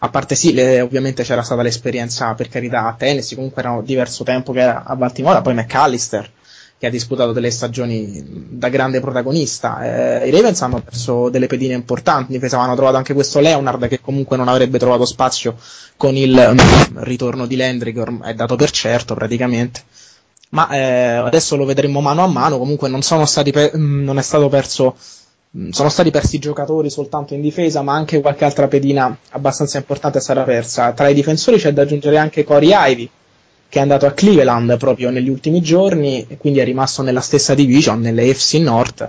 a 0.00 0.08
parte 0.10 0.34
sì, 0.34 0.52
le- 0.52 0.80
ovviamente 0.80 1.22
c'era 1.22 1.42
stata 1.42 1.62
l'esperienza 1.62 2.34
per 2.34 2.48
carità 2.48 2.86
a 2.86 2.94
Tennessee, 2.94 3.36
comunque 3.36 3.62
erano 3.62 3.80
diverso 3.82 4.24
tempo 4.24 4.52
che 4.52 4.60
era 4.60 4.82
a 4.84 4.96
Baltimora, 4.96 5.40
poi 5.40 5.54
McAllister 5.54 6.30
che 6.76 6.86
ha 6.86 6.90
disputato 6.90 7.32
delle 7.32 7.50
stagioni 7.50 8.22
da 8.50 8.68
grande 8.68 9.00
protagonista. 9.00 10.20
Eh, 10.20 10.28
I 10.28 10.30
Ravens 10.32 10.60
hanno 10.62 10.82
perso 10.82 11.30
delle 11.30 11.46
pedine 11.46 11.72
importanti, 11.74 12.32
in 12.32 12.38
difesa 12.38 12.56
avevano 12.56 12.76
trovato 12.76 12.96
anche 12.98 13.14
questo 13.14 13.38
Leonard 13.40 13.86
che 13.88 14.00
comunque 14.00 14.36
non 14.36 14.48
avrebbe 14.48 14.78
trovato 14.78 15.04
spazio 15.06 15.56
con 15.96 16.16
il 16.16 16.32
mm, 16.52 16.98
ritorno 17.04 17.46
di 17.46 17.56
Landry 17.56 17.92
che 17.94 18.04
è 18.24 18.34
dato 18.34 18.56
per 18.56 18.70
certo 18.72 19.14
praticamente. 19.14 19.82
Ma 20.50 20.68
eh, 20.70 20.80
adesso 21.16 21.56
lo 21.56 21.64
vedremo 21.64 22.00
mano 22.00 22.22
a 22.22 22.26
mano, 22.28 22.58
comunque 22.58 22.88
non 22.88 23.00
pe- 23.52 23.72
mm, 23.76 24.04
non 24.04 24.18
è 24.18 24.22
stato 24.22 24.48
perso 24.48 24.96
sono 25.70 25.88
stati 25.88 26.10
persi 26.10 26.38
giocatori 26.40 26.90
soltanto 26.90 27.34
in 27.34 27.40
difesa, 27.40 27.82
ma 27.82 27.94
anche 27.94 28.20
qualche 28.20 28.44
altra 28.44 28.66
pedina 28.66 29.16
abbastanza 29.30 29.78
importante 29.78 30.18
stata 30.18 30.42
persa. 30.42 30.92
Tra 30.92 31.08
i 31.08 31.14
difensori 31.14 31.58
c'è 31.58 31.72
da 31.72 31.82
aggiungere 31.82 32.18
anche 32.18 32.42
Corey 32.42 32.70
Ivy, 32.72 33.08
che 33.68 33.78
è 33.78 33.82
andato 33.82 34.06
a 34.06 34.12
Cleveland 34.12 34.76
proprio 34.78 35.10
negli 35.10 35.28
ultimi 35.28 35.60
giorni, 35.60 36.26
e 36.28 36.36
quindi 36.38 36.58
è 36.58 36.64
rimasto 36.64 37.02
nella 37.02 37.20
stessa 37.20 37.54
division, 37.54 38.00
nelle 38.00 38.34
FC 38.34 38.54
North, 38.54 39.08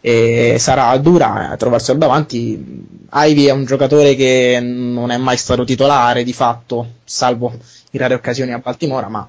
e 0.00 0.56
sarà 0.58 0.96
dura 0.96 1.52
eh, 1.52 1.56
trovarselo 1.58 1.98
davanti. 1.98 2.86
Ivy 3.12 3.44
è 3.44 3.50
un 3.52 3.66
giocatore 3.66 4.14
che 4.14 4.60
non 4.62 5.10
è 5.10 5.18
mai 5.18 5.36
stato 5.36 5.64
titolare 5.64 6.24
di 6.24 6.32
fatto, 6.32 6.86
salvo 7.04 7.52
in 7.90 8.00
rare 8.00 8.14
occasioni 8.14 8.52
a 8.52 8.58
Baltimora, 8.58 9.08
ma 9.08 9.28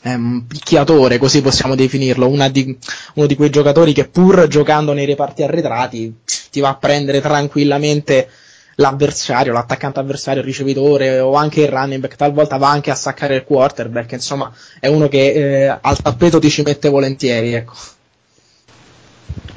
è 0.00 0.14
un 0.14 0.46
picchiatore, 0.46 1.18
così 1.18 1.40
possiamo 1.42 1.74
definirlo, 1.74 2.28
di- 2.50 2.78
uno 3.14 3.26
di 3.26 3.34
quei 3.34 3.50
giocatori 3.50 3.92
che 3.92 4.06
pur 4.06 4.46
giocando 4.46 4.92
nei 4.92 5.06
reparti 5.06 5.42
arretrati 5.42 6.14
ti 6.50 6.60
va 6.60 6.70
a 6.70 6.76
prendere 6.76 7.20
tranquillamente 7.20 8.28
l'avversario, 8.76 9.52
l'attaccante 9.52 9.98
avversario, 9.98 10.40
il 10.40 10.46
ricevitore 10.46 11.18
o 11.18 11.34
anche 11.34 11.62
il 11.62 11.68
running 11.68 12.00
back, 12.00 12.14
talvolta 12.14 12.58
va 12.58 12.70
anche 12.70 12.90
a 12.92 12.94
saccare 12.94 13.34
il 13.34 13.44
quarterback, 13.44 14.12
insomma 14.12 14.52
è 14.78 14.86
uno 14.86 15.08
che 15.08 15.64
eh, 15.64 15.78
al 15.80 16.00
tappeto 16.00 16.38
ti 16.38 16.48
ci 16.48 16.62
mette 16.62 16.88
volentieri, 16.88 17.54
ecco. 17.54 17.74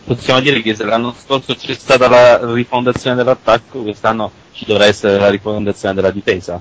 Possiamo 0.03 0.39
dire 0.41 0.61
che 0.61 0.75
se 0.75 0.83
l'anno 0.83 1.13
scorso 1.17 1.55
c'è 1.55 1.73
stata 1.75 2.09
la 2.09 2.53
rifondazione 2.53 3.15
dell'attacco, 3.15 3.83
quest'anno 3.83 4.31
ci 4.51 4.65
dovrà 4.65 4.85
essere 4.85 5.17
la 5.19 5.29
rifondazione 5.29 5.93
della 5.93 6.11
difesa. 6.11 6.59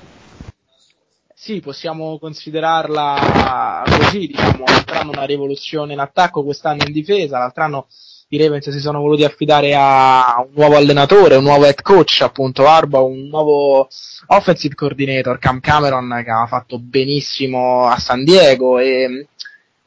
Sì, 1.42 1.60
possiamo 1.60 2.18
considerarla 2.18 3.82
così, 3.86 4.26
diciamo, 4.26 4.62
l'altro 4.66 5.08
una 5.08 5.24
rivoluzione 5.24 5.94
in 5.94 5.98
attacco, 5.98 6.44
quest'anno 6.44 6.84
in 6.84 6.92
difesa, 6.92 7.38
l'altro 7.38 7.64
anno 7.64 7.86
i 8.28 8.36
Ravens 8.36 8.68
si 8.68 8.78
sono 8.78 9.00
voluti 9.00 9.24
affidare 9.24 9.74
a 9.74 10.44
un 10.46 10.52
nuovo 10.54 10.76
allenatore, 10.76 11.36
un 11.36 11.44
nuovo 11.44 11.64
head 11.64 11.80
coach, 11.80 12.20
appunto 12.20 12.66
Arbo, 12.66 13.06
un 13.06 13.28
nuovo 13.28 13.88
offensive 14.26 14.74
coordinator, 14.74 15.38
Cam 15.38 15.60
Cameron, 15.60 16.20
che 16.22 16.30
ha 16.30 16.46
fatto 16.46 16.78
benissimo 16.78 17.86
a 17.86 17.98
San 17.98 18.22
Diego 18.22 18.78
e, 18.78 19.28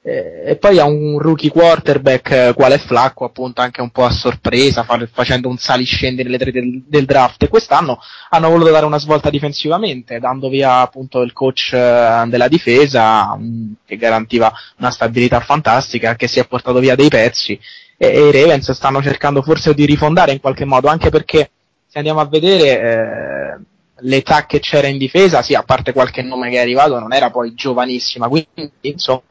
e, 0.05 0.43
e 0.45 0.55
poi 0.57 0.79
ha 0.79 0.83
un 0.83 1.17
rookie 1.17 1.49
quarterback 1.49 2.31
eh, 2.31 2.53
quale 2.53 2.77
Flacco, 2.77 3.23
appunto 3.23 3.61
anche 3.61 3.81
un 3.81 3.89
po' 3.89 4.03
a 4.03 4.11
sorpresa, 4.11 4.83
fa- 4.83 5.07
facendo 5.09 5.47
un 5.47 5.57
saliscendi 5.57 6.23
nelle 6.23 6.37
tre 6.37 6.51
del, 6.51 6.83
del 6.85 7.05
draft. 7.05 7.43
E 7.43 7.47
quest'anno 7.47 7.97
hanno 8.29 8.49
voluto 8.49 8.69
dare 8.69 8.85
una 8.85 8.99
svolta 8.99 9.29
difensivamente, 9.29 10.19
dando 10.19 10.49
via 10.49 10.79
appunto 10.79 11.21
il 11.21 11.31
coach 11.31 11.71
eh, 11.71 12.25
della 12.27 12.49
difesa 12.49 13.33
mm, 13.37 13.71
che 13.85 13.95
garantiva 13.95 14.51
una 14.77 14.91
stabilità 14.91 15.39
fantastica, 15.39 16.15
che 16.15 16.27
si 16.27 16.39
è 16.39 16.47
portato 16.47 16.79
via 16.79 16.95
dei 16.95 17.07
pezzi. 17.07 17.57
E, 17.97 18.07
e 18.07 18.27
i 18.27 18.31
Ravens 18.31 18.71
stanno 18.73 19.01
cercando 19.01 19.41
forse 19.41 19.73
di 19.73 19.85
rifondare 19.85 20.33
in 20.33 20.41
qualche 20.41 20.65
modo, 20.65 20.89
anche 20.89 21.09
perché 21.09 21.49
se 21.87 21.97
andiamo 21.97 22.19
a 22.19 22.25
vedere 22.25 22.81
eh, 22.81 23.57
l'età 23.99 24.45
che 24.47 24.59
c'era 24.59 24.87
in 24.87 24.97
difesa, 24.97 25.41
sì, 25.41 25.55
a 25.55 25.63
parte 25.63 25.93
qualche 25.93 26.23
nome 26.23 26.49
che 26.49 26.57
è 26.57 26.59
arrivato, 26.59 26.99
non 26.99 27.13
era 27.13 27.31
poi 27.31 27.53
giovanissima, 27.53 28.27
quindi 28.27 28.69
insomma 28.81 29.21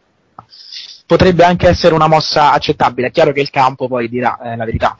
potrebbe 1.13 1.45
anche 1.45 1.69
essere 1.69 1.95
una 1.95 2.07
mossa 2.07 2.53
accettabile. 2.53 3.09
È 3.09 3.11
chiaro 3.11 3.33
che 3.33 3.43
il 3.43 3.51
campo 3.51 3.87
poi 3.87 4.09
dirà 4.09 4.39
eh, 4.39 4.57
la 4.57 4.65
verità. 4.65 4.97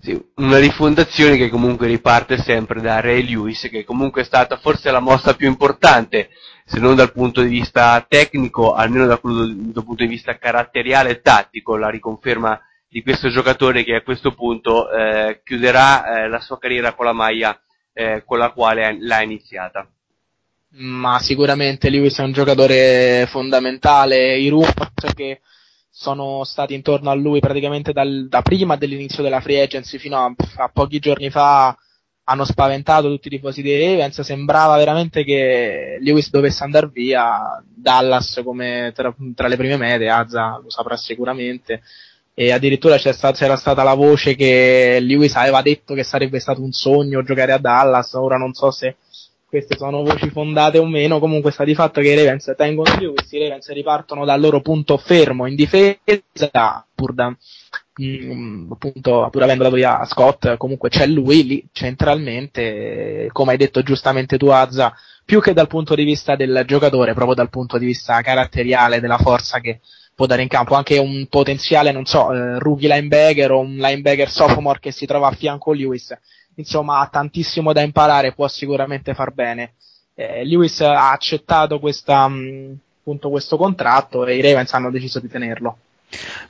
Sì, 0.00 0.20
una 0.36 0.58
rifondazione 0.58 1.36
che 1.36 1.48
comunque 1.48 1.86
riparte 1.86 2.38
sempre 2.38 2.80
da 2.80 2.98
Ray 3.00 3.22
Lewis, 3.24 3.68
che 3.70 3.84
comunque 3.84 4.22
è 4.22 4.24
stata 4.24 4.56
forse 4.56 4.90
la 4.90 4.98
mossa 4.98 5.36
più 5.36 5.46
importante, 5.46 6.30
se 6.64 6.80
non 6.80 6.96
dal 6.96 7.12
punto 7.12 7.40
di 7.40 7.48
vista 7.48 8.04
tecnico, 8.08 8.72
almeno 8.72 9.06
dal 9.06 9.20
dal 9.22 9.84
punto 9.84 10.02
di 10.02 10.08
vista 10.08 10.36
caratteriale 10.38 11.10
e 11.10 11.20
tattico, 11.20 11.76
la 11.76 11.88
riconferma 11.88 12.60
di 12.88 13.02
questo 13.02 13.28
giocatore 13.28 13.84
che 13.84 13.94
a 13.94 14.02
questo 14.02 14.34
punto 14.34 14.90
eh, 14.90 15.42
chiuderà 15.44 16.24
eh, 16.24 16.28
la 16.28 16.40
sua 16.40 16.58
carriera 16.58 16.94
con 16.94 17.04
la 17.04 17.12
maglia 17.12 17.56
eh, 17.92 18.24
con 18.26 18.38
la 18.38 18.50
quale 18.50 18.96
l'ha 18.98 19.22
iniziata. 19.22 19.88
Ma 20.72 21.18
sicuramente 21.18 21.90
Lewis 21.90 22.18
è 22.18 22.22
un 22.22 22.32
giocatore 22.32 23.26
fondamentale, 23.28 24.38
i 24.38 24.48
rumors 24.48 25.12
che 25.14 25.40
sono 25.90 26.44
stati 26.44 26.74
intorno 26.74 27.10
a 27.10 27.14
lui 27.14 27.40
praticamente 27.40 27.92
dal- 27.92 28.28
da 28.28 28.40
prima 28.42 28.76
dell'inizio 28.76 29.22
della 29.22 29.40
free 29.40 29.60
agency 29.62 29.98
fino 29.98 30.16
a, 30.16 30.32
a 30.62 30.70
pochi 30.72 31.00
giorni 31.00 31.28
fa 31.28 31.76
hanno 32.24 32.44
spaventato 32.44 33.08
tutti 33.08 33.26
i 33.26 33.30
tifosi 33.30 33.60
dei 33.62 33.84
Ravens, 33.84 34.20
sembrava 34.20 34.76
veramente 34.76 35.24
che 35.24 35.98
Lewis 36.00 36.30
dovesse 36.30 36.62
andare 36.62 36.88
via, 36.92 37.60
Dallas 37.66 38.40
come 38.44 38.92
tra, 38.94 39.12
tra 39.34 39.48
le 39.48 39.56
prime 39.56 39.76
mete, 39.76 40.08
Azza 40.08 40.60
lo 40.62 40.70
saprà 40.70 40.96
sicuramente. 40.96 41.82
E 42.32 42.52
addirittura 42.52 42.96
sta- 42.98 43.32
c'era 43.32 43.56
stata 43.56 43.82
la 43.82 43.94
voce 43.94 44.36
che 44.36 44.98
Lewis 45.00 45.34
aveva 45.34 45.60
detto 45.62 45.94
che 45.94 46.04
sarebbe 46.04 46.38
stato 46.38 46.62
un 46.62 46.70
sogno 46.70 47.24
giocare 47.24 47.50
a 47.52 47.58
Dallas, 47.58 48.12
ora 48.12 48.36
non 48.36 48.52
so 48.52 48.70
se 48.70 48.96
queste 49.50 49.76
sono 49.76 50.04
voci 50.04 50.30
fondate 50.30 50.78
o 50.78 50.86
meno, 50.86 51.18
comunque 51.18 51.50
sta 51.50 51.64
di 51.64 51.74
fatto 51.74 52.00
che 52.00 52.12
i 52.12 52.14
Ravens 52.14 52.54
tengono 52.56 52.94
Lewis, 52.96 53.32
i 53.32 53.40
Ravens 53.40 53.68
ripartono 53.72 54.24
dal 54.24 54.40
loro 54.40 54.60
punto 54.60 54.96
fermo 54.96 55.46
in 55.46 55.56
difesa, 55.56 56.86
pur 56.94 57.12
da, 57.12 57.36
mm, 58.00 58.70
appunto, 58.70 59.28
pur 59.28 59.42
avendo 59.42 59.64
dato 59.64 59.74
via 59.74 60.04
Scott, 60.04 60.56
comunque 60.56 60.88
c'è 60.88 61.04
lui 61.08 61.44
lì 61.44 61.68
centralmente, 61.72 63.28
come 63.32 63.50
hai 63.50 63.56
detto 63.56 63.82
giustamente 63.82 64.38
tu 64.38 64.46
Azza, 64.46 64.94
più 65.24 65.40
che 65.40 65.52
dal 65.52 65.66
punto 65.66 65.96
di 65.96 66.04
vista 66.04 66.36
del 66.36 66.62
giocatore, 66.64 67.12
proprio 67.12 67.34
dal 67.34 67.50
punto 67.50 67.76
di 67.76 67.86
vista 67.86 68.20
caratteriale, 68.20 69.00
della 69.00 69.18
forza 69.18 69.58
che 69.58 69.80
può 70.14 70.26
dare 70.26 70.42
in 70.42 70.48
campo, 70.48 70.76
anche 70.76 70.96
un 70.98 71.26
potenziale, 71.28 71.90
non 71.90 72.04
so, 72.04 72.32
eh, 72.32 72.60
rookie 72.60 72.88
linebacker 72.88 73.50
o 73.50 73.58
un 73.58 73.76
linebacker 73.76 74.30
sophomore 74.30 74.78
che 74.78 74.92
si 74.92 75.06
trova 75.06 75.26
a 75.26 75.32
fianco 75.32 75.72
a 75.72 75.74
Lewis, 75.74 76.16
insomma 76.60 77.00
ha 77.00 77.06
tantissimo 77.08 77.72
da 77.72 77.82
imparare, 77.82 78.32
può 78.32 78.46
sicuramente 78.48 79.14
far 79.14 79.32
bene. 79.32 79.74
Eh, 80.14 80.44
Lewis 80.44 80.80
ha 80.80 81.10
accettato 81.10 81.78
questa, 81.78 82.28
mh, 82.28 82.78
appunto 83.00 83.30
questo 83.30 83.56
contratto 83.56 84.24
e 84.24 84.36
i 84.36 84.40
Ravens 84.42 84.72
hanno 84.74 84.90
deciso 84.90 85.18
di 85.20 85.28
tenerlo. 85.28 85.76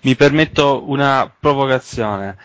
Mi 0.02 0.14
permetto 0.16 0.84
una 0.86 1.32
provocazione. 1.38 2.36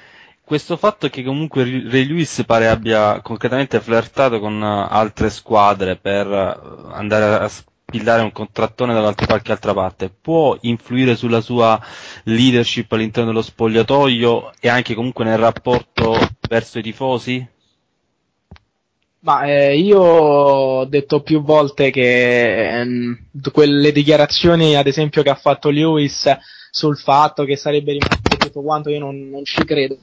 Questo 0.44 0.78
fatto 0.78 1.10
che 1.10 1.24
comunque 1.24 1.64
Ray 1.64 2.06
Lewis 2.06 2.44
pare 2.46 2.68
abbia 2.68 3.20
concretamente 3.22 3.80
flirtato 3.80 4.40
con 4.40 4.62
eh, 4.62 4.88
altre 4.90 5.30
squadre 5.32 5.96
per 5.96 6.28
eh, 6.28 6.94
andare 6.94 7.44
a 7.44 7.50
spillare 7.50 8.22
un 8.22 8.32
contrattone 8.32 8.94
da 8.94 9.14
qualche 9.14 9.52
altra 9.52 9.74
parte 9.74 10.10
può 10.10 10.58
influire 10.62 11.16
sulla 11.16 11.42
sua 11.42 11.80
leadership 12.24 12.92
all'interno 12.92 13.30
dello 13.30 13.42
spogliatoio 13.42 14.52
e 14.60 14.70
anche 14.70 14.94
comunque 14.96 15.24
nel 15.24 15.38
rapporto 15.38 16.16
verso 16.48 16.80
i 16.80 16.82
tifosi? 16.84 17.48
Ma 19.26 19.44
eh, 19.46 19.76
io 19.76 20.00
ho 20.00 20.86
detto 20.86 21.24
più 21.24 21.42
volte 21.42 21.90
che 21.90 22.80
ehm, 22.80 23.18
quelle 23.52 23.92
dichiarazioni, 23.92 24.76
ad 24.76 24.86
esempio, 24.86 25.24
che 25.24 25.32
ha 25.32 25.36
fatto 25.36 25.72
Lewis 25.72 26.32
sul 26.70 26.96
fatto 26.96 27.44
che 27.44 27.56
sarebbe 27.56 27.94
rimasto 27.94 28.38
tutto 28.38 28.62
quanto, 28.62 28.92
io 28.92 29.00
non, 29.00 29.28
non 29.30 29.44
ci 29.44 29.66
credo 29.66 29.98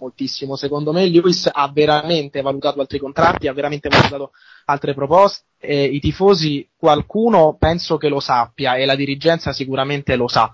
moltissimo. 0.00 0.56
Secondo 0.56 0.92
me 0.92 1.06
Lewis 1.06 1.48
ha 1.52 1.70
veramente 1.72 2.40
valutato 2.40 2.80
altri 2.80 2.98
contratti, 2.98 3.46
ha 3.46 3.52
veramente 3.52 3.88
valutato 3.88 4.32
altre 4.64 4.92
proposte. 4.92 5.44
E 5.60 5.84
I 5.84 6.00
tifosi, 6.00 6.68
qualcuno 6.76 7.54
penso 7.56 7.96
che 7.96 8.08
lo 8.08 8.18
sappia 8.18 8.74
e 8.74 8.86
la 8.86 8.96
dirigenza 8.96 9.52
sicuramente 9.52 10.16
lo 10.16 10.26
sa. 10.26 10.50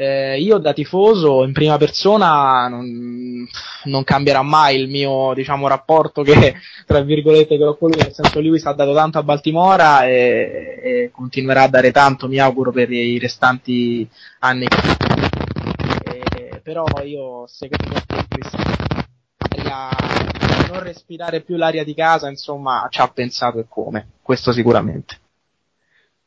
Eh, 0.00 0.38
io 0.40 0.58
da 0.58 0.72
tifoso 0.72 1.42
in 1.42 1.52
prima 1.52 1.76
persona 1.76 2.68
non, 2.68 3.44
non 3.86 4.04
cambierà 4.04 4.42
mai 4.42 4.80
il 4.80 4.88
mio 4.88 5.32
diciamo 5.34 5.66
rapporto 5.66 6.22
che 6.22 6.54
tra 6.86 7.00
virgolette 7.00 7.56
che 7.56 7.64
ho 7.64 7.76
con 7.76 7.90
lui, 7.90 8.00
nel 8.00 8.12
senso 8.12 8.38
Lewis 8.38 8.64
ha 8.66 8.74
dato 8.74 8.94
tanto 8.94 9.18
a 9.18 9.24
Baltimora 9.24 10.06
e, 10.06 10.80
e 10.80 11.10
continuerà 11.12 11.62
a 11.62 11.68
dare 11.68 11.90
tanto, 11.90 12.28
mi 12.28 12.38
auguro, 12.38 12.70
per 12.70 12.92
i 12.92 13.18
restanti 13.18 14.08
anni. 14.38 14.66
Eh, 16.04 16.60
però 16.62 16.84
io 17.02 17.48
secondo 17.48 17.92
me 17.92 18.04
l'aria- 19.64 20.68
non 20.70 20.80
respirare 20.80 21.40
più 21.40 21.56
l'aria 21.56 21.82
di 21.82 21.94
casa, 21.94 22.28
insomma, 22.28 22.86
ci 22.88 23.00
ha 23.00 23.08
pensato 23.08 23.58
e 23.58 23.64
come, 23.68 24.10
questo 24.22 24.52
sicuramente. 24.52 25.18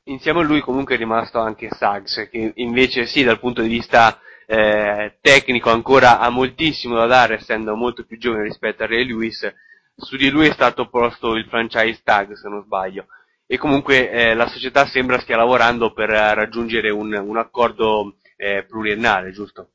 Insieme 0.06 0.40
a 0.40 0.44
lui 0.44 0.62
comunque 0.62 0.96
è 0.96 0.98
rimasto 0.98 1.40
anche 1.40 1.70
Suggs, 1.72 2.28
che 2.32 2.54
invece 2.56 3.06
sì, 3.06 3.24
dal 3.24 3.40
punto 3.40 3.62
di 3.62 3.68
vista 3.68 4.20
eh, 4.48 5.18
tecnico 5.22 5.70
ancora 5.70 6.20
ha 6.20 6.30
moltissimo 6.30 6.96
da 6.96 7.06
dare, 7.06 7.36
essendo 7.36 7.76
molto 7.76 8.04
più 8.06 8.18
giovane 8.18 8.44
rispetto 8.44 8.84
a 8.84 8.88
Ray 8.88 9.06
Lewis. 9.06 9.48
Su 9.96 10.16
di 10.18 10.30
lui 10.30 10.48
è 10.48 10.54
stato 10.54 10.90
posto 10.90 11.36
il 11.36 11.46
franchise 11.46 12.02
tag, 12.04 12.34
se 12.34 12.50
non 12.50 12.64
sbaglio. 12.64 13.06
E 13.46 13.58
comunque 13.58 14.10
eh, 14.10 14.34
la 14.34 14.48
società 14.48 14.88
sembra 14.88 15.20
stia 15.20 15.38
lavorando 15.38 15.94
per 15.94 16.10
raggiungere 16.10 16.90
un, 16.90 17.14
un 17.14 17.38
accordo 17.38 18.16
eh, 18.38 18.66
pluriennale, 18.68 19.32
giusto? 19.32 19.70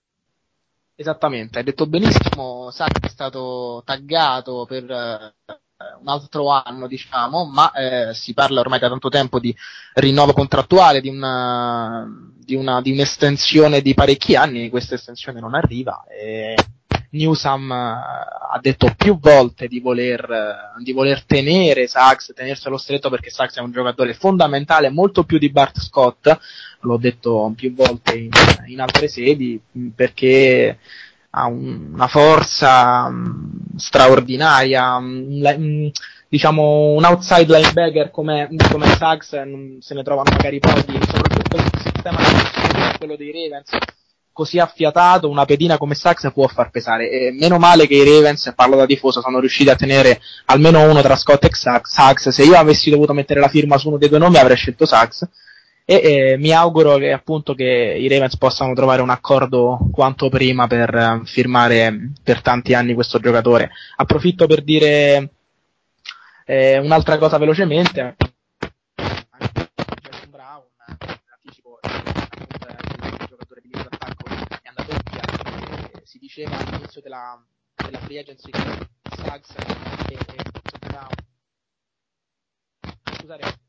Esattamente, 0.97 1.59
hai 1.59 1.65
detto 1.65 1.87
benissimo, 1.87 2.71
Sacchi 2.71 3.07
è 3.07 3.11
stato 3.11 3.83
taggato 3.85 4.65
per 4.67 5.35
un 6.01 6.09
altro 6.09 6.49
anno, 6.49 6.87
diciamo, 6.87 7.45
ma 7.45 7.71
eh, 7.73 8.15
si 8.15 8.33
parla 8.33 8.61
ormai 8.61 8.79
da 8.79 8.89
tanto 8.89 9.11
tempo 9.11 9.39
di 9.39 9.55
rinnovo 9.95 10.33
contrattuale, 10.33 11.03
di 11.03 11.09
una, 11.09 12.07
di 12.39 12.55
una, 12.55 12.81
di 12.81 12.93
un'estensione 12.93 13.83
di 13.83 13.93
parecchi 13.93 14.37
anni, 14.37 14.71
questa 14.71 14.95
estensione 14.95 15.41
non 15.41 15.55
arriva 15.55 16.05
e 16.09 16.55
Newsam 17.11 17.71
eh, 17.71 17.75
ha 17.75 18.59
detto 18.61 18.95
più 18.97 19.19
volte 19.19 19.69
di 19.69 19.81
voler, 19.81 20.21
eh, 20.31 20.83
di 20.83 20.93
voler 20.93 21.25
tenere 21.25 21.87
Sachs, 21.87 22.33
tenerselo 22.35 22.79
stretto 22.79 23.11
perché 23.11 23.31
Sachs 23.31 23.57
è 23.57 23.61
un 23.61 23.73
giocatore 23.73 24.15
fondamentale, 24.15 24.89
molto 24.91 25.25
più 25.25 25.39
di 25.39 25.51
Bart 25.51 25.79
Scott, 25.79 26.39
l'ho 26.81 26.97
detto 26.97 27.53
più 27.55 27.75
volte 27.75 28.17
in, 28.17 28.31
in 28.67 28.81
altre 28.81 29.09
sedi, 29.09 29.61
perché 29.95 30.79
ha 31.39 31.47
un- 31.47 31.91
una 31.93 32.07
forza 32.09 33.09
mh, 33.09 33.77
straordinaria, 33.77 34.99
mh, 34.99 35.55
mh, 35.59 35.91
diciamo 36.29 36.93
un 36.95 37.05
outside 37.05 37.47
linebacker 37.59 38.11
come, 38.11 38.49
come 38.71 38.87
non 39.45 39.77
se 39.81 39.95
ne 39.95 40.03
trovano 40.03 40.31
magari 40.31 40.59
pochi, 40.59 40.99
soprattutto 41.07 41.57
nel 41.59 41.71
sistema 41.83 42.19
quello 42.99 43.17
dei 43.17 43.33
Ravens 43.33 43.71
così 44.33 44.59
affiatato 44.59 45.31
una 45.31 45.47
pedina 45.47 45.79
come 45.79 45.95
Sachs 45.95 46.31
può 46.31 46.47
far 46.47 46.71
pesare 46.71 47.09
e 47.09 47.31
meno 47.33 47.57
male 47.57 47.87
che 47.87 47.95
i 47.95 48.05
Ravens, 48.05 48.53
parlo 48.55 48.77
da 48.77 48.85
tifoso, 48.85 49.23
sono 49.23 49.41
riusciti 49.41 49.71
a 49.71 49.77
tenere 49.77 50.21
almeno 50.47 50.83
uno 50.91 51.01
tra 51.01 51.17
Scott 51.17 51.45
e 51.45 51.49
Sachs. 51.55 52.29
se 52.29 52.45
io 52.45 52.55
avessi 52.55 52.91
dovuto 52.91 53.15
mettere 53.15 53.41
la 53.41 53.49
firma 53.49 53.79
su 53.79 53.89
uno 53.89 53.97
dei 53.97 54.11
due 54.11 54.19
nomi 54.19 54.37
avrei 54.37 54.57
scelto 54.57 54.85
Sachs 54.85 55.27
e 55.89 56.33
eh, 56.33 56.37
mi 56.37 56.51
auguro 56.51 56.97
che 56.97 57.13
appunto 57.13 57.55
che 57.55 57.65
i 57.65 58.09
Ravens 58.09 58.37
possano 58.37 58.75
trovare 58.75 59.03
un 59.03 59.11
accordo 59.11 59.79
quanto 59.93 60.29
prima 60.29 60.67
per 60.67 60.93
eh, 60.93 61.21
firmare 61.25 62.11
per 62.25 62.43
tanti 62.43 62.75
anni 62.75 62.93
questo 62.93 63.21
giocatore. 63.21 63.71
Approfitto 63.95 64.49
per 64.49 64.65
dire 64.65 65.31
eh, 66.45 66.79
un'altra 66.79 67.19
cosa 67.19 67.39
velocemente. 67.39 68.17
Eh, 68.19 68.35
eh, 69.47 69.69
eh, 75.93 76.01
si 76.03 76.19
diceva 76.19 76.59
all'inizio 76.59 77.01
della, 77.01 77.41
della 77.77 77.99
free 77.99 78.19
agency 78.19 78.51
che 78.51 78.89
Suggs 79.15 79.55
e, 80.09 80.15
e 80.15 80.19
Brown 80.89 81.11
scusate 83.19 83.66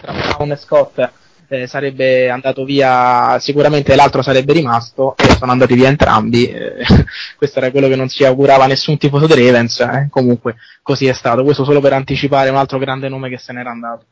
tra 0.00 0.12
Brown 0.12 0.52
e 0.52 0.56
Scott 0.56 1.10
eh, 1.48 1.66
sarebbe 1.66 2.30
andato 2.30 2.64
via 2.64 3.38
sicuramente 3.40 3.94
l'altro 3.96 4.22
sarebbe 4.22 4.52
rimasto 4.52 5.16
e 5.16 5.28
sono 5.36 5.52
andati 5.52 5.74
via 5.74 5.88
entrambi 5.88 6.46
eh, 6.46 6.84
questo 7.36 7.58
era 7.58 7.70
quello 7.70 7.88
che 7.88 7.96
non 7.96 8.08
si 8.08 8.24
augurava 8.24 8.66
nessun 8.66 8.96
tifoso 8.98 9.26
dei 9.26 9.46
Ravens 9.46 9.80
eh, 9.80 10.08
comunque 10.10 10.56
così 10.82 11.06
è 11.06 11.12
stato 11.12 11.42
questo 11.42 11.64
solo 11.64 11.80
per 11.80 11.92
anticipare 11.92 12.50
un 12.50 12.56
altro 12.56 12.78
grande 12.78 13.08
nome 13.08 13.28
che 13.28 13.38
se 13.38 13.52
n'era 13.52 13.70
andato 13.70 14.04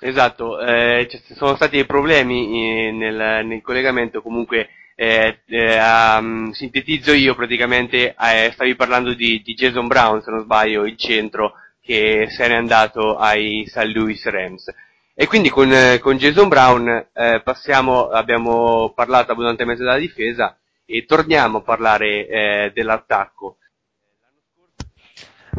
Esatto, 0.00 0.60
eh, 0.60 1.08
ci 1.10 1.20
sono 1.34 1.56
stati 1.56 1.74
dei 1.74 1.84
problemi 1.84 2.86
eh, 2.86 2.92
nel, 2.92 3.44
nel 3.44 3.60
collegamento, 3.60 4.22
comunque 4.22 4.68
eh, 4.94 5.40
eh, 5.46 6.16
um, 6.16 6.52
sintetizzo 6.52 7.12
io 7.12 7.34
praticamente, 7.34 8.14
eh, 8.14 8.50
stavi 8.52 8.76
parlando 8.76 9.12
di, 9.14 9.42
di 9.44 9.54
Jason 9.54 9.88
Brown, 9.88 10.22
se 10.22 10.30
non 10.30 10.42
sbaglio, 10.42 10.86
il 10.86 10.96
centro 10.96 11.54
che 11.80 12.26
se 12.30 12.46
n'è 12.46 12.54
andato 12.54 13.16
ai 13.16 13.64
St. 13.66 13.90
Louis 13.92 14.24
Rams. 14.26 14.72
E 15.20 15.26
quindi 15.26 15.50
con, 15.50 15.72
eh, 15.72 15.98
con 15.98 16.16
Jason 16.16 16.46
Brown 16.46 17.08
eh, 17.12 17.40
passiamo, 17.42 18.08
abbiamo 18.08 18.92
parlato 18.94 19.32
abbondantemente 19.32 19.82
della 19.82 19.98
difesa 19.98 20.56
e 20.84 21.06
torniamo 21.06 21.58
a 21.58 21.62
parlare 21.62 22.28
eh, 22.28 22.70
dell'attacco. 22.72 23.56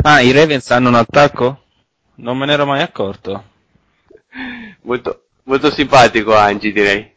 Ah, 0.01 0.21
i 0.21 0.31
Ravens 0.31 0.71
hanno 0.71 0.87
un 0.87 0.95
attacco? 0.95 1.63
Non 2.15 2.37
me 2.37 2.45
ne 2.45 2.53
ero 2.53 2.65
mai 2.65 2.81
accorto. 2.81 3.43
Molto, 4.83 5.25
molto 5.43 5.69
simpatico 5.71 6.33
Angi 6.33 6.71
direi. 6.71 7.13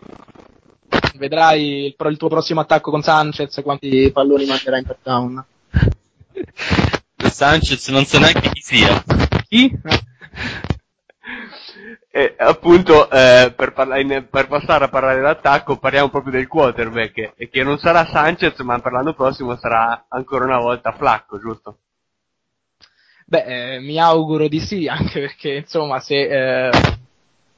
vedrai 1.14 1.84
il, 1.86 1.94
pro- 1.94 2.08
il 2.08 2.16
tuo 2.16 2.28
prossimo 2.28 2.58
attacco 2.58 2.90
con 2.90 3.02
Sanchez 3.02 3.60
quanti 3.62 4.10
palloni 4.10 4.46
manderà 4.46 4.78
in 4.78 4.84
touchdown 4.86 5.44
Sanchez 7.30 7.86
non 7.90 8.04
so 8.04 8.18
neanche 8.18 8.50
chi 8.50 8.60
sia. 8.60 9.00
Chi? 9.48 9.70
E 12.10 12.34
appunto 12.38 13.10
eh, 13.10 13.52
per, 13.56 13.72
parla- 13.72 13.98
in- 13.98 14.26
per 14.30 14.46
passare 14.46 14.84
a 14.84 14.88
parlare 14.88 15.16
dell'attacco 15.16 15.78
parliamo 15.78 16.10
proprio 16.10 16.32
del 16.32 16.46
quarterback 16.46 17.32
e 17.36 17.48
che 17.48 17.62
non 17.62 17.78
sarà 17.78 18.06
Sanchez 18.06 18.58
ma 18.60 18.78
per 18.80 18.92
l'anno 18.92 19.14
prossimo 19.14 19.56
sarà 19.56 20.04
ancora 20.08 20.44
una 20.44 20.58
volta 20.58 20.92
Flacco, 20.92 21.38
giusto? 21.38 21.78
Beh, 23.26 23.76
eh, 23.76 23.80
mi 23.80 23.98
auguro 23.98 24.46
di 24.48 24.60
sì, 24.60 24.86
anche 24.88 25.20
perché 25.20 25.54
insomma 25.54 26.00
se, 26.00 26.68
eh, 26.68 26.70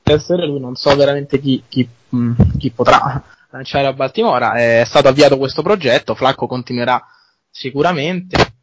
essere 0.05 0.47
lui, 0.47 0.61
non 0.61 0.77
so 0.77 0.95
veramente 0.95 1.41
chi, 1.41 1.63
chi, 1.69 1.89
mh, 2.11 2.57
chi 2.59 2.71
potrà 2.71 3.23
lanciare 3.51 3.87
a 3.87 3.93
Baltimora. 3.93 4.53
È 4.53 4.85
stato 4.87 5.09
avviato 5.09 5.37
questo 5.39 5.63
progetto, 5.63 6.15
Flacco 6.15 6.47
continuerà 6.47 7.03
sicuramente. 7.51 8.54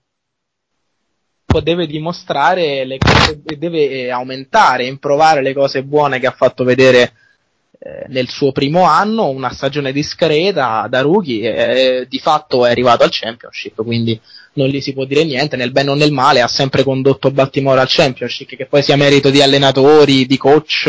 Poi 1.52 1.64
deve 1.64 1.86
dimostrare 1.86 2.86
le 2.86 2.98
cose, 2.98 3.42
deve 3.44 3.90
eh, 3.90 4.10
aumentare, 4.10 4.86
improvare 4.86 5.42
le 5.42 5.54
cose 5.54 5.84
buone 5.84 6.18
che 6.18 6.28
ha 6.28 6.32
fatto 6.32 6.64
vedere 6.64 7.12
eh, 7.78 8.06
nel 8.08 8.30
suo 8.30 8.54
primo 8.54 8.84
anno, 8.84 9.28
una 9.28 9.52
stagione 9.52 9.92
discreta 9.92 10.88
da 10.90 11.02
rookie, 11.02 12.02
e 12.02 12.06
di 12.08 12.20
fatto 12.20 12.66
è 12.66 12.72
arrivato 12.72 13.04
al 13.04 13.10
championship, 13.12 13.84
quindi 13.84 14.18
non 14.54 14.68
gli 14.68 14.80
si 14.80 14.94
può 14.94 15.04
dire 15.04 15.26
niente, 15.26 15.58
nel 15.58 15.72
bene 15.72 15.90
o 15.90 15.96
nel 15.96 16.12
male 16.12 16.42
ha 16.42 16.48
sempre 16.48 16.84
condotto 16.84 17.32
Baltimora 17.32 17.82
al 17.82 17.88
championship, 17.90 18.56
che 18.56 18.68
poi 18.68 18.82
sia 18.82 18.96
merito 18.96 19.30
di 19.30 19.42
allenatori, 19.42 20.26
di 20.26 20.38
coach, 20.38 20.88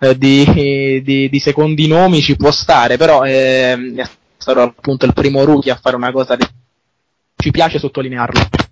eh, 0.00 0.16
di, 0.16 1.02
di- 1.02 1.28
di 1.28 1.38
secondi 1.38 1.86
nomi 1.86 2.22
ci 2.22 2.36
può 2.36 2.50
stare, 2.50 2.96
però 2.96 3.24
eh, 3.24 3.72
è 3.94 4.08
stato 4.38 4.60
appunto 4.62 5.04
il 5.04 5.12
primo 5.12 5.44
rookie 5.44 5.72
a 5.72 5.78
fare 5.82 5.96
una 5.96 6.12
cosa 6.12 6.34
di... 6.34 6.46
ci 7.36 7.50
piace 7.50 7.78
sottolinearlo. 7.78 8.67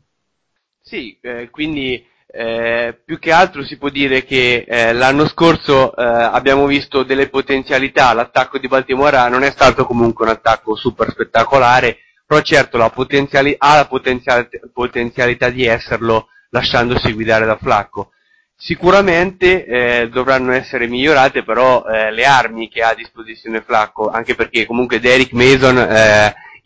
Sì, 0.88 1.18
eh, 1.20 1.50
quindi 1.50 2.06
eh, 2.28 2.96
più 3.04 3.18
che 3.18 3.32
altro 3.32 3.64
si 3.64 3.76
può 3.76 3.88
dire 3.88 4.22
che 4.24 4.64
eh, 4.68 4.92
l'anno 4.92 5.26
scorso 5.26 5.90
eh, 5.96 6.04
abbiamo 6.04 6.64
visto 6.66 7.02
delle 7.02 7.28
potenzialità, 7.28 8.12
l'attacco 8.12 8.58
di 8.58 8.68
Baltimora 8.68 9.26
non 9.26 9.42
è 9.42 9.50
stato 9.50 9.84
comunque 9.84 10.26
un 10.26 10.30
attacco 10.30 10.76
super 10.76 11.10
spettacolare, 11.10 11.98
però 12.24 12.40
certo 12.40 12.76
la 12.76 12.90
potenziali- 12.90 13.56
ha 13.58 13.74
la 13.74 13.86
potenzial- 13.86 14.48
potenzialità 14.72 15.50
di 15.50 15.64
esserlo 15.64 16.28
lasciandosi 16.50 17.12
guidare 17.12 17.46
da 17.46 17.56
Flacco. 17.56 18.12
Sicuramente 18.54 19.64
eh, 19.66 20.08
dovranno 20.08 20.52
essere 20.52 20.86
migliorate 20.86 21.42
però 21.42 21.84
eh, 21.84 22.12
le 22.12 22.24
armi 22.24 22.68
che 22.68 22.82
ha 22.82 22.90
a 22.90 22.94
disposizione 22.94 23.60
Flacco, 23.60 24.08
anche 24.08 24.36
perché 24.36 24.66
comunque 24.66 25.00
Derek 25.00 25.32
Mason 25.32 25.78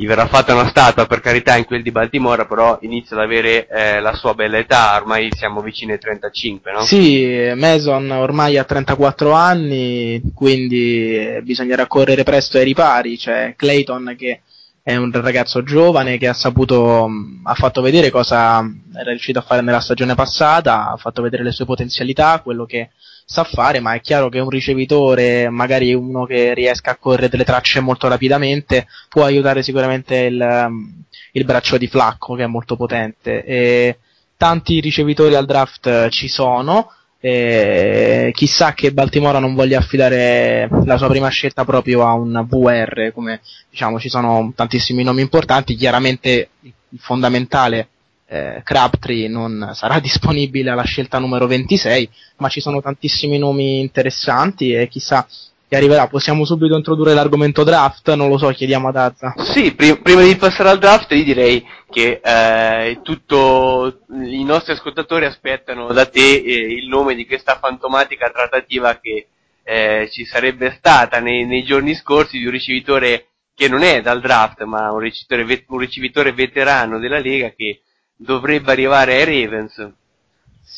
gli 0.01 0.06
verrà 0.06 0.27
fatta 0.28 0.55
una 0.55 0.66
statua 0.66 1.05
per 1.05 1.20
carità 1.20 1.59
in 1.59 1.66
quel 1.66 1.82
di 1.82 1.90
Baltimora, 1.90 2.47
però 2.47 2.78
inizia 2.81 3.16
ad 3.16 3.22
avere 3.22 3.68
eh, 3.68 4.01
la 4.01 4.14
sua 4.14 4.32
bella 4.32 4.56
età, 4.56 4.97
ormai 4.97 5.28
siamo 5.31 5.60
vicini 5.60 5.93
ai 5.93 5.98
35, 5.98 6.72
no? 6.72 6.81
Sì, 6.81 7.52
Mason 7.55 8.10
ormai 8.10 8.56
ha 8.56 8.64
34 8.64 9.32
anni, 9.32 10.22
quindi 10.35 11.18
eh, 11.18 11.43
bisognerà 11.43 11.86
correre 11.86 12.22
presto 12.22 12.56
ai 12.56 12.64
ripari. 12.64 13.18
C'è 13.18 13.52
Clayton 13.55 14.14
che 14.16 14.40
è 14.82 14.97
un 14.97 15.11
ragazzo 15.12 15.62
giovane 15.62 16.16
che 16.19 16.28
ha 16.28 16.32
saputo, 16.32 17.07
mh, 17.07 17.43
ha 17.44 17.55
fatto 17.55 17.82
vedere 17.82 18.11
cosa 18.11 18.65
era 18.94 19.11
riuscito 19.11 19.39
a 19.39 19.43
fare 19.43 19.61
nella 19.62 19.81
stagione 19.81 20.15
passata, 20.15 20.90
ha 20.90 20.97
fatto 20.97 21.23
vedere 21.23 21.43
le 21.43 21.52
sue 21.52 21.66
potenzialità, 21.66 22.40
quello 22.40 22.65
che 22.65 22.90
sa 23.24 23.44
fare, 23.44 23.78
ma 23.81 23.94
è 23.94 24.01
chiaro 24.01 24.28
che 24.28 24.40
un 24.40 24.48
ricevitore, 24.48 25.48
magari 25.51 25.94
uno 25.94 26.24
che 26.24 26.55
riesca 26.55 26.93
a 26.93 26.97
correre 26.97 27.28
delle 27.28 27.44
tracce 27.44 27.81
molto 27.81 28.09
rapidamente, 28.09 28.89
può 29.09 29.24
aiutare 29.24 29.62
sicuramente 29.62 30.16
il, 30.16 30.40
um, 30.40 31.05
il 31.32 31.44
braccio 31.44 31.78
di 31.78 31.86
Flacco 31.86 32.35
che 32.35 32.43
è 32.43 32.47
molto 32.47 32.74
potente. 32.74 33.44
E 33.44 33.98
tanti 34.36 34.81
ricevitori 34.81 35.35
al 35.35 35.47
draft 35.47 36.09
ci 36.09 36.27
sono, 36.27 36.90
e 37.23 38.31
chissà 38.35 38.73
che 38.73 38.93
Baltimora 38.93 39.39
non 39.39 39.55
voglia 39.55 39.79
affidare 39.79 40.69
la 40.85 40.97
sua 40.97 41.09
prima 41.09 41.29
scelta 41.29 41.65
proprio 41.67 42.07
a 42.07 42.15
un 42.15 42.47
VR, 42.49 43.13
come 43.13 43.41
diciamo 43.69 44.01
ci 44.01 44.09
sono 44.09 44.53
tantissimi 44.57 45.03
nomi 45.03 45.21
importanti, 45.21 45.75
chiaramente 45.75 46.49
il 46.63 46.73
fondamentale 46.99 47.89
eh, 48.27 48.63
Crabtree 48.65 49.29
non 49.29 49.71
sarà 49.75 49.99
disponibile 50.01 50.71
alla 50.71 50.85
scelta 50.85 51.19
numero 51.19 51.47
26, 51.47 52.09
ma 52.39 52.49
ci 52.49 52.61
sono 52.61 52.81
tantissimi 52.81 53.37
nomi 53.37 53.81
interessanti 53.81 54.73
e 54.73 54.89
chissà 54.89 55.27
che 55.71 55.77
arriverà. 55.77 56.09
Possiamo 56.09 56.45
subito 56.45 56.77
introdurre 56.77 57.15
l'argomento 57.15 57.63
draft? 57.63 58.13
Non 58.15 58.29
lo 58.29 58.39
so, 58.39 58.49
chiediamo 58.49 58.89
ad 58.89 58.97
Azza. 58.97 59.35
Sì, 59.37 59.73
pri- 59.73 60.01
prima 60.01 60.23
di 60.23 60.35
passare 60.35 60.69
al 60.69 60.81
draft 60.81 61.13
io 61.13 61.23
direi 61.23 61.65
che 61.89 62.21
eh, 62.21 62.99
tutto 63.05 64.01
i 64.11 64.43
nostri 64.43 64.73
ascoltatori 64.73 65.27
aspettano 65.27 65.93
da 65.93 66.07
te 66.07 66.43
eh, 66.43 66.75
il 66.75 66.89
nome 66.89 67.15
di 67.15 67.25
questa 67.25 67.59
fantomatica 67.61 68.31
trattativa 68.31 68.99
che 68.99 69.29
eh, 69.63 70.09
ci 70.11 70.25
sarebbe 70.25 70.75
stata 70.77 71.21
nei, 71.21 71.47
nei 71.47 71.63
giorni 71.63 71.95
scorsi 71.95 72.39
di 72.39 72.47
un 72.47 72.51
ricevitore 72.51 73.27
che 73.55 73.69
non 73.69 73.83
è 73.83 74.01
dal 74.01 74.21
draft 74.21 74.63
ma 74.65 74.91
un 74.91 74.99
ricevitore, 74.99 75.45
ve- 75.45 75.65
un 75.69 75.79
ricevitore 75.79 76.33
veterano 76.33 76.99
della 76.99 77.21
Lega 77.21 77.51
che 77.51 77.83
dovrebbe 78.17 78.73
arrivare 78.73 79.23
ai 79.23 79.25
Ravens. 79.25 79.93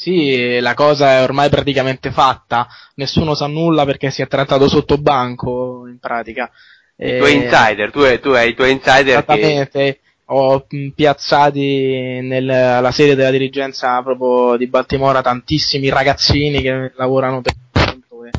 Sì, 0.03 0.59
la 0.59 0.75
cosa 0.75 1.13
è 1.13 1.23
ormai 1.23 1.49
praticamente 1.49 2.11
fatta, 2.11 2.67
nessuno 2.97 3.37
sa 3.37 3.47
nulla 3.47 3.85
perché 3.85 4.11
si 4.11 4.21
è 4.21 4.27
trattato 4.27 4.67
sotto 4.67 4.99
banco 4.99 5.87
in 5.87 6.01
pratica. 6.01 6.51
I 6.97 7.19
tuoi 7.19 7.35
insider, 7.35 7.93
tu, 7.93 8.01
hai- 8.01 8.19
tu 8.19 8.31
hai 8.31 8.49
i 8.51 8.55
tuoi 8.55 8.73
insider 8.73 9.05
che 9.05 9.11
Esattamente, 9.13 10.01
ho 10.27 10.67
mh, 10.69 10.89
piazzati 10.89 12.19
nel- 12.21 12.51
alla 12.51 12.91
sede 12.91 13.15
della 13.15 13.31
dirigenza 13.31 14.03
proprio 14.03 14.57
di 14.57 14.67
Baltimora 14.67 15.23
tantissimi 15.23 15.89
ragazzini 15.89 16.61
che 16.61 16.91
lavorano 16.97 17.41
per 17.41 17.53
appunto, 17.73 18.25
e, 18.25 18.31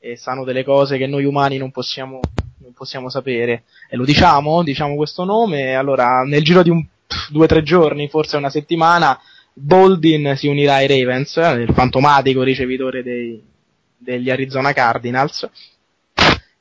e 0.00 0.16
sanno 0.16 0.42
delle 0.42 0.64
cose 0.64 0.98
che 0.98 1.06
noi 1.06 1.24
umani 1.24 1.58
non 1.58 1.70
possiamo, 1.70 2.18
non 2.58 2.72
possiamo 2.72 3.08
sapere. 3.08 3.62
E 3.88 3.96
lo 3.96 4.04
diciamo, 4.04 4.64
diciamo 4.64 4.96
questo 4.96 5.22
nome, 5.22 5.76
allora 5.76 6.24
nel 6.24 6.42
giro 6.42 6.64
di 6.64 6.70
un, 6.70 6.84
due 7.30 7.44
o 7.44 7.48
tre 7.48 7.62
giorni, 7.62 8.08
forse 8.08 8.36
una 8.36 8.50
settimana, 8.50 9.16
Boldin 9.56 10.34
si 10.36 10.48
unirà 10.48 10.74
ai 10.74 10.86
Ravens, 10.88 11.36
eh, 11.36 11.62
il 11.62 11.72
fantomatico 11.72 12.42
ricevitore 12.42 13.02
dei- 13.02 13.42
degli 13.96 14.28
Arizona 14.30 14.72
Cardinals, 14.72 15.48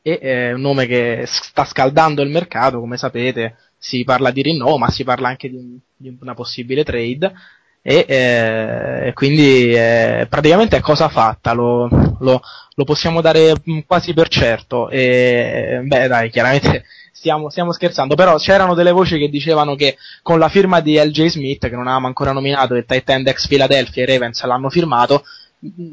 e 0.01 0.19
eh, 0.21 0.53
un 0.53 0.61
nome 0.61 0.85
che 0.85 1.23
sta 1.25 1.65
scaldando 1.65 2.21
il 2.21 2.29
mercato, 2.29 2.79
come 2.79 2.97
sapete, 2.97 3.57
si 3.77 4.03
parla 4.03 4.31
di 4.31 4.41
rinnovo, 4.41 4.77
ma 4.77 4.89
si 4.89 5.03
parla 5.03 5.29
anche 5.29 5.49
di, 5.49 5.79
di 5.95 6.17
una 6.21 6.33
possibile 6.33 6.83
trade. 6.83 7.33
E 7.85 8.05
eh, 8.07 9.11
quindi 9.13 9.73
eh, 9.73 10.25
praticamente 10.29 10.77
è 10.77 10.79
cosa 10.79 11.09
fatta, 11.09 11.51
lo, 11.51 11.89
lo- 12.19 12.41
lo 12.75 12.83
possiamo 12.85 13.19
dare 13.19 13.53
mm, 13.69 13.79
quasi 13.85 14.13
per 14.13 14.29
certo. 14.29 14.89
E, 14.89 15.81
beh, 15.83 16.07
dai, 16.07 16.29
chiaramente 16.29 16.85
stiamo, 17.11 17.49
stiamo 17.49 17.73
scherzando, 17.73 18.15
però 18.15 18.37
c'erano 18.37 18.73
delle 18.73 18.91
voci 18.91 19.17
che 19.17 19.29
dicevano 19.29 19.75
che 19.75 19.97
con 20.21 20.39
la 20.39 20.47
firma 20.47 20.79
di 20.79 20.97
LJ 20.97 21.25
Smith, 21.27 21.67
che 21.67 21.75
non 21.75 21.81
avevamo 21.87 22.07
ancora 22.07 22.31
nominato, 22.31 22.73
il 22.75 22.85
tight 22.85 23.09
end 23.09 23.27
ex 23.27 23.47
Philadelphia 23.47 24.03
e 24.03 24.05
Ravens 24.05 24.41
l'hanno 24.45 24.69
firmato, 24.69 25.23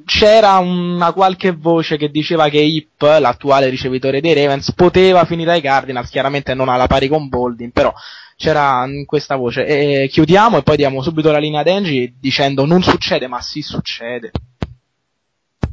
c'era 0.05 0.59
una 0.59 1.12
qualche 1.12 1.53
voce 1.53 1.97
che 1.97 2.11
diceva 2.11 2.49
che 2.49 2.59
Hip, 2.59 3.01
l'attuale 3.03 3.69
ricevitore 3.69 4.21
dei 4.21 4.35
Ravens, 4.35 4.73
poteva 4.75 5.25
finire 5.25 5.53
ai 5.53 5.61
Cardinals, 5.61 6.11
chiaramente 6.11 6.55
non 6.55 6.69
alla 6.69 6.87
pari 6.87 7.09
con 7.09 7.29
Boldin, 7.29 7.71
però 7.71 7.93
c'era 8.41 8.87
questa 9.05 9.37
voce. 9.37 9.67
E 9.67 10.09
chiudiamo 10.09 10.57
e 10.57 10.62
poi 10.62 10.77
diamo 10.77 11.03
subito 11.03 11.31
la 11.31 11.39
linea 11.39 11.61
ad 11.61 11.69
Angie 11.69 12.15
dicendo 12.19 12.65
non 12.65 12.83
succede, 12.83 13.27
ma 13.27 13.43
sì 13.43 13.61
succede. 13.61 14.31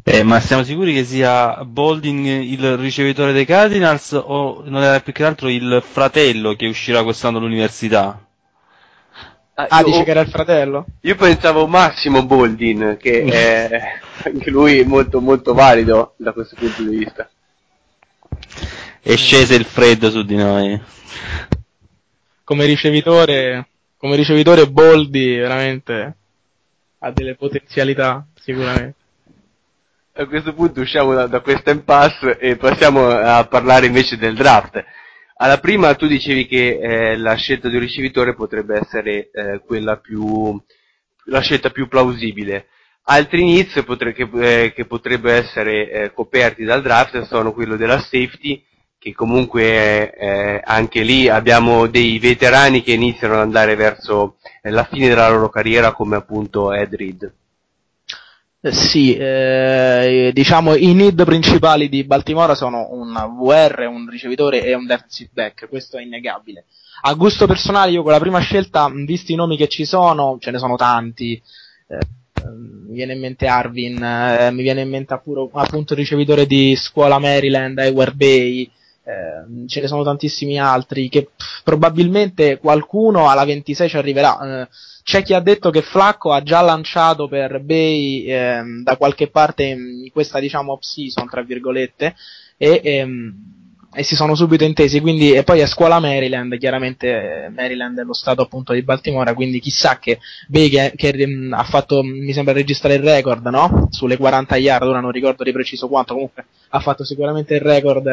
Eh, 0.03 0.23
ma 0.23 0.41
siamo 0.41 0.63
sicuri 0.63 0.93
che 0.93 1.05
sia 1.05 1.63
Bolding 1.63 2.25
il 2.25 2.77
ricevitore 2.77 3.31
dei 3.31 3.45
Cardinals 3.45 4.11
o 4.11 4.63
non 4.65 4.83
era 4.83 4.99
più 4.99 5.13
che 5.13 5.23
altro 5.23 5.47
il 5.47 5.81
fratello 5.85 6.55
che 6.55 6.67
uscirà 6.67 7.03
quest'anno 7.03 7.37
all'università? 7.37 8.21
Ah, 9.53 9.83
dice 9.83 10.03
che 10.03 10.11
era 10.11 10.21
il 10.21 10.29
fratello? 10.29 10.85
Io 11.01 11.15
pensavo 11.15 11.67
Massimo 11.67 12.25
Boldin, 12.25 12.97
che 12.99 13.23
è 13.31 13.81
anche 14.25 14.49
lui 14.49 14.83
molto 14.83 15.21
molto 15.21 15.53
valido 15.53 16.15
da 16.17 16.33
questo 16.33 16.55
punto 16.57 16.83
di 16.83 16.97
vista. 16.97 17.29
È 19.01 19.15
sceso 19.15 19.53
il 19.53 19.65
freddo 19.65 20.09
su 20.09 20.23
di 20.23 20.35
noi. 20.35 20.81
Come 22.47 22.65
ricevitore, 22.65 23.67
come 23.97 24.15
ricevitore 24.15 24.69
Boldi 24.69 25.35
veramente 25.35 26.15
ha 26.99 27.11
delle 27.11 27.35
potenzialità, 27.35 28.25
sicuramente. 28.39 28.95
A 30.13 30.25
questo 30.27 30.53
punto 30.53 30.79
usciamo 30.79 31.13
da, 31.13 31.27
da 31.27 31.41
questa 31.41 31.71
impasse 31.71 32.37
e 32.37 32.55
passiamo 32.55 33.05
a 33.09 33.45
parlare 33.47 33.87
invece 33.87 34.15
del 34.15 34.33
draft. 34.33 34.81
Alla 35.35 35.59
prima 35.59 35.93
tu 35.95 36.07
dicevi 36.07 36.47
che 36.47 36.79
eh, 36.79 37.17
la 37.17 37.35
scelta 37.35 37.67
di 37.67 37.75
un 37.75 37.81
ricevitore 37.81 38.33
potrebbe 38.33 38.79
essere 38.79 39.29
eh, 39.29 39.61
quella 39.65 39.97
più, 39.97 40.57
la 41.25 41.41
scelta 41.41 41.69
più 41.69 41.89
plausibile. 41.89 42.67
Altri 43.09 43.43
needs 43.43 43.83
potre- 43.83 44.13
che, 44.13 44.29
eh, 44.35 44.71
che 44.73 44.85
potrebbero 44.85 45.35
essere 45.35 45.91
eh, 45.91 46.13
coperti 46.13 46.63
dal 46.63 46.81
draft 46.81 47.23
sono 47.23 47.51
quello 47.51 47.75
della 47.75 47.99
safety, 47.99 48.65
che 48.99 49.13
comunque 49.13 50.13
eh, 50.13 50.61
anche 50.63 51.01
lì 51.03 51.27
abbiamo 51.29 51.87
dei 51.87 52.19
veterani 52.19 52.81
che 52.83 52.93
iniziano 52.93 53.35
ad 53.35 53.41
andare 53.41 53.75
verso 53.75 54.37
eh, 54.61 54.69
la 54.71 54.83
fine 54.85 55.07
della 55.09 55.29
loro 55.29 55.49
carriera 55.49 55.93
come 55.93 56.15
appunto 56.15 56.73
Ed 56.73 56.93
Reed. 56.93 57.33
Eh, 58.59 58.71
Sì, 58.71 59.15
eh, 59.15 60.31
diciamo 60.33 60.75
i 60.75 60.93
need 60.93 61.23
principali 61.23 61.89
di 61.89 62.03
Baltimora 62.03 62.55
sono 62.55 62.87
un 62.91 63.13
VR, 63.37 63.87
un 63.87 64.09
ricevitore 64.09 64.63
e 64.63 64.73
un 64.73 64.85
defensive 64.85 65.29
back, 65.33 65.69
questo 65.69 65.97
è 65.97 66.01
innegabile. 66.01 66.65
A 67.01 67.13
gusto 67.13 67.45
personale 67.45 67.91
io 67.91 68.01
con 68.01 68.11
la 68.11 68.19
prima 68.19 68.39
scelta, 68.39 68.89
visti 68.91 69.33
i 69.33 69.35
nomi 69.35 69.57
che 69.57 69.67
ci 69.67 69.85
sono, 69.85 70.37
ce 70.39 70.49
ne 70.51 70.57
sono 70.57 70.75
tanti, 70.75 71.39
eh, 71.87 71.97
mi 72.49 72.93
viene 72.95 73.13
in 73.13 73.19
mente 73.19 73.45
Arvin, 73.47 74.01
eh, 74.03 74.51
mi 74.51 74.63
viene 74.63 74.81
in 74.81 74.89
mente 74.89 75.13
appuro- 75.13 75.49
appunto 75.53 75.93
il 75.93 75.99
ricevitore 75.99 76.45
di 76.47 76.75
scuola 76.75 77.19
Maryland, 77.19 77.77
Edward 77.77 78.15
Bay, 78.15 78.69
ehm, 79.07 79.67
ce 79.67 79.81
ne 79.81 79.87
sono 79.87 80.03
tantissimi 80.03 80.59
altri 80.59 81.07
che 81.09 81.29
pff, 81.35 81.63
probabilmente 81.63 82.57
qualcuno 82.57 83.29
alla 83.29 83.45
26 83.45 83.89
ci 83.89 83.97
arriverà. 83.97 84.61
Eh, 84.61 84.67
c'è 85.03 85.23
chi 85.23 85.33
ha 85.33 85.39
detto 85.39 85.69
che 85.69 85.81
Flacco 85.81 86.33
ha 86.33 86.43
già 86.43 86.59
lanciato 86.59 87.29
per 87.29 87.61
Bay 87.61 88.25
ehm, 88.25 88.83
da 88.83 88.97
qualche 88.97 89.29
parte 89.29 89.63
in 89.63 90.09
questa 90.11 90.39
diciamo 90.39 90.73
off-season, 90.73 91.29
tra 91.29 91.43
virgolette, 91.43 92.13
e, 92.57 92.81
ehm, 92.83 93.33
e 93.93 94.03
si 94.03 94.15
sono 94.15 94.35
subito 94.35 94.65
intesi, 94.65 94.99
quindi, 94.99 95.31
e 95.31 95.43
poi 95.43 95.61
è 95.61 95.65
scuola 95.65 95.99
Maryland, 95.99 96.57
chiaramente 96.57 97.45
eh, 97.45 97.49
Maryland 97.49 97.97
è 97.99 98.03
lo 98.03 98.13
stato 98.13 98.41
appunto 98.41 98.73
di 98.73 98.83
Baltimora, 98.83 99.33
quindi 99.33 99.59
chissà 99.61 99.97
che 99.97 100.19
Bay 100.49 100.67
che, 100.67 100.91
che, 100.95 101.07
ehm, 101.07 101.53
ha 101.53 101.63
fatto, 101.63 102.03
mi 102.03 102.33
sembra 102.33 102.53
registrare 102.53 102.95
il 102.95 103.03
record, 103.03 103.45
no? 103.47 103.87
Sulle 103.89 104.17
40 104.17 104.57
yard, 104.57 104.87
ora 104.87 104.99
non 104.99 105.11
ricordo 105.11 105.43
di 105.43 105.53
preciso 105.53 105.87
quanto, 105.87 106.13
comunque 106.13 106.45
ha 106.69 106.79
fatto 106.79 107.05
sicuramente 107.05 107.55
il 107.55 107.61
record 107.61 108.05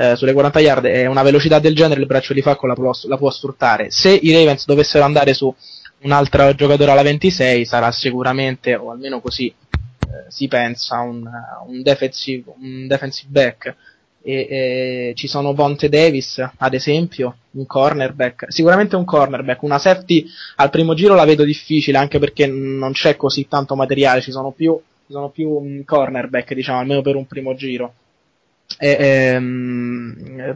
eh, 0.00 0.16
sulle 0.16 0.32
40 0.32 0.60
yard 0.60 0.84
e 0.86 1.06
una 1.06 1.22
velocità 1.22 1.58
del 1.58 1.74
genere 1.74 2.00
il 2.00 2.06
braccio 2.06 2.32
di 2.32 2.40
Facco 2.40 2.66
la 2.66 2.72
può, 2.72 2.90
la 3.02 3.18
può 3.18 3.30
sfruttare. 3.30 3.90
Se 3.90 4.08
i 4.08 4.32
Ravens 4.32 4.64
dovessero 4.64 5.04
andare 5.04 5.34
su 5.34 5.54
un 6.02 6.10
altro 6.10 6.54
giocatore 6.54 6.90
alla 6.90 7.02
26 7.02 7.66
sarà 7.66 7.90
sicuramente, 7.92 8.74
o 8.74 8.90
almeno 8.90 9.20
così 9.20 9.48
eh, 9.48 10.24
si 10.28 10.48
pensa, 10.48 11.00
un, 11.00 11.28
un, 11.66 11.82
defensive, 11.82 12.50
un 12.58 12.86
defensive 12.86 13.28
back. 13.30 13.74
E, 14.22 14.32
e 14.50 15.12
ci 15.16 15.28
sono 15.28 15.52
Vonte 15.52 15.90
Davis, 15.90 16.46
ad 16.56 16.72
esempio, 16.72 17.36
un 17.52 17.66
cornerback, 17.66 18.46
sicuramente 18.48 18.96
un 18.96 19.04
cornerback, 19.04 19.62
una 19.62 19.78
safety 19.78 20.26
al 20.56 20.70
primo 20.70 20.94
giro 20.94 21.14
la 21.14 21.24
vedo 21.24 21.44
difficile 21.44 21.98
anche 21.98 22.18
perché 22.18 22.46
non 22.46 22.92
c'è 22.92 23.16
così 23.16 23.48
tanto 23.48 23.74
materiale, 23.76 24.20
ci 24.22 24.30
sono 24.30 24.50
più, 24.50 24.78
ci 25.06 25.12
sono 25.12 25.28
più 25.28 25.58
mm, 25.58 25.80
cornerback, 25.84 26.54
diciamo, 26.54 26.78
almeno 26.78 27.02
per 27.02 27.16
un 27.16 27.26
primo 27.26 27.54
giro. 27.54 27.94
Ehm, 28.78 30.14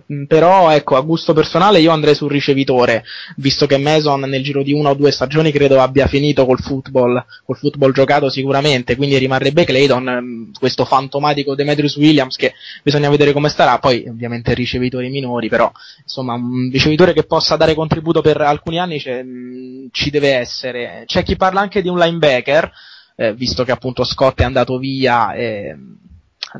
eh, 0.08 0.26
però 0.26 0.70
ecco 0.70 0.96
a 0.96 1.00
gusto 1.00 1.32
personale 1.32 1.80
io 1.80 1.90
andrei 1.90 2.14
sul 2.14 2.30
ricevitore 2.30 3.04
visto 3.36 3.66
che 3.66 3.76
Mason 3.76 4.20
nel 4.20 4.42
giro 4.42 4.62
di 4.62 4.72
una 4.72 4.90
o 4.90 4.94
due 4.94 5.10
stagioni 5.10 5.50
credo 5.50 5.80
abbia 5.80 6.06
finito 6.06 6.46
col 6.46 6.60
football 6.60 7.22
col 7.44 7.56
football 7.56 7.92
giocato 7.92 8.30
sicuramente 8.30 8.96
quindi 8.96 9.18
rimarrebbe 9.18 9.64
Clayton 9.64 10.08
ehm, 10.08 10.50
questo 10.58 10.84
fantomatico 10.84 11.54
Demetrius 11.54 11.96
Williams 11.96 12.36
che 12.36 12.54
bisogna 12.82 13.10
vedere 13.10 13.32
come 13.32 13.48
starà 13.48 13.78
poi 13.78 14.06
ovviamente 14.08 14.54
ricevitori 14.54 15.10
minori 15.10 15.48
però 15.48 15.70
insomma 16.02 16.34
un 16.34 16.70
ricevitore 16.70 17.12
che 17.12 17.24
possa 17.24 17.56
dare 17.56 17.74
contributo 17.74 18.20
per 18.20 18.40
alcuni 18.40 18.78
anni 18.78 19.02
mh, 19.04 19.88
ci 19.90 20.10
deve 20.10 20.34
essere. 20.34 21.04
C'è 21.06 21.22
chi 21.22 21.36
parla 21.36 21.60
anche 21.60 21.82
di 21.82 21.88
un 21.88 21.98
linebacker 21.98 22.70
eh, 23.16 23.34
visto 23.34 23.64
che 23.64 23.72
appunto 23.72 24.04
Scott 24.04 24.40
è 24.40 24.44
andato 24.44 24.78
via 24.78 25.32
e 25.32 25.76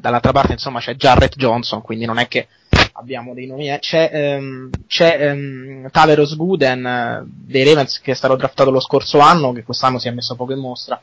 dall'altra 0.01 0.33
parte 0.33 0.53
insomma 0.53 0.81
c'è 0.81 0.95
Jarrett 0.95 1.37
Johnson, 1.37 1.83
quindi 1.83 2.05
non 2.05 2.19
è 2.19 2.29
che 2.29 2.49
abbiamo 2.95 3.35
dei 3.35 3.47
nomi, 3.47 3.71
eh. 3.71 3.79
c'è, 3.79 4.11
ehm, 4.13 4.71
c'è 4.87 5.17
ehm, 5.21 5.91
Taveros 5.91 6.37
Gooden 6.37 6.87
eh, 6.87 7.23
dei 7.27 7.65
Ravens 7.65 8.01
che 8.01 8.13
è 8.13 8.15
stato 8.15 8.37
draftato 8.37 8.71
lo 8.71 8.81
scorso 8.81 9.19
anno, 9.19 9.53
che 9.53 9.63
quest'anno 9.63 9.99
si 9.99 10.09
è 10.09 10.13
messo 10.13 10.35
poco 10.37 10.53
in 10.53 10.61
mostra, 10.61 11.01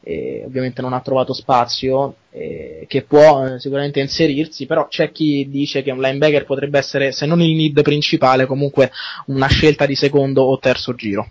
e 0.00 0.42
ovviamente 0.46 0.80
non 0.82 0.92
ha 0.92 1.00
trovato 1.00 1.32
spazio, 1.32 2.16
e 2.30 2.86
che 2.88 3.02
può 3.02 3.44
eh, 3.44 3.60
sicuramente 3.60 4.00
inserirsi, 4.00 4.66
però 4.66 4.88
c'è 4.88 5.12
chi 5.12 5.48
dice 5.48 5.82
che 5.82 5.90
un 5.90 6.00
linebacker 6.00 6.44
potrebbe 6.44 6.78
essere, 6.78 7.12
se 7.12 7.26
non 7.26 7.40
il 7.40 7.54
need 7.54 7.82
principale, 7.82 8.46
comunque 8.46 8.90
una 9.26 9.48
scelta 9.48 9.86
di 9.86 9.94
secondo 9.94 10.42
o 10.42 10.58
terzo 10.58 10.94
giro. 10.94 11.30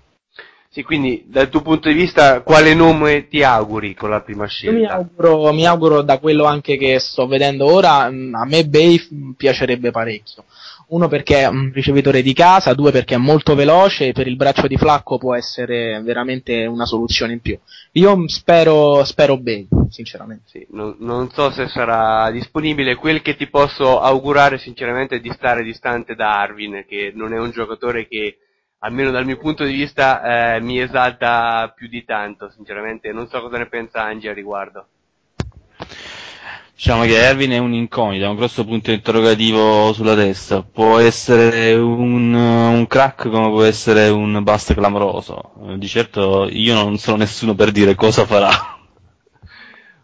Sì, 0.77 0.83
quindi 0.83 1.23
dal 1.25 1.49
tuo 1.49 1.63
punto 1.63 1.87
di 1.87 1.95
vista 1.95 2.41
quale 2.41 2.75
nome 2.75 3.27
ti 3.27 3.41
auguri 3.41 3.95
con 3.95 4.11
la 4.11 4.21
prima 4.21 4.43
Io 4.43 4.49
scelta? 4.49 4.77
mi 4.77 4.85
auguro, 4.85 5.51
mi 5.51 5.65
auguro 5.65 6.01
da 6.03 6.19
quello 6.19 6.43
anche 6.43 6.77
che 6.77 6.99
sto 6.99 7.25
vedendo 7.25 7.65
ora, 7.65 8.07
mh, 8.11 8.35
a 8.35 8.45
me 8.45 8.63
Bay 8.63 9.33
piacerebbe 9.35 9.89
parecchio. 9.89 10.43
Uno 10.89 11.07
perché 11.07 11.39
è 11.39 11.47
un 11.47 11.71
ricevitore 11.73 12.21
di 12.21 12.31
casa, 12.33 12.75
due 12.75 12.91
perché 12.91 13.15
è 13.15 13.17
molto 13.17 13.55
veloce 13.55 14.09
e 14.09 14.11
per 14.11 14.27
il 14.27 14.35
braccio 14.35 14.67
di 14.67 14.77
Flacco 14.77 15.17
può 15.17 15.33
essere 15.33 15.99
veramente 16.03 16.67
una 16.67 16.85
soluzione 16.85 17.33
in 17.33 17.39
più. 17.41 17.57
Io 17.93 18.27
spero, 18.27 19.03
spero 19.03 19.35
Bay, 19.39 19.67
sinceramente. 19.89 20.43
Sì, 20.45 20.67
non, 20.69 20.95
non 20.99 21.31
so 21.31 21.49
se 21.49 21.67
sarà 21.69 22.29
disponibile. 22.29 22.93
Quel 22.93 23.23
che 23.23 23.35
ti 23.35 23.47
posso 23.47 23.99
augurare 23.99 24.59
sinceramente 24.59 25.15
è 25.15 25.19
di 25.21 25.31
stare 25.33 25.63
distante 25.63 26.13
da 26.13 26.39
Arvin, 26.39 26.85
che 26.87 27.11
non 27.15 27.33
è 27.33 27.39
un 27.39 27.49
giocatore 27.49 28.07
che, 28.07 28.37
almeno 28.79 29.11
dal 29.11 29.25
mio 29.25 29.37
punto 29.37 29.63
di 29.63 29.73
vista, 29.73 30.55
eh, 30.55 30.61
mi 30.61 30.79
esalta 30.79 31.71
più 31.75 31.87
di 31.87 32.03
tanto, 32.05 32.49
sinceramente. 32.49 33.11
Non 33.11 33.27
so 33.27 33.41
cosa 33.41 33.57
ne 33.57 33.67
pensa 33.67 34.03
Angie 34.03 34.29
a 34.29 34.33
riguardo. 34.33 34.87
Diciamo 36.77 37.05
che 37.05 37.17
Erwin 37.17 37.51
è 37.51 37.57
un'incognita, 37.57 38.25
è 38.25 38.29
un 38.29 38.35
grosso 38.35 38.63
punto 38.63 38.91
interrogativo 38.91 39.91
sulla 39.93 40.13
testa. 40.13 40.61
Può 40.61 40.99
essere 40.99 41.73
un, 41.73 42.31
un 42.35 42.85
crack 42.85 43.29
come 43.29 43.49
può 43.49 43.63
essere 43.63 44.09
un 44.09 44.43
bust 44.43 44.75
clamoroso. 44.75 45.53
Di 45.75 45.87
certo 45.87 46.47
io 46.47 46.75
non 46.75 46.97
sono 46.99 47.17
nessuno 47.17 47.55
per 47.55 47.71
dire 47.71 47.95
cosa 47.95 48.27
farà. 48.27 48.77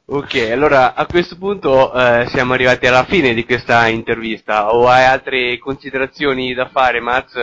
Ok, 0.06 0.50
allora 0.52 0.96
a 0.96 1.06
questo 1.06 1.38
punto 1.38 1.94
eh, 1.94 2.26
siamo 2.30 2.54
arrivati 2.54 2.88
alla 2.88 3.06
fine 3.06 3.36
di 3.36 3.46
questa 3.46 3.88
intervista. 3.88 4.74
O 4.74 4.88
hai 4.88 5.06
altre 5.06 5.60
considerazioni 5.60 6.56
da 6.56 6.70
fare, 6.70 7.00
Maz? 7.00 7.34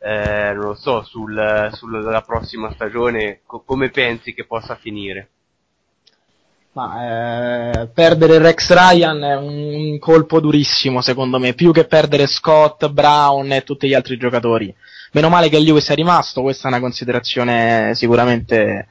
Eh, 0.00 0.52
non 0.54 0.64
lo 0.64 0.74
so, 0.74 1.02
sul, 1.02 1.70
sulla 1.72 2.22
prossima 2.22 2.72
stagione, 2.72 3.40
co- 3.44 3.62
come 3.66 3.90
pensi 3.90 4.32
che 4.32 4.44
possa 4.44 4.76
finire? 4.76 5.28
Ma 6.72 7.80
eh, 7.80 7.88
perdere 7.88 8.38
Rex 8.38 8.72
Ryan 8.72 9.22
è 9.24 9.36
un 9.36 9.98
colpo 9.98 10.38
durissimo 10.38 11.00
secondo 11.00 11.38
me, 11.40 11.54
più 11.54 11.72
che 11.72 11.86
perdere 11.86 12.28
Scott, 12.28 12.88
Brown 12.88 13.50
e 13.50 13.64
tutti 13.64 13.88
gli 13.88 13.94
altri 13.94 14.16
giocatori. 14.16 14.72
Meno 15.12 15.28
male 15.28 15.48
che 15.48 15.58
Lewis 15.58 15.88
è 15.88 15.94
rimasto, 15.94 16.42
questa 16.42 16.68
è 16.68 16.70
una 16.70 16.80
considerazione 16.80 17.92
sicuramente 17.94 18.88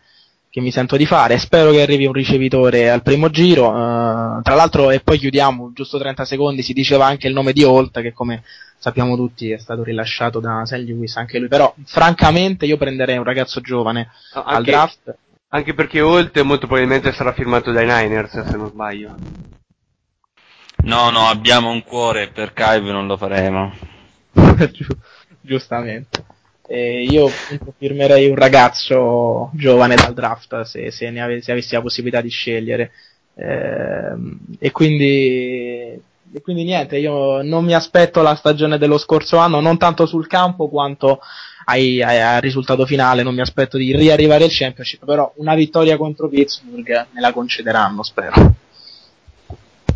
che 0.50 0.60
mi 0.60 0.72
sento 0.72 0.98
di 0.98 1.06
fare. 1.06 1.38
Spero 1.38 1.72
che 1.72 1.82
arrivi 1.82 2.08
un 2.08 2.14
ricevitore 2.14 2.90
al 2.90 3.04
primo 3.04 3.30
giro. 3.30 3.70
eh, 3.70 4.42
tra 4.42 4.56
l'altro, 4.56 4.90
e 4.90 5.00
poi 5.02 5.18
chiudiamo, 5.20 5.72
giusto 5.74 5.98
30 5.98 6.26
secondi, 6.26 6.64
si 6.64 6.74
diceva 6.74 7.06
anche 7.06 7.28
il 7.28 7.34
nome 7.34 7.54
di 7.54 7.64
Holt, 7.64 8.02
che 8.02 8.12
come 8.12 8.44
sappiamo 8.78 9.16
tutti 9.16 9.52
è 9.52 9.58
stato 9.58 9.84
rilasciato 9.84 10.40
da 10.40 10.64
St. 10.66 10.74
Lewis 10.78 11.16
anche 11.18 11.40
lui. 11.40 11.48
Però, 11.48 11.74
francamente, 11.86 12.66
io 12.66 12.78
prenderei 12.78 13.18
un 13.18 13.24
ragazzo 13.24 13.62
giovane 13.62 14.10
No, 14.34 14.44
al 14.44 14.56
anche- 14.58 14.72
draft. 14.72 15.16
Anche 15.50 15.74
perché 15.74 16.02
Holt 16.02 16.40
molto 16.42 16.68
probabilmente 16.68 17.14
sarà 17.14 17.32
firmato 17.32 17.72
dai 17.72 17.86
Niners, 17.86 18.42
se 18.44 18.58
non 18.58 18.68
sbaglio. 18.70 19.16
No, 20.84 21.10
no, 21.10 21.28
abbiamo 21.28 21.70
un 21.72 21.84
cuore, 21.84 22.30
per 22.30 22.54
Kyve 22.54 22.92
non 22.92 23.08
lo 23.08 23.18
faremo. 23.18 23.74
Giu- 24.72 24.98
giustamente. 25.42 26.26
E 26.68 27.04
io 27.04 27.30
firmerei 27.78 28.28
un 28.30 28.36
ragazzo 28.36 29.52
giovane 29.54 29.96
dal 29.96 30.14
draft 30.14 30.62
se, 30.64 30.92
se 30.92 31.10
ne 31.10 31.22
ave- 31.22 31.42
se 31.42 31.54
avessi 31.54 31.74
la 31.76 31.82
possibilità 31.82 32.20
di 32.22 32.30
scegliere. 32.30 32.92
Ehm, 33.36 34.38
e 34.60 34.72
quindi, 34.72 36.00
e 36.34 36.42
quindi 36.42 36.64
niente, 36.64 36.98
io 36.98 37.42
non 37.42 37.64
mi 37.64 37.74
aspetto 37.74 38.22
la 38.22 38.36
stagione 38.36 38.78
dello 38.78 38.98
scorso 38.98 39.38
anno, 39.38 39.60
non 39.60 39.78
tanto 39.78 40.06
sul 40.06 40.28
campo 40.28 40.68
quanto 40.68 41.20
ai- 41.66 42.02
ai- 42.02 42.22
al 42.22 42.42
risultato 42.42 42.86
finale, 42.86 43.24
non 43.24 43.34
mi 43.34 43.42
aspetto 43.42 43.78
di 43.78 43.96
riarrivare 43.96 44.44
al 44.44 44.52
championship, 44.52 45.06
però 45.06 45.32
una 45.38 45.56
vittoria 45.56 45.98
contro 45.98 46.28
Pittsburgh 46.28 47.08
me 47.12 47.22
la 47.22 47.32
concederanno, 47.32 48.04
spero. 48.04 48.54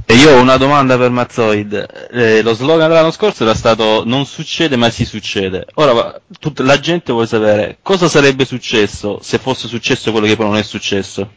E 0.05 0.15
io 0.15 0.35
ho 0.35 0.41
una 0.41 0.57
domanda 0.57 0.97
per 0.97 1.09
Mazzoid. 1.09 2.09
Eh, 2.11 2.41
lo 2.41 2.53
slogan 2.53 2.89
dell'anno 2.89 3.11
scorso 3.11 3.43
era 3.43 3.53
stato 3.53 4.03
non 4.05 4.25
succede 4.25 4.75
ma 4.75 4.89
si 4.89 5.05
succede. 5.05 5.65
Ora 5.75 6.19
tutta 6.37 6.63
la 6.63 6.79
gente 6.81 7.13
vuole 7.13 7.27
sapere 7.27 7.77
cosa 7.81 8.09
sarebbe 8.09 8.43
successo 8.43 9.19
se 9.21 9.37
fosse 9.37 9.69
successo 9.69 10.11
quello 10.11 10.27
che 10.27 10.35
poi 10.35 10.47
non 10.47 10.57
è 10.57 10.63
successo. 10.63 11.31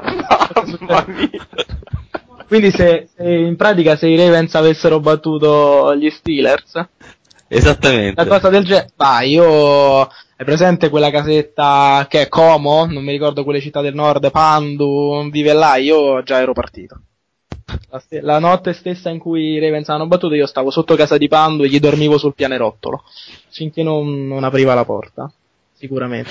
Quindi 2.54 2.70
se, 2.70 3.08
se 3.12 3.28
in 3.28 3.56
pratica 3.56 3.96
se 3.96 4.06
i 4.06 4.16
Ravens 4.16 4.54
avessero 4.54 5.00
battuto 5.00 5.92
gli 5.96 6.08
Steelers, 6.08 6.86
Esattamente. 7.48 8.22
una 8.22 8.30
cosa 8.30 8.48
del 8.48 8.64
genere, 8.64 8.92
vai, 8.94 9.30
io 9.30 10.02
hai 10.02 10.44
presente 10.44 10.88
quella 10.88 11.10
casetta 11.10 12.06
che 12.08 12.20
è 12.20 12.28
Como, 12.28 12.86
non 12.86 13.02
mi 13.02 13.10
ricordo 13.10 13.42
quelle 13.42 13.60
città 13.60 13.80
del 13.80 13.96
nord, 13.96 14.30
Pandu, 14.30 15.28
vive 15.30 15.52
là, 15.52 15.74
io 15.78 16.22
già 16.22 16.38
ero 16.38 16.52
partito. 16.52 17.00
La, 17.90 17.98
ste- 17.98 18.20
la 18.20 18.38
notte 18.38 18.72
stessa 18.72 19.10
in 19.10 19.18
cui 19.18 19.54
i 19.54 19.58
Ravens 19.58 19.88
hanno 19.88 20.06
battuto 20.06 20.34
io 20.34 20.46
stavo 20.46 20.70
sotto 20.70 20.94
casa 20.94 21.18
di 21.18 21.26
Pandu 21.26 21.64
e 21.64 21.68
gli 21.68 21.80
dormivo 21.80 22.18
sul 22.18 22.34
pianerottolo, 22.34 23.02
finché 23.50 23.82
non, 23.82 24.28
non 24.28 24.44
apriva 24.44 24.74
la 24.74 24.84
porta, 24.84 25.28
sicuramente. 25.72 26.30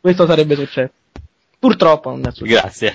Questo 0.00 0.26
sarebbe 0.26 0.56
successo. 0.56 0.92
Purtroppo 1.60 2.10
non 2.10 2.26
è 2.26 2.32
successo. 2.32 2.60
Grazie. 2.60 2.92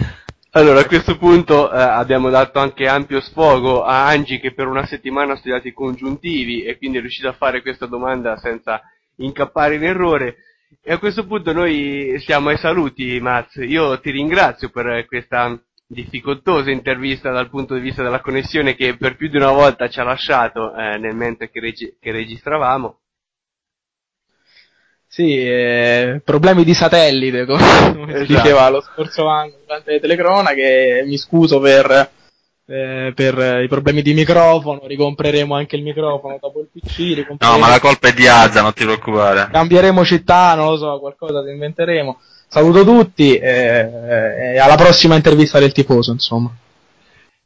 Allora, 0.53 0.80
a 0.80 0.85
questo 0.88 1.15
punto 1.15 1.71
eh, 1.71 1.80
abbiamo 1.80 2.31
dato 2.31 2.57
anche 2.57 2.88
ampio 2.88 3.21
sfogo 3.21 3.84
a 3.84 4.07
Angie 4.07 4.39
che 4.39 4.51
per 4.51 4.65
una 4.65 4.84
settimana 4.88 5.34
ha 5.34 5.35
studiato 5.35 5.67
i 5.67 5.73
congiuntivi 5.73 6.63
e 6.63 6.76
quindi 6.80 6.97
è 6.97 7.01
riuscito 7.01 7.27
a 7.27 7.34
fare 7.34 7.61
questa 7.61 7.85
domanda 7.85 8.35
senza 8.38 8.81
incappare 9.17 9.76
in 9.76 9.84
errore. 9.84 10.38
E 10.81 10.91
a 10.91 10.97
questo 10.97 11.27
punto 11.27 11.53
noi 11.53 12.15
siamo 12.17 12.49
ai 12.49 12.57
saluti, 12.57 13.19
Maz. 13.19 13.57
Io 13.57 13.99
ti 13.99 14.09
ringrazio 14.09 14.69
per 14.69 15.05
questa 15.05 15.55
difficoltosa 15.85 16.71
intervista 16.71 17.30
dal 17.30 17.49
punto 17.49 17.76
di 17.76 17.81
vista 17.81 18.01
della 18.01 18.21
connessione 18.21 18.73
che 18.76 18.97
per 18.97 19.17
più 19.17 19.27
di 19.27 19.38
una 19.38 19.51
volta 19.51 19.88
ci 19.88 19.99
ha 19.99 20.03
lasciato 20.03 20.73
eh, 20.73 20.97
nel 20.97 21.15
mentre 21.15 21.51
che, 21.51 21.59
regi- 21.59 21.95
che 21.99 22.11
registravamo. 22.11 22.98
Sì, 25.11 25.36
eh, 25.44 26.22
problemi 26.23 26.64
di 26.64 26.76
satellite, 26.76 27.45
come 27.48 27.60
si 27.64 27.65
Esatto. 27.65 28.26
diceva 28.27 28.69
lo 28.69 28.81
scorso 28.81 29.26
anno 29.27 29.53
durante 29.65 29.91
le 29.94 29.99
telecronache. 29.99 31.03
Mi 31.07 31.18
scuso 31.18 31.60
per, 31.60 32.11
eh, 32.68 33.11
per 33.15 33.64
i 33.64 33.68
problemi 33.68 34.03
di 34.03 34.14
microfono, 34.14 34.81
ricompreremo 34.86 35.56
anche 35.56 35.76
il 35.77 35.81
microfono 35.81 36.38
dopo 36.40 36.60
il 36.60 36.68
PC, 36.72 37.26
No, 37.40 37.57
ma 37.57 37.69
la 37.69 37.80
colpa 37.80 38.10
è 38.10 38.14
di 38.14 38.27
Azza, 38.27 38.61
non 38.61 38.72
ti 38.73 38.84
preoccupare. 38.84 39.49
cambieremo 39.52 40.06
città, 40.06 40.53
non 40.53 40.68
lo 40.69 40.77
so, 40.77 40.99
qualcosa 40.99 41.44
ci 41.44 41.53
inventeremo. 41.53 42.19
Saluto 42.48 42.84
tutti 42.84 43.36
eh, 43.36 43.90
e 44.53 44.60
alla 44.60 44.76
prossima 44.76 45.15
intervista 45.15 45.57
del 45.57 45.72
tifoso, 45.72 46.11
insomma. 46.11 46.52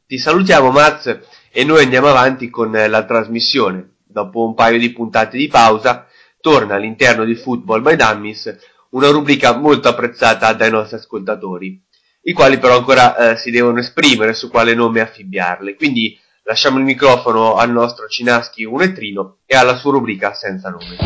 Ti 0.06 0.18
salutiamo, 0.18 0.70
Maz, 0.70 1.18
e 1.50 1.64
noi 1.64 1.82
andiamo 1.82 2.08
avanti 2.08 2.50
con 2.50 2.76
eh, 2.76 2.88
la 2.88 3.04
trasmissione. 3.04 3.88
Dopo 4.06 4.44
un 4.44 4.54
paio 4.54 4.78
di 4.78 4.92
puntate 4.92 5.36
di 5.38 5.48
pausa, 5.48 6.06
torna 6.44 6.74
all'interno 6.74 7.24
di 7.24 7.36
Football 7.36 7.80
by 7.80 7.96
Dummies 7.96 8.54
una 8.90 9.08
rubrica 9.08 9.56
molto 9.56 9.88
apprezzata 9.88 10.52
dai 10.52 10.70
nostri 10.70 10.98
ascoltatori, 10.98 11.82
i 12.24 12.34
quali 12.34 12.58
però 12.58 12.76
ancora 12.76 13.16
eh, 13.16 13.36
si 13.38 13.50
devono 13.50 13.78
esprimere 13.78 14.34
su 14.34 14.50
quale 14.50 14.74
nome 14.74 15.00
affibbiarle. 15.00 15.74
Quindi 15.74 16.20
lasciamo 16.42 16.76
il 16.76 16.84
microfono 16.84 17.54
al 17.54 17.70
nostro 17.70 18.08
Cinaschi 18.08 18.62
Unetrino 18.64 19.38
e 19.46 19.56
alla 19.56 19.76
sua 19.76 19.92
rubrica 19.92 20.34
senza 20.34 20.68
nome. 20.68 20.98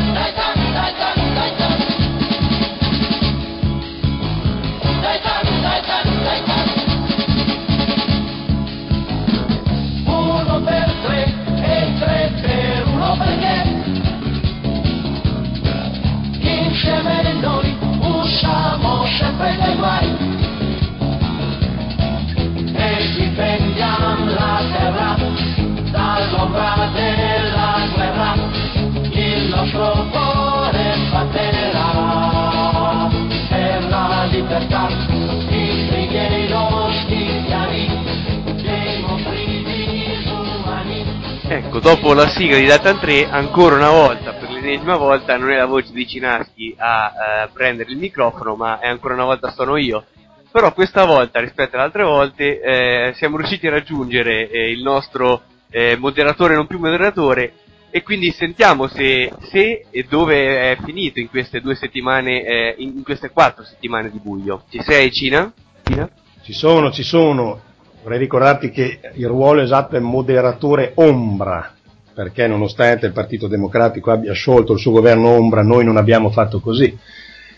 Sempre 19.19 19.57
dai 19.57 19.75
guai 19.77 20.17
e 22.73 23.13
difendiamo 23.17 24.25
la 24.27 24.63
terra 24.71 25.17
dall'ombra 25.91 26.89
della 26.93 27.89
guerra. 27.95 28.35
Il 29.11 29.49
nostro 29.49 30.07
cuore 30.11 30.97
batterà 31.11 31.89
per 33.49 33.89
la 33.89 34.29
libertà. 34.31 34.87
I 35.49 35.87
brighieri 35.91 36.49
lo 36.49 36.89
stigliani 37.03 37.87
dei 38.63 39.01
nostri 39.01 39.65
disumani 39.65 41.29
Ecco, 41.51 41.81
dopo 41.81 42.13
la 42.13 42.29
sigla 42.29 42.59
di 42.59 42.67
Data 42.67 42.95
3, 42.95 43.29
ancora 43.31 43.77
una 43.77 43.91
volta, 43.91 44.33
l'ennesima 44.69 44.97
volta, 44.97 45.37
non 45.37 45.51
è 45.51 45.57
la 45.57 45.67
voce 45.67 45.93
di 45.93 46.07
Cinaschi 46.07 46.75
a 46.77 47.13
eh, 47.45 47.49
prendere 47.53 47.91
il 47.91 47.97
microfono, 47.97 48.55
ma 48.55 48.79
ancora 48.83 49.15
una 49.15 49.25
volta 49.25 49.51
sono 49.51 49.77
io. 49.77 50.05
Però 50.51 50.73
questa 50.73 51.05
volta, 51.05 51.41
rispetto 51.41 51.77
alle 51.77 51.85
altre 51.85 52.05
volte, 52.05 52.61
eh, 52.61 53.13
siamo 53.15 53.37
riusciti 53.39 53.67
a 53.67 53.71
raggiungere 53.71 54.49
eh, 54.51 54.71
il 54.71 54.83
nostro 54.83 55.43
eh, 55.71 55.97
moderatore 55.97 56.55
non 56.55 56.67
più 56.67 56.79
moderatore 56.79 57.53
e 57.91 58.03
quindi 58.03 58.31
sentiamo 58.31 58.87
se, 58.87 59.33
se 59.51 59.87
e 59.91 60.07
dove 60.09 60.73
è 60.73 60.79
finito 60.83 61.21
in 61.21 61.29
queste 61.29 61.61
due 61.61 61.75
settimane, 61.75 62.45
eh, 62.45 62.75
in 62.79 63.03
queste 63.03 63.31
quattro 63.31 63.65
settimane 63.65 64.11
di 64.11 64.19
buio. 64.19 64.65
Ci 64.69 64.81
sei, 64.83 65.11
Cina? 65.11 65.53
Cina? 65.85 66.09
Ci 66.43 66.53
sono, 66.53 66.91
ci 66.91 67.03
sono. 67.03 67.61
Vorrei 68.03 68.19
ricordarti 68.19 68.71
che 68.71 69.01
il 69.15 69.27
ruolo 69.27 69.61
esatto 69.61 69.97
è 69.97 70.01
moderatore 70.01 70.93
ombra, 70.95 71.75
perché 72.19 72.49
nonostante 72.49 73.07
il 73.07 73.13
Partito 73.13 73.47
Democratico 73.47 74.11
abbia 74.11 74.33
sciolto 74.33 74.73
il 74.73 74.81
suo 74.81 74.91
governo 74.91 75.29
ombra, 75.29 75.63
noi 75.63 75.85
non 75.85 75.97
abbiamo 75.97 76.31
fatto 76.31 76.59
così. 76.59 76.99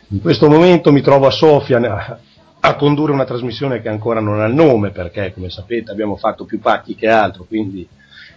In 0.08 0.20
questo 0.20 0.50
momento 0.50 0.92
mi 0.92 1.00
trovo 1.00 1.26
a 1.26 1.30
Sofia 1.30 2.20
a, 2.60 2.74
condurre 2.76 3.12
una 3.12 3.24
trasmissione 3.24 3.80
che 3.80 3.88
ancora 3.88 4.20
non 4.20 4.38
ha 4.38 4.44
il 4.44 4.52
nome, 4.52 4.90
perché 4.90 5.32
come 5.32 5.48
sapete 5.48 5.90
abbiamo 5.90 6.16
fatto 6.16 6.44
più 6.44 6.60
pacchi 6.60 6.94
che 6.94 7.08
altro, 7.08 7.44
quindi 7.44 7.88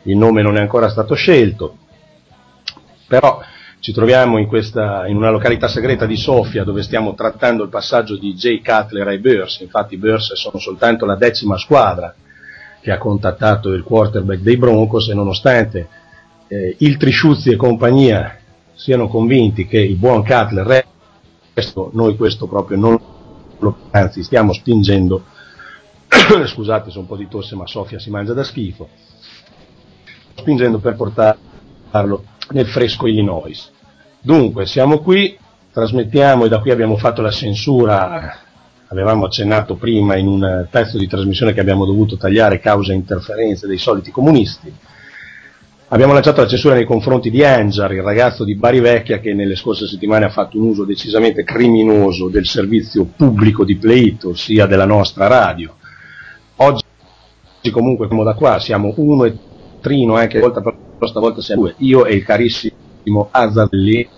il 0.04 0.16
nome 0.16 0.42
non 0.42 0.56
è 0.56 0.62
ancora 0.62 0.88
stato 0.88 1.14
scelto. 1.14 1.76
Però 3.06 3.42
ci 3.82 3.92
troviamo 3.92 4.38
in, 4.38 4.48
questa, 4.48 5.06
in 5.08 5.18
una 5.18 5.30
località 5.30 5.68
segreta 5.68 6.06
di 6.06 6.16
Sofia 6.16 6.64
dove 6.64 6.84
stiamo 6.84 7.16
trattando 7.16 7.64
il 7.64 7.70
passaggio 7.70 8.16
di 8.18 8.34
Jay 8.34 8.62
Cutler 8.62 9.10
ai 9.10 9.20
Bears, 9.20 9.60
infatti 9.60 9.96
i 9.96 9.98
Bears 9.98 10.36
sono 10.36 10.58
soltanto 10.58 11.06
la 11.06 11.18
decima 11.18 11.58
squadra 11.58 12.16
che 12.80 12.92
ha 12.92 12.98
contattato 12.98 13.74
il 13.74 13.84
quarterback 13.84 14.40
dei 14.40 14.56
Broncos 14.56 15.10
e 15.10 15.14
nonostante 15.14 15.88
eh, 16.54 16.76
il 16.80 16.98
Trisciuzzi 16.98 17.52
e 17.52 17.56
compagnia 17.56 18.38
siano 18.74 19.08
convinti 19.08 19.66
che 19.66 19.80
il 19.80 19.96
buon 19.96 20.24
Cutler 20.24 20.86
resto, 21.54 21.90
noi 21.94 22.16
questo 22.16 22.48
proprio 22.48 22.78
non 22.78 23.00
lo 23.60 23.78
anzi 23.92 24.24
stiamo 24.24 24.52
spingendo 24.52 25.24
scusate 26.46 26.90
sono 26.90 27.02
un 27.02 27.08
po' 27.08 27.16
di 27.16 27.28
tosse 27.28 27.56
ma 27.56 27.66
Sofia 27.66 28.00
si 28.00 28.10
mangia 28.10 28.34
da 28.34 28.44
schifo 28.44 28.90
spingendo 30.36 30.80
per 30.80 30.96
portarlo 30.96 32.24
nel 32.52 32.68
fresco 32.68 33.08
Illinois. 33.08 33.72
Dunque, 34.22 34.66
siamo 34.66 35.00
qui, 35.00 35.38
trasmettiamo 35.72 36.46
e 36.46 36.50
da 36.50 36.60
qui 36.60 36.72
abbiamo 36.72 36.98
fatto 36.98 37.22
la 37.22 37.32
censura, 37.32 38.40
avevamo 38.88 39.26
accennato 39.26 39.76
prima 39.76 40.16
in 40.16 40.28
un 40.28 40.68
pezzo 40.70 40.98
di 40.98 41.08
trasmissione 41.08 41.54
che 41.54 41.60
abbiamo 41.60 41.86
dovuto 41.86 42.18
tagliare 42.18 42.60
causa 42.60 42.94
interferenze 42.94 43.68
dei 43.68 43.78
soliti 43.78 44.12
comunisti. 44.12 44.74
Abbiamo 45.94 46.14
lanciato 46.14 46.42
la 46.42 46.48
censura 46.48 46.74
nei 46.74 46.86
confronti 46.86 47.30
di 47.30 47.44
Angiar, 47.44 47.94
il 47.94 48.02
ragazzo 48.02 48.44
di 48.44 48.56
Bari 48.56 48.80
Vecchia 48.80 49.20
che 49.20 49.36
nelle 49.36 49.56
scorse 49.56 49.86
settimane 49.86 50.26
ha 50.26 50.32
fatto 50.32 50.58
un 50.58 50.70
uso 50.70 50.86
decisamente 50.86 51.44
criminoso 51.44 52.30
del 52.30 52.48
servizio 52.48 53.06
pubblico 53.16 53.64
di 53.64 53.76
Pleito, 53.76 54.30
ossia 54.30 54.66
della 54.66 54.88
nostra 54.88 55.28
radio. 55.28 55.76
Oggi 56.56 56.82
comunque 57.72 58.08
siamo 58.08 58.24
da 58.24 58.34
qua, 58.34 58.58
siamo 58.58 58.92
uno 58.98 59.26
e 59.26 59.38
Trino, 59.82 60.16
anche 60.16 60.40
volta 60.40 60.62
per 60.62 60.74
stavolta 61.08 61.42
siamo 61.42 61.62
due, 61.62 61.76
io 61.78 62.06
e 62.06 62.16
il 62.16 62.24
carissimo 62.24 63.28
Azzalli, 63.30 64.10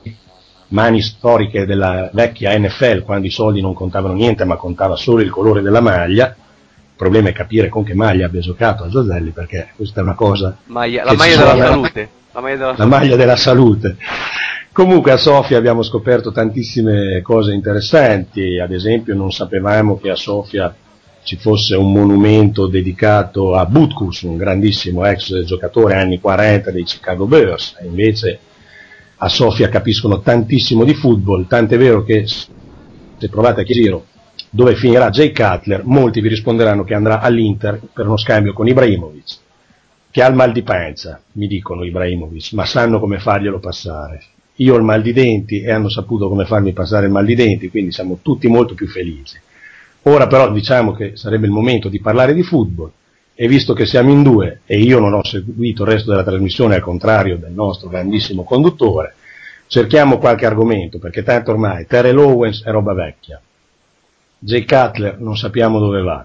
mani 0.70 1.02
storiche 1.02 1.66
della 1.66 2.10
vecchia 2.14 2.58
NFL, 2.58 3.04
quando 3.04 3.28
i 3.28 3.32
soldi 3.32 3.60
non 3.60 3.74
contavano 3.74 4.14
niente 4.14 4.46
ma 4.46 4.56
contava 4.56 4.96
solo 4.96 5.22
il 5.22 5.30
colore 5.30 5.62
della 5.62 5.82
maglia. 5.82 6.38
Il 6.96 7.02
problema 7.02 7.28
è 7.28 7.34
capire 7.34 7.68
con 7.68 7.84
che 7.84 7.94
maglia 7.94 8.28
abbia 8.28 8.40
giocato 8.40 8.86
Azzalli, 8.86 9.32
perché 9.32 9.68
questa 9.76 10.00
è 10.00 10.04
una 10.04 10.16
cosa... 10.16 10.56
Maglia- 10.68 11.04
la 11.04 11.14
maglia 11.14 11.36
della 11.36 11.58
salute. 11.58 12.10
La 12.32 12.40
maglia 12.40 12.56
della 12.56 12.70
la 12.70 12.76
salute. 12.78 12.96
maglia 12.96 13.16
della 13.18 13.36
salute. 13.36 13.98
Comunque 14.72 15.12
a 15.12 15.18
Sofia 15.18 15.58
abbiamo 15.58 15.84
scoperto 15.84 16.32
tantissime 16.32 17.22
cose 17.22 17.54
interessanti, 17.54 18.60
ad 18.60 18.72
esempio 18.72 19.14
non 19.14 19.32
sapevamo 19.32 19.98
che 19.98 20.10
a 20.10 20.16
Sofia 20.16 20.74
ci 21.24 21.36
fosse 21.36 21.76
un 21.76 21.92
monumento 21.92 22.68
dedicato 22.68 23.56
a 23.56 23.66
Butkus, 23.66 24.22
un 24.22 24.38
grandissimo 24.38 25.04
ex 25.06 25.44
giocatore 25.44 25.96
anni 25.96 26.22
40 26.22 26.72
dei 26.72 26.84
Chicago 26.84 27.26
Bears, 27.26 27.76
invece 27.84 28.40
a 29.18 29.28
Sofia 29.28 29.68
capiscono 29.68 30.22
tantissimo 30.22 30.86
di 30.86 30.94
football, 30.94 31.46
tant'è 31.48 31.78
vero 31.78 32.04
che 32.04 32.26
se 32.26 33.30
provate 33.30 33.62
a 33.62 33.64
chiedere 33.66 34.02
dove 34.56 34.76
finirà 34.76 35.10
Jay 35.10 35.34
Cutler, 35.34 35.84
molti 35.84 36.22
vi 36.22 36.30
risponderanno 36.30 36.86
che 36.86 36.94
andrà 36.94 37.20
all'Inter 37.20 37.78
per 37.92 38.06
uno 38.06 38.16
scambio 38.16 38.54
con 38.54 38.70
Ibrahimovic, 38.70 39.38
che 40.10 40.24
ha 40.24 40.28
il 40.28 40.36
mal 40.36 40.54
di 40.54 40.64
pancia, 40.64 41.20
mi 41.34 41.48
dicono 41.48 41.84
Ibrahimovic, 41.84 42.54
ma 42.54 42.64
sanno 42.64 43.02
come 43.02 43.20
farglielo 43.20 43.60
passare. 43.60 44.24
Io 44.60 44.74
ho 44.74 44.78
il 44.78 44.84
mal 44.84 45.02
di 45.02 45.12
denti 45.12 45.60
e 45.60 45.74
hanno 45.74 45.90
saputo 45.90 46.30
come 46.30 46.46
farmi 46.46 46.72
passare 46.72 47.08
il 47.08 47.12
mal 47.12 47.26
di 47.26 47.36
denti, 47.36 47.70
quindi 47.70 47.92
siamo 47.92 48.20
tutti 48.22 48.48
molto 48.48 48.76
più 48.76 48.88
felici. 48.88 49.38
Ora 50.04 50.26
però 50.28 50.50
diciamo 50.50 50.94
che 50.94 51.18
sarebbe 51.18 51.48
il 51.48 51.52
momento 51.52 51.90
di 51.90 52.00
parlare 52.00 52.34
di 52.34 52.44
football 52.44 52.92
e 53.36 53.50
visto 53.50 53.74
che 53.74 53.86
siamo 53.86 54.12
in 54.12 54.24
due 54.24 54.62
e 54.66 54.80
io 54.80 55.00
non 55.00 55.12
ho 55.12 55.24
seguito 55.26 55.84
il 55.84 55.90
resto 55.90 56.12
della 56.12 56.24
trasmissione 56.24 56.76
al 56.76 56.82
contrario 56.82 57.38
del 57.38 57.52
nostro 57.52 57.90
grandissimo 57.90 58.46
conduttore, 58.46 59.16
cerchiamo 59.68 60.18
qualche 60.18 60.46
argomento 60.46 60.98
perché 60.98 61.24
tanto 61.24 61.52
ormai 61.52 61.86
Terrell 61.86 62.18
Owens 62.18 62.64
è 62.64 62.72
roba 62.72 62.94
vecchia. 62.94 63.42
Jay 64.46 64.64
Cutler 64.64 65.20
non 65.20 65.36
sappiamo 65.36 65.80
dove 65.80 66.04
va. 66.04 66.24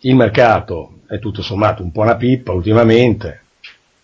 Il 0.00 0.14
mercato 0.14 0.98
è 1.08 1.18
tutto 1.18 1.40
sommato 1.40 1.82
un 1.82 1.90
po' 1.90 2.02
una 2.02 2.16
pippa 2.16 2.52
ultimamente. 2.52 3.44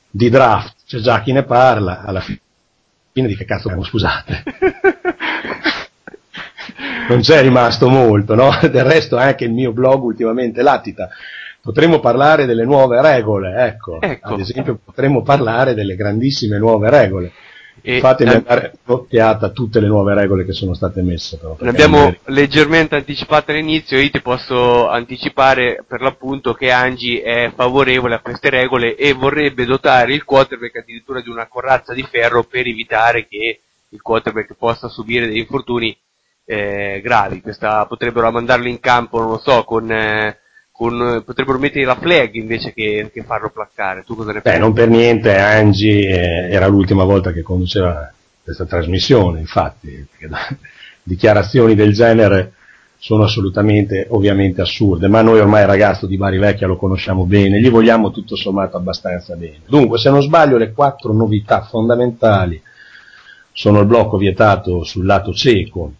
Di 0.09 0.31
draft 0.31 0.77
c'è 0.87 1.01
già 1.01 1.21
chi 1.21 1.33
ne 1.33 1.43
parla, 1.43 2.01
alla 2.01 2.21
fine 2.21 2.41
di 3.13 3.37
che 3.37 3.45
cazzo 3.45 3.69
parliamo, 3.69 3.85
scusate. 3.85 4.43
non 7.11 7.21
c'è 7.21 7.43
rimasto 7.43 7.91
molto, 7.91 8.35
no? 8.35 8.49
Del 8.63 8.85
resto 8.85 9.19
anche 9.19 9.45
il 9.45 9.53
mio 9.53 9.73
blog 9.73 10.03
ultimamente 10.03 10.63
latita. 10.63 11.11
Potremmo 11.61 12.01
parlare 12.01 12.47
delle 12.47 12.65
nuove 12.65 13.03
regole, 13.03 13.63
ecco. 13.67 13.99
Ad 13.99 14.41
esempio 14.41 14.79
potremmo 14.83 15.21
parlare 15.21 15.75
delle 15.75 15.97
grandissime 15.97 16.57
nuove 16.57 16.89
regole. 16.89 17.31
E 17.83 18.01
Fatemi 18.01 18.31
ne- 18.31 18.37
andare 18.37 18.73
un'occhiata 18.85 19.47
a 19.47 19.51
tutte 19.51 19.81
le 19.81 19.89
nuove 19.89 20.15
regole 20.15 20.45
che 20.45 20.53
sono 20.53 20.75
state 20.75 21.03
messe. 21.03 21.37
Però, 21.37 21.51
Ne 21.51 21.57
perché 21.57 21.83
abbiamo 21.83 22.07
me 22.07 22.19
leggermente 22.27 22.95
anticipato 22.95 23.51
all'inizio, 23.51 23.99
io 23.99 24.11
ti 24.11 24.23
posso 24.23 24.89
anticipare 24.89 25.85
per 25.87 26.01
l'appunto 26.01 26.55
che 26.55 26.71
Angi 26.71 27.19
è 27.19 27.53
favorevole 27.55 28.15
a 28.15 28.21
queste 28.21 28.49
regole 28.51 28.97
e 28.97 29.13
vorrebbe 29.13 29.65
dotare 29.65 30.15
il 30.15 30.25
quarterback 30.25 30.77
addirittura 30.77 31.21
di 31.21 31.29
una 31.29 31.47
corazza 31.47 31.93
di 31.93 32.07
ferro 32.11 32.45
per 32.45 32.67
evitare 32.67 33.27
che 33.27 33.61
il 33.89 34.03
quarterback 34.03 34.55
possa 34.55 34.89
subire 34.89 35.27
degli 35.27 35.39
infortuni 35.39 35.97
eh, 36.45 37.01
gravi. 37.03 37.41
Questa, 37.41 37.87
potrebbero 37.87 38.31
mandarlo 38.31 38.69
in 38.69 38.81
campo, 38.81 39.19
non 39.19 39.31
lo 39.31 39.39
so, 39.39 39.65
con, 39.65 39.91
eh, 39.91 40.39
con- 40.77 41.23
potrebbero 41.25 41.59
mettere 41.59 41.85
la 41.85 41.95
flag 41.95 42.35
invece 42.35 42.73
che, 42.73 43.09
che 43.13 43.23
farlo 43.23 43.49
placcare. 43.51 44.03
Tu 44.03 44.17
cosa 44.17 44.33
ne 44.33 44.41
Beh, 44.43 44.43
pensi? 44.43 44.59
non 44.59 44.73
per 44.73 44.89
niente 44.89 45.37
Angi 45.37 46.01
eh, 46.01 46.49
era 46.51 46.67
l'ultima 46.67 47.05
volta 47.05 47.31
che 47.33 47.43
conduceva 47.43 48.13
questa 48.43 48.65
trasmissione, 48.67 49.39
infatti, 49.39 50.05
dichiarazioni 51.03 51.77
del 51.77 51.93
genere 51.93 52.55
sono 52.99 53.23
assolutamente, 53.25 54.07
ovviamente 54.11 54.63
assurde, 54.63 55.07
ma 55.09 55.23
noi 55.23 55.39
ormai 55.39 55.61
il 55.61 55.69
ragazzo 55.69 56.07
di 56.07 56.17
Bari 56.17 56.39
Vecchia 56.39 56.67
lo 56.67 56.77
conosciamo 56.77 57.25
bene, 57.25 57.61
gli 57.61 57.71
vogliamo 57.71 58.11
tutto 58.11 58.35
sommato 58.35 58.77
abbastanza 58.77 59.37
bene. 59.37 59.61
Dunque, 59.67 59.99
se 59.99 60.11
non 60.11 60.23
sbaglio, 60.23 60.57
le 60.57 60.73
quattro 60.73 61.13
novità 61.13 61.63
fondamentali 61.63 62.61
sono 63.53 63.81
il 63.81 63.87
blocco 63.87 64.17
vietato 64.17 64.83
sul 64.83 65.05
lato 65.07 65.33
cieco, 65.33 65.93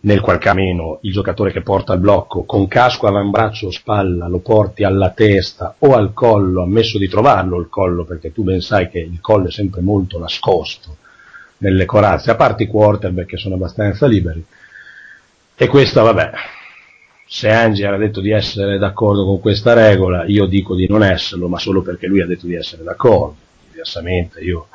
nel 0.00 0.20
qual 0.20 0.38
caso 0.38 0.56
meno 0.56 0.98
il 1.02 1.12
giocatore 1.12 1.50
che 1.50 1.62
porta 1.62 1.94
il 1.94 2.00
blocco 2.00 2.44
con 2.44 2.68
casco, 2.68 3.06
avambraccio 3.06 3.66
o 3.66 3.70
spalla 3.70 4.28
lo 4.28 4.38
porti 4.38 4.84
alla 4.84 5.10
testa 5.10 5.74
o 5.78 5.94
al 5.94 6.12
collo, 6.12 6.62
ammesso 6.62 6.98
di 6.98 7.08
trovarlo 7.08 7.58
il 7.58 7.68
collo, 7.68 8.04
perché 8.04 8.32
tu 8.32 8.44
ben 8.44 8.60
sai 8.60 8.88
che 8.88 9.00
il 9.00 9.20
collo 9.20 9.48
è 9.48 9.50
sempre 9.50 9.80
molto 9.80 10.18
nascosto 10.18 10.96
nelle 11.58 11.84
corazze, 11.84 12.30
a 12.30 12.36
parte 12.36 12.64
i 12.64 12.66
quarterback 12.68 13.26
che 13.26 13.36
sono 13.36 13.56
abbastanza 13.56 14.06
liberi. 14.06 14.44
E 15.56 15.66
questa, 15.66 16.02
vabbè, 16.02 16.30
se 17.26 17.50
Angi 17.50 17.82
era 17.82 17.96
detto 17.96 18.20
di 18.20 18.30
essere 18.30 18.78
d'accordo 18.78 19.24
con 19.24 19.40
questa 19.40 19.72
regola, 19.72 20.24
io 20.26 20.46
dico 20.46 20.76
di 20.76 20.86
non 20.86 21.02
esserlo, 21.02 21.48
ma 21.48 21.58
solo 21.58 21.82
perché 21.82 22.06
lui 22.06 22.22
ha 22.22 22.26
detto 22.26 22.46
di 22.46 22.54
essere 22.54 22.84
d'accordo. 22.84 23.36
Diversamente 23.70 24.40
io 24.40 24.68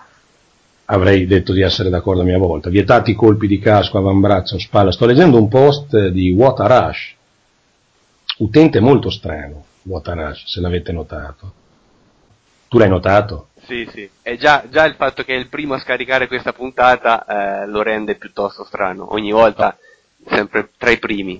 avrei 0.86 1.26
detto 1.26 1.54
di 1.54 1.62
essere 1.62 1.90
d'accordo 1.90 2.22
a 2.22 2.26
mia 2.26 2.38
volta. 2.38 2.70
Vietati 2.70 3.12
i 3.12 3.16
colpi 3.16 3.48
di 3.48 3.60
casco, 3.60 3.98
avambraccio, 3.98 4.60
spalla. 4.60 4.92
Sto 4.92 5.06
leggendo 5.06 5.38
un 5.38 5.48
post 5.48 6.08
di 6.10 6.32
Watarash, 6.32 7.14
utente 8.38 8.80
molto 8.80 9.10
strano, 9.10 9.66
Watarash, 9.84 10.44
se 10.46 10.60
l'avete 10.60 10.92
notato. 10.92 11.54
Tu 12.68 12.78
l'hai 12.78 12.90
notato? 12.90 13.50
Sì, 13.66 13.88
sì. 13.92 14.10
E 14.22 14.38
già, 14.38 14.66
già 14.70 14.86
il 14.86 14.96
fatto 14.96 15.24
che 15.24 15.36
è 15.36 15.38
il 15.38 15.48
primo 15.48 15.76
a 15.76 15.80
scaricare 15.80 16.28
questa 16.28 16.54
puntata 16.54 17.26
eh, 17.64 17.68
lo 17.68 17.82
rende 17.82 18.16
piuttosto 18.16 18.66
strano. 18.66 19.14
Ogni 19.14 19.32
volta 19.32 19.78
sempre 20.28 20.70
tra 20.78 20.90
i 20.90 21.00
primi. 21.00 21.38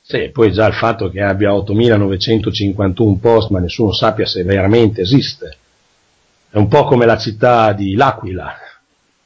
Sì, 0.00 0.30
poi 0.30 0.52
già 0.52 0.66
il 0.66 0.74
fatto 0.74 1.08
che 1.08 1.22
abbia 1.22 1.54
8951 1.54 3.18
post, 3.20 3.50
ma 3.50 3.60
nessuno 3.60 3.92
sappia 3.92 4.26
se 4.26 4.42
veramente 4.42 5.00
esiste. 5.02 5.56
È 6.50 6.58
un 6.58 6.68
po' 6.68 6.84
come 6.84 7.06
la 7.06 7.16
città 7.16 7.72
di 7.72 7.94
L'Aquila. 7.94 8.56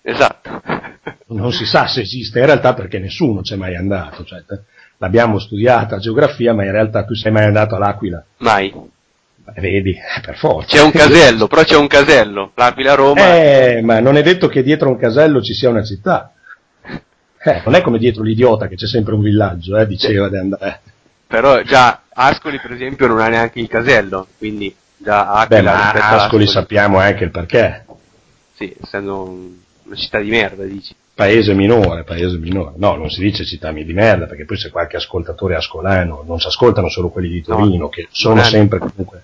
Esatto. 0.08 0.62
Non 1.28 1.52
si 1.52 1.66
sa 1.66 1.88
se 1.88 2.02
esiste, 2.02 2.38
in 2.38 2.46
realtà 2.46 2.74
perché 2.74 3.00
nessuno 3.00 3.40
c'è 3.40 3.56
mai 3.56 3.74
andato. 3.74 4.22
Cioè, 4.24 4.44
te- 4.46 4.62
l'abbiamo 4.98 5.40
studiata 5.40 5.98
geografia, 5.98 6.54
ma 6.54 6.64
in 6.64 6.70
realtà 6.70 7.04
tu 7.04 7.14
sei 7.14 7.32
mai 7.32 7.44
andato 7.44 7.74
all'Aquila. 7.74 8.24
Mai. 8.38 8.72
Eh, 8.72 9.60
Vedi, 9.60 9.90
eh, 9.90 10.20
per 10.20 10.36
forza. 10.36 10.76
C'è 10.76 10.82
un 10.82 10.92
casello, 10.92 11.48
però 11.48 11.62
c'è 11.64 11.76
un 11.76 11.88
casello. 11.88 12.52
L'Aquila 12.54 12.94
Roma. 12.94 13.34
Eh, 13.36 13.80
ma 13.82 13.98
non 13.98 14.16
è 14.16 14.22
detto 14.22 14.46
che 14.48 14.62
dietro 14.62 14.88
un 14.88 14.96
casello 14.96 15.42
ci 15.42 15.54
sia 15.54 15.68
una 15.70 15.82
città. 15.82 16.32
Eh, 17.42 17.62
non 17.64 17.74
è 17.74 17.80
come 17.80 17.98
dietro 17.98 18.22
l'idiota 18.22 18.68
che 18.68 18.76
c'è 18.76 18.86
sempre 18.86 19.14
un 19.14 19.22
villaggio, 19.22 19.76
eh, 19.76 19.86
diceva 19.86 20.28
di 20.28 20.36
andare. 20.36 20.80
Però 21.26 21.60
già 21.62 22.02
Ascoli, 22.12 22.58
per 22.60 22.72
esempio, 22.72 23.08
non 23.08 23.18
ha 23.20 23.28
neanche 23.28 23.58
il 23.58 23.68
casello. 23.68 24.28
Quindi 24.38 24.74
già 24.96 25.46
Beh, 25.48 25.56
Aquila 25.56 25.72
ma 25.72 25.82
rispetto 25.90 26.04
a 26.04 26.08
ad 26.10 26.18
Ascoli 26.20 26.46
sappiamo 26.46 26.98
anche 26.98 27.24
il 27.24 27.30
perché. 27.32 27.84
Sì, 28.54 28.74
essendo 28.80 29.22
un- 29.22 29.64
una 29.86 29.96
città 29.96 30.18
di 30.20 30.30
merda, 30.30 30.64
dici. 30.64 30.94
Paese 31.14 31.54
minore, 31.54 32.04
paese 32.04 32.36
minore. 32.36 32.72
No, 32.76 32.96
non 32.96 33.08
si 33.08 33.20
dice 33.22 33.44
città 33.44 33.72
di 33.72 33.92
merda, 33.92 34.26
perché 34.26 34.44
poi 34.44 34.58
se 34.58 34.70
qualche 34.70 34.96
ascoltatore 34.96 35.54
ascolano, 35.54 36.22
non 36.26 36.38
si 36.38 36.46
ascoltano 36.46 36.88
solo 36.90 37.08
quelli 37.08 37.30
di 37.30 37.42
Torino, 37.42 37.88
che 37.88 38.08
sono 38.10 38.42
sempre 38.42 38.78
comunque 38.78 39.22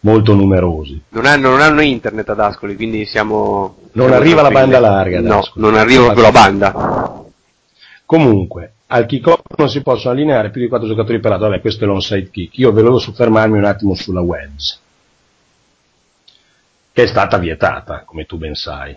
molto 0.00 0.34
numerosi. 0.34 1.00
Non 1.10 1.26
hanno, 1.26 1.50
non 1.50 1.60
hanno 1.60 1.82
internet 1.82 2.28
ad 2.30 2.40
Ascoli, 2.40 2.74
quindi 2.74 3.06
siamo... 3.06 3.76
Non 3.92 4.08
siamo 4.08 4.20
arriva 4.20 4.42
la 4.42 4.50
banda 4.50 4.80
larga 4.80 5.18
ad 5.18 5.24
No, 5.24 5.38
Ascoli. 5.38 5.64
non 5.64 5.74
arriva 5.76 6.04
proprio 6.04 6.24
la 6.24 6.32
banda. 6.32 7.24
Comunque, 8.06 8.72
al 8.88 9.06
kick-off 9.06 9.42
non 9.56 9.68
si 9.68 9.82
possono 9.82 10.14
allineare 10.14 10.50
più 10.50 10.60
di 10.60 10.68
quattro 10.68 10.88
giocatori 10.88 11.20
per 11.20 11.30
lato. 11.30 11.48
Vabbè, 11.48 11.60
questo 11.60 11.84
è 11.84 11.86
l'onside 11.86 12.30
kick. 12.30 12.58
Io 12.58 12.72
volevo 12.72 12.98
soffermarmi 12.98 13.56
un 13.56 13.64
attimo 13.64 13.94
sulla 13.94 14.20
wedge, 14.20 14.76
che 16.92 17.02
è 17.04 17.06
stata 17.06 17.38
vietata, 17.38 18.02
come 18.04 18.24
tu 18.24 18.36
ben 18.36 18.54
sai. 18.54 18.96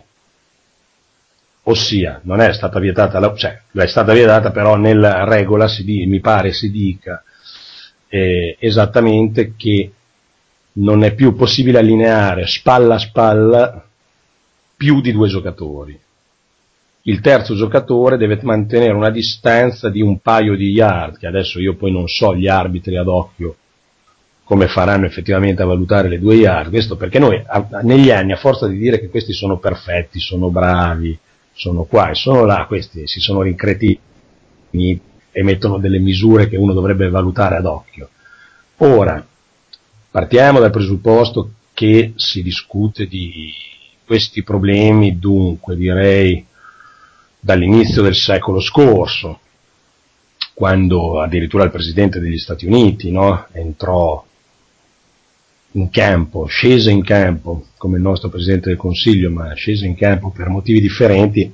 Ossia, 1.66 2.20
non 2.24 2.42
è 2.42 2.52
stata 2.54 2.80
vietata, 2.80 3.20
la, 3.20 3.34
cioè, 3.36 3.62
è 3.72 3.86
stata 3.88 4.14
vietata, 4.14 4.52
però 4.52 4.76
nella 4.76 5.24
regola 5.24 5.68
di- 5.84 6.06
mi 6.08 6.20
pare 6.20 6.52
si 6.52 6.70
dica 6.70 7.24
eh, 8.10 8.58
esattamente 8.60 9.54
che 9.56 9.92
non 10.74 11.04
è 11.04 11.14
più 11.14 11.36
possibile 11.36 11.80
allineare 11.80 12.48
spalla 12.48 12.96
a 12.96 13.00
spalla 13.00 13.86
più 14.76 15.02
di 15.02 15.12
due 15.12 15.28
giocatori. 15.30 15.98
Il 17.04 17.22
terzo 17.22 17.56
giocatore 17.56 18.18
deve 18.18 18.40
mantenere 18.42 18.94
una 18.94 19.10
distanza 19.10 19.90
di 19.90 20.02
un 20.02 20.20
paio 20.20 20.56
di 20.56 20.70
yard, 20.70 21.18
che 21.18 21.28
adesso 21.28 21.60
io 21.60 21.76
poi 21.76 21.92
non 21.92 22.08
so 22.08 22.36
gli 22.36 22.48
arbitri 22.48 22.98
ad 22.98 23.08
occhio 23.08 23.58
come 24.44 24.68
faranno 24.68 25.06
effettivamente 25.06 25.62
a 25.62 25.66
valutare 25.66 26.10
le 26.10 26.20
due 26.20 26.36
yard, 26.36 26.70
questo 26.70 26.98
perché 26.98 27.18
noi 27.18 27.42
negli 27.84 28.12
anni 28.12 28.34
a 28.34 28.38
forza 28.38 28.68
di 28.68 28.78
dire 28.78 29.00
che 29.00 29.10
questi 29.10 29.34
sono 29.34 29.58
perfetti, 29.58 30.20
sono 30.20 30.50
bravi, 30.50 31.18
sono 31.54 31.84
qua 31.84 32.10
e 32.10 32.16
sono 32.16 32.46
là, 32.46 32.66
questi 32.68 33.08
si 33.08 33.20
sono 33.20 33.42
rincretini 33.42 34.00
e 34.72 35.44
mettono 35.44 35.78
delle 35.78 36.00
misure 36.00 36.48
che 36.48 36.58
uno 36.58 36.74
dovrebbe 36.74 37.10
valutare 37.10 37.56
ad 37.58 37.66
occhio. 37.66 38.10
Ora, 38.78 39.26
partiamo 40.12 40.60
dal 40.60 40.72
presupposto 40.72 41.52
che 41.74 42.14
si 42.16 42.44
discute 42.44 43.08
di 43.08 43.52
questi 44.06 44.44
problemi, 44.44 45.18
dunque 45.18 45.76
direi 45.76 46.46
dall'inizio 47.40 48.02
del 48.02 48.16
secolo 48.16 48.60
scorso, 48.60 49.40
quando 50.54 51.20
addirittura 51.22 51.64
il 51.64 51.72
Presidente 51.72 52.20
degli 52.20 52.38
Stati 52.38 52.66
Uniti 52.66 53.12
no, 53.12 53.48
entrò 53.52 54.24
in 55.74 55.90
campo, 55.90 56.46
scese 56.46 56.92
in 56.92 57.04
campo 57.04 57.68
come 57.78 57.98
il 57.98 58.04
nostro 58.04 58.30
Presidente 58.30 58.70
del 58.70 58.78
Consiglio, 58.78 59.30
ma 59.30 59.54
scese 59.54 59.86
in 59.86 59.96
campo 59.96 60.30
per 60.30 60.50
motivi 60.50 60.80
differenti, 60.80 61.54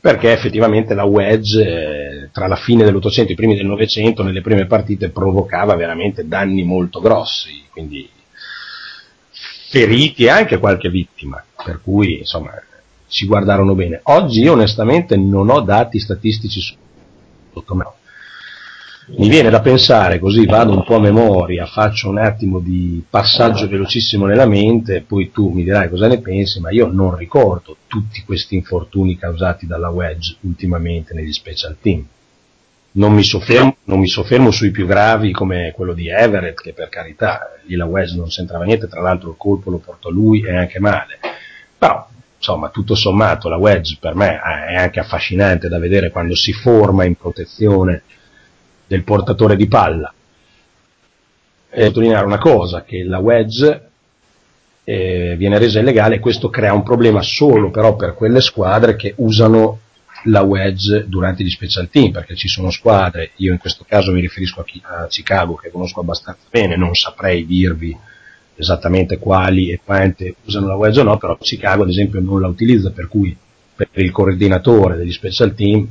perché 0.00 0.32
effettivamente 0.32 0.94
la 0.94 1.04
wedge 1.04 1.62
eh, 1.62 2.28
tra 2.32 2.46
la 2.46 2.56
fine 2.56 2.84
dell'Ottocento 2.84 3.30
e 3.30 3.32
i 3.34 3.36
primi 3.36 3.56
del 3.56 3.66
Novecento 3.66 4.22
nelle 4.22 4.40
prime 4.40 4.66
partite 4.66 5.10
provocava 5.10 5.74
veramente 5.74 6.26
danni 6.26 6.62
molto 6.62 7.00
grossi, 7.00 7.62
quindi 7.70 8.08
feriti 9.70 10.24
e 10.24 10.30
anche 10.30 10.58
qualche 10.58 10.88
vittima, 10.88 11.42
per 11.64 11.80
cui 11.82 12.18
insomma 12.18 12.52
ci 13.08 13.26
guardarono 13.26 13.74
bene. 13.74 14.00
Oggi 14.04 14.40
io 14.40 14.52
onestamente 14.52 15.16
non 15.16 15.50
ho 15.50 15.60
dati 15.60 15.98
statistici 15.98 16.60
su 16.60 16.74
sotto 17.52 17.74
me. 17.74 17.84
Mi 19.10 19.30
viene 19.30 19.48
da 19.48 19.60
pensare, 19.60 20.18
così 20.18 20.44
vado 20.44 20.72
un 20.72 20.84
po' 20.84 20.96
a 20.96 21.00
memoria, 21.00 21.64
faccio 21.64 22.10
un 22.10 22.18
attimo 22.18 22.58
di 22.58 23.02
passaggio 23.08 23.66
velocissimo 23.66 24.26
nella 24.26 24.44
mente, 24.44 25.00
poi 25.00 25.30
tu 25.32 25.48
mi 25.48 25.64
dirai 25.64 25.88
cosa 25.88 26.08
ne 26.08 26.20
pensi, 26.20 26.60
ma 26.60 26.70
io 26.70 26.88
non 26.88 27.16
ricordo 27.16 27.78
tutti 27.86 28.22
questi 28.22 28.54
infortuni 28.54 29.16
causati 29.16 29.66
dalla 29.66 29.88
wedge 29.88 30.36
ultimamente 30.42 31.14
negli 31.14 31.32
special 31.32 31.78
team. 31.80 32.04
Non 32.92 33.14
mi, 33.14 33.22
soffermo, 33.22 33.76
non 33.84 33.98
mi 33.98 34.08
soffermo 34.08 34.50
sui 34.50 34.70
più 34.70 34.86
gravi 34.86 35.32
come 35.32 35.72
quello 35.74 35.94
di 35.94 36.10
Everett, 36.10 36.60
che 36.60 36.74
per 36.74 36.90
carità, 36.90 37.58
lì 37.64 37.76
la 37.76 37.86
wedge 37.86 38.14
non 38.14 38.28
c'entrava 38.28 38.64
niente, 38.64 38.88
tra 38.88 39.00
l'altro 39.00 39.30
il 39.30 39.36
colpo 39.38 39.70
lo 39.70 39.78
portò 39.78 40.10
lui 40.10 40.42
e 40.42 40.54
anche 40.54 40.80
male. 40.80 41.18
Però, 41.78 42.06
insomma, 42.36 42.68
tutto 42.68 42.94
sommato 42.94 43.48
la 43.48 43.56
wedge 43.56 43.96
per 43.98 44.14
me 44.14 44.38
è 44.38 44.74
anche 44.74 45.00
affascinante 45.00 45.68
da 45.68 45.78
vedere 45.78 46.10
quando 46.10 46.34
si 46.34 46.52
forma 46.52 47.04
in 47.04 47.14
protezione 47.14 48.02
del 48.88 49.04
portatore 49.04 49.54
di 49.54 49.68
palla. 49.68 50.12
E 51.70 51.84
sottolineare 51.84 52.26
una 52.26 52.38
cosa, 52.38 52.82
che 52.82 53.04
la 53.04 53.18
wedge 53.18 53.88
eh, 54.82 55.34
viene 55.36 55.58
resa 55.58 55.78
illegale 55.80 56.16
e 56.16 56.20
questo 56.20 56.48
crea 56.48 56.72
un 56.72 56.82
problema 56.82 57.20
solo 57.20 57.70
però 57.70 57.94
per 57.94 58.14
quelle 58.14 58.40
squadre 58.40 58.96
che 58.96 59.12
usano 59.18 59.80
la 60.24 60.40
wedge 60.42 61.04
durante 61.06 61.44
gli 61.44 61.50
special 61.50 61.90
team, 61.90 62.10
perché 62.10 62.34
ci 62.34 62.48
sono 62.48 62.70
squadre, 62.70 63.32
io 63.36 63.52
in 63.52 63.58
questo 63.58 63.84
caso 63.86 64.12
mi 64.12 64.20
riferisco 64.20 64.60
a, 64.60 64.64
chi- 64.64 64.82
a 64.82 65.06
Chicago 65.06 65.54
che 65.54 65.70
conosco 65.70 66.00
abbastanza 66.00 66.40
bene, 66.50 66.76
non 66.76 66.94
saprei 66.94 67.46
dirvi 67.46 67.96
esattamente 68.56 69.18
quali 69.18 69.70
e 69.70 69.80
quante 69.84 70.34
usano 70.44 70.66
la 70.66 70.74
wedge 70.74 71.00
o 71.00 71.04
no, 71.04 71.18
però 71.18 71.36
Chicago 71.38 71.82
ad 71.84 71.90
esempio 71.90 72.20
non 72.20 72.40
la 72.40 72.48
utilizza, 72.48 72.90
per 72.90 73.06
cui 73.06 73.36
per 73.76 73.88
il 73.92 74.10
coordinatore 74.10 74.96
degli 74.96 75.12
special 75.12 75.54
team, 75.54 75.86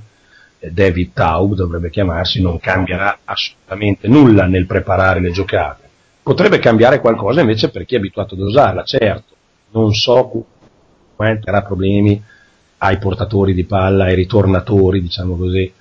David 0.59 1.13
Taub 1.13 1.53
dovrebbe 1.53 1.89
chiamarsi, 1.89 2.41
non 2.41 2.59
cambierà 2.59 3.19
assolutamente 3.23 4.07
nulla 4.07 4.45
nel 4.45 4.65
preparare 4.65 5.19
le 5.19 5.31
giocate. 5.31 5.85
Potrebbe 6.23 6.59
cambiare 6.59 6.99
qualcosa 6.99 7.41
invece 7.41 7.69
per 7.69 7.85
chi 7.85 7.95
è 7.95 7.97
abituato 7.97 8.33
ad 8.33 8.41
usarla, 8.41 8.83
certo, 8.83 9.35
non 9.71 9.93
so 9.93 10.45
quanto 11.15 11.41
darà 11.45 11.63
problemi 11.63 12.21
ai 12.79 12.97
portatori 12.97 13.53
di 13.53 13.65
palla, 13.65 14.05
ai 14.05 14.15
ritornatori, 14.15 15.01
diciamo 15.01 15.35
così, 15.35 15.71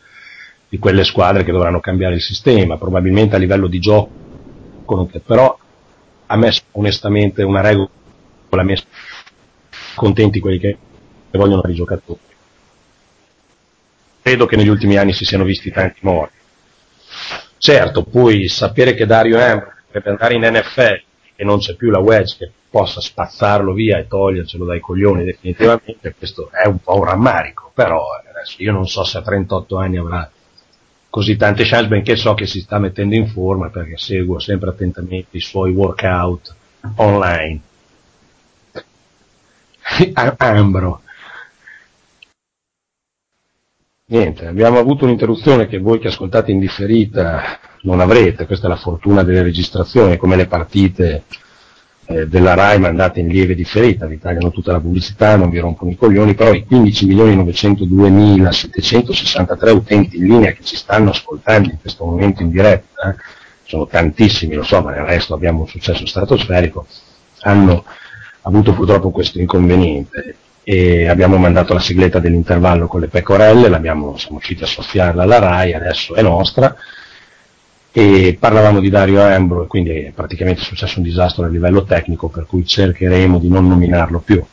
di 0.69 0.79
quelle 0.79 1.05
squadre 1.05 1.45
che 1.45 1.53
dovranno 1.53 1.81
cambiare 1.81 2.15
il 2.15 2.21
sistema, 2.21 2.79
probabilmente 2.79 3.37
a 3.37 3.39
livello 3.39 3.67
di 3.67 3.79
gioco, 3.79 4.11
però 5.25 5.59
a 6.27 6.37
me 6.37 6.53
onestamente 6.73 7.43
una 7.43 7.61
regola 7.61 7.91
è 8.51 8.75
contenti 9.95 10.41
quelli 10.41 10.59
che 10.59 10.79
vogliono 11.33 11.63
i 11.67 11.75
giocatori. 11.75 12.21
Credo 14.27 14.47
che 14.47 14.57
negli 14.57 14.67
ultimi 14.67 14.97
anni 14.97 15.13
si 15.13 15.25
siano 15.25 15.45
visti 15.45 15.71
tanti 15.71 16.01
morti. 16.03 16.37
Certo, 17.59 18.03
poi 18.03 18.49
sapere 18.49 18.93
che 18.95 19.07
Dario 19.07 19.39
Ambrose 19.41 19.85
deve 19.93 20.11
andare 20.11 20.35
in 20.35 20.41
NFL 20.43 21.03
e 21.37 21.45
non 21.45 21.61
c'è 21.61 21.77
più 21.77 21.91
la 21.91 22.01
wedge 22.01 22.35
che 22.37 22.51
possa 22.69 23.01
spazzarlo 23.01 23.73
via 23.73 23.99
e 23.99 24.09
togliercelo 24.09 24.65
dai 24.65 24.81
coglioni 24.81 25.23
definitivamente, 25.23 26.13
questo 26.19 26.51
è 26.51 26.67
un 26.67 26.79
po' 26.81 26.97
un 26.97 27.05
rammarico, 27.05 27.71
però 27.73 28.05
adesso 28.29 28.57
io 28.59 28.73
non 28.73 28.89
so 28.89 29.05
se 29.05 29.19
a 29.19 29.23
38 29.23 29.77
anni 29.77 29.97
avrà 29.97 30.29
così 31.09 31.37
tante 31.37 31.63
chance, 31.63 31.87
benché 31.87 32.17
so 32.17 32.35
che 32.35 32.47
si 32.47 32.59
sta 32.63 32.81
mettendo 32.81 33.15
in 33.15 33.29
forma 33.29 33.71
perché 33.71 33.97
seguo 33.97 34.41
sempre 34.41 34.71
attentamente 34.71 35.37
i 35.37 35.41
suoi 35.41 35.71
workout 35.71 36.53
online. 36.97 37.61
Ambro. 40.39 41.03
Niente, 44.09 44.47
abbiamo 44.47 44.79
avuto 44.79 45.05
un'interruzione 45.05 45.67
che 45.67 45.79
voi 45.79 45.99
che 45.99 46.07
ascoltate 46.07 46.53
in 46.53 46.61
differita 46.61 47.59
non 47.83 47.99
avrete, 47.99 48.47
questa 48.47 48.67
è 48.67 48.69
la 48.69 48.77
fortuna 48.77 49.25
delle 49.25 49.43
registrazioni, 49.43 50.17
come 50.17 50.37
le 50.37 50.47
partite 50.47 51.25
eh, 52.05 52.29
della 52.29 52.55
RAI 52.55 52.79
mandate 52.79 53.19
in 53.19 53.27
lieve 53.27 53.57
differita, 53.57 54.07
vi 54.07 54.21
tagliano 54.21 54.53
tutta 54.53 54.71
la 54.71 54.79
pubblicità, 54.79 55.35
non 55.35 55.51
vi 55.51 55.59
rompono 55.59 55.91
i 55.91 55.97
coglioni, 55.97 56.37
però 56.37 56.53
i 56.53 56.65
15.902.763 56.71 59.71
utenti 59.71 60.19
in 60.19 60.27
linea 60.27 60.53
che 60.53 60.63
ci 60.63 60.77
stanno 60.77 61.11
ascoltando 61.11 61.71
in 61.71 61.81
questo 61.81 62.05
momento 62.05 62.43
in 62.43 62.51
diretta, 62.51 63.11
eh, 63.11 63.17
sono 63.65 63.89
tantissimi, 63.89 64.55
lo 64.55 64.63
so, 64.63 64.83
ma 64.83 64.93
nel 64.93 65.05
resto 65.05 65.35
abbiamo 65.35 65.63
un 65.63 65.67
successo 65.67 66.07
stratosferico, 66.07 66.87
hanno 67.41 67.85
avuto 68.43 68.73
purtroppo 68.73 69.11
questo 69.11 69.41
inconveniente 69.41 70.37
e 70.69 71.07
abbiamo 71.07 71.37
mandato 71.37 71.75
la 71.75 71.79
sigletta 71.79 72.19
dell'intervallo 72.19 72.89
con 72.89 72.99
le 72.99 73.07
pecorelle, 73.07 73.69
l'abbiamo, 73.69 74.17
siamo 74.17 74.39
riusciti 74.39 74.65
a 74.65 74.67
soffiarla 74.67 75.23
alla 75.23 75.39
RAI, 75.39 75.75
adesso 75.75 76.17
è 76.17 76.23
nostra, 76.23 76.75
e 77.93 78.37
parlavamo 78.37 78.81
di 78.81 78.91
Dario 78.91 79.23
Ambro 79.23 79.63
e 79.63 79.67
quindi 79.69 79.91
è 79.91 80.11
praticamente 80.13 80.63
successo 80.63 80.99
un 80.99 81.05
disastro 81.05 81.45
a 81.45 81.49
livello 81.49 81.85
tecnico 81.85 82.29
per 82.29 82.47
cui 82.47 82.67
cercheremo 82.67 83.39
di 83.39 83.49
non 83.49 83.69
nominarlo 83.69 84.19
più. 84.19 84.45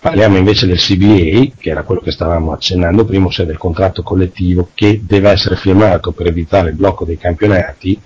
Parliamo 0.00 0.38
invece 0.38 0.66
del 0.66 0.78
CBA, 0.78 1.54
che 1.56 1.70
era 1.70 1.84
quello 1.84 2.00
che 2.00 2.10
stavamo 2.10 2.50
accennando 2.50 3.04
prima, 3.04 3.26
ossia 3.26 3.44
del 3.44 3.58
contratto 3.58 4.02
collettivo 4.02 4.70
che 4.74 5.02
deve 5.04 5.30
essere 5.30 5.54
firmato 5.54 6.10
per 6.10 6.26
evitare 6.26 6.70
il 6.70 6.74
blocco 6.74 7.04
dei 7.04 7.16
campionati, 7.16 7.96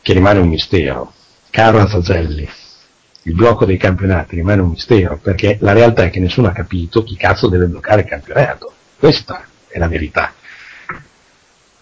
che 0.00 0.12
rimane 0.12 0.38
un 0.38 0.46
mistero. 0.46 1.12
Caro 1.50 1.80
Azzazelli, 1.80 2.48
il 3.22 3.34
blocco 3.34 3.64
dei 3.64 3.76
campionati 3.76 4.36
rimane 4.36 4.62
un 4.62 4.70
mistero, 4.70 5.18
perché 5.22 5.58
la 5.60 5.72
realtà 5.72 6.04
è 6.04 6.10
che 6.10 6.20
nessuno 6.20 6.48
ha 6.48 6.52
capito 6.52 7.02
chi 7.02 7.16
cazzo 7.16 7.48
deve 7.48 7.66
bloccare 7.66 8.02
il 8.02 8.06
campionato. 8.06 8.72
Questa 8.98 9.44
è 9.68 9.78
la 9.78 9.88
verità 9.88 10.32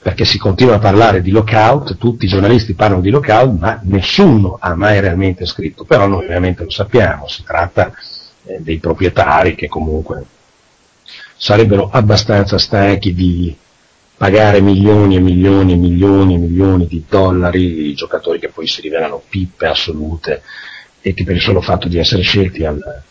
perché 0.01 0.25
si 0.25 0.39
continua 0.39 0.77
a 0.77 0.79
parlare 0.79 1.21
di 1.21 1.31
lockout, 1.31 1.99
tutti 1.99 2.25
i 2.25 2.29
giornalisti 2.29 2.75
parlano 2.75 3.03
di 3.03 3.11
lockout, 3.11 3.59
ma 3.59 3.81
nessuno 3.83 4.57
ha 4.59 4.75
mai 4.75 5.01
realmente 5.01 5.45
scritto, 5.45 5.85
però 5.85 6.07
noi 6.07 6.25
ovviamente 6.25 6.63
lo 6.63 6.71
sappiamo, 6.71 7.27
si 7.27 7.43
tratta 7.43 7.93
eh, 8.45 8.59
dei 8.61 8.79
proprietari 8.79 9.55
che 9.55 9.69
comunque 9.69 10.25
sarebbero 11.37 11.91
abbastanza 11.91 12.59
stanchi 12.59 13.13
di 13.13 13.55
pagare 14.17 14.61
milioni 14.61 15.17
e 15.17 15.21
milioni 15.21 15.73
e 15.73 15.77
milioni 15.77 16.35
e 16.35 16.39
milioni 16.39 16.87
di 16.87 17.05
dollari 17.09 17.89
i 17.89 17.95
giocatori 17.95 18.39
che 18.39 18.49
poi 18.49 18.67
si 18.67 18.81
rivelano 18.81 19.23
pippe 19.29 19.67
assolute 19.67 20.43
e 21.01 21.15
che 21.15 21.25
per 21.25 21.37
il 21.37 21.41
solo 21.41 21.61
fatto 21.61 21.89
di 21.89 21.99
essere 21.99 22.23
scelti 22.23 22.65
al- 22.65 23.03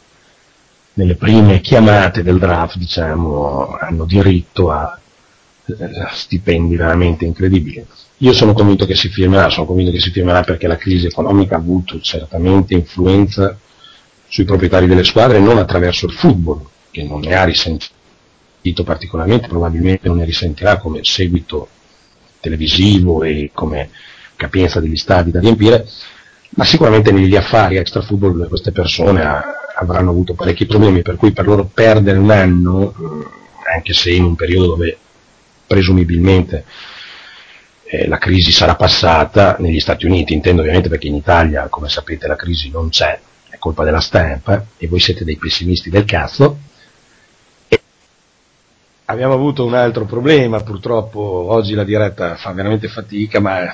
nelle 0.93 1.15
prime 1.15 1.61
chiamate 1.61 2.23
del 2.23 2.39
draft, 2.39 2.77
diciamo, 2.77 3.77
hanno 3.79 4.05
diritto 4.05 4.71
a 4.71 4.99
eh, 5.65 5.75
stipendi 6.11 6.75
veramente 6.75 7.25
incredibili. 7.25 7.85
Io 8.17 8.33
sono 8.33 8.53
convinto 8.53 8.85
che 8.85 8.95
si 8.95 9.09
firmerà, 9.09 9.49
sono 9.49 9.67
convinto 9.67 9.91
che 9.91 9.99
si 9.99 10.09
firmerà 10.09 10.41
perché 10.41 10.65
la 10.65 10.77
crisi 10.77 11.05
economica 11.05 11.55
ha 11.55 11.59
avuto 11.59 11.99
certamente 11.99 12.73
influenza 12.73 13.57
sui 14.27 14.43
proprietari 14.43 14.87
delle 14.87 15.03
squadre, 15.03 15.39
non 15.39 15.57
attraverso 15.57 16.07
il 16.07 16.13
football, 16.13 16.65
che 16.89 17.03
non 17.03 17.19
ne 17.19 17.35
ha 17.35 17.43
risentito 17.43 17.93
particolarmente, 18.83 19.47
probabilmente 19.47 20.07
non 20.07 20.17
ne 20.17 20.25
risentirà 20.25 20.77
come 20.77 21.01
seguito 21.03 21.67
televisivo 22.39 23.23
e 23.23 23.51
come 23.53 23.89
capienza 24.35 24.79
degli 24.79 24.95
stadi 24.95 25.31
da 25.31 25.39
riempire, 25.39 25.87
ma 26.51 26.63
sicuramente 26.63 27.11
negli 27.11 27.35
affari 27.35 27.77
extra 27.77 28.01
football 28.01 28.47
queste 28.47 28.71
persone 28.71 29.23
ha- 29.23 29.43
avranno 29.75 30.09
avuto 30.09 30.33
parecchi 30.33 30.65
problemi, 30.65 31.01
per 31.01 31.15
cui 31.15 31.31
per 31.31 31.45
loro 31.45 31.69
perdere 31.71 32.17
un 32.17 32.31
anno, 32.31 32.93
mh, 32.95 33.29
anche 33.75 33.93
se 33.93 34.11
in 34.11 34.23
un 34.23 34.35
periodo 34.35 34.67
dove 34.67 34.97
presumibilmente 35.67 36.65
eh, 37.83 38.07
la 38.07 38.17
crisi 38.17 38.51
sarà 38.51 38.75
passata 38.75 39.57
negli 39.59 39.79
Stati 39.79 40.05
Uniti, 40.05 40.33
intendo 40.33 40.61
ovviamente 40.61 40.89
perché 40.89 41.07
in 41.07 41.15
Italia, 41.15 41.67
come 41.67 41.89
sapete, 41.89 42.27
la 42.27 42.35
crisi 42.35 42.69
non 42.69 42.89
c'è, 42.89 43.19
è 43.49 43.57
colpa 43.57 43.83
della 43.83 43.99
stampa 43.99 44.65
e 44.77 44.87
voi 44.87 44.99
siete 44.99 45.23
dei 45.23 45.37
pessimisti 45.37 45.89
del 45.89 46.05
cazzo. 46.05 46.57
Abbiamo 49.09 49.33
avuto 49.33 49.63
un 49.63 49.73
altro 49.73 50.03
problema, 50.05 50.61
purtroppo 50.61 51.19
oggi 51.19 51.73
la 51.75 51.85
diretta 51.85 52.35
fa 52.35 52.51
veramente 52.51 52.89
fatica, 52.89 53.39
ma 53.39 53.73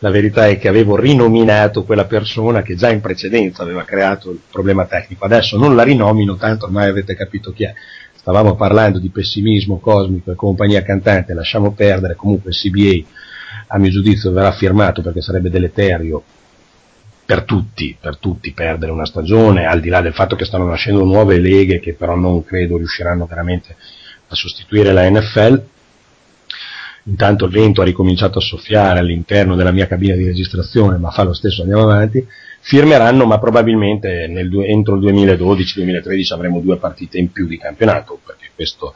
la 0.00 0.10
verità 0.10 0.46
è 0.46 0.58
che 0.58 0.68
avevo 0.68 0.96
rinominato 0.96 1.84
quella 1.84 2.06
persona 2.06 2.62
che 2.62 2.74
già 2.74 2.90
in 2.90 3.00
precedenza 3.00 3.62
aveva 3.62 3.84
creato 3.84 4.30
il 4.30 4.40
problema 4.50 4.86
tecnico, 4.86 5.24
adesso 5.24 5.58
non 5.58 5.74
la 5.76 5.82
rinomino, 5.82 6.36
tanto 6.36 6.66
ormai 6.66 6.88
avete 6.88 7.14
capito 7.14 7.52
chi 7.52 7.64
è. 7.64 7.74
Stavamo 8.14 8.54
parlando 8.54 8.98
di 8.98 9.10
pessimismo 9.10 9.78
cosmico 9.78 10.30
e 10.30 10.34
compagnia 10.34 10.82
cantante, 10.82 11.34
lasciamo 11.34 11.72
perdere, 11.72 12.14
comunque 12.14 12.50
il 12.50 12.56
CBA 12.56 13.08
a 13.68 13.78
mio 13.78 13.90
giudizio 13.90 14.32
verrà 14.32 14.52
firmato 14.52 15.02
perché 15.02 15.20
sarebbe 15.20 15.50
deleterio 15.50 16.22
per 17.24 17.44
tutti, 17.44 17.96
per 17.98 18.16
tutti 18.16 18.52
perdere 18.52 18.92
una 18.92 19.06
stagione, 19.06 19.66
al 19.66 19.80
di 19.80 19.88
là 19.88 20.00
del 20.00 20.14
fatto 20.14 20.34
che 20.34 20.44
stanno 20.44 20.66
nascendo 20.66 21.04
nuove 21.04 21.38
leghe 21.38 21.78
che 21.78 21.94
però 21.94 22.16
non 22.16 22.42
credo 22.44 22.76
riusciranno 22.76 23.26
veramente 23.26 23.76
a 24.28 24.34
sostituire 24.34 24.92
la 24.92 25.08
NFL. 25.08 25.62
Intanto 27.10 27.46
il 27.46 27.50
vento 27.50 27.82
ha 27.82 27.84
ricominciato 27.84 28.38
a 28.38 28.40
soffiare 28.40 29.00
all'interno 29.00 29.56
della 29.56 29.72
mia 29.72 29.88
cabina 29.88 30.14
di 30.14 30.24
registrazione, 30.24 30.96
ma 30.96 31.10
fa 31.10 31.24
lo 31.24 31.32
stesso, 31.32 31.62
andiamo 31.62 31.82
avanti. 31.82 32.24
Firmeranno, 32.60 33.26
ma 33.26 33.38
probabilmente 33.40 34.28
nel 34.28 34.48
entro 34.62 34.94
il 34.94 35.12
2012-2013 35.12 36.32
avremo 36.32 36.60
due 36.60 36.76
partite 36.76 37.18
in 37.18 37.32
più 37.32 37.48
di 37.48 37.58
campionato, 37.58 38.20
perché 38.24 38.50
questo 38.54 38.94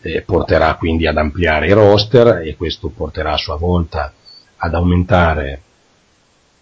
eh, 0.00 0.22
porterà 0.22 0.74
quindi 0.74 1.06
ad 1.06 1.16
ampliare 1.16 1.68
i 1.68 1.72
roster 1.72 2.42
e 2.44 2.56
questo 2.56 2.88
porterà 2.88 3.34
a 3.34 3.38
sua 3.38 3.56
volta 3.56 4.12
ad 4.56 4.74
aumentare 4.74 5.60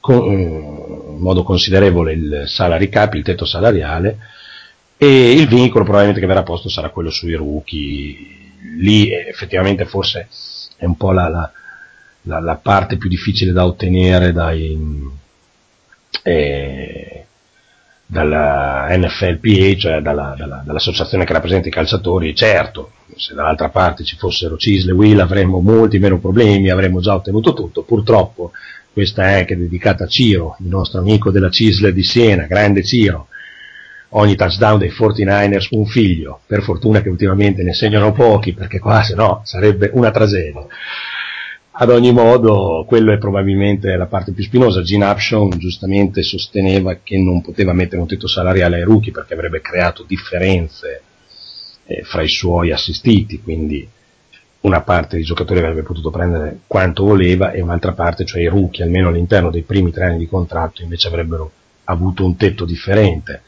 con, 0.01 0.31
in 0.31 1.19
modo 1.19 1.43
considerevole 1.43 2.13
il 2.13 2.43
salary 2.47 2.91
cap, 2.91 3.15
il 3.15 3.23
tetto 3.23 3.47
salariale 3.47 4.19
e 4.99 5.33
il 5.33 5.49
vincolo 5.49 5.85
probabilmente 5.85 6.21
che 6.21 6.27
verrà 6.27 6.43
posto 6.43 6.69
sarà 6.69 6.91
quello 6.91 7.11
sui 7.11 7.33
rookie. 7.33 8.39
Lì 8.77 9.09
eh, 9.11 9.29
effettivamente 9.29 9.87
forse 9.87 10.29
è 10.81 10.87
un 10.87 10.97
po' 10.97 11.13
la, 11.13 11.29
la- 11.29 11.51
la- 12.23 12.41
la 12.41 12.57
parte 12.57 12.97
più 12.97 13.09
difficile 13.09 13.53
da 13.53 13.65
ottenere 13.67 14.33
dai, 14.33 14.79
eh, 16.23 17.25
dalla 18.07 18.87
NFLPA, 18.97 19.77
cioè 19.79 20.01
dalla- 20.01 20.35
dalla- 20.37 20.63
dall'associazione 20.65 21.25
che 21.25 21.33
rappresenta 21.33 21.69
i 21.69 21.71
calciatori, 21.71 22.35
certo, 22.35 22.93
se 23.15 23.35
dall'altra 23.35 23.69
parte 23.69 24.03
ci 24.05 24.17
fossero 24.17 24.57
Cisle 24.57 24.91
e 24.93 24.95
Will 24.95 25.21
avremmo 25.21 25.61
molti 25.61 25.99
meno 25.99 26.19
problemi, 26.19 26.71
avremmo 26.71 27.01
già 27.01 27.15
ottenuto 27.15 27.53
tutto, 27.53 27.83
purtroppo 27.83 28.53
questa 28.93 29.29
è 29.29 29.33
anche 29.41 29.57
dedicata 29.57 30.05
a 30.05 30.09
Ciro, 30.09 30.57
il 30.61 30.67
nostro 30.67 30.99
amico 31.01 31.31
della 31.31 31.51
Cisle 31.51 31.93
di 31.93 32.03
Siena, 32.03 32.47
grande 32.47 32.83
Ciro, 32.83 33.29
ogni 34.11 34.35
touchdown 34.35 34.79
dei 34.79 34.91
49ers 34.91 35.69
un 35.71 35.87
figlio, 35.87 36.41
per 36.47 36.63
fortuna 36.63 37.01
che 37.03 37.09
ultimamente 37.09 37.63
ne 37.63 37.75
segnano 37.75 38.13
pochi, 38.13 38.53
perché 38.53 38.79
qua 38.79 39.03
se 39.03 39.15
no 39.15 39.43
sarebbe 39.45 39.91
una 39.93 40.11
tragedia. 40.11 40.67
Ad 41.73 41.89
ogni 41.89 42.13
modo, 42.13 42.85
quello 42.87 43.13
è 43.13 43.19
probabilmente 43.19 43.97
la 43.97 44.07
parte 44.07 44.33
più 44.33 44.45
spinosa. 44.45 44.83
Gene 44.83 45.07
Upshaw 45.07 45.49
giustamente 45.57 46.23
sosteneva 46.23 46.99
che 47.03 47.17
non 47.17 47.41
poteva 47.41 47.73
mettere 47.73 48.03
un 48.03 48.07
tetto 48.07 48.27
salariale 48.27 48.77
ai 48.77 48.83
rookie 48.83 49.13
perché 49.13 49.33
avrebbe 49.33 49.63
creato 49.63 50.05
differenze 50.07 51.03
eh, 51.87 52.03
fra 52.03 52.21
i 52.21 52.29
suoi 52.29 52.71
assistiti, 52.71 53.41
quindi 53.41 53.89
una 54.61 54.83
parte 54.83 55.17
dei 55.17 55.25
giocatori 55.25 55.61
avrebbe 55.61 55.83
potuto 55.83 56.11
prendere 56.11 56.59
quanto 56.67 57.05
voleva 57.05 57.51
e 57.51 57.63
un'altra 57.63 57.93
parte, 57.93 58.27
cioè 58.27 58.43
i 58.43 58.49
rookie, 58.49 58.85
almeno 58.85 59.09
all'interno 59.09 59.51
dei 59.51 59.63
primi 59.63 59.91
tre 59.91 60.05
anni 60.05 60.19
di 60.19 60.29
contratto, 60.29 60.83
invece 60.83 61.09
avrebbero 61.09 61.51
avuto 61.85 62.25
un 62.27 62.37
tetto 62.37 62.67
differente. 62.67 63.43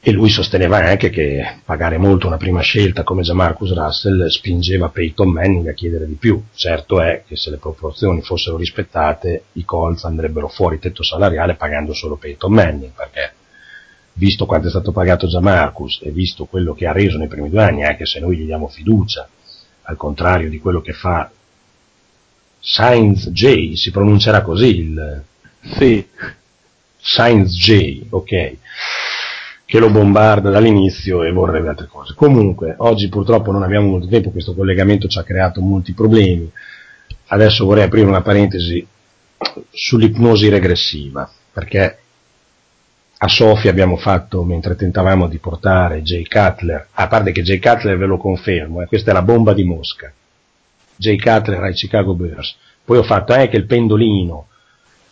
E 0.00 0.12
lui 0.12 0.30
sosteneva 0.30 0.78
anche 0.78 1.10
che 1.10 1.58
pagare 1.64 1.98
molto 1.98 2.28
una 2.28 2.36
prima 2.36 2.60
scelta 2.60 3.02
come 3.02 3.22
Jamarcus 3.22 3.74
Russell 3.74 4.28
spingeva 4.28 4.90
Peyton 4.90 5.28
Manning 5.28 5.66
a 5.66 5.72
chiedere 5.72 6.06
di 6.06 6.14
più. 6.14 6.40
Certo 6.54 7.00
è 7.00 7.24
che 7.26 7.34
se 7.36 7.50
le 7.50 7.56
proporzioni 7.56 8.22
fossero 8.22 8.56
rispettate, 8.56 9.42
i 9.54 9.64
Colts 9.64 10.04
andrebbero 10.04 10.46
fuori 10.46 10.78
tetto 10.78 11.02
salariale 11.02 11.56
pagando 11.56 11.94
solo 11.94 12.14
Peyton 12.14 12.52
Manning, 12.52 12.92
perché 12.94 13.32
visto 14.12 14.46
quanto 14.46 14.68
è 14.68 14.70
stato 14.70 14.92
pagato 14.92 15.26
Jamarcus 15.26 16.00
e 16.04 16.10
visto 16.10 16.44
quello 16.44 16.74
che 16.74 16.86
ha 16.86 16.92
reso 16.92 17.18
nei 17.18 17.28
primi 17.28 17.50
due 17.50 17.64
anni, 17.64 17.84
anche 17.84 18.06
se 18.06 18.20
noi 18.20 18.36
gli 18.36 18.44
diamo 18.44 18.68
fiducia, 18.68 19.28
al 19.82 19.96
contrario 19.96 20.48
di 20.48 20.60
quello 20.60 20.80
che 20.80 20.92
fa 20.92 21.28
Sainz 22.60 23.30
J, 23.30 23.72
si 23.74 23.90
pronuncerà 23.90 24.42
così 24.42 24.78
il... 24.78 25.22
Sì. 25.76 26.06
Sainz 27.00 27.52
J, 27.52 28.06
ok 28.10 28.56
che 29.68 29.78
lo 29.78 29.90
bombarda 29.90 30.48
dall'inizio 30.48 31.24
e 31.24 31.30
vorrebbe 31.30 31.68
altre 31.68 31.88
cose. 31.88 32.14
Comunque, 32.14 32.74
oggi 32.78 33.10
purtroppo 33.10 33.52
non 33.52 33.62
abbiamo 33.62 33.88
molto 33.88 34.06
tempo, 34.06 34.30
questo 34.30 34.54
collegamento 34.54 35.08
ci 35.08 35.18
ha 35.18 35.22
creato 35.22 35.60
molti 35.60 35.92
problemi. 35.92 36.50
Adesso 37.26 37.66
vorrei 37.66 37.84
aprire 37.84 38.06
una 38.06 38.22
parentesi 38.22 38.86
sull'ipnosi 39.70 40.48
regressiva, 40.48 41.30
perché 41.52 41.98
a 43.18 43.28
Sofia 43.28 43.68
abbiamo 43.68 43.98
fatto, 43.98 44.42
mentre 44.42 44.74
tentavamo 44.74 45.28
di 45.28 45.36
portare 45.36 46.00
Jay 46.00 46.24
Cutler, 46.26 46.88
a 46.92 47.06
parte 47.06 47.32
che 47.32 47.42
Jay 47.42 47.58
Cutler 47.58 47.98
ve 47.98 48.06
lo 48.06 48.16
confermo, 48.16 48.80
eh, 48.80 48.86
questa 48.86 49.10
è 49.10 49.12
la 49.14 49.20
bomba 49.20 49.52
di 49.52 49.64
Mosca, 49.64 50.10
Jay 50.96 51.18
Cutler 51.18 51.62
ai 51.62 51.74
Chicago 51.74 52.14
Bears, 52.14 52.56
poi 52.86 52.96
ho 52.96 53.02
fatto 53.02 53.34
anche 53.34 53.58
il 53.58 53.66
pendolino, 53.66 54.46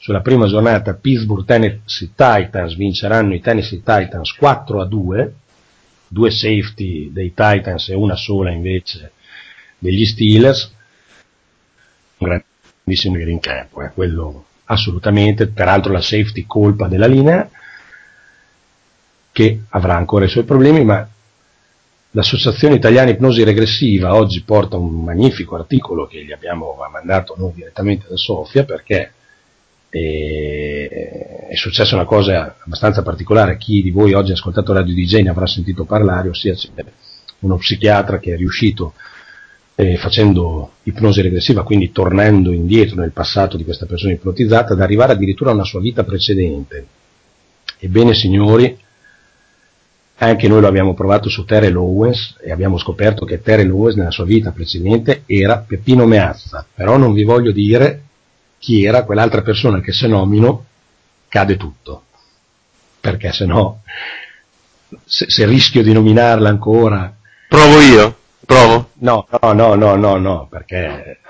sulla 0.06 0.20
prima 0.20 0.46
giornata 0.46 0.94
Pittsburgh 0.94 1.44
Tennessee 1.44 2.10
Titans 2.14 2.76
vinceranno 2.76 3.34
i 3.34 3.40
Tennessee 3.40 3.82
Titans 3.82 4.34
4 4.34 4.80
a 4.80 4.86
2, 4.86 5.34
due 6.06 6.30
safety 6.30 7.10
dei 7.12 7.30
Titans 7.34 7.88
e 7.88 7.94
una 7.96 8.14
sola 8.14 8.52
invece 8.52 9.10
degli 9.76 10.04
Steelers, 10.04 10.72
un 12.18 12.40
grandissimo 12.84 13.18
in 13.18 13.40
campo, 13.40 13.82
eh, 13.82 13.90
quello 13.92 14.44
assolutamente, 14.66 15.48
peraltro 15.48 15.90
la 15.90 16.00
safety 16.00 16.46
colpa 16.46 16.86
della 16.86 17.08
linea, 17.08 17.50
che 19.32 19.62
avrà 19.70 19.96
ancora 19.96 20.26
i 20.26 20.28
suoi 20.28 20.44
problemi, 20.44 20.84
ma 20.84 21.04
l'Associazione 22.12 22.76
Italiana 22.76 23.10
Ipnosi 23.10 23.42
Regressiva 23.42 24.14
oggi 24.14 24.40
porta 24.42 24.76
un 24.76 25.02
magnifico 25.02 25.56
articolo 25.56 26.06
che 26.06 26.24
gli 26.24 26.30
abbiamo 26.30 26.76
mandato 26.92 27.34
noi 27.36 27.54
direttamente 27.54 28.06
da 28.08 28.16
Sofia 28.16 28.64
perché 28.64 29.10
e 29.97 31.47
è 31.48 31.55
successa 31.55 31.94
una 31.94 32.05
cosa 32.05 32.56
abbastanza 32.62 33.02
particolare, 33.02 33.56
chi 33.56 33.81
di 33.81 33.90
voi 33.90 34.12
oggi 34.12 34.31
ha 34.31 34.35
ascoltato 34.35 34.74
Radio 34.74 34.94
DJ 34.94 35.23
ne 35.23 35.31
avrà 35.31 35.47
sentito 35.47 35.85
parlare, 35.85 36.28
ossia 36.28 36.52
c'è 36.55 36.68
uno 37.40 37.56
psichiatra 37.56 38.18
che 38.18 38.35
è 38.35 38.36
riuscito 38.36 38.93
eh, 39.74 39.97
facendo 39.97 40.73
ipnosi 40.82 41.23
regressiva, 41.23 41.62
quindi 41.62 41.93
tornando 41.93 42.52
indietro 42.52 42.97
nel 43.01 43.12
passato 43.12 43.56
di 43.56 43.64
questa 43.64 43.86
persona 43.86 44.12
ipnotizzata, 44.12 44.74
ad 44.74 44.81
arrivare 44.81 45.12
addirittura 45.12 45.51
a 45.51 45.55
una 45.55 45.64
sua 45.64 45.81
vita 45.81 46.05
precedente. 46.05 46.86
Ebbene 47.78 48.14
signori, 48.14 48.78
anche 50.18 50.48
noi 50.48 50.60
lo 50.60 50.66
abbiamo 50.66 50.94
provato 50.94 51.28
su 51.28 51.44
Terrell 51.44 51.77
Owens 51.77 52.36
e 52.43 52.51
abbiamo 52.51 52.78
scoperto 52.78 53.24
che 53.24 53.40
Terrell 53.40 53.70
Owens 53.70 53.97
nella 53.97 54.10
sua 54.10 54.24
vita 54.24 54.51
precedente 54.51 55.23
era 55.27 55.59
Peppino 55.59 56.06
Meazza, 56.06 56.66
però 56.74 56.97
non 56.97 57.12
vi 57.12 57.23
voglio 57.23 57.52
dire 57.52 58.05
chi 58.58 58.84
era 58.84 59.04
quell'altra 59.04 59.42
persona 59.42 59.80
che 59.80 59.92
se 59.92 60.06
nomino 60.06 60.64
cade 61.28 61.56
tutto. 61.56 62.04
Perché 63.00 63.32
se 63.32 63.44
no, 63.46 63.82
se, 65.04 65.30
se 65.30 65.46
rischio 65.46 65.82
di 65.82 65.92
nominarla 65.92 66.48
ancora... 66.48 67.14
Provo 67.48 67.80
io, 67.80 68.16
provo. 68.44 68.90
No, 68.94 69.26
no, 69.40 69.52
no, 69.52 69.74
no, 69.74 69.94
no, 69.94 70.16
no, 70.16 70.46
perché 70.50 71.20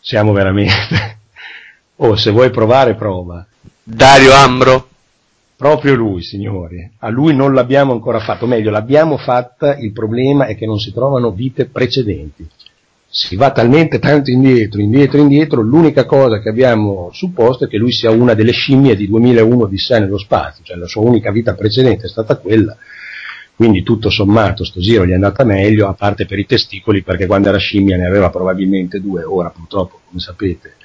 siamo 0.00 0.32
veramente... 0.32 1.20
Oh, 1.96 2.16
se 2.16 2.32
vuoi 2.32 2.50
provare, 2.50 2.96
prova. 2.96 3.46
Dario 3.80 4.32
Ambro. 4.32 4.88
Proprio 5.54 5.94
lui, 5.94 6.20
signori. 6.22 6.90
A 6.98 7.08
lui 7.10 7.32
non 7.32 7.54
l'abbiamo 7.54 7.92
ancora 7.92 8.18
fatto. 8.18 8.46
Meglio, 8.46 8.72
l'abbiamo 8.72 9.18
fatta, 9.18 9.76
il 9.76 9.92
problema 9.92 10.46
è 10.46 10.56
che 10.56 10.66
non 10.66 10.80
si 10.80 10.92
trovano 10.92 11.30
vite 11.30 11.66
precedenti 11.66 12.48
si 13.14 13.36
va 13.36 13.52
talmente 13.52 13.98
tanto 13.98 14.30
indietro, 14.30 14.80
indietro, 14.80 15.20
indietro, 15.20 15.60
l'unica 15.60 16.06
cosa 16.06 16.40
che 16.40 16.48
abbiamo 16.48 17.10
supposto 17.12 17.66
è 17.66 17.68
che 17.68 17.76
lui 17.76 17.92
sia 17.92 18.10
una 18.10 18.32
delle 18.32 18.52
scimmie 18.52 18.96
di 18.96 19.06
2001 19.06 19.66
di 19.66 19.76
sé 19.76 19.98
nello 19.98 20.16
spazio, 20.16 20.64
cioè 20.64 20.78
la 20.78 20.86
sua 20.86 21.02
unica 21.02 21.30
vita 21.30 21.54
precedente 21.54 22.06
è 22.06 22.08
stata 22.08 22.38
quella, 22.38 22.74
quindi 23.54 23.82
tutto 23.82 24.08
sommato 24.08 24.64
sto 24.64 24.80
giro 24.80 25.04
gli 25.04 25.10
è 25.10 25.14
andata 25.14 25.44
meglio, 25.44 25.88
a 25.88 25.92
parte 25.92 26.24
per 26.24 26.38
i 26.38 26.46
testicoli, 26.46 27.02
perché 27.02 27.26
quando 27.26 27.50
era 27.50 27.58
scimmia 27.58 27.98
ne 27.98 28.06
aveva 28.06 28.30
probabilmente 28.30 28.98
due, 28.98 29.24
ora 29.24 29.50
purtroppo, 29.50 30.00
come 30.08 30.18
sapete, 30.18 30.76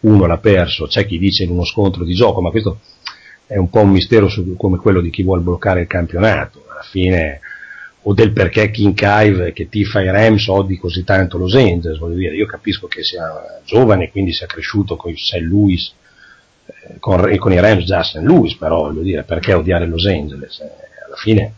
uno 0.00 0.24
l'ha 0.24 0.38
perso, 0.38 0.86
c'è 0.86 1.04
chi 1.04 1.18
dice 1.18 1.44
in 1.44 1.50
uno 1.50 1.66
scontro 1.66 2.02
di 2.02 2.14
gioco, 2.14 2.40
ma 2.40 2.48
questo 2.48 2.78
è 3.46 3.58
un 3.58 3.68
po' 3.68 3.80
un 3.80 3.90
mistero 3.90 4.28
su, 4.28 4.56
come 4.56 4.78
quello 4.78 5.02
di 5.02 5.10
chi 5.10 5.22
vuole 5.22 5.42
bloccare 5.42 5.82
il 5.82 5.86
campionato, 5.86 6.64
alla 6.66 6.82
fine 6.82 7.40
o 8.06 8.12
del 8.12 8.32
perché 8.32 8.70
King 8.70 8.94
Kive 8.94 9.52
che 9.52 9.68
tifa 9.68 10.02
i 10.02 10.10
Rams 10.10 10.46
odi 10.48 10.76
così 10.76 11.04
tanto 11.04 11.38
Los 11.38 11.54
Angeles, 11.54 11.98
voglio 11.98 12.16
dire, 12.16 12.34
io 12.34 12.46
capisco 12.46 12.86
che 12.86 13.02
sia 13.02 13.60
giovane 13.64 14.10
quindi 14.10 14.32
sia 14.32 14.46
cresciuto 14.46 14.96
con 14.96 15.14
St. 15.16 15.38
Louis 15.38 15.92
eh, 16.66 16.96
con, 16.98 17.34
con 17.38 17.52
i 17.52 17.60
Rams 17.60 17.84
già 17.84 18.02
St. 18.02 18.16
Louis, 18.16 18.54
però 18.56 18.82
voglio 18.82 19.02
dire, 19.02 19.22
perché 19.22 19.54
odiare 19.54 19.86
Los 19.86 20.06
Angeles? 20.06 20.60
Eh, 20.60 20.70
alla 21.06 21.16
fine, 21.16 21.52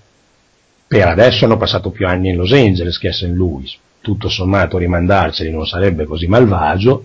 per 0.87 1.09
adesso 1.09 1.45
hanno 1.45 1.57
passato 1.57 1.91
più 1.91 2.07
anni 2.07 2.31
in 2.31 2.37
Los 2.37 2.53
Angeles 2.53 2.99
che 2.99 3.09
a 3.09 3.13
St. 3.13 3.25
Louis, 3.33 3.77
tutto 4.01 4.29
sommato 4.29 4.79
rimandarceli 4.79 5.51
non 5.51 5.67
sarebbe 5.67 6.05
così 6.05 6.29
malvagio, 6.29 7.05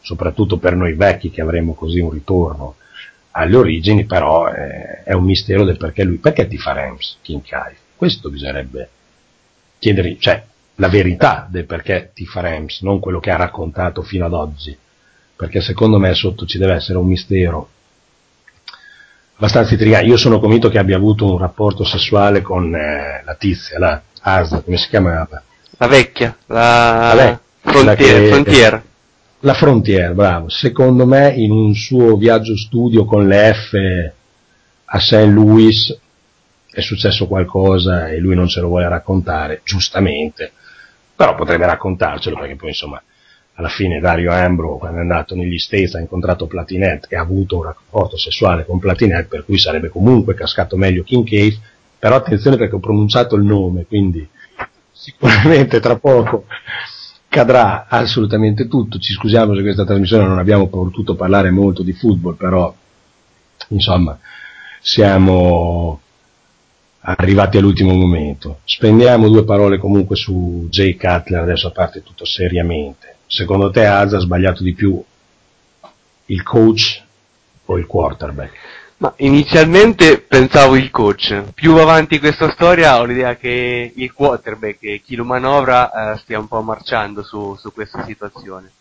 soprattutto 0.00 0.56
per 0.56 0.74
noi 0.74 0.94
vecchi 0.94 1.30
che 1.30 1.40
avremmo 1.40 1.74
così 1.74 2.00
un 2.00 2.10
ritorno 2.10 2.76
alle 3.32 3.56
origini, 3.56 4.04
però 4.04 4.48
eh, 4.48 5.04
è 5.04 5.12
un 5.12 5.24
mistero 5.24 5.64
del 5.64 5.76
perché 5.76 6.02
lui, 6.02 6.16
perché 6.16 6.48
tifa 6.48 6.72
Rams, 6.72 7.18
King 7.22 7.42
Kive? 7.42 7.76
Questo 8.00 8.30
bisognerebbe 8.30 8.88
chiedere, 9.78 10.16
cioè 10.18 10.42
la 10.76 10.88
verità 10.88 11.46
del 11.50 11.66
perché 11.66 12.12
tifa 12.14 12.40
Rams, 12.40 12.80
non 12.80 12.98
quello 12.98 13.20
che 13.20 13.28
ha 13.28 13.36
raccontato 13.36 14.00
fino 14.00 14.24
ad 14.24 14.32
oggi, 14.32 14.74
perché 15.36 15.60
secondo 15.60 15.98
me 15.98 16.14
sotto 16.14 16.46
ci 16.46 16.56
deve 16.56 16.76
essere 16.76 16.96
un 16.96 17.06
mistero 17.06 17.68
abbastanza 19.36 19.74
intrigante. 19.74 20.06
Io 20.06 20.16
sono 20.16 20.40
convinto 20.40 20.70
che 20.70 20.78
abbia 20.78 20.96
avuto 20.96 21.30
un 21.30 21.36
rapporto 21.36 21.84
sessuale 21.84 22.40
con 22.40 22.74
eh, 22.74 23.22
la 23.22 23.34
tizia, 23.34 23.78
la 23.78 24.00
Asa, 24.22 24.62
come 24.62 24.78
si 24.78 24.88
chiamava? 24.88 25.42
La 25.76 25.86
vecchia, 25.86 26.38
la 26.46 27.38
quella 27.60 27.94
frontiera. 27.94 28.28
frontiera. 28.28 28.84
La 29.40 29.52
Frontier, 29.52 30.14
bravo. 30.14 30.48
Secondo 30.48 31.04
me 31.04 31.34
in 31.34 31.50
un 31.50 31.74
suo 31.74 32.16
viaggio 32.16 32.56
studio 32.56 33.04
con 33.04 33.28
le 33.28 33.52
F 33.52 33.74
a 34.86 34.98
St. 34.98 35.26
Louis 35.26 35.94
è 36.70 36.80
successo 36.80 37.26
qualcosa 37.26 38.08
e 38.08 38.18
lui 38.18 38.34
non 38.34 38.48
ce 38.48 38.60
lo 38.60 38.68
vuole 38.68 38.88
raccontare, 38.88 39.60
giustamente. 39.64 40.52
Però 41.14 41.34
potrebbe 41.34 41.66
raccontarcelo 41.66 42.38
perché 42.38 42.56
poi 42.56 42.68
insomma 42.68 43.02
alla 43.54 43.68
fine 43.68 44.00
Dario 44.00 44.32
Ambro 44.32 44.78
quando 44.78 44.98
è 44.98 45.00
andato 45.02 45.34
negli 45.34 45.58
States 45.58 45.94
ha 45.94 46.00
incontrato 46.00 46.46
Platinette 46.46 47.08
e 47.10 47.16
ha 47.16 47.20
avuto 47.20 47.58
un 47.58 47.64
rapporto 47.64 48.16
sessuale 48.16 48.64
con 48.64 48.78
Platinette 48.78 49.28
per 49.28 49.44
cui 49.44 49.58
sarebbe 49.58 49.90
comunque 49.90 50.34
cascato 50.34 50.76
meglio 50.76 51.02
King 51.02 51.28
Cave, 51.28 51.58
però 51.98 52.16
attenzione 52.16 52.56
perché 52.56 52.74
ho 52.76 52.80
pronunciato 52.80 53.36
il 53.36 53.44
nome, 53.44 53.84
quindi 53.84 54.26
sicuramente 54.92 55.80
tra 55.80 55.96
poco 55.98 56.46
cadrà 57.28 57.86
assolutamente 57.88 58.66
tutto. 58.66 58.98
Ci 58.98 59.12
scusiamo 59.12 59.54
se 59.54 59.62
questa 59.62 59.84
trasmissione 59.84 60.26
non 60.26 60.38
abbiamo 60.38 60.68
potuto 60.68 61.14
parlare 61.14 61.50
molto 61.50 61.82
di 61.82 61.92
football, 61.92 62.36
però 62.36 62.74
insomma 63.68 64.18
siamo 64.80 66.00
arrivati 67.02 67.56
all'ultimo 67.56 67.92
momento. 67.94 68.60
Spendiamo 68.64 69.28
due 69.28 69.44
parole 69.44 69.78
comunque 69.78 70.16
su 70.16 70.66
Jay 70.70 70.96
Cutler, 70.96 71.40
adesso 71.40 71.68
a 71.68 71.72
parte 71.72 72.02
tutto 72.02 72.24
seriamente. 72.24 73.16
Secondo 73.26 73.70
te 73.70 73.86
Azza 73.86 74.16
ha 74.16 74.20
sbagliato 74.20 74.62
di 74.62 74.74
più 74.74 75.02
il 76.26 76.42
coach 76.42 77.02
o 77.66 77.78
il 77.78 77.86
quarterback? 77.86 78.52
Ma 78.98 79.14
inizialmente 79.16 80.20
pensavo 80.20 80.76
il 80.76 80.90
coach. 80.90 81.52
Più 81.54 81.74
avanti 81.76 82.18
questa 82.18 82.50
storia 82.50 82.98
ho 82.98 83.04
l'idea 83.04 83.36
che 83.36 83.92
il 83.94 84.12
quarterback 84.12 84.82
e 84.82 85.00
chi 85.02 85.16
lo 85.16 85.24
manovra 85.24 86.12
eh, 86.12 86.18
stia 86.18 86.38
un 86.38 86.48
po' 86.48 86.60
marciando 86.60 87.22
su, 87.22 87.56
su 87.58 87.72
questa 87.72 88.04
situazione. 88.04 88.72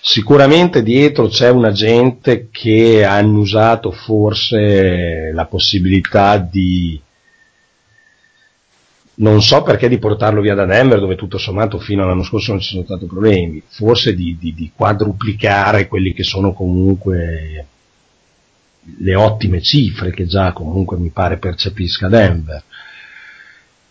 Sicuramente 0.00 0.84
dietro 0.84 1.26
c'è 1.26 1.50
un 1.50 1.64
agente 1.64 2.50
che 2.52 3.04
ha 3.04 3.14
annusato 3.14 3.90
forse 3.90 5.32
la 5.32 5.46
possibilità 5.46 6.36
di 6.36 7.00
non 9.18 9.42
so 9.42 9.62
perché 9.62 9.88
di 9.88 9.98
portarlo 9.98 10.40
via 10.40 10.54
da 10.54 10.66
Denver 10.66 11.00
dove 11.00 11.16
tutto 11.16 11.38
sommato 11.38 11.78
fino 11.78 12.02
all'anno 12.02 12.22
scorso 12.22 12.52
non 12.52 12.60
ci 12.60 12.72
sono 12.72 12.84
stati 12.84 13.06
problemi, 13.06 13.62
forse 13.66 14.14
di, 14.14 14.36
di- 14.38 14.54
di 14.54 14.72
quadruplicare 14.74 15.88
quelli 15.88 16.12
che 16.12 16.22
sono 16.22 16.52
comunque 16.52 17.66
le 18.98 19.14
ottime 19.14 19.60
cifre 19.60 20.12
che 20.12 20.26
già 20.26 20.52
comunque 20.52 20.96
mi 20.96 21.10
pare 21.10 21.38
percepisca 21.38 22.08
Denver. 22.08 22.62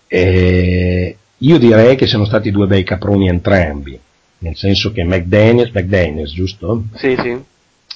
E 0.08 1.18
io 1.38 1.58
direi 1.58 1.96
che 1.96 2.08
siano 2.08 2.26
stati 2.26 2.52
due 2.52 2.68
bei 2.68 2.84
caproni 2.84 3.28
entrambi, 3.28 4.00
nel 4.40 4.56
senso 4.56 4.92
che 4.92 5.04
McDaniels, 5.04 5.72
McDaniels 5.74 6.32
giusto? 6.32 6.84
Sì, 6.96 7.16
sì. 7.20 7.38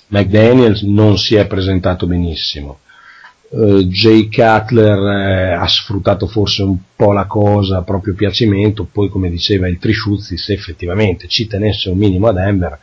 McDaniels 0.08 0.82
non 0.82 1.18
si 1.18 1.36
è 1.36 1.46
presentato 1.46 2.08
benissimo. 2.08 2.80
Eh, 3.52 3.86
Jay 3.86 4.30
Cutler 4.30 4.98
eh, 4.98 5.52
ha 5.54 5.68
sfruttato 5.68 6.28
forse 6.28 6.64
un 6.64 6.78
po' 6.96 7.14
la 7.14 7.26
cosa 7.26 7.78
a 7.78 7.84
proprio 7.84 8.14
piacimento, 8.14 8.88
poi 8.92 9.10
come 9.10 9.30
diceva 9.30 9.68
il 9.68 9.80
Trisciuzzi, 9.80 10.38
se 10.38 10.54
effettivamente 10.54 11.28
ci 11.28 11.48
tenesse 11.48 11.90
un 11.90 11.98
minimo 11.98 12.28
a 12.28 12.34
Denver, 12.34 12.80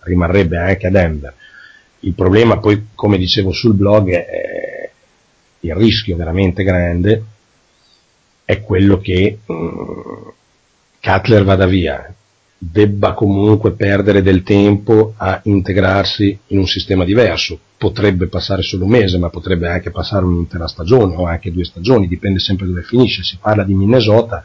rimarrebbe 0.00 0.56
anche 0.58 0.86
a 0.86 0.90
Denver. 0.90 1.34
Il 2.00 2.14
problema 2.14 2.58
poi, 2.58 2.88
come 2.94 3.18
dicevo 3.18 3.52
sul 3.52 3.74
blog, 3.74 4.10
è 4.10 4.90
il 5.60 5.74
rischio 5.74 6.16
veramente 6.16 6.62
grande 6.62 7.24
è 8.44 8.62
quello 8.62 8.98
che 8.98 9.38
mm, 9.50 10.28
Cutler 11.00 11.44
vada 11.44 11.66
via, 11.66 12.12
debba 12.62 13.14
comunque 13.14 13.72
perdere 13.72 14.20
del 14.20 14.42
tempo 14.42 15.14
a 15.16 15.40
integrarsi 15.44 16.38
in 16.48 16.58
un 16.58 16.66
sistema 16.66 17.06
diverso. 17.06 17.58
Potrebbe 17.78 18.26
passare 18.26 18.60
solo 18.60 18.84
un 18.84 18.90
mese, 18.90 19.16
ma 19.16 19.30
potrebbe 19.30 19.66
anche 19.66 19.90
passare 19.90 20.26
un'intera 20.26 20.68
stagione 20.68 21.14
o 21.16 21.24
anche 21.24 21.50
due 21.50 21.64
stagioni, 21.64 22.06
dipende 22.06 22.38
sempre 22.38 22.66
dove 22.66 22.82
finisce. 22.82 23.22
Si 23.22 23.38
parla 23.40 23.64
di 23.64 23.72
Minnesota, 23.72 24.44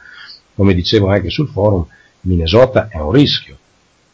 come 0.55 0.73
dicevo 0.73 1.09
anche 1.09 1.29
sul 1.29 1.49
forum, 1.49 1.85
Minnesota 2.21 2.87
è 2.87 2.97
un 2.97 3.11
rischio, 3.11 3.57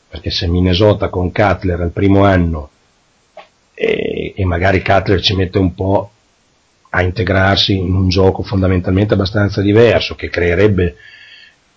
perché 0.09 0.31
se 0.31 0.47
Minnesota 0.47 1.09
con 1.09 1.31
Cutler 1.31 1.79
al 1.79 1.91
primo 1.91 2.23
anno 2.23 2.71
e, 3.75 4.33
e 4.35 4.45
magari 4.45 4.81
Cutler 4.81 5.21
ci 5.21 5.35
mette 5.35 5.59
un 5.59 5.75
po' 5.75 6.11
a 6.89 7.03
integrarsi 7.03 7.77
in 7.77 7.93
un 7.93 8.09
gioco 8.09 8.41
fondamentalmente 8.41 9.13
abbastanza 9.13 9.61
diverso, 9.61 10.15
che 10.15 10.29
creerebbe 10.29 10.95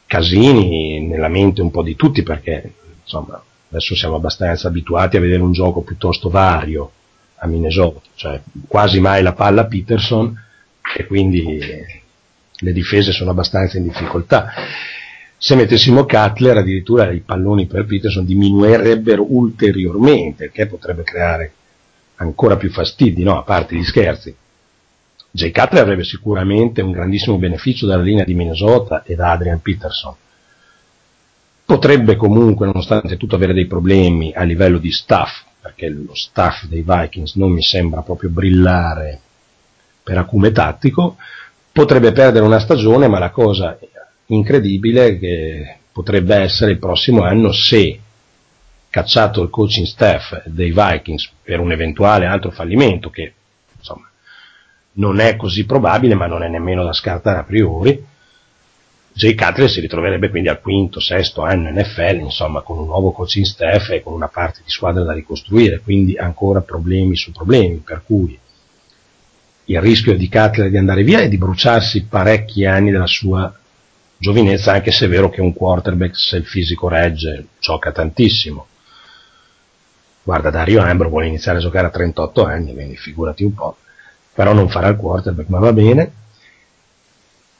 casini 0.06 1.00
nella 1.06 1.28
mente 1.28 1.60
un 1.60 1.70
po' 1.70 1.82
di 1.82 1.96
tutti 1.96 2.22
perché 2.22 2.72
insomma 3.02 3.42
adesso 3.68 3.94
siamo 3.94 4.16
abbastanza 4.16 4.68
abituati 4.68 5.16
a 5.16 5.20
vedere 5.20 5.42
un 5.42 5.52
gioco 5.52 5.82
piuttosto 5.82 6.28
vario 6.28 6.90
a 7.36 7.46
Minnesota, 7.46 8.00
cioè 8.14 8.40
quasi 8.66 9.00
mai 9.00 9.22
la 9.22 9.32
palla 9.32 9.62
a 9.62 9.66
Peterson 9.66 10.40
e 10.96 11.06
quindi 11.06 11.60
le 12.56 12.72
difese 12.72 13.12
sono 13.12 13.30
abbastanza 13.30 13.76
in 13.76 13.84
difficoltà. 13.84 14.52
Se 15.36 15.54
mettessimo 15.56 16.06
Cutler 16.06 16.58
addirittura 16.58 17.10
i 17.10 17.20
palloni 17.20 17.66
per 17.66 17.84
Peterson 17.84 18.24
diminuirebbero 18.24 19.26
ulteriormente, 19.28 20.50
che 20.50 20.66
potrebbe 20.66 21.02
creare 21.02 21.52
ancora 22.16 22.56
più 22.56 22.70
fastidi, 22.70 23.22
no? 23.22 23.38
a 23.38 23.42
parte 23.42 23.74
gli 23.74 23.84
scherzi. 23.84 24.34
Jay 25.36 25.50
Cutler 25.50 25.82
avrebbe 25.82 26.04
sicuramente 26.04 26.80
un 26.80 26.92
grandissimo 26.92 27.38
beneficio 27.38 27.86
dalla 27.86 28.04
linea 28.04 28.22
di 28.22 28.34
Minnesota 28.34 29.02
e 29.02 29.16
da 29.16 29.32
Adrian 29.32 29.60
Peterson. 29.60 30.14
Potrebbe 31.64 32.14
comunque, 32.14 32.66
nonostante 32.66 33.16
tutto, 33.16 33.34
avere 33.34 33.52
dei 33.52 33.66
problemi 33.66 34.32
a 34.32 34.44
livello 34.44 34.78
di 34.78 34.92
staff, 34.92 35.42
perché 35.60 35.88
lo 35.88 36.14
staff 36.14 36.66
dei 36.66 36.84
Vikings 36.86 37.34
non 37.34 37.50
mi 37.50 37.62
sembra 37.62 38.02
proprio 38.02 38.30
brillare 38.30 39.20
per 40.04 40.18
acume 40.18 40.52
tattico. 40.52 41.16
Potrebbe 41.72 42.12
perdere 42.12 42.44
una 42.44 42.60
stagione, 42.60 43.08
ma 43.08 43.18
la 43.18 43.30
cosa 43.30 43.76
incredibile 44.26 45.06
è 45.06 45.18
che 45.18 45.78
potrebbe 45.90 46.36
essere 46.36 46.70
il 46.70 46.78
prossimo 46.78 47.24
anno 47.24 47.50
se 47.50 47.98
cacciato 48.88 49.42
il 49.42 49.50
coaching 49.50 49.86
staff 49.86 50.44
dei 50.44 50.72
Vikings 50.72 51.28
per 51.42 51.58
un 51.58 51.72
eventuale 51.72 52.26
altro 52.26 52.52
fallimento, 52.52 53.10
che 53.10 53.32
insomma 53.76 54.08
non 54.94 55.20
è 55.20 55.36
così 55.36 55.64
probabile, 55.64 56.14
ma 56.14 56.26
non 56.26 56.42
è 56.42 56.48
nemmeno 56.48 56.84
da 56.84 56.92
scartare 56.92 57.40
a 57.40 57.44
priori. 57.44 58.12
Jay 59.12 59.34
Cutler 59.34 59.70
si 59.70 59.80
ritroverebbe 59.80 60.28
quindi 60.28 60.48
al 60.48 60.60
quinto, 60.60 60.98
sesto 60.98 61.42
anno 61.42 61.70
NFL, 61.70 62.18
insomma, 62.20 62.62
con 62.62 62.78
un 62.78 62.86
nuovo 62.86 63.12
coaching 63.12 63.44
staff 63.44 63.90
e 63.90 64.02
con 64.02 64.12
una 64.12 64.28
parte 64.28 64.60
di 64.64 64.70
squadra 64.70 65.04
da 65.04 65.12
ricostruire, 65.12 65.78
quindi 65.78 66.16
ancora 66.16 66.60
problemi 66.62 67.14
su 67.14 67.30
problemi, 67.30 67.76
per 67.76 68.02
cui 68.04 68.38
il 69.66 69.80
rischio 69.80 70.16
di 70.16 70.28
Cutler 70.28 70.68
di 70.68 70.76
andare 70.76 71.04
via 71.04 71.20
è 71.20 71.28
di 71.28 71.38
bruciarsi 71.38 72.06
parecchi 72.06 72.66
anni 72.66 72.90
della 72.90 73.06
sua 73.06 73.56
giovinezza, 74.18 74.72
anche 74.72 74.90
se 74.90 75.06
è 75.06 75.08
vero 75.08 75.30
che 75.30 75.40
un 75.40 75.52
quarterback, 75.52 76.16
se 76.16 76.36
il 76.38 76.44
fisico 76.44 76.88
regge, 76.88 77.46
gioca 77.60 77.92
tantissimo. 77.92 78.66
Guarda, 80.22 80.50
Dario 80.50 80.80
Ambro 80.80 81.08
vuole 81.08 81.26
iniziare 81.26 81.58
a 81.58 81.60
giocare 81.60 81.86
a 81.86 81.90
38 81.90 82.44
anni, 82.44 82.72
quindi 82.72 82.96
figurati 82.96 83.44
un 83.44 83.54
po' 83.54 83.76
però 84.34 84.52
non 84.52 84.68
farà 84.68 84.88
il 84.88 84.96
quarterback, 84.96 85.48
ma 85.48 85.58
va 85.58 85.72
bene. 85.72 86.12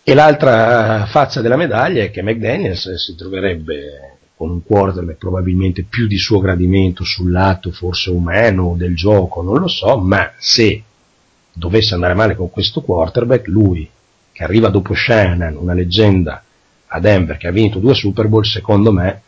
E 0.02 0.12
l'altra 0.12 1.06
faccia 1.06 1.40
della 1.40 1.56
medaglia 1.56 2.02
è 2.02 2.10
che 2.10 2.22
McDaniels 2.22 2.92
si 2.94 3.14
troverebbe 3.14 4.18
con 4.36 4.50
un 4.50 4.62
quarterback 4.62 5.16
probabilmente 5.16 5.84
più 5.84 6.06
di 6.06 6.18
suo 6.18 6.40
gradimento 6.40 7.04
sul 7.04 7.30
lato 7.30 7.70
forse 7.70 8.10
umano 8.10 8.74
del 8.76 8.94
gioco, 8.94 9.40
non 9.40 9.58
lo 9.60 9.68
so, 9.68 9.96
ma 9.98 10.32
se 10.36 10.82
dovesse 11.52 11.94
andare 11.94 12.14
male 12.14 12.34
con 12.34 12.50
questo 12.50 12.82
quarterback, 12.82 13.46
lui 13.46 13.88
che 14.32 14.42
arriva 14.42 14.68
dopo 14.68 14.92
Shannon, 14.94 15.56
una 15.56 15.72
leggenda 15.72 16.42
a 16.88 17.00
Denver 17.00 17.36
che 17.36 17.46
ha 17.46 17.52
vinto 17.52 17.78
due 17.78 17.94
Super 17.94 18.26
Bowl, 18.26 18.44
secondo 18.44 18.92
me 18.92 19.22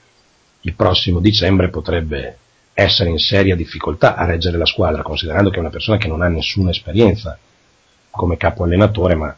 il 0.63 0.75
prossimo 0.75 1.21
dicembre 1.21 1.71
potrebbe 1.71 2.39
essere 2.79 3.09
in 3.09 3.19
seria 3.19 3.57
difficoltà 3.57 4.17
a 4.17 4.27
reggere 4.27 4.59
la 4.59 4.67
squadra, 4.67 5.01
considerando 5.01 5.49
che 5.49 5.57
è 5.57 5.61
una 5.61 5.71
persona 5.71 5.97
che 5.97 6.09
non 6.09 6.21
ha 6.21 6.29
nessuna 6.29 6.69
esperienza 6.69 7.39
come 8.11 8.37
capo 8.37 8.65
allenatore, 8.65 9.15
ma 9.15 9.35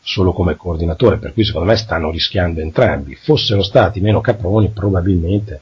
solo 0.00 0.32
come 0.32 0.56
coordinatore, 0.56 1.18
per 1.18 1.34
cui 1.34 1.44
secondo 1.44 1.68
me 1.68 1.76
stanno 1.76 2.10
rischiando 2.10 2.60
entrambi. 2.60 3.14
Fossero 3.14 3.62
stati 3.62 4.00
meno 4.00 4.20
caproni, 4.20 4.70
probabilmente 4.70 5.60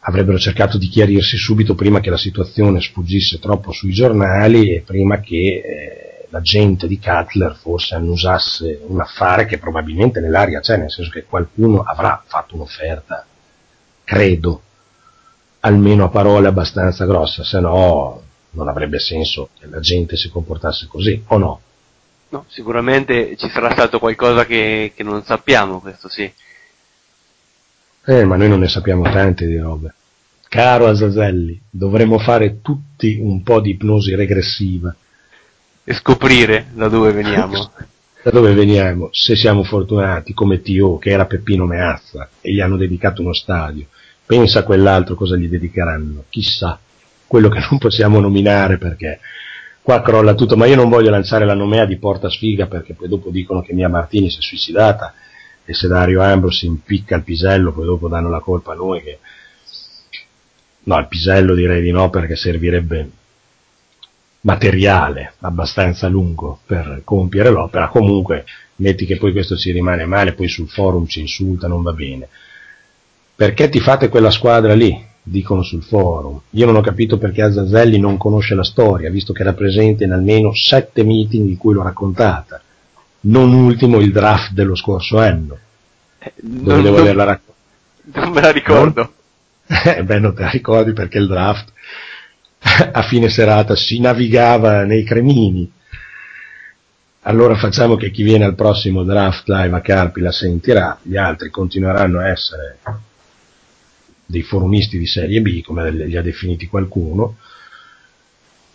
avrebbero 0.00 0.36
cercato 0.36 0.78
di 0.78 0.88
chiarirsi 0.88 1.36
subito 1.36 1.76
prima 1.76 2.00
che 2.00 2.10
la 2.10 2.16
situazione 2.16 2.80
sfuggisse 2.80 3.38
troppo 3.38 3.70
sui 3.70 3.92
giornali 3.92 4.74
e 4.74 4.80
prima 4.80 5.20
che 5.20 5.36
eh, 5.36 6.26
la 6.30 6.40
gente 6.40 6.88
di 6.88 6.98
Cutler 6.98 7.54
forse 7.54 7.94
annusasse 7.94 8.80
un 8.84 9.00
affare 9.00 9.46
che 9.46 9.58
probabilmente 9.58 10.18
nell'aria 10.18 10.58
c'è, 10.58 10.76
nel 10.76 10.90
senso 10.90 11.12
che 11.12 11.24
qualcuno 11.24 11.82
avrà 11.82 12.20
fatto 12.26 12.56
un'offerta, 12.56 13.24
credo, 14.02 14.62
almeno 15.66 16.04
a 16.04 16.08
parole 16.08 16.46
abbastanza 16.46 17.04
grossa, 17.04 17.42
se 17.42 17.58
no 17.60 18.22
non 18.50 18.68
avrebbe 18.68 18.98
senso 18.98 19.50
che 19.58 19.66
la 19.66 19.80
gente 19.80 20.16
si 20.16 20.30
comportasse 20.30 20.86
così, 20.86 21.22
o 21.26 21.36
no? 21.36 21.60
No, 22.28 22.44
sicuramente 22.48 23.36
ci 23.36 23.48
sarà 23.48 23.70
stato 23.70 23.98
qualcosa 23.98 24.46
che, 24.46 24.92
che 24.94 25.02
non 25.02 25.22
sappiamo, 25.24 25.80
questo 25.80 26.08
sì. 26.08 26.30
Eh, 28.08 28.24
ma 28.24 28.36
noi 28.36 28.48
non 28.48 28.60
ne 28.60 28.68
sappiamo 28.68 29.02
tante 29.02 29.46
di 29.46 29.58
robe. 29.58 29.94
Caro 30.48 30.86
Azazelli, 30.86 31.60
dovremmo 31.68 32.18
fare 32.18 32.60
tutti 32.62 33.18
un 33.20 33.42
po' 33.42 33.60
di 33.60 33.70
ipnosi 33.70 34.14
regressiva. 34.14 34.94
E 35.84 35.94
scoprire 35.94 36.68
da 36.72 36.88
dove 36.88 37.12
veniamo. 37.12 37.70
Da 38.26 38.32
dove 38.32 38.54
veniamo? 38.54 39.08
Se 39.12 39.36
siamo 39.36 39.62
fortunati, 39.62 40.34
come 40.34 40.60
Tio, 40.60 40.98
che 40.98 41.10
era 41.10 41.26
Peppino 41.26 41.64
Meazza, 41.64 42.28
e 42.40 42.52
gli 42.52 42.60
hanno 42.60 42.76
dedicato 42.76 43.22
uno 43.22 43.32
stadio. 43.32 43.86
Pensa 44.26 44.58
a 44.58 44.62
quell'altro 44.64 45.14
cosa 45.14 45.36
gli 45.36 45.48
dedicheranno, 45.48 46.24
chissà. 46.28 46.78
Quello 47.26 47.48
che 47.48 47.60
non 47.70 47.78
possiamo 47.78 48.18
nominare 48.18 48.76
perché 48.76 49.20
qua 49.80 50.02
crolla 50.02 50.34
tutto, 50.34 50.56
ma 50.56 50.66
io 50.66 50.74
non 50.74 50.88
voglio 50.88 51.10
lanciare 51.10 51.44
la 51.44 51.54
nomea 51.54 51.84
di 51.84 51.96
Porta 51.96 52.28
Sfiga 52.28 52.66
perché 52.66 52.94
poi 52.94 53.06
dopo 53.08 53.30
dicono 53.30 53.62
che 53.62 53.72
Mia 53.72 53.88
Martini 53.88 54.28
si 54.28 54.38
è 54.38 54.42
suicidata 54.42 55.14
e 55.64 55.74
se 55.74 55.86
Dario 55.86 56.22
Ambrose 56.22 56.66
impicca 56.66 57.14
il 57.14 57.22
pisello 57.22 57.72
poi 57.72 57.84
dopo 57.84 58.08
danno 58.08 58.28
la 58.28 58.40
colpa 58.40 58.72
a 58.72 58.76
noi 58.76 59.02
che... 59.02 59.18
No, 60.84 60.98
il 60.98 61.06
pisello 61.06 61.54
direi 61.54 61.82
di 61.82 61.90
no 61.90 62.10
perché 62.10 62.36
servirebbe 62.36 63.10
materiale 64.40 65.34
abbastanza 65.40 66.06
lungo 66.08 66.60
per 66.64 67.02
compiere 67.04 67.50
l'opera, 67.50 67.88
comunque 67.88 68.44
metti 68.76 69.06
che 69.06 69.16
poi 69.16 69.32
questo 69.32 69.56
ci 69.56 69.72
rimane 69.72 70.04
male, 70.04 70.34
poi 70.34 70.48
sul 70.48 70.68
forum 70.68 71.06
ci 71.06 71.20
insulta, 71.20 71.66
non 71.66 71.82
va 71.82 71.92
bene. 71.92 72.28
Perché 73.36 73.68
ti 73.68 73.80
fate 73.80 74.08
quella 74.08 74.30
squadra 74.30 74.74
lì? 74.74 75.04
Dicono 75.22 75.62
sul 75.62 75.82
forum. 75.82 76.40
Io 76.50 76.64
non 76.66 76.76
ho 76.76 76.80
capito 76.80 77.18
perché 77.18 77.42
Azazelli 77.42 77.98
non 77.98 78.16
conosce 78.16 78.54
la 78.54 78.64
storia, 78.64 79.10
visto 79.10 79.32
che 79.32 79.42
era 79.42 79.52
presente 79.52 80.04
in 80.04 80.12
almeno 80.12 80.54
sette 80.54 81.04
meeting 81.04 81.48
in 81.48 81.56
cui 81.58 81.74
l'ho 81.74 81.82
raccontata. 81.82 82.62
Non 83.20 83.52
ultimo 83.52 83.98
il 83.98 84.12
draft 84.12 84.52
dello 84.52 84.74
scorso 84.74 85.18
anno. 85.18 85.58
Dove 86.36 86.74
non- 86.80 86.82
non- 86.82 87.00
averla 87.00 87.24
raccontata. 87.24 88.20
Non 88.24 88.32
me 88.32 88.40
la 88.40 88.50
ricordo. 88.50 89.10
Eh, 89.68 90.04
beh, 90.04 90.20
non 90.20 90.32
te 90.32 90.42
la 90.42 90.50
ricordi 90.50 90.92
perché 90.92 91.18
il 91.18 91.26
draft 91.26 91.72
a 92.92 93.02
fine 93.02 93.28
serata 93.28 93.74
si 93.74 93.98
navigava 93.98 94.84
nei 94.84 95.02
cremini. 95.02 95.68
Allora 97.22 97.56
facciamo 97.56 97.96
che 97.96 98.12
chi 98.12 98.22
viene 98.22 98.44
al 98.44 98.54
prossimo 98.54 99.02
draft 99.02 99.48
live 99.48 99.74
a 99.76 99.80
Carpi 99.80 100.20
la 100.20 100.30
sentirà, 100.30 100.96
gli 101.02 101.16
altri 101.16 101.50
continueranno 101.50 102.20
a 102.20 102.28
essere 102.28 102.78
dei 104.26 104.42
forumisti 104.42 104.98
di 104.98 105.06
serie 105.06 105.40
B, 105.40 105.62
come 105.62 105.90
li 105.90 106.16
ha 106.16 106.22
definiti 106.22 106.66
qualcuno. 106.66 107.36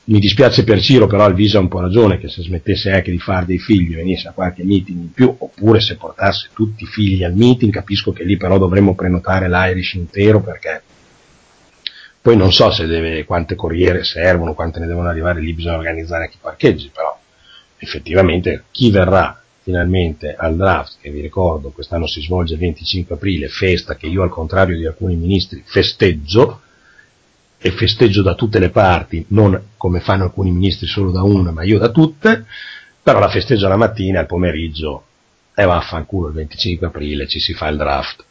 Mi 0.03 0.19
dispiace 0.19 0.63
per 0.63 0.81
Ciro, 0.81 1.05
però 1.05 1.25
Alvisa 1.25 1.57
ha 1.57 1.61
un 1.61 1.67
po' 1.67 1.79
ragione, 1.79 2.17
che 2.17 2.27
se 2.27 2.41
smettesse 2.41 2.91
anche 2.91 3.11
di 3.11 3.19
fare 3.19 3.45
dei 3.45 3.59
figli 3.59 3.93
venisse 3.93 4.27
a 4.27 4.31
qualche 4.31 4.63
meeting 4.63 4.99
in 4.99 5.11
più, 5.11 5.33
oppure 5.37 5.79
se 5.79 5.95
portasse 5.95 6.49
tutti 6.53 6.83
i 6.83 6.87
figli 6.87 7.23
al 7.23 7.35
meeting, 7.35 7.71
capisco 7.71 8.11
che 8.11 8.23
lì 8.23 8.37
però 8.37 8.57
dovremmo 8.57 8.95
prenotare 8.95 9.47
l'Irish 9.47 9.93
intero 9.93 10.41
perché 10.41 10.81
poi 12.21 12.37
non 12.37 12.51
so 12.53 12.69
se 12.69 12.85
deve, 12.85 13.25
quante 13.25 13.55
corriere 13.55 14.03
servono, 14.03 14.53
quante 14.53 14.79
ne 14.79 14.85
devono 14.85 15.09
arrivare, 15.09 15.41
lì 15.41 15.53
bisogna 15.53 15.77
organizzare 15.77 16.25
anche 16.25 16.35
i 16.35 16.41
parcheggi, 16.41 16.91
però 16.93 17.19
effettivamente 17.77 18.65
chi 18.69 18.91
verrà 18.91 19.41
finalmente 19.61 20.35
al 20.35 20.55
draft, 20.55 20.97
che 21.01 21.11
vi 21.11 21.21
ricordo 21.21 21.69
quest'anno 21.69 22.07
si 22.07 22.21
svolge 22.21 22.53
il 22.53 22.59
25 22.59 23.15
aprile, 23.15 23.47
festa 23.47 23.95
che 23.95 24.07
io 24.07 24.23
al 24.23 24.29
contrario 24.29 24.77
di 24.77 24.85
alcuni 24.85 25.15
ministri 25.15 25.61
festeggio, 25.65 26.61
e 27.63 27.71
festeggio 27.71 28.23
da 28.23 28.33
tutte 28.33 28.57
le 28.57 28.71
parti, 28.71 29.23
non 29.29 29.69
come 29.77 29.99
fanno 29.99 30.23
alcuni 30.23 30.51
ministri 30.51 30.87
solo 30.87 31.11
da 31.11 31.21
una, 31.21 31.51
ma 31.51 31.63
io 31.63 31.77
da 31.77 31.89
tutte, 31.89 32.45
però 33.03 33.19
la 33.19 33.29
festeggio 33.29 33.67
la 33.67 33.77
mattina, 33.77 34.19
al 34.19 34.25
pomeriggio, 34.25 35.05
e 35.53 35.63
vaffanculo 35.63 36.29
il 36.29 36.33
25 36.33 36.87
aprile 36.87 37.27
ci 37.27 37.39
si 37.39 37.53
fa 37.53 37.67
il 37.67 37.77
draft 37.77 38.25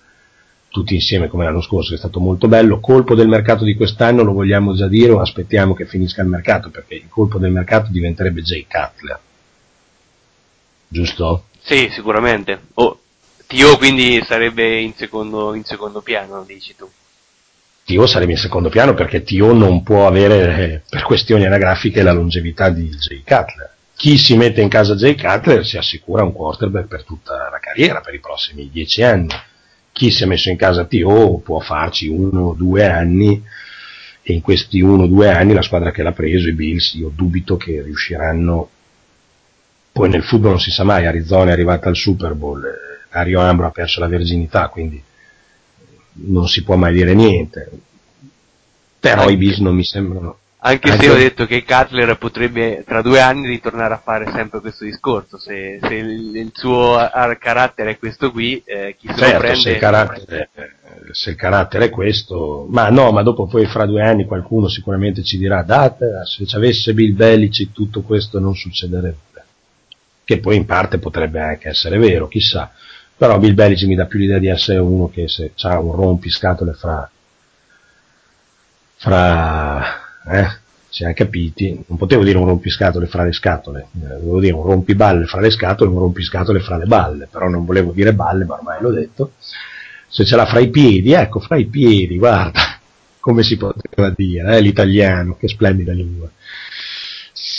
tutti 0.70 0.94
insieme 0.94 1.28
come 1.28 1.44
l'anno 1.44 1.60
scorso, 1.60 1.90
che 1.90 1.96
è 1.96 1.98
stato 1.98 2.20
molto 2.20 2.48
bello. 2.48 2.80
Colpo 2.80 3.14
del 3.14 3.28
mercato 3.28 3.64
di 3.64 3.74
quest'anno 3.74 4.22
lo 4.22 4.32
vogliamo 4.32 4.74
già 4.74 4.86
dire 4.86 5.12
o 5.12 5.20
aspettiamo 5.20 5.74
che 5.74 5.84
finisca 5.84 6.22
il 6.22 6.28
mercato? 6.28 6.70
Perché 6.70 6.94
il 6.94 7.08
colpo 7.08 7.38
del 7.38 7.50
mercato 7.50 7.90
diventerebbe 7.90 8.42
Jay 8.42 8.66
Cutler. 8.68 9.18
Giusto? 10.92 11.44
Sì, 11.62 11.88
sicuramente. 11.90 12.60
Oh, 12.74 13.00
Tio 13.46 13.76
quindi 13.78 14.22
sarebbe 14.26 14.80
in 14.80 14.94
secondo, 14.94 15.54
in 15.54 15.64
secondo 15.64 16.00
piano, 16.00 16.44
dici 16.44 16.74
tu. 16.76 16.88
Tio 17.84 18.06
sarebbe 18.06 18.32
in 18.32 18.38
secondo 18.38 18.68
piano 18.68 18.94
perché 18.94 19.22
Tio 19.22 19.52
non 19.52 19.82
può 19.82 20.06
avere, 20.06 20.64
eh, 20.64 20.82
per 20.88 21.02
questioni 21.02 21.46
anagrafiche, 21.46 22.02
la 22.02 22.12
longevità 22.12 22.70
di 22.70 22.88
Jay 22.88 23.22
Cutler. 23.24 23.74
Chi 23.96 24.16
si 24.16 24.36
mette 24.36 24.60
in 24.60 24.68
casa 24.68 24.94
Jay 24.94 25.14
Cutler 25.14 25.64
si 25.64 25.76
assicura 25.76 26.22
un 26.22 26.32
quarterback 26.32 26.86
per 26.86 27.04
tutta 27.04 27.48
la 27.50 27.58
carriera, 27.60 28.00
per 28.00 28.14
i 28.14 28.20
prossimi 28.20 28.68
dieci 28.70 29.02
anni 29.02 29.28
chi 29.92 30.10
si 30.10 30.22
è 30.22 30.26
messo 30.26 30.50
in 30.50 30.56
casa 30.56 30.84
TO 30.84 31.40
può 31.44 31.60
farci 31.60 32.08
uno 32.08 32.40
o 32.48 32.54
due 32.54 32.86
anni 32.86 33.42
e 34.22 34.32
in 34.32 34.40
questi 34.40 34.80
uno 34.80 35.02
o 35.02 35.06
due 35.06 35.30
anni 35.30 35.52
la 35.52 35.62
squadra 35.62 35.90
che 35.90 36.02
l'ha 36.02 36.12
preso, 36.12 36.48
i 36.48 36.54
Bills, 36.54 36.94
io 36.94 37.10
dubito 37.14 37.56
che 37.56 37.82
riusciranno 37.82 38.70
poi 40.00 40.08
nel 40.08 40.22
football 40.22 40.52
non 40.52 40.60
si 40.60 40.70
sa 40.70 40.82
mai, 40.82 41.04
Arizona 41.04 41.50
è 41.50 41.52
arrivata 41.52 41.90
al 41.90 41.94
Super 41.94 42.32
Bowl, 42.32 42.64
eh, 42.64 43.04
Dario 43.12 43.40
Ambro 43.40 43.66
ha 43.66 43.70
perso 43.70 44.00
la 44.00 44.08
verginità, 44.08 44.68
quindi 44.68 45.02
non 46.12 46.48
si 46.48 46.62
può 46.62 46.74
mai 46.76 46.94
dire 46.94 47.12
niente. 47.12 47.70
Però 48.98 49.28
i 49.28 49.36
Bills 49.36 49.58
non 49.58 49.74
mi 49.74 49.84
sembrano. 49.84 50.38
Anche, 50.62 50.92
se 50.98 51.10
ho 51.10 51.14
detto 51.14 51.44
che 51.44 51.64
Cutler 51.64 52.16
potrebbe 52.16 52.82
tra 52.86 53.02
due 53.02 53.20
anni 53.20 53.46
ritornare 53.46 53.92
a 53.92 54.00
fare 54.02 54.30
sempre 54.32 54.60
questo 54.60 54.84
discorso, 54.84 55.36
se, 55.36 55.78
se 55.82 55.94
il, 55.94 56.34
il 56.34 56.50
suo 56.54 56.96
carattere 57.38 57.90
è 57.90 57.98
questo 57.98 58.30
qui, 58.30 58.62
eh, 58.64 58.96
chi 58.98 59.06
se 59.06 59.12
lo 59.12 59.18
Certo, 59.18 59.38
prende... 59.38 59.60
se 59.60 59.70
il, 59.70 59.78
carattere, 59.78 60.48
eh, 60.54 60.70
se 61.12 61.30
il 61.30 61.36
carattere 61.36 61.84
è 61.86 61.90
questo, 61.90 62.66
ma 62.70 62.88
no, 62.88 63.10
ma 63.12 63.22
dopo 63.22 63.46
poi 63.46 63.66
fra 63.66 63.84
due 63.84 64.02
anni 64.02 64.24
qualcuno 64.24 64.66
sicuramente 64.68 65.22
ci 65.22 65.36
dirà, 65.36 65.62
date, 65.62 66.06
se 66.24 66.46
ci 66.46 66.56
avesse 66.56 66.94
Bill 66.94 67.14
Belichick 67.14 67.72
tutto 67.72 68.00
questo 68.00 68.38
non 68.38 68.54
succederebbe. 68.54 69.28
Che 70.30 70.38
poi 70.38 70.54
in 70.54 70.64
parte 70.64 70.98
potrebbe 70.98 71.40
anche 71.40 71.70
essere 71.70 71.98
vero, 71.98 72.28
chissà. 72.28 72.70
Però 73.16 73.36
Bill 73.40 73.52
Belichick 73.52 73.88
mi 73.88 73.96
dà 73.96 74.06
più 74.06 74.20
l'idea 74.20 74.38
di 74.38 74.46
essere 74.46 74.78
uno 74.78 75.10
che 75.10 75.26
se 75.26 75.50
ha 75.62 75.80
un 75.80 75.90
rompiscatole 75.90 76.72
fra, 76.72 77.10
fra, 78.94 79.82
eh, 80.28 80.46
siamo 80.88 81.12
capiti, 81.14 81.82
non 81.88 81.98
potevo 81.98 82.22
dire 82.22 82.38
un 82.38 82.44
rompiscatole 82.44 83.08
fra 83.08 83.24
le 83.24 83.32
scatole, 83.32 83.88
eh, 83.92 84.18
volevo 84.20 84.38
dire 84.38 84.54
un 84.54 84.62
rompiballe 84.62 85.24
fra 85.24 85.40
le 85.40 85.50
scatole 85.50 85.90
e 85.90 85.94
un 85.94 85.98
rompiscatole 85.98 86.60
fra 86.60 86.76
le 86.76 86.86
balle, 86.86 87.26
però 87.28 87.48
non 87.48 87.64
volevo 87.64 87.90
dire 87.90 88.14
balle, 88.14 88.44
ma 88.44 88.54
ormai 88.54 88.80
l'ho 88.80 88.92
detto. 88.92 89.32
Se 90.06 90.24
ce 90.24 90.36
l'ha 90.36 90.46
fra 90.46 90.60
i 90.60 90.70
piedi, 90.70 91.10
ecco, 91.10 91.40
fra 91.40 91.56
i 91.56 91.64
piedi, 91.64 92.18
guarda, 92.18 92.78
come 93.18 93.42
si 93.42 93.56
poteva 93.56 94.12
dire, 94.14 94.58
eh, 94.58 94.60
l'italiano, 94.60 95.36
che 95.36 95.48
splendida 95.48 95.90
lingua. 95.90 96.30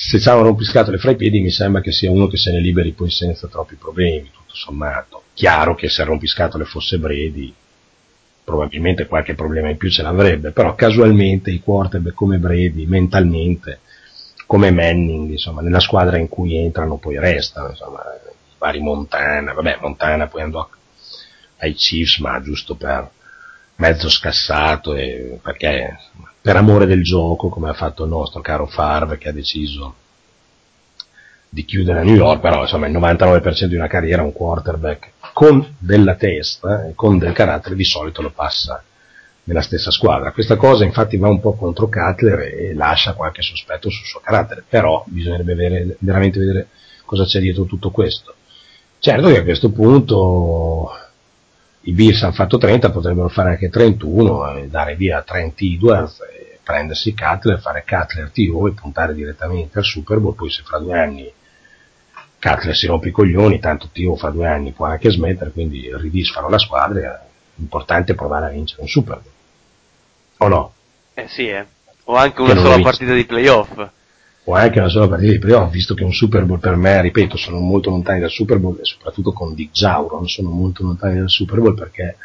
Se 0.04 0.18
c'ha 0.18 0.36
un 0.36 0.42
rompiscatole 0.42 0.98
fra 0.98 1.12
i 1.12 1.16
piedi 1.16 1.42
mi 1.42 1.52
sembra 1.52 1.80
che 1.80 1.92
sia 1.92 2.10
uno 2.10 2.26
che 2.26 2.36
se 2.36 2.52
ne 2.52 2.60
liberi 2.60 2.92
poi 2.92 3.12
senza 3.12 3.48
troppi 3.48 3.76
problemi, 3.76 4.32
tutto 4.32 4.56
sommato. 4.56 5.26
Chiaro 5.36 5.76
che 5.76 5.90
se 5.90 6.02
il 6.02 6.08
rompiscatole 6.08 6.66
fosse 6.66 6.98
Brady, 6.98 7.54
probabilmente 8.44 9.06
qualche 9.06 9.36
problema 9.36 9.70
in 9.70 9.78
più 9.78 9.92
ce 9.92 10.02
l'avrebbe, 10.02 10.52
però 10.52 10.74
casualmente 10.74 11.52
i 11.52 11.60
quarterback 11.60 12.16
come 12.16 12.40
Brady, 12.40 12.88
mentalmente, 12.88 13.82
come 14.48 14.72
Manning, 14.72 15.30
insomma, 15.30 15.62
nella 15.62 15.80
squadra 15.80 16.18
in 16.18 16.28
cui 16.28 16.58
entrano 16.58 16.98
poi 16.98 17.20
restano, 17.20 17.70
insomma, 17.70 18.02
i 18.02 18.56
vari 18.58 18.80
Montana, 18.80 19.54
vabbè, 19.54 19.78
Montana 19.82 20.26
poi 20.26 20.42
andò 20.42 20.68
ai 21.58 21.74
Chiefs, 21.74 22.18
ma 22.18 22.42
giusto 22.42 22.74
per 22.74 23.08
mezzo 23.76 24.10
scassato 24.10 24.96
e 24.96 25.40
perché 25.44 25.96
insomma, 25.96 26.31
per 26.42 26.56
amore 26.56 26.86
del 26.86 27.04
gioco, 27.04 27.50
come 27.50 27.70
ha 27.70 27.74
fatto 27.74 28.04
il 28.04 28.10
nostro 28.10 28.42
caro 28.42 28.66
Favre 28.66 29.18
che 29.18 29.30
ha 29.30 29.34
deciso 29.34 29.96
di 31.48 31.66
chiudere 31.66 32.00
a 32.00 32.04
New 32.04 32.16
York, 32.16 32.40
però 32.40 32.62
insomma 32.62 32.88
il 32.88 32.94
99% 32.94 33.66
di 33.66 33.76
una 33.76 33.88
carriera 33.88 34.24
un 34.24 34.32
quarterback 34.32 35.12
con 35.34 35.76
della 35.78 36.16
testa 36.16 36.88
e 36.88 36.94
con 36.96 37.18
del 37.18 37.34
carattere 37.34 37.76
di 37.76 37.84
solito 37.84 38.22
lo 38.22 38.32
passa 38.32 38.82
nella 39.44 39.62
stessa 39.62 39.92
squadra. 39.92 40.32
Questa 40.32 40.56
cosa 40.56 40.86
infatti 40.86 41.18
va 41.18 41.28
un 41.28 41.42
po' 41.42 41.54
contro 41.54 41.90
Cutler 41.90 42.40
e 42.40 42.74
lascia 42.74 43.14
qualche 43.14 43.42
sospetto 43.42 43.90
sul 43.90 44.06
suo 44.06 44.22
carattere, 44.22 44.64
però 44.68 45.04
bisognerebbe 45.08 45.56
vedere, 45.56 45.96
veramente 46.00 46.40
vedere 46.40 46.68
cosa 47.06 47.26
c'è 47.26 47.40
dietro 47.40 47.66
tutto 47.66 47.92
questo. 47.92 48.36
Certo 49.00 49.28
che 49.28 49.40
a 49.40 49.44
questo 49.44 49.72
punto 49.72 50.92
i 51.82 51.92
Bills 51.94 52.22
hanno 52.24 52.34
fatto 52.34 52.58
30, 52.58 52.92
potrebbero 52.92 53.28
fare 53.30 53.50
anche 53.50 53.70
31 53.70 54.56
e 54.56 54.68
dare 54.68 54.96
via 54.96 55.22
Trent 55.24 55.60
Edwards 55.62 56.20
prendersi 56.64 57.14
Cutler, 57.14 57.60
fare 57.60 57.84
Cutler 57.86 58.32
TO 58.32 58.68
e 58.68 58.72
puntare 58.72 59.14
direttamente 59.14 59.80
al 59.80 59.84
Super 59.84 60.20
Bowl, 60.20 60.36
poi 60.36 60.50
se 60.50 60.64
fra 60.64 60.80
due 60.80 60.98
anni 60.98 61.32
Cutler 62.40 62.76
si 62.76 62.88
rompe 62.88 63.10
i 63.10 63.12
coglioni, 63.12 63.60
tanto 63.60 63.90
Tio 63.92 64.16
fra 64.16 64.30
due 64.30 64.48
anni 64.48 64.72
può 64.72 64.86
anche 64.86 65.12
smettere, 65.12 65.52
quindi 65.52 65.90
ridisfano 65.94 66.50
la 66.50 66.58
squadra, 66.58 67.26
l'importante 67.56 68.14
è 68.14 68.16
provare 68.16 68.46
a 68.46 68.50
vincere 68.50 68.82
un 68.82 68.88
Super 68.88 69.20
Bowl. 69.20 69.34
O 70.38 70.48
no? 70.48 70.74
Eh 71.14 71.28
sì, 71.28 71.50
eh. 71.50 71.66
O 72.06 72.16
anche 72.16 72.44
Che 72.44 72.52
una 72.52 72.62
sola 72.62 72.80
partita 72.80 73.14
di 73.14 73.26
playoff. 73.26 73.90
O 74.46 74.56
anche 74.56 74.80
una 74.80 74.90
sola 74.90 75.08
partita 75.08 75.32
di 75.32 75.40
playoff, 75.40 75.72
visto 75.72 75.94
che 75.94 76.04
un 76.04 76.14
Super 76.14 76.46
Bowl 76.46 76.60
per 76.60 76.76
me, 76.76 77.00
ripeto, 77.02 77.38
sono 77.38 77.60
molto 77.60 77.92
lontani 77.92 78.20
dal 78.20 78.32
Super 78.32 78.58
Bowl 78.58 78.78
e 78.80 78.86
soprattutto 78.86 79.34
con 79.34 79.54
Dick 79.54 79.72
Jauron 79.72 80.28
sono 80.28 80.50
molto 80.50 80.84
lontani 80.84 81.20
dal 81.20 81.30
Super 81.30 81.60
Bowl 81.60 81.76
perché 81.76 82.18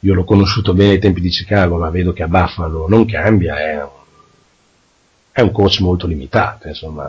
io 0.00 0.14
l'ho 0.14 0.24
conosciuto 0.24 0.74
bene 0.74 0.92
ai 0.92 0.98
tempi 0.98 1.22
di 1.22 1.30
Chicago, 1.30 1.78
ma 1.78 1.88
vedo 1.88 2.12
che 2.12 2.22
a 2.22 2.28
Buffalo 2.28 2.86
non 2.88 3.06
cambia, 3.06 3.58
è 3.58 3.82
un, 3.82 3.88
è 5.32 5.40
un 5.40 5.50
coach 5.50 5.80
molto 5.80 6.06
limitato, 6.06 6.68
insomma, 6.68 7.08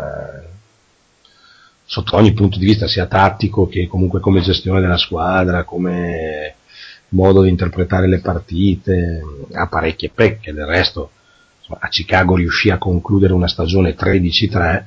sotto 1.84 2.16
ogni 2.16 2.34
punto 2.34 2.58
di 2.58 2.66
vista, 2.66 2.88
sia 2.88 3.06
tattico 3.06 3.68
che 3.68 3.88
comunque 3.88 4.22
come 4.22 4.42
gestione 4.42 4.80
della 4.80 4.98
squadra, 4.98 5.66
come 5.66 6.56
modo 7.10 7.42
di 7.42 7.50
interpretare 7.50 8.08
le 8.08 8.20
partite, 8.20 9.22
ha 9.52 9.68
parecchie 9.68 10.12
pecche, 10.14 10.54
del 10.54 10.66
resto 10.66 11.12
a 11.78 11.88
Chicago 11.88 12.36
riuscì 12.36 12.70
a 12.70 12.78
concludere 12.78 13.34
una 13.34 13.48
stagione 13.48 13.96
13-3 13.96 14.84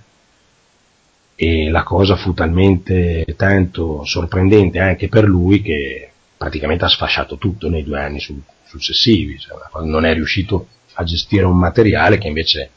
e 1.34 1.70
la 1.70 1.82
cosa 1.82 2.16
fu 2.16 2.34
talmente 2.34 3.24
tanto 3.36 4.04
sorprendente 4.04 4.78
anche 4.78 5.08
per 5.08 5.24
lui 5.24 5.62
che 5.62 6.10
praticamente 6.36 6.84
ha 6.84 6.88
sfasciato 6.88 7.36
tutto 7.38 7.68
nei 7.68 7.84
due 7.84 8.00
anni 8.00 8.20
su- 8.20 8.40
successivi, 8.64 9.38
cioè, 9.38 9.56
non 9.84 10.04
è 10.04 10.12
riuscito 10.14 10.66
a 10.94 11.04
gestire 11.04 11.44
un 11.44 11.56
materiale 11.56 12.18
che 12.18 12.28
invece 12.28 12.70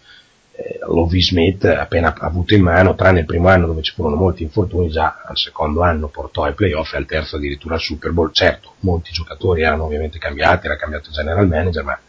eh, 0.57 0.79
Lovie 0.87 1.21
Smith 1.21 1.65
appena 1.65 2.13
avuto 2.17 2.53
in 2.53 2.61
mano, 2.61 2.95
tranne 2.95 3.19
il 3.19 3.25
primo 3.25 3.49
anno 3.49 3.67
dove 3.67 3.81
ci 3.81 3.93
furono 3.93 4.15
molti 4.15 4.43
infortuni, 4.43 4.89
già 4.89 5.21
al 5.25 5.37
secondo 5.37 5.81
anno 5.81 6.07
portò 6.07 6.43
ai 6.43 6.53
playoff 6.53 6.93
e 6.93 6.97
al 6.97 7.05
terzo 7.05 7.35
addirittura 7.35 7.75
al 7.75 7.81
Super 7.81 8.11
Bowl. 8.11 8.31
Certo, 8.31 8.75
molti 8.81 9.11
giocatori 9.11 9.63
erano 9.63 9.83
ovviamente 9.83 10.17
cambiati, 10.17 10.67
era 10.67 10.77
cambiato 10.77 11.09
il 11.09 11.15
general 11.15 11.47
manager, 11.47 11.83
ma 11.83 11.99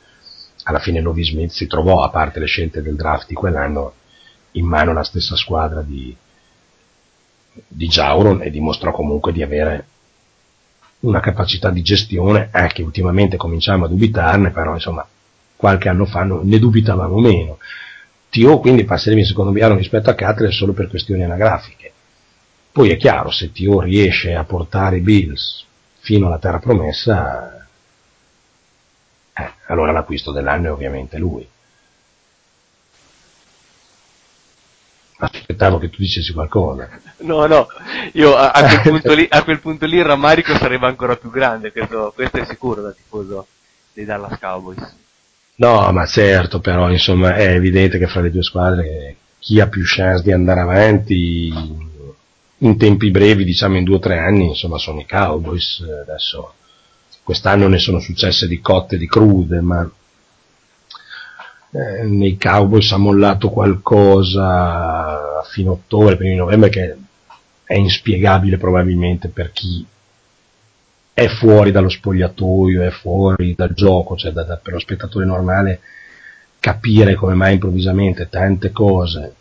alla 0.68 0.78
fine 0.80 1.00
Lovie 1.00 1.24
Smith 1.24 1.50
si 1.50 1.66
trovò, 1.66 2.02
a 2.02 2.10
parte 2.10 2.40
le 2.40 2.46
scelte 2.46 2.82
del 2.82 2.96
draft 2.96 3.28
di 3.28 3.34
quell'anno, 3.34 3.92
in 4.52 4.66
mano 4.66 4.92
la 4.92 5.04
stessa 5.04 5.36
squadra 5.36 5.82
di, 5.82 6.14
di 7.68 7.86
Jauron 7.86 8.42
e 8.42 8.50
dimostrò 8.50 8.90
comunque 8.90 9.32
di 9.32 9.42
avere 9.42 9.86
una 11.00 11.20
capacità 11.20 11.70
di 11.70 11.82
gestione, 11.82 12.48
anche 12.50 12.82
ultimamente 12.82 13.36
cominciamo 13.36 13.84
a 13.84 13.88
dubitarne, 13.88 14.50
però 14.50 14.74
insomma 14.74 15.06
qualche 15.54 15.88
anno 15.88 16.04
fa 16.04 16.24
ne 16.24 16.58
dubitavamo 16.58 17.18
meno. 17.20 17.58
T.O. 18.28 18.58
quindi 18.58 18.84
passerebbe 18.84 19.20
in 19.20 19.26
secondo 19.26 19.52
piano 19.52 19.76
rispetto 19.76 20.10
a 20.10 20.14
Cutler 20.14 20.52
solo 20.52 20.72
per 20.72 20.88
questioni 20.88 21.22
anagrafiche. 21.22 21.92
Poi 22.72 22.90
è 22.90 22.96
chiaro, 22.96 23.30
se 23.30 23.52
T.O. 23.52 23.80
riesce 23.80 24.34
a 24.34 24.42
portare 24.42 24.98
Bills 24.98 25.64
fino 26.00 26.26
alla 26.26 26.38
terra 26.38 26.58
promessa, 26.58 27.55
eh, 29.38 29.52
allora 29.66 29.92
l'acquisto 29.92 30.32
dell'anno 30.32 30.68
è 30.68 30.72
ovviamente 30.72 31.18
lui. 31.18 31.46
Aspettavo 35.18 35.78
che 35.78 35.90
tu 35.90 35.96
dicessi 35.98 36.32
qualcosa. 36.32 36.88
No, 37.18 37.46
no, 37.46 37.66
io 38.12 38.34
a, 38.34 38.50
a 38.50 38.62
quel 38.62 38.80
punto 39.00 39.14
lì, 39.14 39.26
a 39.28 39.44
quel 39.44 39.60
punto 39.60 39.86
lì 39.86 39.96
il 39.96 40.04
rammarico 40.04 40.54
sarebbe 40.56 40.86
ancora 40.86 41.16
più 41.16 41.30
grande, 41.30 41.70
questo, 41.70 42.12
questo 42.14 42.38
è 42.38 42.46
sicuro 42.46 42.80
da 42.80 42.92
tifoso 42.92 43.46
dei 43.92 44.04
Dallas 44.04 44.38
Cowboys. 44.38 44.94
No, 45.56 45.90
ma 45.92 46.06
certo, 46.06 46.60
però 46.60 46.90
insomma 46.90 47.34
è 47.34 47.54
evidente 47.54 47.98
che 47.98 48.06
fra 48.06 48.20
le 48.20 48.30
due 48.30 48.42
squadre 48.42 49.16
chi 49.38 49.60
ha 49.60 49.68
più 49.68 49.82
chance 49.84 50.22
di 50.22 50.32
andare 50.32 50.60
avanti 50.60 51.52
in 52.58 52.78
tempi 52.78 53.10
brevi, 53.10 53.44
diciamo 53.44 53.76
in 53.76 53.84
due 53.84 53.96
o 53.96 54.00
tre 54.00 54.18
anni, 54.18 54.48
insomma 54.48 54.78
sono 54.78 55.00
i 55.00 55.06
Cowboys. 55.06 55.80
Adesso 55.80 56.54
quest'anno 57.26 57.66
ne 57.66 57.78
sono 57.78 57.98
successe 57.98 58.46
di 58.46 58.60
cotte 58.60 58.96
di 58.96 59.08
crude, 59.08 59.60
ma 59.60 59.90
eh, 61.72 62.04
nei 62.04 62.38
Cowboys 62.38 62.92
ha 62.92 62.98
mollato 62.98 63.50
qualcosa 63.50 65.40
a 65.40 65.42
fine 65.42 65.70
ottobre, 65.70 66.16
primi 66.16 66.36
novembre 66.36 66.68
che 66.68 66.96
è 67.64 67.74
inspiegabile 67.74 68.58
probabilmente 68.58 69.26
per 69.26 69.50
chi 69.50 69.84
è 71.12 71.26
fuori 71.26 71.72
dallo 71.72 71.88
spogliatoio, 71.88 72.82
è 72.82 72.90
fuori 72.90 73.56
dal 73.56 73.72
gioco, 73.72 74.14
cioè 74.14 74.30
da- 74.30 74.44
da- 74.44 74.58
per 74.62 74.74
lo 74.74 74.78
spettatore 74.78 75.24
normale 75.26 75.80
capire 76.60 77.16
come 77.16 77.34
mai 77.34 77.54
improvvisamente 77.54 78.28
tante 78.28 78.70
cose, 78.70 79.34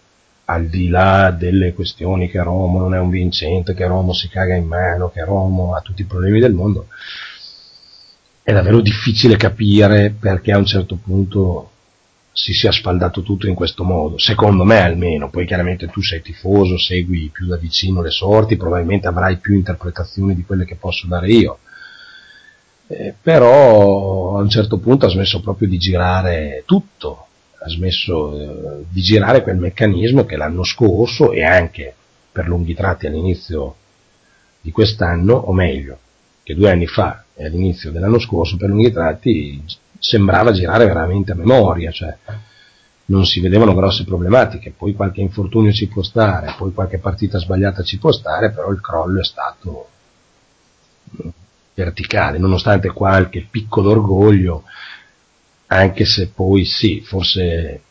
al 0.45 0.65
di 0.65 0.87
là 0.87 1.29
delle 1.29 1.75
questioni 1.75 2.31
che 2.31 2.41
Romo 2.41 2.79
non 2.79 2.95
è 2.95 2.99
un 2.99 3.11
vincente, 3.11 3.75
che 3.75 3.85
Romo 3.85 4.11
si 4.11 4.27
caga 4.27 4.55
in 4.55 4.65
mano, 4.65 5.11
che 5.11 5.23
Romo 5.23 5.75
ha 5.75 5.81
tutti 5.81 6.01
i 6.01 6.05
problemi 6.05 6.39
del 6.39 6.53
mondo, 6.53 6.87
è 8.45 8.53
davvero 8.53 8.79
difficile 8.79 9.37
capire 9.37 10.11
perché 10.11 10.51
a 10.51 10.59
un 10.59 10.67
certo 10.67 10.97
punto 10.97 11.71
si 12.31 12.53
sia 12.53 12.71
spaldato 12.71 13.23
tutto 13.23 13.47
in 13.47 13.55
questo 13.55 13.83
modo, 13.83 14.19
secondo 14.19 14.63
me 14.63 14.81
almeno, 14.81 15.31
poi 15.31 15.47
chiaramente 15.47 15.87
tu 15.87 16.03
sei 16.03 16.21
tifoso, 16.21 16.77
segui 16.77 17.31
più 17.33 17.47
da 17.47 17.57
vicino 17.57 18.03
le 18.03 18.11
sorti, 18.11 18.55
probabilmente 18.55 19.07
avrai 19.07 19.37
più 19.37 19.55
interpretazioni 19.55 20.35
di 20.35 20.43
quelle 20.43 20.63
che 20.65 20.75
posso 20.75 21.07
dare 21.07 21.27
io, 21.27 21.57
Eh, 22.87 23.15
però 23.19 24.37
a 24.37 24.41
un 24.41 24.49
certo 24.49 24.77
punto 24.77 25.07
ha 25.07 25.09
smesso 25.09 25.41
proprio 25.41 25.67
di 25.67 25.79
girare 25.79 26.61
tutto, 26.67 27.25
ha 27.57 27.67
smesso 27.67 28.39
eh, 28.39 28.85
di 28.87 29.01
girare 29.01 29.41
quel 29.41 29.57
meccanismo 29.57 30.23
che 30.25 30.37
l'anno 30.37 30.63
scorso 30.63 31.31
e 31.31 31.43
anche 31.43 31.95
per 32.31 32.45
lunghi 32.47 32.75
tratti 32.75 33.07
all'inizio 33.07 33.75
di 34.61 34.69
quest'anno, 34.69 35.33
o 35.33 35.51
meglio, 35.51 35.97
che 36.43 36.53
due 36.53 36.69
anni 36.69 36.85
fa 36.85 37.24
e 37.35 37.45
all'inizio 37.45 37.91
dell'anno 37.91 38.19
scorso 38.19 38.57
per 38.57 38.69
lunghi 38.69 38.91
tratti 38.91 39.63
sembrava 39.99 40.51
girare 40.51 40.85
veramente 40.85 41.33
a 41.33 41.35
memoria, 41.35 41.91
cioè 41.91 42.15
non 43.07 43.25
si 43.25 43.39
vedevano 43.39 43.75
grosse 43.75 44.03
problematiche, 44.03 44.73
poi 44.75 44.93
qualche 44.93 45.21
infortunio 45.21 45.71
ci 45.71 45.87
può 45.87 46.01
stare, 46.01 46.55
poi 46.57 46.73
qualche 46.73 46.97
partita 46.97 47.37
sbagliata 47.37 47.83
ci 47.83 47.99
può 47.99 48.11
stare, 48.11 48.51
però 48.51 48.71
il 48.71 48.81
crollo 48.81 49.19
è 49.19 49.23
stato 49.23 49.89
verticale, 51.73 52.37
nonostante 52.39 52.89
qualche 52.89 53.45
piccolo 53.49 53.91
orgoglio, 53.91 54.63
anche 55.67 56.05
se 56.05 56.29
poi 56.33 56.65
sì, 56.65 57.01
forse 57.01 57.81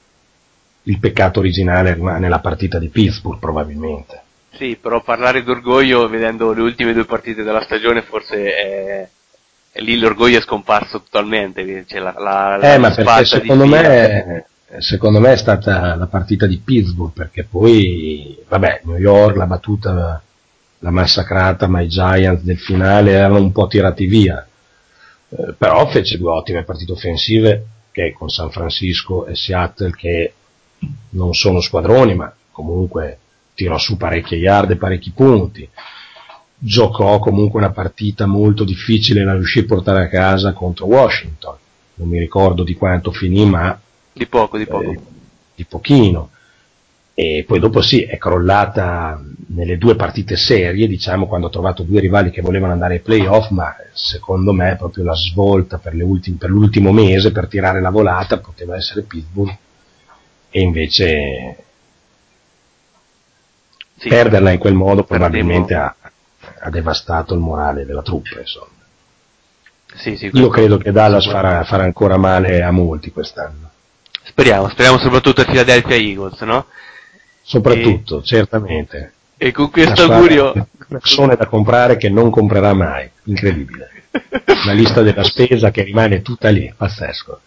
il 0.83 0.99
peccato 0.99 1.41
originale 1.41 1.95
rimane 1.95 2.29
la 2.29 2.41
partita 2.41 2.79
di 2.79 2.89
Pittsburgh 2.89 3.39
probabilmente. 3.39 4.23
Sì, 4.53 4.79
però 4.81 5.03
parlare 5.03 5.43
d'orgoglio 5.43 6.09
vedendo 6.09 6.53
le 6.53 6.63
ultime 6.63 6.93
due 6.93 7.05
partite 7.05 7.43
della 7.43 7.63
stagione 7.63 8.03
forse 8.03 8.55
è, 8.55 9.09
è 9.75 9.81
lì 9.81 9.99
l'orgoglio 9.99 10.39
è 10.39 10.41
scomparso 10.41 11.03
totalmente, 11.03 11.85
c'è 11.85 11.99
la, 11.99 12.15
la, 12.17 12.57
la 12.57 12.75
Eh, 12.75 12.79
ma 12.79 12.95
perché 12.95 13.25
secondo 13.25 13.67
me, 13.67 14.47
secondo 14.79 15.19
me 15.19 15.33
è 15.33 15.37
stata 15.37 15.97
la 15.97 16.07
partita 16.07 16.47
di 16.47 16.59
Pittsburgh, 16.59 17.13
perché 17.13 17.43
poi, 17.43 18.39
vabbè, 18.47 18.83
New 18.85 18.97
York 18.97 19.35
l'ha 19.35 19.47
battuta, 19.47 20.23
l'ha 20.79 20.91
massacrata, 20.91 21.67
ma 21.67 21.81
i 21.81 21.89
Giants 21.89 22.45
del 22.45 22.61
finale 22.61 23.11
erano 23.15 23.39
un 23.39 23.51
po' 23.51 23.67
tirati 23.67 24.07
via. 24.07 24.47
Eh, 25.29 25.55
però 25.59 25.89
fece 25.89 26.19
due 26.19 26.31
ottime 26.31 26.63
partite 26.63 26.93
offensive, 26.93 27.67
che 27.91 28.15
con 28.17 28.29
San 28.29 28.53
Francisco 28.53 29.27
e 29.27 29.35
Seattle, 29.35 29.91
che 29.91 30.35
non 31.11 31.35
sono 31.35 31.61
squadroni, 31.61 32.15
ma 32.15 32.33
comunque 32.53 33.19
tirò 33.55 33.77
su 33.77 33.97
parecchie 33.97 34.39
yard 34.39 34.71
e 34.71 34.77
parecchi 34.77 35.11
punti. 35.11 35.69
Giocò 36.57 37.19
comunque 37.19 37.61
una 37.61 37.73
partita 37.73 38.27
molto 38.27 38.65
difficile, 38.65 39.25
la 39.25 39.35
riuscì 39.35 39.61
a 39.61 39.65
portare 39.65 40.05
a 40.05 40.09
casa 40.09 40.53
contro 40.53 40.87
Washington. 40.87 41.57
Non 41.97 42.09
mi 42.09 42.19
ricordo 42.19 42.63
di 42.65 42.75
quanto 42.75 43.13
finì, 43.13 43.45
ma 43.47 43.79
Di 44.13 44.27
poco, 44.27 44.57
di 44.59 44.67
poco. 44.67 44.91
eh, 44.91 44.99
di 45.55 45.65
pochino. 45.65 46.31
E 47.17 47.45
poi 47.47 47.61
dopo 47.61 47.81
sì, 47.81 48.03
è 48.03 48.19
crollata 48.19 49.23
nelle 49.49 49.79
due 49.79 49.95
partite 49.95 50.37
serie, 50.37 50.89
diciamo, 50.89 51.27
quando 51.27 51.47
ha 51.47 51.51
trovato 51.51 51.85
due 51.85 52.01
rivali 52.01 52.31
che 52.31 52.41
volevano 52.41 52.73
andare 52.73 52.95
ai 52.95 53.01
playoff, 53.01 53.51
ma 53.51 53.73
secondo 53.93 54.53
me 54.53 54.73
è 54.73 54.77
proprio 54.77 55.05
la 55.05 55.15
svolta 55.15 55.79
per, 55.79 55.95
ultime- 56.03 56.39
per 56.39 56.51
l'ultimo 56.51 56.91
mese, 56.91 57.31
per 57.31 57.47
tirare 57.47 57.81
la 57.81 57.91
volata, 57.91 58.39
poteva 58.39 58.75
essere 58.75 59.03
Pittsburgh, 59.03 59.57
e 60.51 60.61
invece 60.61 61.57
perderla 64.09 64.51
in 64.51 64.59
quel 64.59 64.75
modo 64.75 65.05
probabilmente 65.05 65.75
ha, 65.75 65.95
ha 66.65 66.71
devastato 66.71 67.35
il 67.35 67.41
morale 67.41 67.85
della 67.85 68.01
truppa, 68.01 68.41
insomma. 68.41 68.73
Sì, 69.97 70.17
sì, 70.17 70.31
Io 70.33 70.49
credo 70.49 70.79
che 70.79 70.91
Dallas 70.93 71.27
farà, 71.27 71.63
farà 71.65 71.85
ancora 71.85 72.17
male 72.17 72.63
a 72.63 72.71
molti 72.71 73.13
quest'anno. 73.13 73.71
Speriamo, 74.25 74.69
speriamo 74.71 74.99
soprattutto 74.99 75.43
a 75.43 75.45
Philadelphia 75.45 75.95
Eagles, 75.95 76.41
no? 76.41 76.67
Soprattutto, 77.43 78.23
certamente. 78.23 79.13
E 79.37 79.53
con 79.53 79.71
questo 79.71 80.07
Una 80.07 80.15
augurio 80.17 80.69
persone 80.89 81.37
da 81.37 81.47
comprare 81.47 81.97
che 81.97 82.09
non 82.09 82.31
comprerà 82.31 82.73
mai, 82.73 83.09
incredibile. 83.25 83.91
La 84.65 84.73
lista 84.73 85.03
della 85.03 85.23
spesa 85.23 85.71
che 85.71 85.83
rimane 85.83 86.23
tutta 86.23 86.49
lì, 86.49 86.73
pazzesco. 86.75 87.41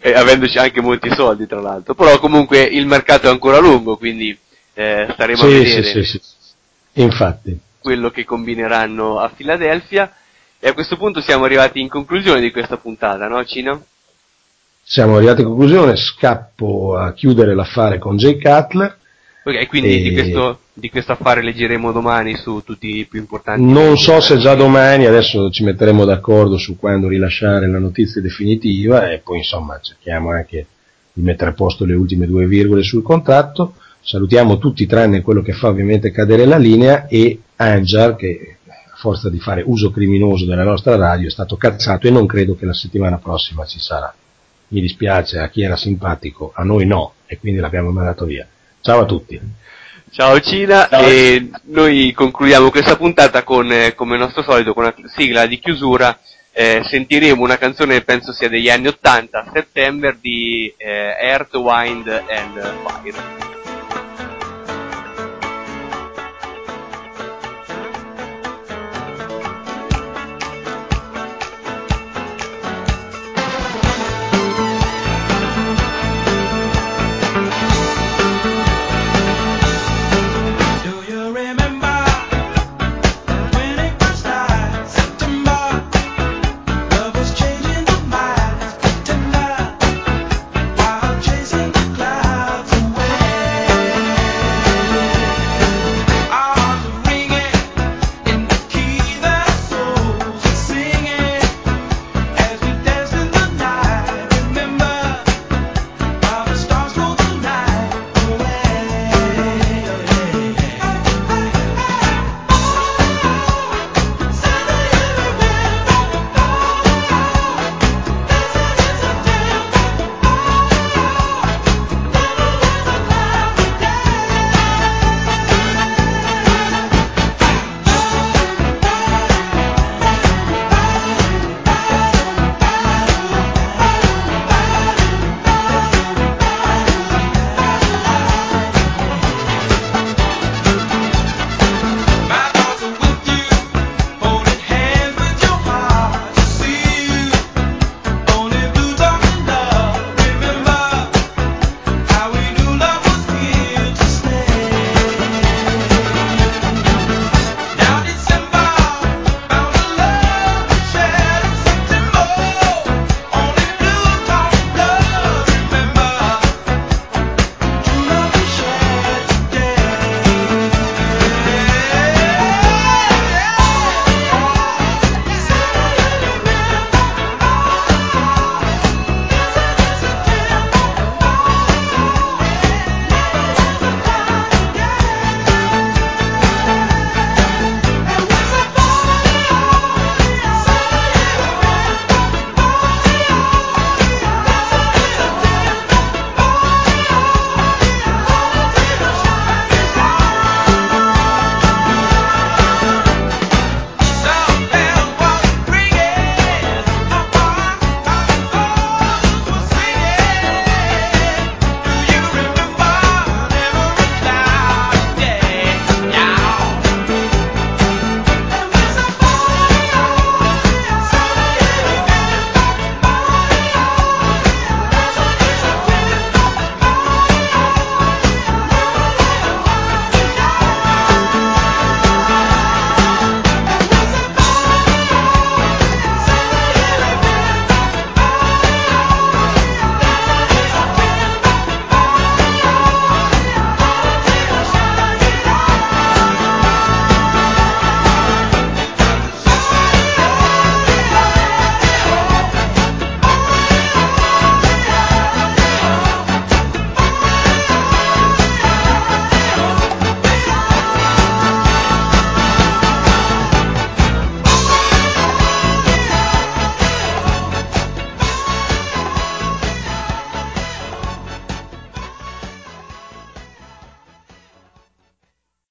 e 0.00 0.12
avendoci 0.12 0.58
anche 0.58 0.80
molti 0.80 1.10
soldi 1.10 1.46
tra 1.46 1.60
l'altro, 1.60 1.94
però 1.94 2.18
comunque 2.20 2.62
il 2.62 2.86
mercato 2.86 3.26
è 3.26 3.30
ancora 3.30 3.58
lungo, 3.58 3.96
quindi 3.96 4.38
eh, 4.74 5.08
staremo 5.12 5.42
a 5.42 5.46
Sì, 5.46 5.52
vedere 5.52 5.82
sì, 5.82 6.04
sì, 6.04 6.04
sì. 6.04 6.20
Infatti, 7.02 7.58
quello 7.80 8.10
che 8.10 8.24
combineranno 8.24 9.18
a 9.18 9.28
Philadelphia. 9.28 10.12
E 10.60 10.68
a 10.68 10.74
questo 10.74 10.96
punto 10.96 11.20
siamo 11.20 11.44
arrivati 11.44 11.80
in 11.80 11.88
conclusione 11.88 12.40
di 12.40 12.50
questa 12.50 12.78
puntata, 12.78 13.28
no 13.28 13.44
Cino? 13.44 13.84
siamo 14.90 15.16
arrivati 15.16 15.42
a 15.42 15.44
conclusione, 15.44 15.96
scappo 15.96 16.96
a 16.96 17.12
chiudere 17.12 17.54
l'affare 17.54 17.98
con 17.98 18.16
Jay 18.16 18.40
Cutler. 18.40 18.96
Ok, 19.44 19.66
quindi 19.68 20.00
di, 20.00 20.08
E- 20.08 20.12
questo, 20.14 20.60
di 20.72 20.88
questo 20.88 21.12
affare 21.12 21.42
leggeremo 21.42 21.92
domani 21.92 22.36
su 22.36 22.62
tutti 22.64 22.96
i 22.96 23.04
più 23.04 23.18
importanti. 23.18 23.62
Non 23.62 23.98
so 23.98 24.18
se 24.20 24.38
già 24.38 24.54
domani, 24.54 25.04
adesso 25.04 25.50
ci 25.50 25.62
metteremo 25.62 26.06
d'accordo 26.06 26.56
su 26.56 26.78
quando 26.78 27.06
rilasciare 27.06 27.68
la 27.68 27.78
notizia 27.78 28.22
definitiva 28.22 29.10
e 29.10 29.18
poi 29.18 29.38
insomma 29.38 29.78
cerchiamo 29.78 30.30
anche 30.30 30.66
di 31.12 31.20
mettere 31.20 31.50
a 31.50 31.54
posto 31.54 31.84
le 31.84 31.94
ultime 31.94 32.26
due 32.26 32.46
virgole 32.46 32.82
sul 32.82 33.02
contratto. 33.02 33.74
Salutiamo 34.00 34.58
tutti 34.58 34.86
tranne 34.86 35.20
quello 35.20 35.42
che 35.42 35.52
fa 35.52 35.68
ovviamente 35.68 36.10
cadere 36.10 36.46
la 36.46 36.56
linea 36.56 37.06
e 37.06 37.40
Anjar 37.56 38.16
che 38.16 38.58
a 38.66 38.96
forza 38.96 39.28
di 39.28 39.38
fare 39.38 39.62
uso 39.64 39.90
criminoso 39.90 40.46
della 40.46 40.64
nostra 40.64 40.96
radio 40.96 41.26
è 41.26 41.30
stato 41.30 41.56
cazzato 41.56 42.06
e 42.06 42.10
non 42.10 42.26
credo 42.26 42.56
che 42.56 42.64
la 42.66 42.72
settimana 42.72 43.18
prossima 43.18 43.64
ci 43.64 43.78
sarà. 43.78 44.12
Mi 44.68 44.80
dispiace 44.80 45.38
a 45.38 45.48
chi 45.48 45.62
era 45.62 45.76
simpatico, 45.76 46.52
a 46.54 46.62
noi 46.62 46.86
no 46.86 47.14
e 47.26 47.38
quindi 47.38 47.60
l'abbiamo 47.60 47.90
mandato 47.90 48.24
via. 48.24 48.46
Ciao 48.80 49.00
a 49.00 49.04
tutti. 49.04 49.40
Ciao 50.10 50.40
Cina, 50.40 50.88
e 50.88 51.50
noi 51.64 52.12
concludiamo 52.12 52.70
questa 52.70 52.96
puntata 52.96 53.44
con, 53.44 53.70
eh, 53.70 53.94
come 53.94 54.14
al 54.14 54.20
nostro 54.20 54.42
solito, 54.42 54.72
con 54.72 54.84
una 54.84 54.94
sigla 55.14 55.46
di 55.46 55.58
chiusura. 55.58 56.18
Eh, 56.50 56.80
sentiremo 56.82 57.42
una 57.42 57.58
canzone, 57.58 58.00
penso 58.00 58.32
sia 58.32 58.48
degli 58.48 58.70
anni 58.70 58.88
80, 58.88 59.50
September, 59.52 60.16
di 60.18 60.72
eh, 60.76 61.14
Earth, 61.20 61.54
Wind 61.54 62.08
and 62.08 62.74
Fire. 62.84 63.57